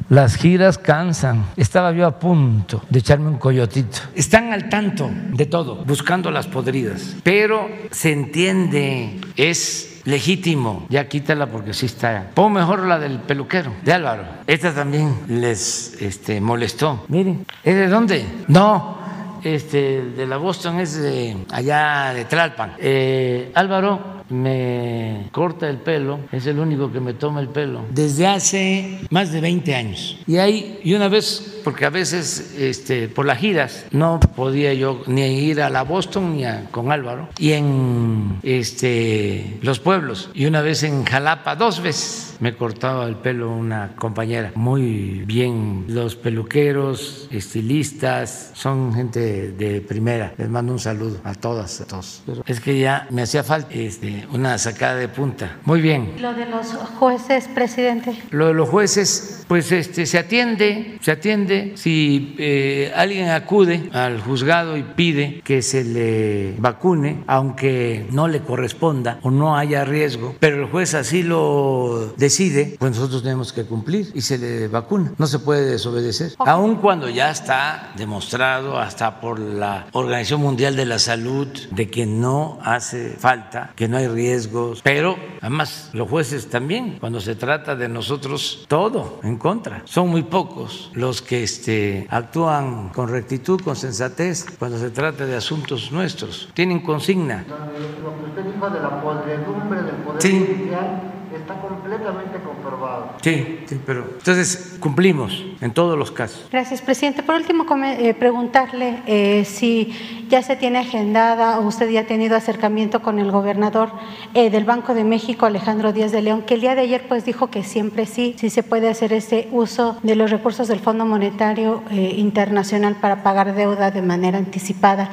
Las 0.09 0.35
giras 0.35 0.77
cansan. 0.77 1.45
Estaba 1.55 1.91
yo 1.91 2.05
a 2.05 2.19
punto 2.19 2.81
de 2.89 2.99
echarme 2.99 3.29
un 3.29 3.37
coyotito. 3.37 3.99
Están 4.15 4.53
al 4.53 4.69
tanto 4.69 5.09
de 5.33 5.45
todo, 5.45 5.83
buscando 5.85 6.31
las 6.31 6.47
podridas, 6.47 7.15
pero 7.23 7.69
se 7.91 8.11
entiende, 8.11 9.19
es 9.35 9.88
legítimo. 10.05 10.85
Ya 10.89 11.07
quítala 11.07 11.47
porque 11.47 11.73
sí 11.73 11.85
está. 11.85 12.31
Pon 12.33 12.53
mejor 12.53 12.85
la 12.85 12.99
del 12.99 13.19
peluquero, 13.19 13.73
de 13.83 13.93
Álvaro. 13.93 14.23
Esta 14.47 14.73
también 14.73 15.15
les 15.27 16.01
este, 16.01 16.41
molestó. 16.41 17.05
Miren, 17.07 17.45
¿es 17.63 17.75
de 17.75 17.87
dónde? 17.87 18.25
No, 18.47 18.97
este, 19.43 20.01
de 20.01 20.27
la 20.27 20.37
Boston 20.37 20.79
es 20.79 21.01
de 21.01 21.37
allá 21.51 22.13
de 22.13 22.25
Tlalpan. 22.25 22.73
Eh, 22.79 23.51
Álvaro 23.55 24.18
me 24.29 25.27
corta 25.31 25.69
el 25.69 25.77
pelo, 25.77 26.19
es 26.31 26.45
el 26.45 26.59
único 26.59 26.91
que 26.91 26.99
me 26.99 27.13
toma 27.13 27.39
el 27.39 27.49
pelo, 27.49 27.81
desde 27.91 28.27
hace 28.27 28.99
más 29.09 29.31
de 29.31 29.41
20 29.41 29.75
años. 29.75 30.17
Y 30.27 30.37
ahí, 30.37 30.79
y 30.83 30.93
una 30.93 31.07
vez, 31.07 31.61
porque 31.63 31.85
a 31.85 31.89
veces 31.89 32.55
este, 32.57 33.07
por 33.07 33.25
las 33.25 33.39
giras 33.39 33.85
no 33.91 34.19
podía 34.35 34.73
yo 34.73 35.01
ni 35.07 35.21
ir 35.21 35.61
a 35.61 35.69
la 35.69 35.83
Boston 35.83 36.37
ni 36.37 36.45
a, 36.45 36.67
con 36.71 36.91
Álvaro, 36.91 37.29
y 37.37 37.51
en 37.53 38.39
este, 38.43 39.59
los 39.61 39.79
pueblos, 39.79 40.29
y 40.33 40.45
una 40.45 40.61
vez 40.61 40.83
en 40.83 41.03
Jalapa, 41.05 41.55
dos 41.55 41.81
veces 41.81 42.29
me 42.39 42.55
cortaba 42.55 43.05
el 43.05 43.15
pelo 43.15 43.51
una 43.51 43.95
compañera. 43.95 44.51
Muy 44.55 45.23
bien, 45.25 45.85
los 45.87 46.15
peluqueros, 46.15 47.27
estilistas, 47.31 48.51
son 48.53 48.93
gente 48.93 49.51
de 49.51 49.81
primera. 49.81 50.33
Les 50.37 50.49
mando 50.49 50.73
un 50.73 50.79
saludo 50.79 51.19
a 51.23 51.33
todas, 51.33 51.81
a 51.81 51.85
todos. 51.85 52.23
es 52.45 52.59
que 52.59 52.79
ya 52.79 53.07
me 53.09 53.23
hacía 53.23 53.43
falta 53.43 53.73
este, 53.73 54.18
una 54.31 54.57
sacada 54.57 54.95
de 54.95 55.07
punta. 55.07 55.57
Muy 55.65 55.81
bien. 55.81 56.15
Lo 56.19 56.33
de 56.33 56.45
los 56.45 56.67
jueces, 56.99 57.47
presidente. 57.47 58.17
Lo 58.31 58.47
de 58.47 58.53
los 58.53 58.69
jueces, 58.69 59.45
pues 59.47 59.71
este, 59.71 60.05
se 60.05 60.17
atiende, 60.17 60.97
se 61.01 61.11
atiende 61.11 61.73
si 61.75 62.35
eh, 62.37 62.91
alguien 62.95 63.29
acude 63.29 63.89
al 63.93 64.21
juzgado 64.21 64.77
y 64.77 64.83
pide 64.83 65.41
que 65.43 65.61
se 65.61 65.83
le 65.83 66.55
vacune, 66.59 67.23
aunque 67.27 68.07
no 68.11 68.27
le 68.27 68.41
corresponda 68.41 69.19
o 69.21 69.31
no 69.31 69.57
haya 69.57 69.85
riesgo, 69.85 70.35
pero 70.39 70.57
el 70.63 70.69
juez 70.69 70.93
así 70.93 71.23
lo 71.23 72.13
decide, 72.17 72.75
pues 72.79 72.91
nosotros 72.91 73.23
tenemos 73.23 73.53
que 73.53 73.63
cumplir 73.63 74.11
y 74.13 74.21
se 74.21 74.37
le 74.37 74.67
vacuna. 74.67 75.13
No 75.17 75.27
se 75.27 75.39
puede 75.39 75.65
desobedecer, 75.65 76.33
aun 76.39 76.75
cuando 76.75 77.09
ya 77.09 77.31
está 77.31 77.91
demostrado 77.97 78.77
hasta 78.77 79.19
por 79.19 79.39
la 79.39 79.87
Organización 79.93 80.41
Mundial 80.41 80.75
de 80.75 80.85
la 80.85 80.99
Salud 80.99 81.47
de 81.71 81.89
que 81.89 82.05
no 82.05 82.59
hace 82.63 83.15
falta, 83.17 83.71
que 83.75 83.87
no 83.87 83.97
hay 83.97 84.07
riesgos, 84.13 84.81
pero 84.83 85.17
además 85.41 85.89
los 85.93 86.09
jueces 86.09 86.49
también, 86.49 86.97
cuando 86.99 87.19
se 87.19 87.35
trata 87.35 87.75
de 87.75 87.87
nosotros, 87.87 88.65
todo 88.67 89.19
en 89.23 89.37
contra. 89.37 89.81
Son 89.85 90.09
muy 90.09 90.23
pocos 90.23 90.91
los 90.93 91.21
que 91.21 91.43
este, 91.43 92.07
actúan 92.09 92.89
con 92.89 93.09
rectitud, 93.09 93.61
con 93.61 93.75
sensatez, 93.75 94.45
cuando 94.57 94.77
se 94.77 94.89
trata 94.89 95.25
de 95.25 95.35
asuntos 95.35 95.91
nuestros. 95.91 96.49
Tienen 96.53 96.81
consigna. 96.81 97.45
Lo 97.47 98.17
que 98.17 98.29
usted 98.29 98.53
dijo 98.53 98.69
de 98.69 98.79
la 98.79 99.01
podredumbre 99.01 99.81
del 99.81 99.95
Poder 99.95 100.21
Judicial 100.21 101.18
está 101.35 101.59
completamente 101.61 102.39
comprobado. 102.39 103.13
Sí, 103.21 103.59
sí, 103.65 103.79
pero 103.85 104.05
entonces 104.17 104.77
cumplimos 104.79 105.45
en 105.61 105.71
todos 105.71 105.97
los 105.97 106.11
casos. 106.11 106.47
Gracias, 106.51 106.81
presidente. 106.81 107.23
Por 107.23 107.35
último, 107.35 107.65
eh, 107.83 108.13
preguntarle 108.13 109.01
eh, 109.05 109.45
si 109.45 109.93
ya 110.29 110.41
se 110.41 110.55
tiene 110.55 110.79
agendada 110.79 111.59
o 111.59 111.67
usted 111.67 111.89
ya 111.89 112.01
ha 112.01 112.05
tenido 112.05 112.35
acercamiento 112.35 113.01
con 113.01 113.19
el 113.19 113.31
gobernador 113.31 113.91
eh, 114.33 114.49
del 114.49 114.65
Banco 114.65 114.93
de 114.93 115.03
México, 115.03 115.45
Alejandro 115.45 115.93
Díaz 115.93 116.11
de 116.11 116.21
León, 116.21 116.43
que 116.43 116.55
el 116.55 116.61
día 116.61 116.75
de 116.75 116.81
ayer 116.81 117.05
pues 117.07 117.25
dijo 117.25 117.47
que 117.47 117.63
siempre 117.63 118.05
sí, 118.05 118.35
sí 118.37 118.49
se 118.49 118.63
puede 118.63 118.89
hacer 118.89 119.13
ese 119.13 119.47
uso 119.51 119.97
de 120.03 120.15
los 120.15 120.31
recursos 120.31 120.67
del 120.67 120.79
Fondo 120.79 121.05
Monetario 121.05 121.83
Internacional 121.91 122.95
para 122.95 123.23
pagar 123.23 123.55
deuda 123.55 123.91
de 123.91 124.01
manera 124.01 124.37
anticipada. 124.37 125.09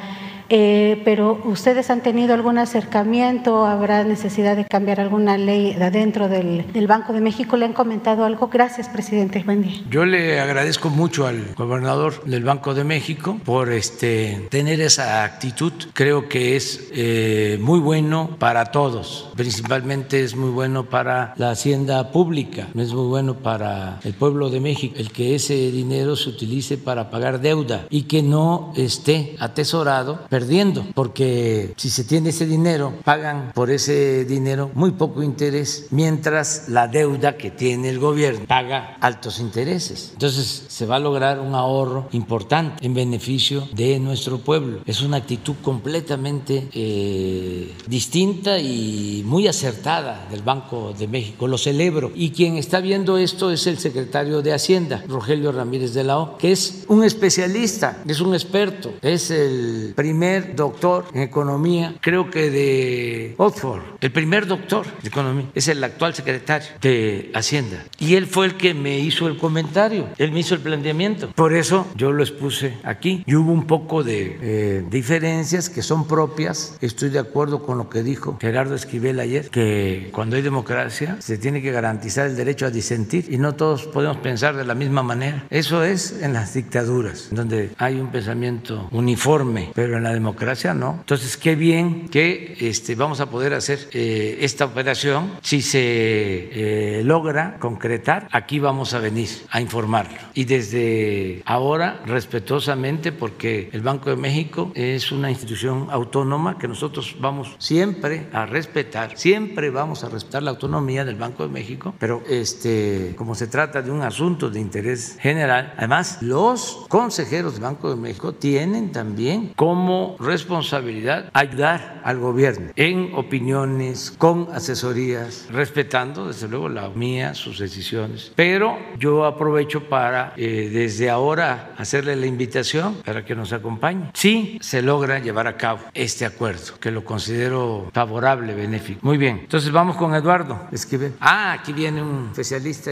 Eh, 0.49 1.01
pero 1.03 1.41
ustedes 1.45 1.89
han 1.89 2.01
tenido 2.01 2.33
algún 2.33 2.57
acercamiento, 2.57 3.65
habrá 3.65 4.03
necesidad 4.03 4.55
de 4.55 4.65
cambiar 4.65 4.99
alguna 4.99 5.37
ley 5.37 5.73
de 5.73 5.85
adentro 5.85 6.29
del, 6.29 6.65
Banco 6.87 7.11
de 7.11 7.19
México. 7.19 7.57
¿Le 7.57 7.65
han 7.65 7.73
comentado 7.73 8.23
algo? 8.23 8.47
Gracias, 8.47 8.87
presidente. 8.87 9.43
Buen 9.43 9.61
día. 9.61 9.81
Yo 9.89 10.05
le 10.05 10.39
agradezco 10.39 10.89
mucho 10.89 11.27
al 11.27 11.53
gobernador 11.55 12.23
del 12.23 12.45
Banco 12.45 12.73
de 12.73 12.85
México 12.85 13.39
por 13.43 13.73
este, 13.73 14.47
tener 14.49 14.79
esa 14.79 15.25
actitud. 15.25 15.73
Creo 15.93 16.29
que 16.29 16.55
es 16.55 16.89
eh, 16.93 17.57
muy 17.59 17.79
bueno 17.79 18.37
para 18.39 18.65
todos. 18.71 19.29
Principalmente 19.35 20.23
es 20.23 20.35
muy 20.35 20.49
bueno 20.49 20.85
para 20.85 21.33
la 21.35 21.51
hacienda 21.51 22.11
pública, 22.11 22.67
es 22.73 22.93
muy 22.93 23.07
bueno 23.07 23.35
para 23.35 23.99
el 24.05 24.13
pueblo 24.13 24.49
de 24.49 24.61
México, 24.61 24.95
el 24.97 25.11
que 25.11 25.35
ese 25.35 25.71
dinero 25.71 26.15
se 26.15 26.29
utilice 26.29 26.77
para 26.77 27.09
pagar 27.09 27.41
deuda 27.41 27.85
y 27.89 28.03
que 28.03 28.23
no 28.23 28.71
esté 28.77 29.35
atesorado 29.39 30.21
perdiendo, 30.37 30.85
porque 30.93 31.73
si 31.77 31.89
se 31.89 32.03
tiene 32.03 32.29
ese 32.29 32.45
dinero, 32.45 32.93
pagan 33.03 33.53
por 33.55 33.71
ese 33.71 34.23
dinero 34.23 34.69
muy 34.75 34.91
poco 34.91 35.23
interés, 35.23 35.87
mientras 35.89 36.69
la 36.69 36.87
deuda 36.87 37.37
que 37.37 37.49
tiene 37.49 37.89
el 37.89 37.97
gobierno 37.97 38.45
paga 38.45 38.97
altos 39.01 39.39
intereses. 39.39 40.11
Entonces 40.13 40.65
se 40.67 40.85
va 40.85 40.97
a 40.97 40.99
lograr 40.99 41.39
un 41.39 41.55
ahorro 41.55 42.07
importante 42.11 42.85
en 42.85 42.93
beneficio 42.93 43.67
de 43.73 43.99
nuestro 43.99 44.37
pueblo. 44.37 44.81
Es 44.85 45.01
una 45.01 45.17
actitud 45.17 45.55
completamente 45.63 46.67
eh, 46.71 47.73
distinta 47.87 48.59
y 48.59 49.23
muy 49.25 49.47
acertada 49.47 50.27
del 50.29 50.43
Banco 50.43 50.93
de 50.95 51.07
México. 51.07 51.47
Lo 51.47 51.57
celebro. 51.57 52.11
Y 52.13 52.29
quien 52.29 52.57
está 52.57 52.79
viendo 52.79 53.17
esto 53.17 53.49
es 53.49 53.65
el 53.65 53.79
secretario 53.79 54.43
de 54.43 54.53
Hacienda, 54.53 55.03
Rogelio 55.07 55.51
Ramírez 55.51 55.95
de 55.95 56.03
la 56.03 56.19
O, 56.19 56.37
que 56.37 56.51
es 56.51 56.85
un 56.89 57.03
especialista, 57.03 58.03
es 58.07 58.21
un 58.21 58.35
experto, 58.35 58.93
es 59.01 59.31
el 59.31 59.93
primer 59.95 60.26
doctor 60.55 61.05
en 61.13 61.21
economía, 61.21 61.95
creo 62.01 62.29
que 62.29 62.49
de 62.49 63.35
Oxford, 63.37 63.81
el 64.01 64.11
primer 64.11 64.47
doctor 64.47 64.85
de 65.01 65.09
economía, 65.09 65.45
es 65.55 65.67
el 65.67 65.83
actual 65.83 66.13
secretario 66.13 66.67
de 66.81 67.31
Hacienda. 67.33 67.83
Y 67.99 68.15
él 68.15 68.27
fue 68.27 68.47
el 68.47 68.55
que 68.55 68.73
me 68.73 68.99
hizo 68.99 69.27
el 69.27 69.37
comentario, 69.37 70.07
él 70.17 70.31
me 70.31 70.39
hizo 70.39 70.55
el 70.55 70.61
planteamiento. 70.61 71.31
Por 71.33 71.53
eso 71.53 71.87
yo 71.95 72.11
lo 72.11 72.23
expuse 72.23 72.77
aquí. 72.83 73.23
Y 73.25 73.35
hubo 73.35 73.51
un 73.51 73.67
poco 73.67 74.03
de 74.03 74.37
eh, 74.41 74.83
diferencias 74.89 75.69
que 75.69 75.81
son 75.81 76.07
propias. 76.07 76.77
Estoy 76.81 77.09
de 77.09 77.19
acuerdo 77.19 77.63
con 77.63 77.77
lo 77.77 77.89
que 77.89 78.03
dijo 78.03 78.37
Gerardo 78.39 78.75
Esquivel 78.75 79.19
ayer, 79.19 79.49
que 79.49 80.09
cuando 80.11 80.35
hay 80.35 80.41
democracia 80.41 81.17
se 81.19 81.37
tiene 81.37 81.61
que 81.61 81.71
garantizar 81.71 82.27
el 82.27 82.35
derecho 82.35 82.65
a 82.65 82.69
disentir 82.69 83.25
y 83.29 83.37
no 83.37 83.55
todos 83.55 83.85
podemos 83.85 84.17
pensar 84.17 84.55
de 84.55 84.65
la 84.65 84.75
misma 84.75 85.03
manera. 85.03 85.45
Eso 85.49 85.83
es 85.83 86.21
en 86.21 86.33
las 86.33 86.53
dictaduras, 86.53 87.29
donde 87.31 87.71
hay 87.77 87.99
un 87.99 88.11
pensamiento 88.11 88.87
uniforme, 88.91 89.71
pero 89.73 89.97
en 89.97 90.03
la 90.03 90.11
democracia 90.17 90.73
no. 90.73 90.97
Entonces, 90.99 91.37
qué 91.37 91.55
bien 91.55 92.09
que 92.09 92.57
este, 92.59 92.95
vamos 92.95 93.19
a 93.19 93.29
poder 93.29 93.53
hacer 93.53 93.89
eh, 93.93 94.39
esta 94.41 94.65
operación. 94.65 95.31
Si 95.41 95.61
se 95.61 95.79
eh, 95.81 97.03
logra 97.03 97.57
concretar, 97.59 98.27
aquí 98.31 98.59
vamos 98.59 98.93
a 98.93 98.99
venir 98.99 99.29
a 99.49 99.61
informarlo. 99.61 100.17
Y 100.33 100.45
desde 100.45 101.41
ahora, 101.45 102.01
respetuosamente, 102.05 103.11
porque 103.11 103.69
el 103.71 103.81
Banco 103.81 104.09
de 104.09 104.15
México 104.15 104.71
es 104.75 105.11
una 105.11 105.29
institución 105.29 105.87
autónoma 105.91 106.57
que 106.57 106.67
nosotros 106.67 107.15
vamos 107.19 107.55
siempre 107.59 108.27
a 108.33 108.45
respetar, 108.45 109.17
siempre 109.17 109.69
vamos 109.69 110.03
a 110.03 110.09
respetar 110.09 110.43
la 110.43 110.51
autonomía 110.51 111.05
del 111.05 111.15
Banco 111.15 111.43
de 111.43 111.49
México, 111.49 111.93
pero 111.99 112.23
este, 112.29 113.13
como 113.17 113.35
se 113.35 113.47
trata 113.47 113.81
de 113.81 113.91
un 113.91 114.01
asunto 114.01 114.49
de 114.49 114.59
interés 114.59 115.17
general, 115.19 115.73
además 115.77 116.21
los 116.21 116.85
consejeros 116.89 117.53
del 117.53 117.63
Banco 117.63 117.89
de 117.89 117.95
México 117.95 118.33
tienen 118.33 118.91
también 118.91 119.53
como 119.55 120.06
responsabilidad 120.19 121.29
ayudar 121.33 122.01
al 122.03 122.19
gobierno 122.19 122.71
en 122.75 123.11
opiniones, 123.15 124.13
con 124.17 124.47
asesorías, 124.53 125.47
respetando 125.51 126.27
desde 126.27 126.47
luego 126.47 126.69
la 126.69 126.89
mía, 126.89 127.33
sus 127.33 127.59
decisiones. 127.59 128.31
Pero 128.35 128.77
yo 128.97 129.25
aprovecho 129.25 129.89
para 129.89 130.33
eh, 130.37 130.69
desde 130.71 131.09
ahora 131.09 131.73
hacerle 131.77 132.15
la 132.15 132.25
invitación 132.25 132.95
para 133.05 133.25
que 133.25 133.35
nos 133.35 133.53
acompañe. 133.53 134.11
Si 134.13 134.57
se 134.61 134.81
logra 134.81 135.19
llevar 135.19 135.47
a 135.47 135.57
cabo 135.57 135.79
este 135.93 136.25
acuerdo, 136.25 136.79
que 136.79 136.91
lo 136.91 137.03
considero 137.03 137.89
favorable, 137.93 138.53
benéfico. 138.53 138.99
Muy 139.03 139.17
bien, 139.17 139.39
entonces 139.41 139.71
vamos 139.71 139.97
con 139.97 140.13
Eduardo 140.15 140.67
Esquivel. 140.71 141.13
Ah, 141.19 141.53
aquí 141.53 141.73
viene 141.73 142.01
un 142.01 142.27
especialista, 142.31 142.91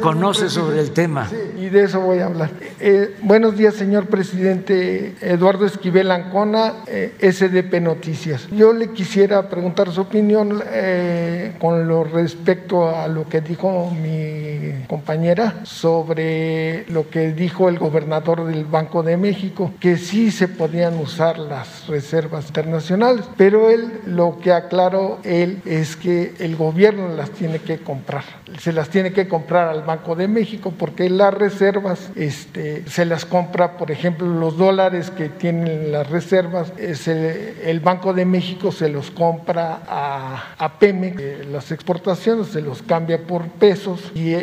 conoce 0.00 0.48
sobre 0.48 0.80
el 0.80 0.92
tema. 0.92 1.28
Sí, 1.28 1.36
y 1.58 1.68
de 1.68 1.84
eso 1.84 2.00
voy 2.00 2.18
a 2.18 2.26
hablar. 2.26 2.50
Eh, 2.80 3.16
buenos 3.22 3.56
días, 3.56 3.74
señor 3.74 4.06
presidente 4.06 5.14
Eduardo 5.20 5.66
Esquivel 5.66 6.10
Ancona, 6.16 6.74
eh, 6.86 7.14
SDP 7.20 7.80
Noticias. 7.80 8.48
Yo 8.50 8.72
le 8.72 8.90
quisiera 8.92 9.48
preguntar 9.48 9.90
su 9.90 10.00
opinión 10.00 10.62
eh, 10.72 11.54
con 11.58 11.86
lo 11.86 12.04
respecto 12.04 12.88
a 12.88 13.06
lo 13.08 13.28
que 13.28 13.40
dijo 13.40 13.90
mi 13.90 14.84
compañera 14.86 15.60
sobre 15.64 16.84
lo 16.88 17.08
que 17.10 17.32
dijo 17.32 17.68
el 17.68 17.78
gobernador 17.78 18.46
del 18.46 18.64
Banco 18.64 19.02
de 19.02 19.16
México, 19.16 19.72
que 19.80 19.96
sí 19.96 20.30
se 20.30 20.48
podían 20.48 20.98
usar 20.98 21.38
las 21.38 21.86
reservas 21.86 22.46
internacionales, 22.48 23.24
pero 23.36 23.70
él 23.70 24.00
lo 24.06 24.38
que 24.40 24.52
aclaró 24.52 25.18
él 25.24 25.60
es 25.64 25.96
que 25.96 26.34
el 26.38 26.56
gobierno 26.56 27.08
las 27.08 27.30
tiene 27.30 27.58
que 27.58 27.78
comprar, 27.78 28.24
se 28.58 28.72
las 28.72 28.88
tiene 28.88 29.12
que 29.12 29.28
comprar 29.28 29.68
al 29.68 29.82
Banco 29.82 30.14
de 30.14 30.28
México 30.28 30.72
porque 30.76 31.10
las 31.10 31.32
reservas 31.34 32.10
este, 32.14 32.84
se 32.88 33.04
las 33.04 33.24
compra, 33.24 33.76
por 33.76 33.90
ejemplo, 33.90 34.26
los 34.26 34.56
dólares 34.56 35.10
que 35.10 35.28
tienen 35.28 35.92
las 35.92 36.05
reservas, 36.10 36.72
el 36.76 37.80
Banco 37.80 38.12
de 38.12 38.24
México 38.24 38.72
se 38.72 38.88
los 38.88 39.10
compra 39.10 39.80
a, 39.88 40.54
a 40.58 40.78
Pemex, 40.78 41.20
eh, 41.20 41.46
las 41.50 41.72
exportaciones 41.72 42.48
se 42.48 42.60
los 42.60 42.82
cambia 42.82 43.22
por 43.22 43.48
pesos 43.48 44.12
y, 44.14 44.34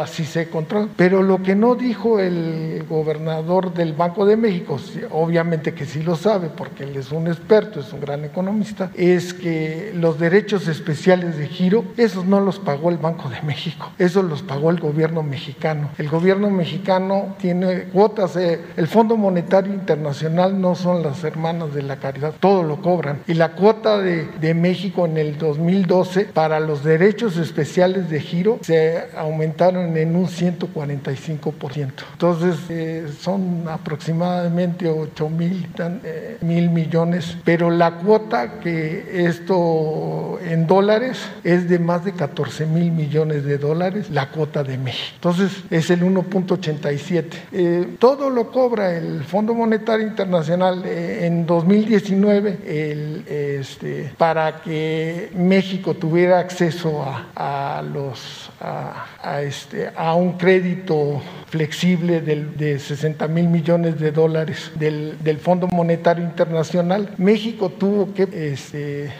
así 0.00 0.24
se 0.24 0.48
controla. 0.48 0.88
Pero 0.96 1.22
lo 1.22 1.42
que 1.42 1.54
no 1.54 1.74
dijo 1.74 2.18
el 2.18 2.84
gobernador 2.88 3.72
del 3.74 3.92
Banco 3.92 4.26
de 4.26 4.36
México, 4.36 4.78
obviamente 5.10 5.74
que 5.74 5.84
sí 5.84 6.02
lo 6.02 6.16
sabe 6.16 6.48
porque 6.48 6.84
él 6.84 6.96
es 6.96 7.12
un 7.12 7.26
experto, 7.26 7.80
es 7.80 7.92
un 7.92 8.00
gran 8.00 8.24
economista, 8.24 8.90
es 8.94 9.34
que 9.34 9.92
los 9.94 10.18
derechos 10.18 10.68
especiales 10.68 11.36
de 11.36 11.46
giro, 11.46 11.84
esos 11.96 12.24
no 12.24 12.40
los 12.40 12.58
pagó 12.58 12.90
el 12.90 12.98
Banco 12.98 13.28
de 13.28 13.40
México, 13.42 13.90
esos 13.98 14.24
los 14.24 14.42
pagó 14.42 14.70
el 14.70 14.80
gobierno 14.80 15.22
mexicano. 15.22 15.90
El 15.98 16.08
gobierno 16.08 16.50
mexicano 16.50 17.36
tiene 17.38 17.84
cuotas, 17.84 18.36
eh, 18.36 18.60
el 18.76 18.86
Fondo 18.86 19.16
Monetario 19.16 19.72
Internacional 19.72 20.27
no 20.28 20.74
son 20.74 21.02
las 21.02 21.24
hermanas 21.24 21.74
de 21.74 21.82
la 21.82 21.96
caridad, 21.96 22.34
todo 22.40 22.62
lo 22.62 22.80
cobran. 22.80 23.20
Y 23.26 23.34
la 23.34 23.52
cuota 23.52 23.98
de, 23.98 24.28
México 24.54 25.04
en 25.06 25.18
el 25.18 25.38
2012 25.38 26.24
para 26.26 26.58
los 26.58 26.82
derechos 26.82 27.36
especiales 27.36 28.08
de 28.08 28.20
giro 28.20 28.58
se 28.62 29.04
aumentaron 29.16 29.96
en 29.96 30.16
un 30.16 30.26
145%. 30.26 31.92
Entonces 32.12 32.56
eh, 32.70 33.06
son 33.20 33.68
aproximadamente 33.68 34.88
8 34.88 35.28
mil, 35.28 35.68
eh, 36.04 36.38
mil 36.40 36.70
millones, 36.70 37.36
pero 37.44 37.70
la 37.70 37.96
cuota 37.96 38.58
que 38.60 39.26
esto 39.26 40.38
en 40.44 40.66
dólares 40.66 41.18
es 41.44 41.68
de 41.68 41.78
más 41.78 42.04
de 42.04 42.12
14 42.12 42.66
mil 42.66 42.90
millones 42.90 43.44
de 43.44 43.58
dólares 43.58 44.10
la 44.10 44.30
cuota 44.30 44.64
de 44.64 44.78
México. 44.78 45.12
Entonces 45.14 45.52
es 45.70 45.90
el 45.90 46.02
1.87. 46.02 47.24
Eh, 47.52 47.96
todo 47.98 48.30
lo 48.30 48.50
cobra 48.50 48.96
el 48.96 49.24
Fondo 49.24 49.54
Monetario 49.54 50.06
Internacional 50.18 50.82
eh, 50.84 51.26
en 51.26 51.46
2019 51.46 52.58
el, 52.66 53.24
este, 53.28 54.12
para 54.18 54.60
que 54.60 55.30
México 55.32 55.94
tuviera 55.94 56.40
acceso 56.40 57.04
a, 57.36 57.80
los 57.92 58.50
a, 58.60 59.42
este, 59.42 59.92
a 59.94 60.14
un 60.14 60.32
crédito 60.32 61.22
flexible 61.48 62.20
de 62.20 62.78
60 62.78 63.26
mil 63.28 63.48
millones 63.48 63.98
de 63.98 64.12
dólares 64.12 64.70
del, 64.74 65.16
del, 65.22 65.38
Fondo 65.38 65.68
Monetario 65.68 66.24
Internacional. 66.24 67.14
México 67.16 67.70
tuvo 67.70 68.12
que, 68.12 68.28
este, 68.32 69.12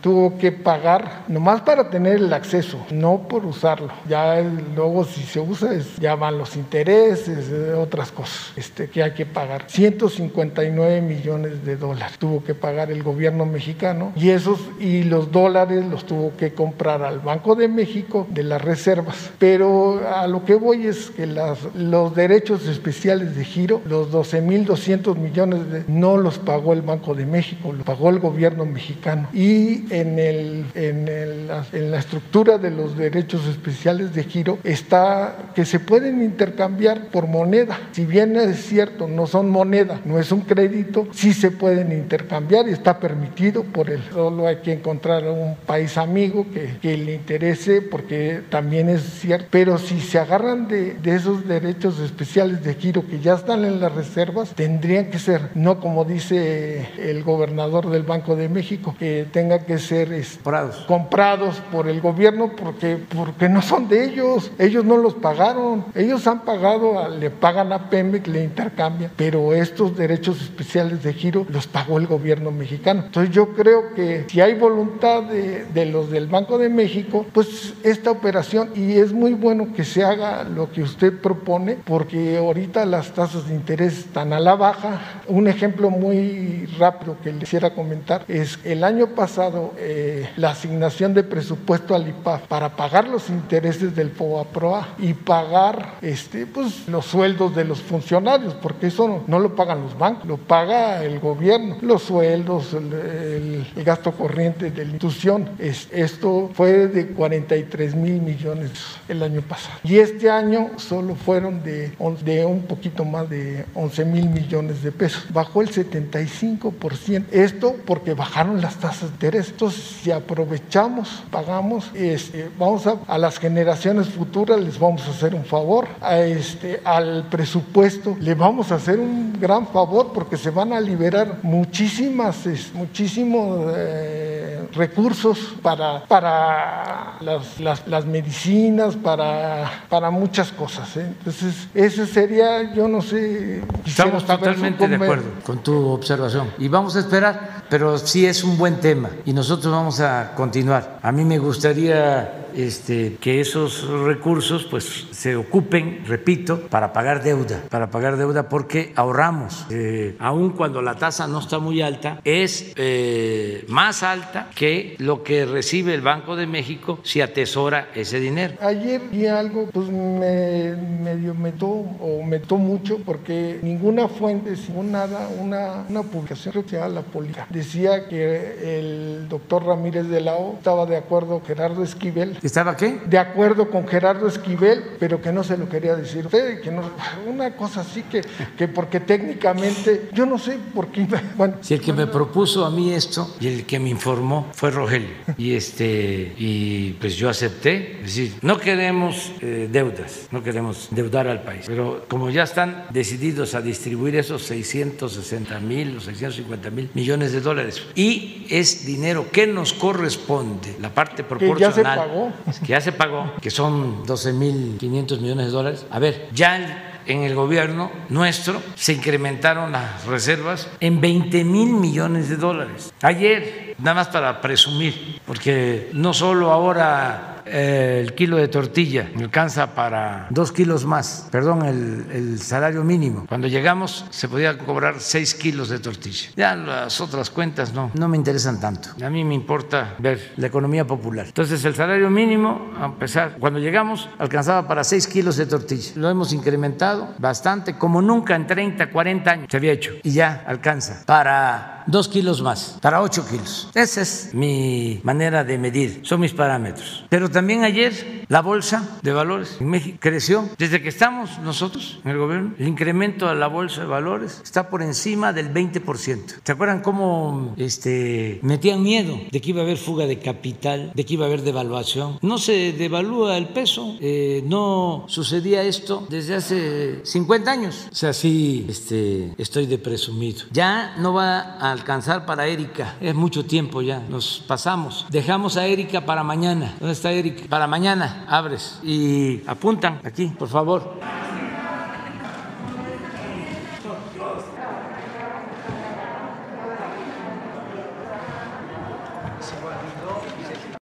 tuvo 0.00 0.36
que 0.36 0.52
pagar 0.52 1.24
nomás 1.28 1.62
para 1.62 1.90
tener 1.90 2.16
el 2.16 2.32
acceso, 2.32 2.84
no 2.90 3.28
por 3.28 3.44
usarlo. 3.44 3.92
Ya 4.08 4.40
luego 4.74 5.04
si 5.04 5.22
se 5.22 5.40
usa 5.40 5.70
ya 5.98 6.14
van 6.14 6.38
los 6.38 6.56
intereses, 6.56 7.50
otras 7.76 8.10
cosas 8.10 8.52
este, 8.56 8.88
que 8.88 9.02
hay 9.02 9.12
que 9.12 9.26
pagar. 9.26 9.64
159 9.68 11.00
millones 11.00 11.64
de 11.64 11.76
dólares 11.76 12.18
tuvo 12.18 12.44
que 12.44 12.54
pagar 12.54 12.90
el 12.90 13.02
gobierno 13.02 13.46
mexicano 13.46 14.12
y 14.16 14.30
esos 14.30 14.60
y 14.80 15.04
los 15.04 15.30
dólares 15.30 15.84
los 15.86 16.04
tuvo 16.04 16.36
que 16.36 16.52
comprar 16.52 17.02
al 17.02 17.20
Banco 17.20 17.54
de 17.54 17.68
México 17.68 18.26
de 18.30 18.42
las 18.42 18.60
reservas. 18.60 19.30
Pero 19.38 20.02
a 20.08 20.26
lo 20.26 20.44
que 20.44 20.54
voy 20.54 20.86
es 20.86 21.10
que 21.10 21.21
los 21.26 22.14
derechos 22.14 22.66
especiales 22.66 23.36
de 23.36 23.44
giro, 23.44 23.82
los 23.86 24.10
12.200 24.10 25.16
millones, 25.16 25.60
no 25.88 26.16
los 26.16 26.38
pagó 26.38 26.72
el 26.72 26.82
Banco 26.82 27.14
de 27.14 27.26
México, 27.26 27.72
lo 27.72 27.84
pagó 27.84 28.10
el 28.10 28.18
gobierno 28.18 28.64
mexicano. 28.64 29.28
Y 29.32 29.92
en, 29.92 30.18
el, 30.18 30.64
en, 30.74 31.08
el, 31.08 31.50
en 31.72 31.90
la 31.90 31.98
estructura 31.98 32.58
de 32.58 32.70
los 32.70 32.96
derechos 32.96 33.46
especiales 33.46 34.14
de 34.14 34.24
giro 34.24 34.58
está 34.64 35.36
que 35.54 35.64
se 35.64 35.80
pueden 35.80 36.22
intercambiar 36.22 37.08
por 37.08 37.26
moneda. 37.26 37.78
Si 37.92 38.04
bien 38.04 38.36
es 38.36 38.64
cierto, 38.66 39.08
no 39.08 39.26
son 39.26 39.50
moneda, 39.50 40.00
no 40.04 40.18
es 40.18 40.32
un 40.32 40.40
crédito, 40.40 41.08
sí 41.12 41.32
se 41.32 41.50
pueden 41.50 41.92
intercambiar 41.92 42.68
y 42.68 42.72
está 42.72 42.98
permitido 42.98 43.64
por 43.64 43.90
el. 43.90 44.02
Solo 44.12 44.46
hay 44.46 44.56
que 44.56 44.72
encontrar 44.72 45.24
un 45.24 45.56
país 45.66 45.96
amigo 45.96 46.46
que, 46.52 46.92
le 46.92 47.14
interese 47.14 47.80
porque 47.80 48.42
también 48.50 48.88
es 48.88 49.02
cierto. 49.02 49.46
Pero 49.50 49.78
si 49.78 50.00
se 50.00 50.18
agarran 50.18 50.68
de 50.68 51.11
esos 51.16 51.46
derechos 51.46 51.98
especiales 51.98 52.62
de 52.64 52.74
giro 52.74 53.06
que 53.06 53.20
ya 53.20 53.34
están 53.34 53.64
en 53.64 53.80
las 53.80 53.94
reservas 53.94 54.54
tendrían 54.54 55.10
que 55.10 55.18
ser, 55.18 55.50
no 55.54 55.80
como 55.80 56.04
dice 56.04 56.88
el 56.98 57.22
gobernador 57.24 57.90
del 57.90 58.02
Banco 58.02 58.36
de 58.36 58.48
México, 58.48 58.94
que 58.98 59.26
tenga 59.30 59.60
que 59.60 59.78
ser 59.78 60.08
comprados, 60.42 60.76
comprados 60.86 61.62
por 61.70 61.88
el 61.88 62.00
gobierno 62.00 62.52
porque, 62.56 62.98
porque 63.14 63.48
no 63.48 63.62
son 63.62 63.88
de 63.88 64.04
ellos, 64.04 64.50
ellos 64.58 64.84
no 64.84 64.96
los 64.96 65.14
pagaron, 65.14 65.84
ellos 65.94 66.26
han 66.26 66.44
pagado, 66.44 67.08
le 67.08 67.30
pagan 67.30 67.72
a 67.72 67.90
Pemex, 67.90 68.28
le 68.28 68.44
intercambian, 68.44 69.10
pero 69.16 69.52
estos 69.54 69.96
derechos 69.96 70.40
especiales 70.40 71.02
de 71.02 71.12
giro 71.12 71.46
los 71.48 71.66
pagó 71.66 71.98
el 71.98 72.06
gobierno 72.06 72.50
mexicano. 72.50 73.04
Entonces 73.06 73.34
yo 73.34 73.54
creo 73.54 73.94
que 73.94 74.24
si 74.28 74.40
hay 74.40 74.54
voluntad 74.54 75.22
de, 75.24 75.64
de 75.66 75.86
los 75.86 76.10
del 76.10 76.26
Banco 76.26 76.58
de 76.58 76.68
México, 76.68 77.26
pues 77.32 77.74
esta 77.82 78.10
operación, 78.10 78.70
y 78.74 78.92
es 78.92 79.12
muy 79.12 79.34
bueno 79.34 79.72
que 79.74 79.84
se 79.84 80.04
haga 80.04 80.44
lo 80.44 80.70
que 80.70 80.82
usted 80.82 81.01
propone, 81.10 81.78
porque 81.84 82.36
ahorita 82.36 82.86
las 82.86 83.12
tasas 83.12 83.48
de 83.48 83.54
interés 83.54 83.98
están 83.98 84.32
a 84.32 84.40
la 84.40 84.54
baja. 84.54 85.22
Un 85.26 85.48
ejemplo 85.48 85.90
muy 85.90 86.66
rápido 86.78 87.16
que 87.22 87.32
le 87.32 87.40
quisiera 87.40 87.74
comentar 87.74 88.24
es 88.28 88.58
el 88.64 88.84
año 88.84 89.08
pasado 89.08 89.74
eh, 89.78 90.28
la 90.36 90.50
asignación 90.50 91.14
de 91.14 91.24
presupuesto 91.24 91.94
al 91.94 92.08
IPAF 92.08 92.42
para 92.42 92.76
pagar 92.76 93.08
los 93.08 93.28
intereses 93.30 93.94
del 93.96 94.10
FOAPROA 94.10 94.88
y 94.98 95.14
pagar 95.14 95.94
este, 96.02 96.46
pues, 96.46 96.88
los 96.88 97.06
sueldos 97.06 97.54
de 97.54 97.64
los 97.64 97.80
funcionarios, 97.80 98.54
porque 98.54 98.88
eso 98.88 99.22
no, 99.26 99.38
lo 99.38 99.54
pagan 99.54 99.82
los 99.82 99.96
bancos, 99.98 100.26
lo 100.26 100.36
paga 100.36 101.04
el 101.04 101.18
gobierno, 101.18 101.76
los 101.80 102.02
sueldos, 102.02 102.74
el, 102.74 103.66
gasto 103.84 104.12
corriente 104.12 104.70
de 104.70 104.84
la 104.84 104.90
institución. 104.92 105.50
Es, 105.58 105.88
esto 105.90 106.50
fue 106.54 106.86
de 106.88 107.08
43 107.08 107.94
mil 107.94 108.20
millones 108.20 108.70
el 109.08 109.22
año 109.22 109.40
pasado. 109.42 109.78
Y 109.82 109.98
este 109.98 110.30
año 110.30 110.70
solo 110.92 111.14
fueron 111.14 111.62
de, 111.62 112.44
un 112.44 112.62
poquito 112.68 113.06
más 113.06 113.30
de 113.30 113.64
11 113.74 114.04
mil 114.04 114.28
millones 114.28 114.82
de 114.82 114.92
pesos. 114.92 115.24
Bajó 115.32 115.62
el 115.62 115.70
75%. 115.70 117.24
Esto 117.32 117.76
porque 117.86 118.12
bajaron 118.12 118.60
las 118.60 118.76
tasas 118.76 119.08
de 119.08 119.14
interés. 119.14 119.48
Entonces, 119.48 119.82
si 120.02 120.10
aprovechamos, 120.10 121.22
pagamos, 121.30 121.90
este, 121.94 122.50
vamos 122.58 122.86
a, 122.86 122.98
a, 123.06 123.16
las 123.16 123.38
generaciones 123.38 124.08
futuras 124.08 124.60
les 124.60 124.78
vamos 124.78 125.06
a 125.06 125.12
hacer 125.12 125.34
un 125.34 125.46
favor. 125.46 125.88
A 126.02 126.18
este, 126.18 126.82
al 126.84 127.26
presupuesto 127.30 128.14
le 128.20 128.34
vamos 128.34 128.70
a 128.70 128.74
hacer 128.74 129.00
un 129.00 129.40
gran 129.40 129.66
favor 129.68 130.12
porque 130.12 130.36
se 130.36 130.50
van 130.50 130.74
a 130.74 130.80
liberar 130.80 131.38
muchísimas, 131.42 132.44
muchísimos 132.74 133.72
eh, 133.78 134.41
recursos 134.72 135.38
para, 135.62 136.04
para 136.04 137.16
las, 137.20 137.60
las, 137.60 137.86
las 137.86 138.06
medicinas, 138.06 138.96
para, 138.96 139.84
para 139.88 140.10
muchas 140.10 140.52
cosas. 140.52 140.96
¿eh? 140.96 141.06
Entonces, 141.18 141.68
ese 141.74 142.06
sería, 142.06 142.74
yo 142.74 142.88
no 142.88 143.02
sé. 143.02 143.62
Estamos 143.84 144.24
totalmente 144.24 144.86
de 144.88 144.96
acuerdo 144.96 145.30
con 145.44 145.58
tu 145.62 145.88
observación. 145.88 146.50
Y 146.58 146.68
vamos 146.68 146.96
a 146.96 147.00
esperar, 147.00 147.64
pero 147.68 147.98
sí 147.98 148.26
es 148.26 148.44
un 148.44 148.58
buen 148.58 148.80
tema 148.80 149.10
y 149.24 149.32
nosotros 149.32 149.72
vamos 149.72 150.00
a 150.00 150.32
continuar. 150.34 150.98
A 151.02 151.12
mí 151.12 151.24
me 151.24 151.38
gustaría 151.38 152.41
este, 152.56 153.16
que 153.20 153.40
esos 153.40 153.88
recursos 153.88 154.64
pues 154.64 155.06
se 155.10 155.36
ocupen, 155.36 156.04
repito, 156.06 156.60
para 156.68 156.92
pagar 156.92 157.22
deuda, 157.22 157.62
para 157.68 157.90
pagar 157.90 158.16
deuda 158.16 158.48
porque 158.48 158.92
ahorramos, 158.96 159.66
eh, 159.70 160.16
aun 160.18 160.50
cuando 160.50 160.82
la 160.82 160.96
tasa 160.96 161.26
no 161.26 161.38
está 161.38 161.58
muy 161.58 161.82
alta, 161.82 162.20
es 162.24 162.72
eh, 162.76 163.64
más 163.68 164.02
alta 164.02 164.50
que 164.54 164.96
lo 164.98 165.22
que 165.22 165.44
recibe 165.44 165.94
el 165.94 166.00
Banco 166.00 166.36
de 166.36 166.46
México 166.46 166.98
si 167.02 167.20
atesora 167.20 167.88
ese 167.94 168.20
dinero. 168.20 168.54
Ayer 168.60 169.00
vi 169.10 169.26
algo, 169.26 169.68
pues 169.72 169.88
me 169.88 170.76
medio 170.76 171.34
metó 171.34 171.68
o 171.68 172.22
metó 172.24 172.56
mucho 172.56 172.98
porque 173.04 173.58
ninguna 173.62 174.08
fuente, 174.08 174.56
sin 174.56 174.92
nada, 174.92 175.28
una, 175.40 175.84
una 175.88 176.02
publicación 176.02 176.62
que 176.64 176.76
la 176.88 177.02
política, 177.02 177.46
decía 177.50 178.08
que 178.08 178.78
el 178.78 179.28
doctor 179.28 179.64
Ramírez 179.64 180.08
de 180.08 180.20
la 180.20 180.34
O 180.34 180.54
estaba 180.54 180.86
de 180.86 180.96
acuerdo 180.96 181.40
Gerardo 181.46 181.82
Esquivel 181.82 182.38
¿Estaba 182.42 182.76
qué? 182.76 182.98
De 183.06 183.18
acuerdo 183.18 183.70
con 183.70 183.86
Gerardo 183.86 184.26
Esquivel, 184.26 184.82
pero 184.98 185.20
que 185.22 185.32
no 185.32 185.44
se 185.44 185.56
lo 185.56 185.68
quería 185.68 185.94
decir 185.94 186.26
usted, 186.26 186.60
que 186.60 186.72
no, 186.72 186.82
una 187.26 187.54
cosa 187.54 187.82
así 187.82 188.02
que, 188.02 188.22
que 188.58 188.66
porque 188.66 188.98
técnicamente, 188.98 190.08
yo 190.12 190.26
no 190.26 190.38
sé 190.38 190.58
por 190.74 190.88
qué. 190.88 191.06
Bueno, 191.36 191.56
si 191.60 191.74
el 191.74 191.80
que 191.80 191.92
me 191.92 192.06
propuso 192.06 192.64
a 192.64 192.70
mí 192.70 192.92
esto 192.92 193.36
y 193.40 193.48
el 193.48 193.64
que 193.64 193.78
me 193.78 193.88
informó 193.88 194.50
fue 194.52 194.70
Rogelio, 194.70 195.10
y 195.38 195.54
este, 195.54 196.34
y 196.36 196.92
pues 197.00 197.16
yo 197.16 197.28
acepté, 197.28 197.96
es 197.96 198.14
decir, 198.14 198.34
no 198.42 198.58
queremos 198.58 199.32
eh, 199.40 199.68
deudas, 199.70 200.28
no 200.30 200.42
queremos 200.42 200.88
deudar 200.90 201.28
al 201.28 201.42
país, 201.42 201.64
pero 201.66 202.04
como 202.08 202.30
ya 202.30 202.42
están 202.42 202.86
decididos 202.90 203.54
a 203.54 203.60
distribuir 203.60 204.16
esos 204.16 204.42
660 204.42 205.60
mil 205.60 205.96
o 205.96 206.00
650 206.00 206.70
mil 206.70 206.90
millones 206.94 207.32
de 207.32 207.40
dólares, 207.40 207.82
y 207.94 208.46
es 208.50 208.84
dinero 208.84 209.26
que 209.30 209.46
nos 209.46 209.72
corresponde, 209.72 210.76
la 210.80 210.90
parte 210.90 211.24
proporcional. 211.24 211.74
Que 211.74 211.82
ya 211.82 211.94
se 211.94 211.98
pagó 211.98 212.31
que 212.60 212.68
ya 212.68 212.80
se 212.80 212.92
pagó, 212.92 213.32
que 213.40 213.50
son 213.50 214.04
12.500 214.04 215.20
millones 215.20 215.46
de 215.46 215.52
dólares. 215.52 215.86
A 215.90 215.98
ver, 215.98 216.28
ya 216.32 216.92
en 217.06 217.22
el 217.22 217.34
gobierno 217.34 217.90
nuestro 218.08 218.62
se 218.74 218.92
incrementaron 218.92 219.72
las 219.72 220.04
reservas 220.06 220.68
en 220.80 221.00
20 221.00 221.44
mil 221.44 221.70
millones 221.70 222.28
de 222.28 222.36
dólares. 222.36 222.92
Ayer, 223.02 223.74
nada 223.78 223.94
más 223.94 224.08
para 224.08 224.40
presumir, 224.40 225.20
porque 225.26 225.90
no 225.92 226.14
solo 226.14 226.52
ahora 226.52 227.41
el 227.46 228.14
kilo 228.14 228.36
de 228.36 228.48
tortilla 228.48 229.10
me 229.14 229.24
alcanza 229.24 229.74
para 229.74 230.26
dos 230.30 230.52
kilos 230.52 230.84
más, 230.84 231.28
perdón, 231.30 231.64
el, 231.64 232.38
salario 232.40 232.82
mínimo. 232.82 233.26
Cuando 233.28 233.46
llegamos 233.46 234.04
se 234.10 234.28
podía 234.28 234.58
cobrar 234.58 234.96
seis 234.98 235.34
kilos 235.34 235.68
de 235.68 235.78
tortilla. 235.78 236.30
Ya 236.36 236.56
las 236.56 237.00
otras 237.00 237.30
cuentas 237.30 237.72
no, 237.72 237.90
no 237.94 238.08
me 238.08 238.16
interesan 238.16 238.60
tanto. 238.60 238.90
A 239.04 239.10
mí 239.10 239.24
me 239.24 239.34
importa 239.34 239.94
ver 239.98 240.32
la 240.36 240.46
economía 240.46 240.86
popular. 240.86 241.26
Entonces 241.26 241.64
el 241.64 241.74
salario 241.74 242.10
mínimo, 242.10 242.72
a 242.78 242.94
pesar, 242.94 243.36
cuando 243.38 243.58
llegamos 243.58 244.08
alcanzaba 244.18 244.66
para 244.66 244.84
seis 244.84 245.06
kilos 245.06 245.36
de 245.36 245.46
tortilla. 245.46 245.92
Lo 245.96 246.10
hemos 246.10 246.32
incrementado 246.32 247.14
bastante, 247.18 247.76
como 247.76 248.02
nunca 248.02 248.34
en 248.34 248.46
30, 248.46 248.90
40 248.90 249.30
años 249.30 249.46
se 249.50 249.56
había 249.56 249.72
hecho 249.72 249.92
y 250.02 250.12
ya 250.12 250.44
alcanza 250.46 251.02
para 251.06 251.81
dos 251.86 252.08
kilos 252.08 252.42
más, 252.42 252.78
para 252.80 253.02
ocho 253.02 253.26
kilos. 253.26 253.68
Esa 253.74 254.02
es 254.02 254.30
mi 254.32 255.00
manera 255.02 255.44
de 255.44 255.58
medir, 255.58 256.00
son 256.02 256.20
mis 256.20 256.32
parámetros. 256.32 257.04
Pero 257.08 257.30
también 257.30 257.64
ayer 257.64 258.24
la 258.28 258.40
bolsa 258.40 258.98
de 259.02 259.12
valores 259.12 259.56
en 259.60 259.68
México 259.68 259.98
creció. 260.00 260.48
Desde 260.58 260.82
que 260.82 260.88
estamos 260.88 261.38
nosotros 261.40 262.00
en 262.04 262.10
el 262.10 262.18
gobierno, 262.18 262.54
el 262.58 262.68
incremento 262.68 263.28
a 263.28 263.34
la 263.34 263.46
bolsa 263.46 263.82
de 263.82 263.86
valores 263.86 264.40
está 264.42 264.68
por 264.68 264.82
encima 264.82 265.32
del 265.32 265.52
20%. 265.52 266.40
¿Se 266.44 266.52
acuerdan 266.52 266.80
cómo 266.80 267.54
este, 267.56 268.38
metían 268.42 268.82
miedo 268.82 269.18
de 269.30 269.40
que 269.40 269.50
iba 269.50 269.60
a 269.60 269.64
haber 269.64 269.78
fuga 269.78 270.06
de 270.06 270.18
capital, 270.18 270.92
de 270.94 271.04
que 271.04 271.14
iba 271.14 271.24
a 271.24 271.28
haber 271.28 271.42
devaluación? 271.42 272.18
No 272.22 272.38
se 272.38 272.72
devalúa 272.72 273.36
el 273.36 273.48
peso, 273.48 273.96
eh, 274.00 274.42
no 274.46 275.04
sucedía 275.08 275.62
esto 275.62 276.06
desde 276.08 276.36
hace 276.36 277.00
50 277.04 277.50
años. 277.50 277.88
O 277.90 277.94
sea, 277.94 278.12
sí 278.12 278.66
este, 278.68 279.34
estoy 279.38 279.66
de 279.66 279.78
presumido. 279.78 280.44
Ya 280.52 280.94
no 280.98 281.12
va 281.12 281.58
alcanzar 281.72 282.26
para 282.26 282.46
Erika, 282.46 282.94
es 283.00 283.14
mucho 283.14 283.44
tiempo 283.44 283.82
ya, 283.82 284.00
nos 284.08 284.44
pasamos. 284.46 285.06
Dejamos 285.10 285.56
a 285.56 285.66
Erika 285.66 286.06
para 286.06 286.22
mañana. 286.22 286.74
¿Dónde 286.78 286.92
está 286.92 287.10
Erika? 287.12 287.44
Para 287.48 287.66
mañana 287.66 288.24
abres 288.28 288.78
y 288.82 289.42
apuntan 289.46 290.00
aquí, 290.04 290.26
por 290.26 290.48
favor. 290.48 291.00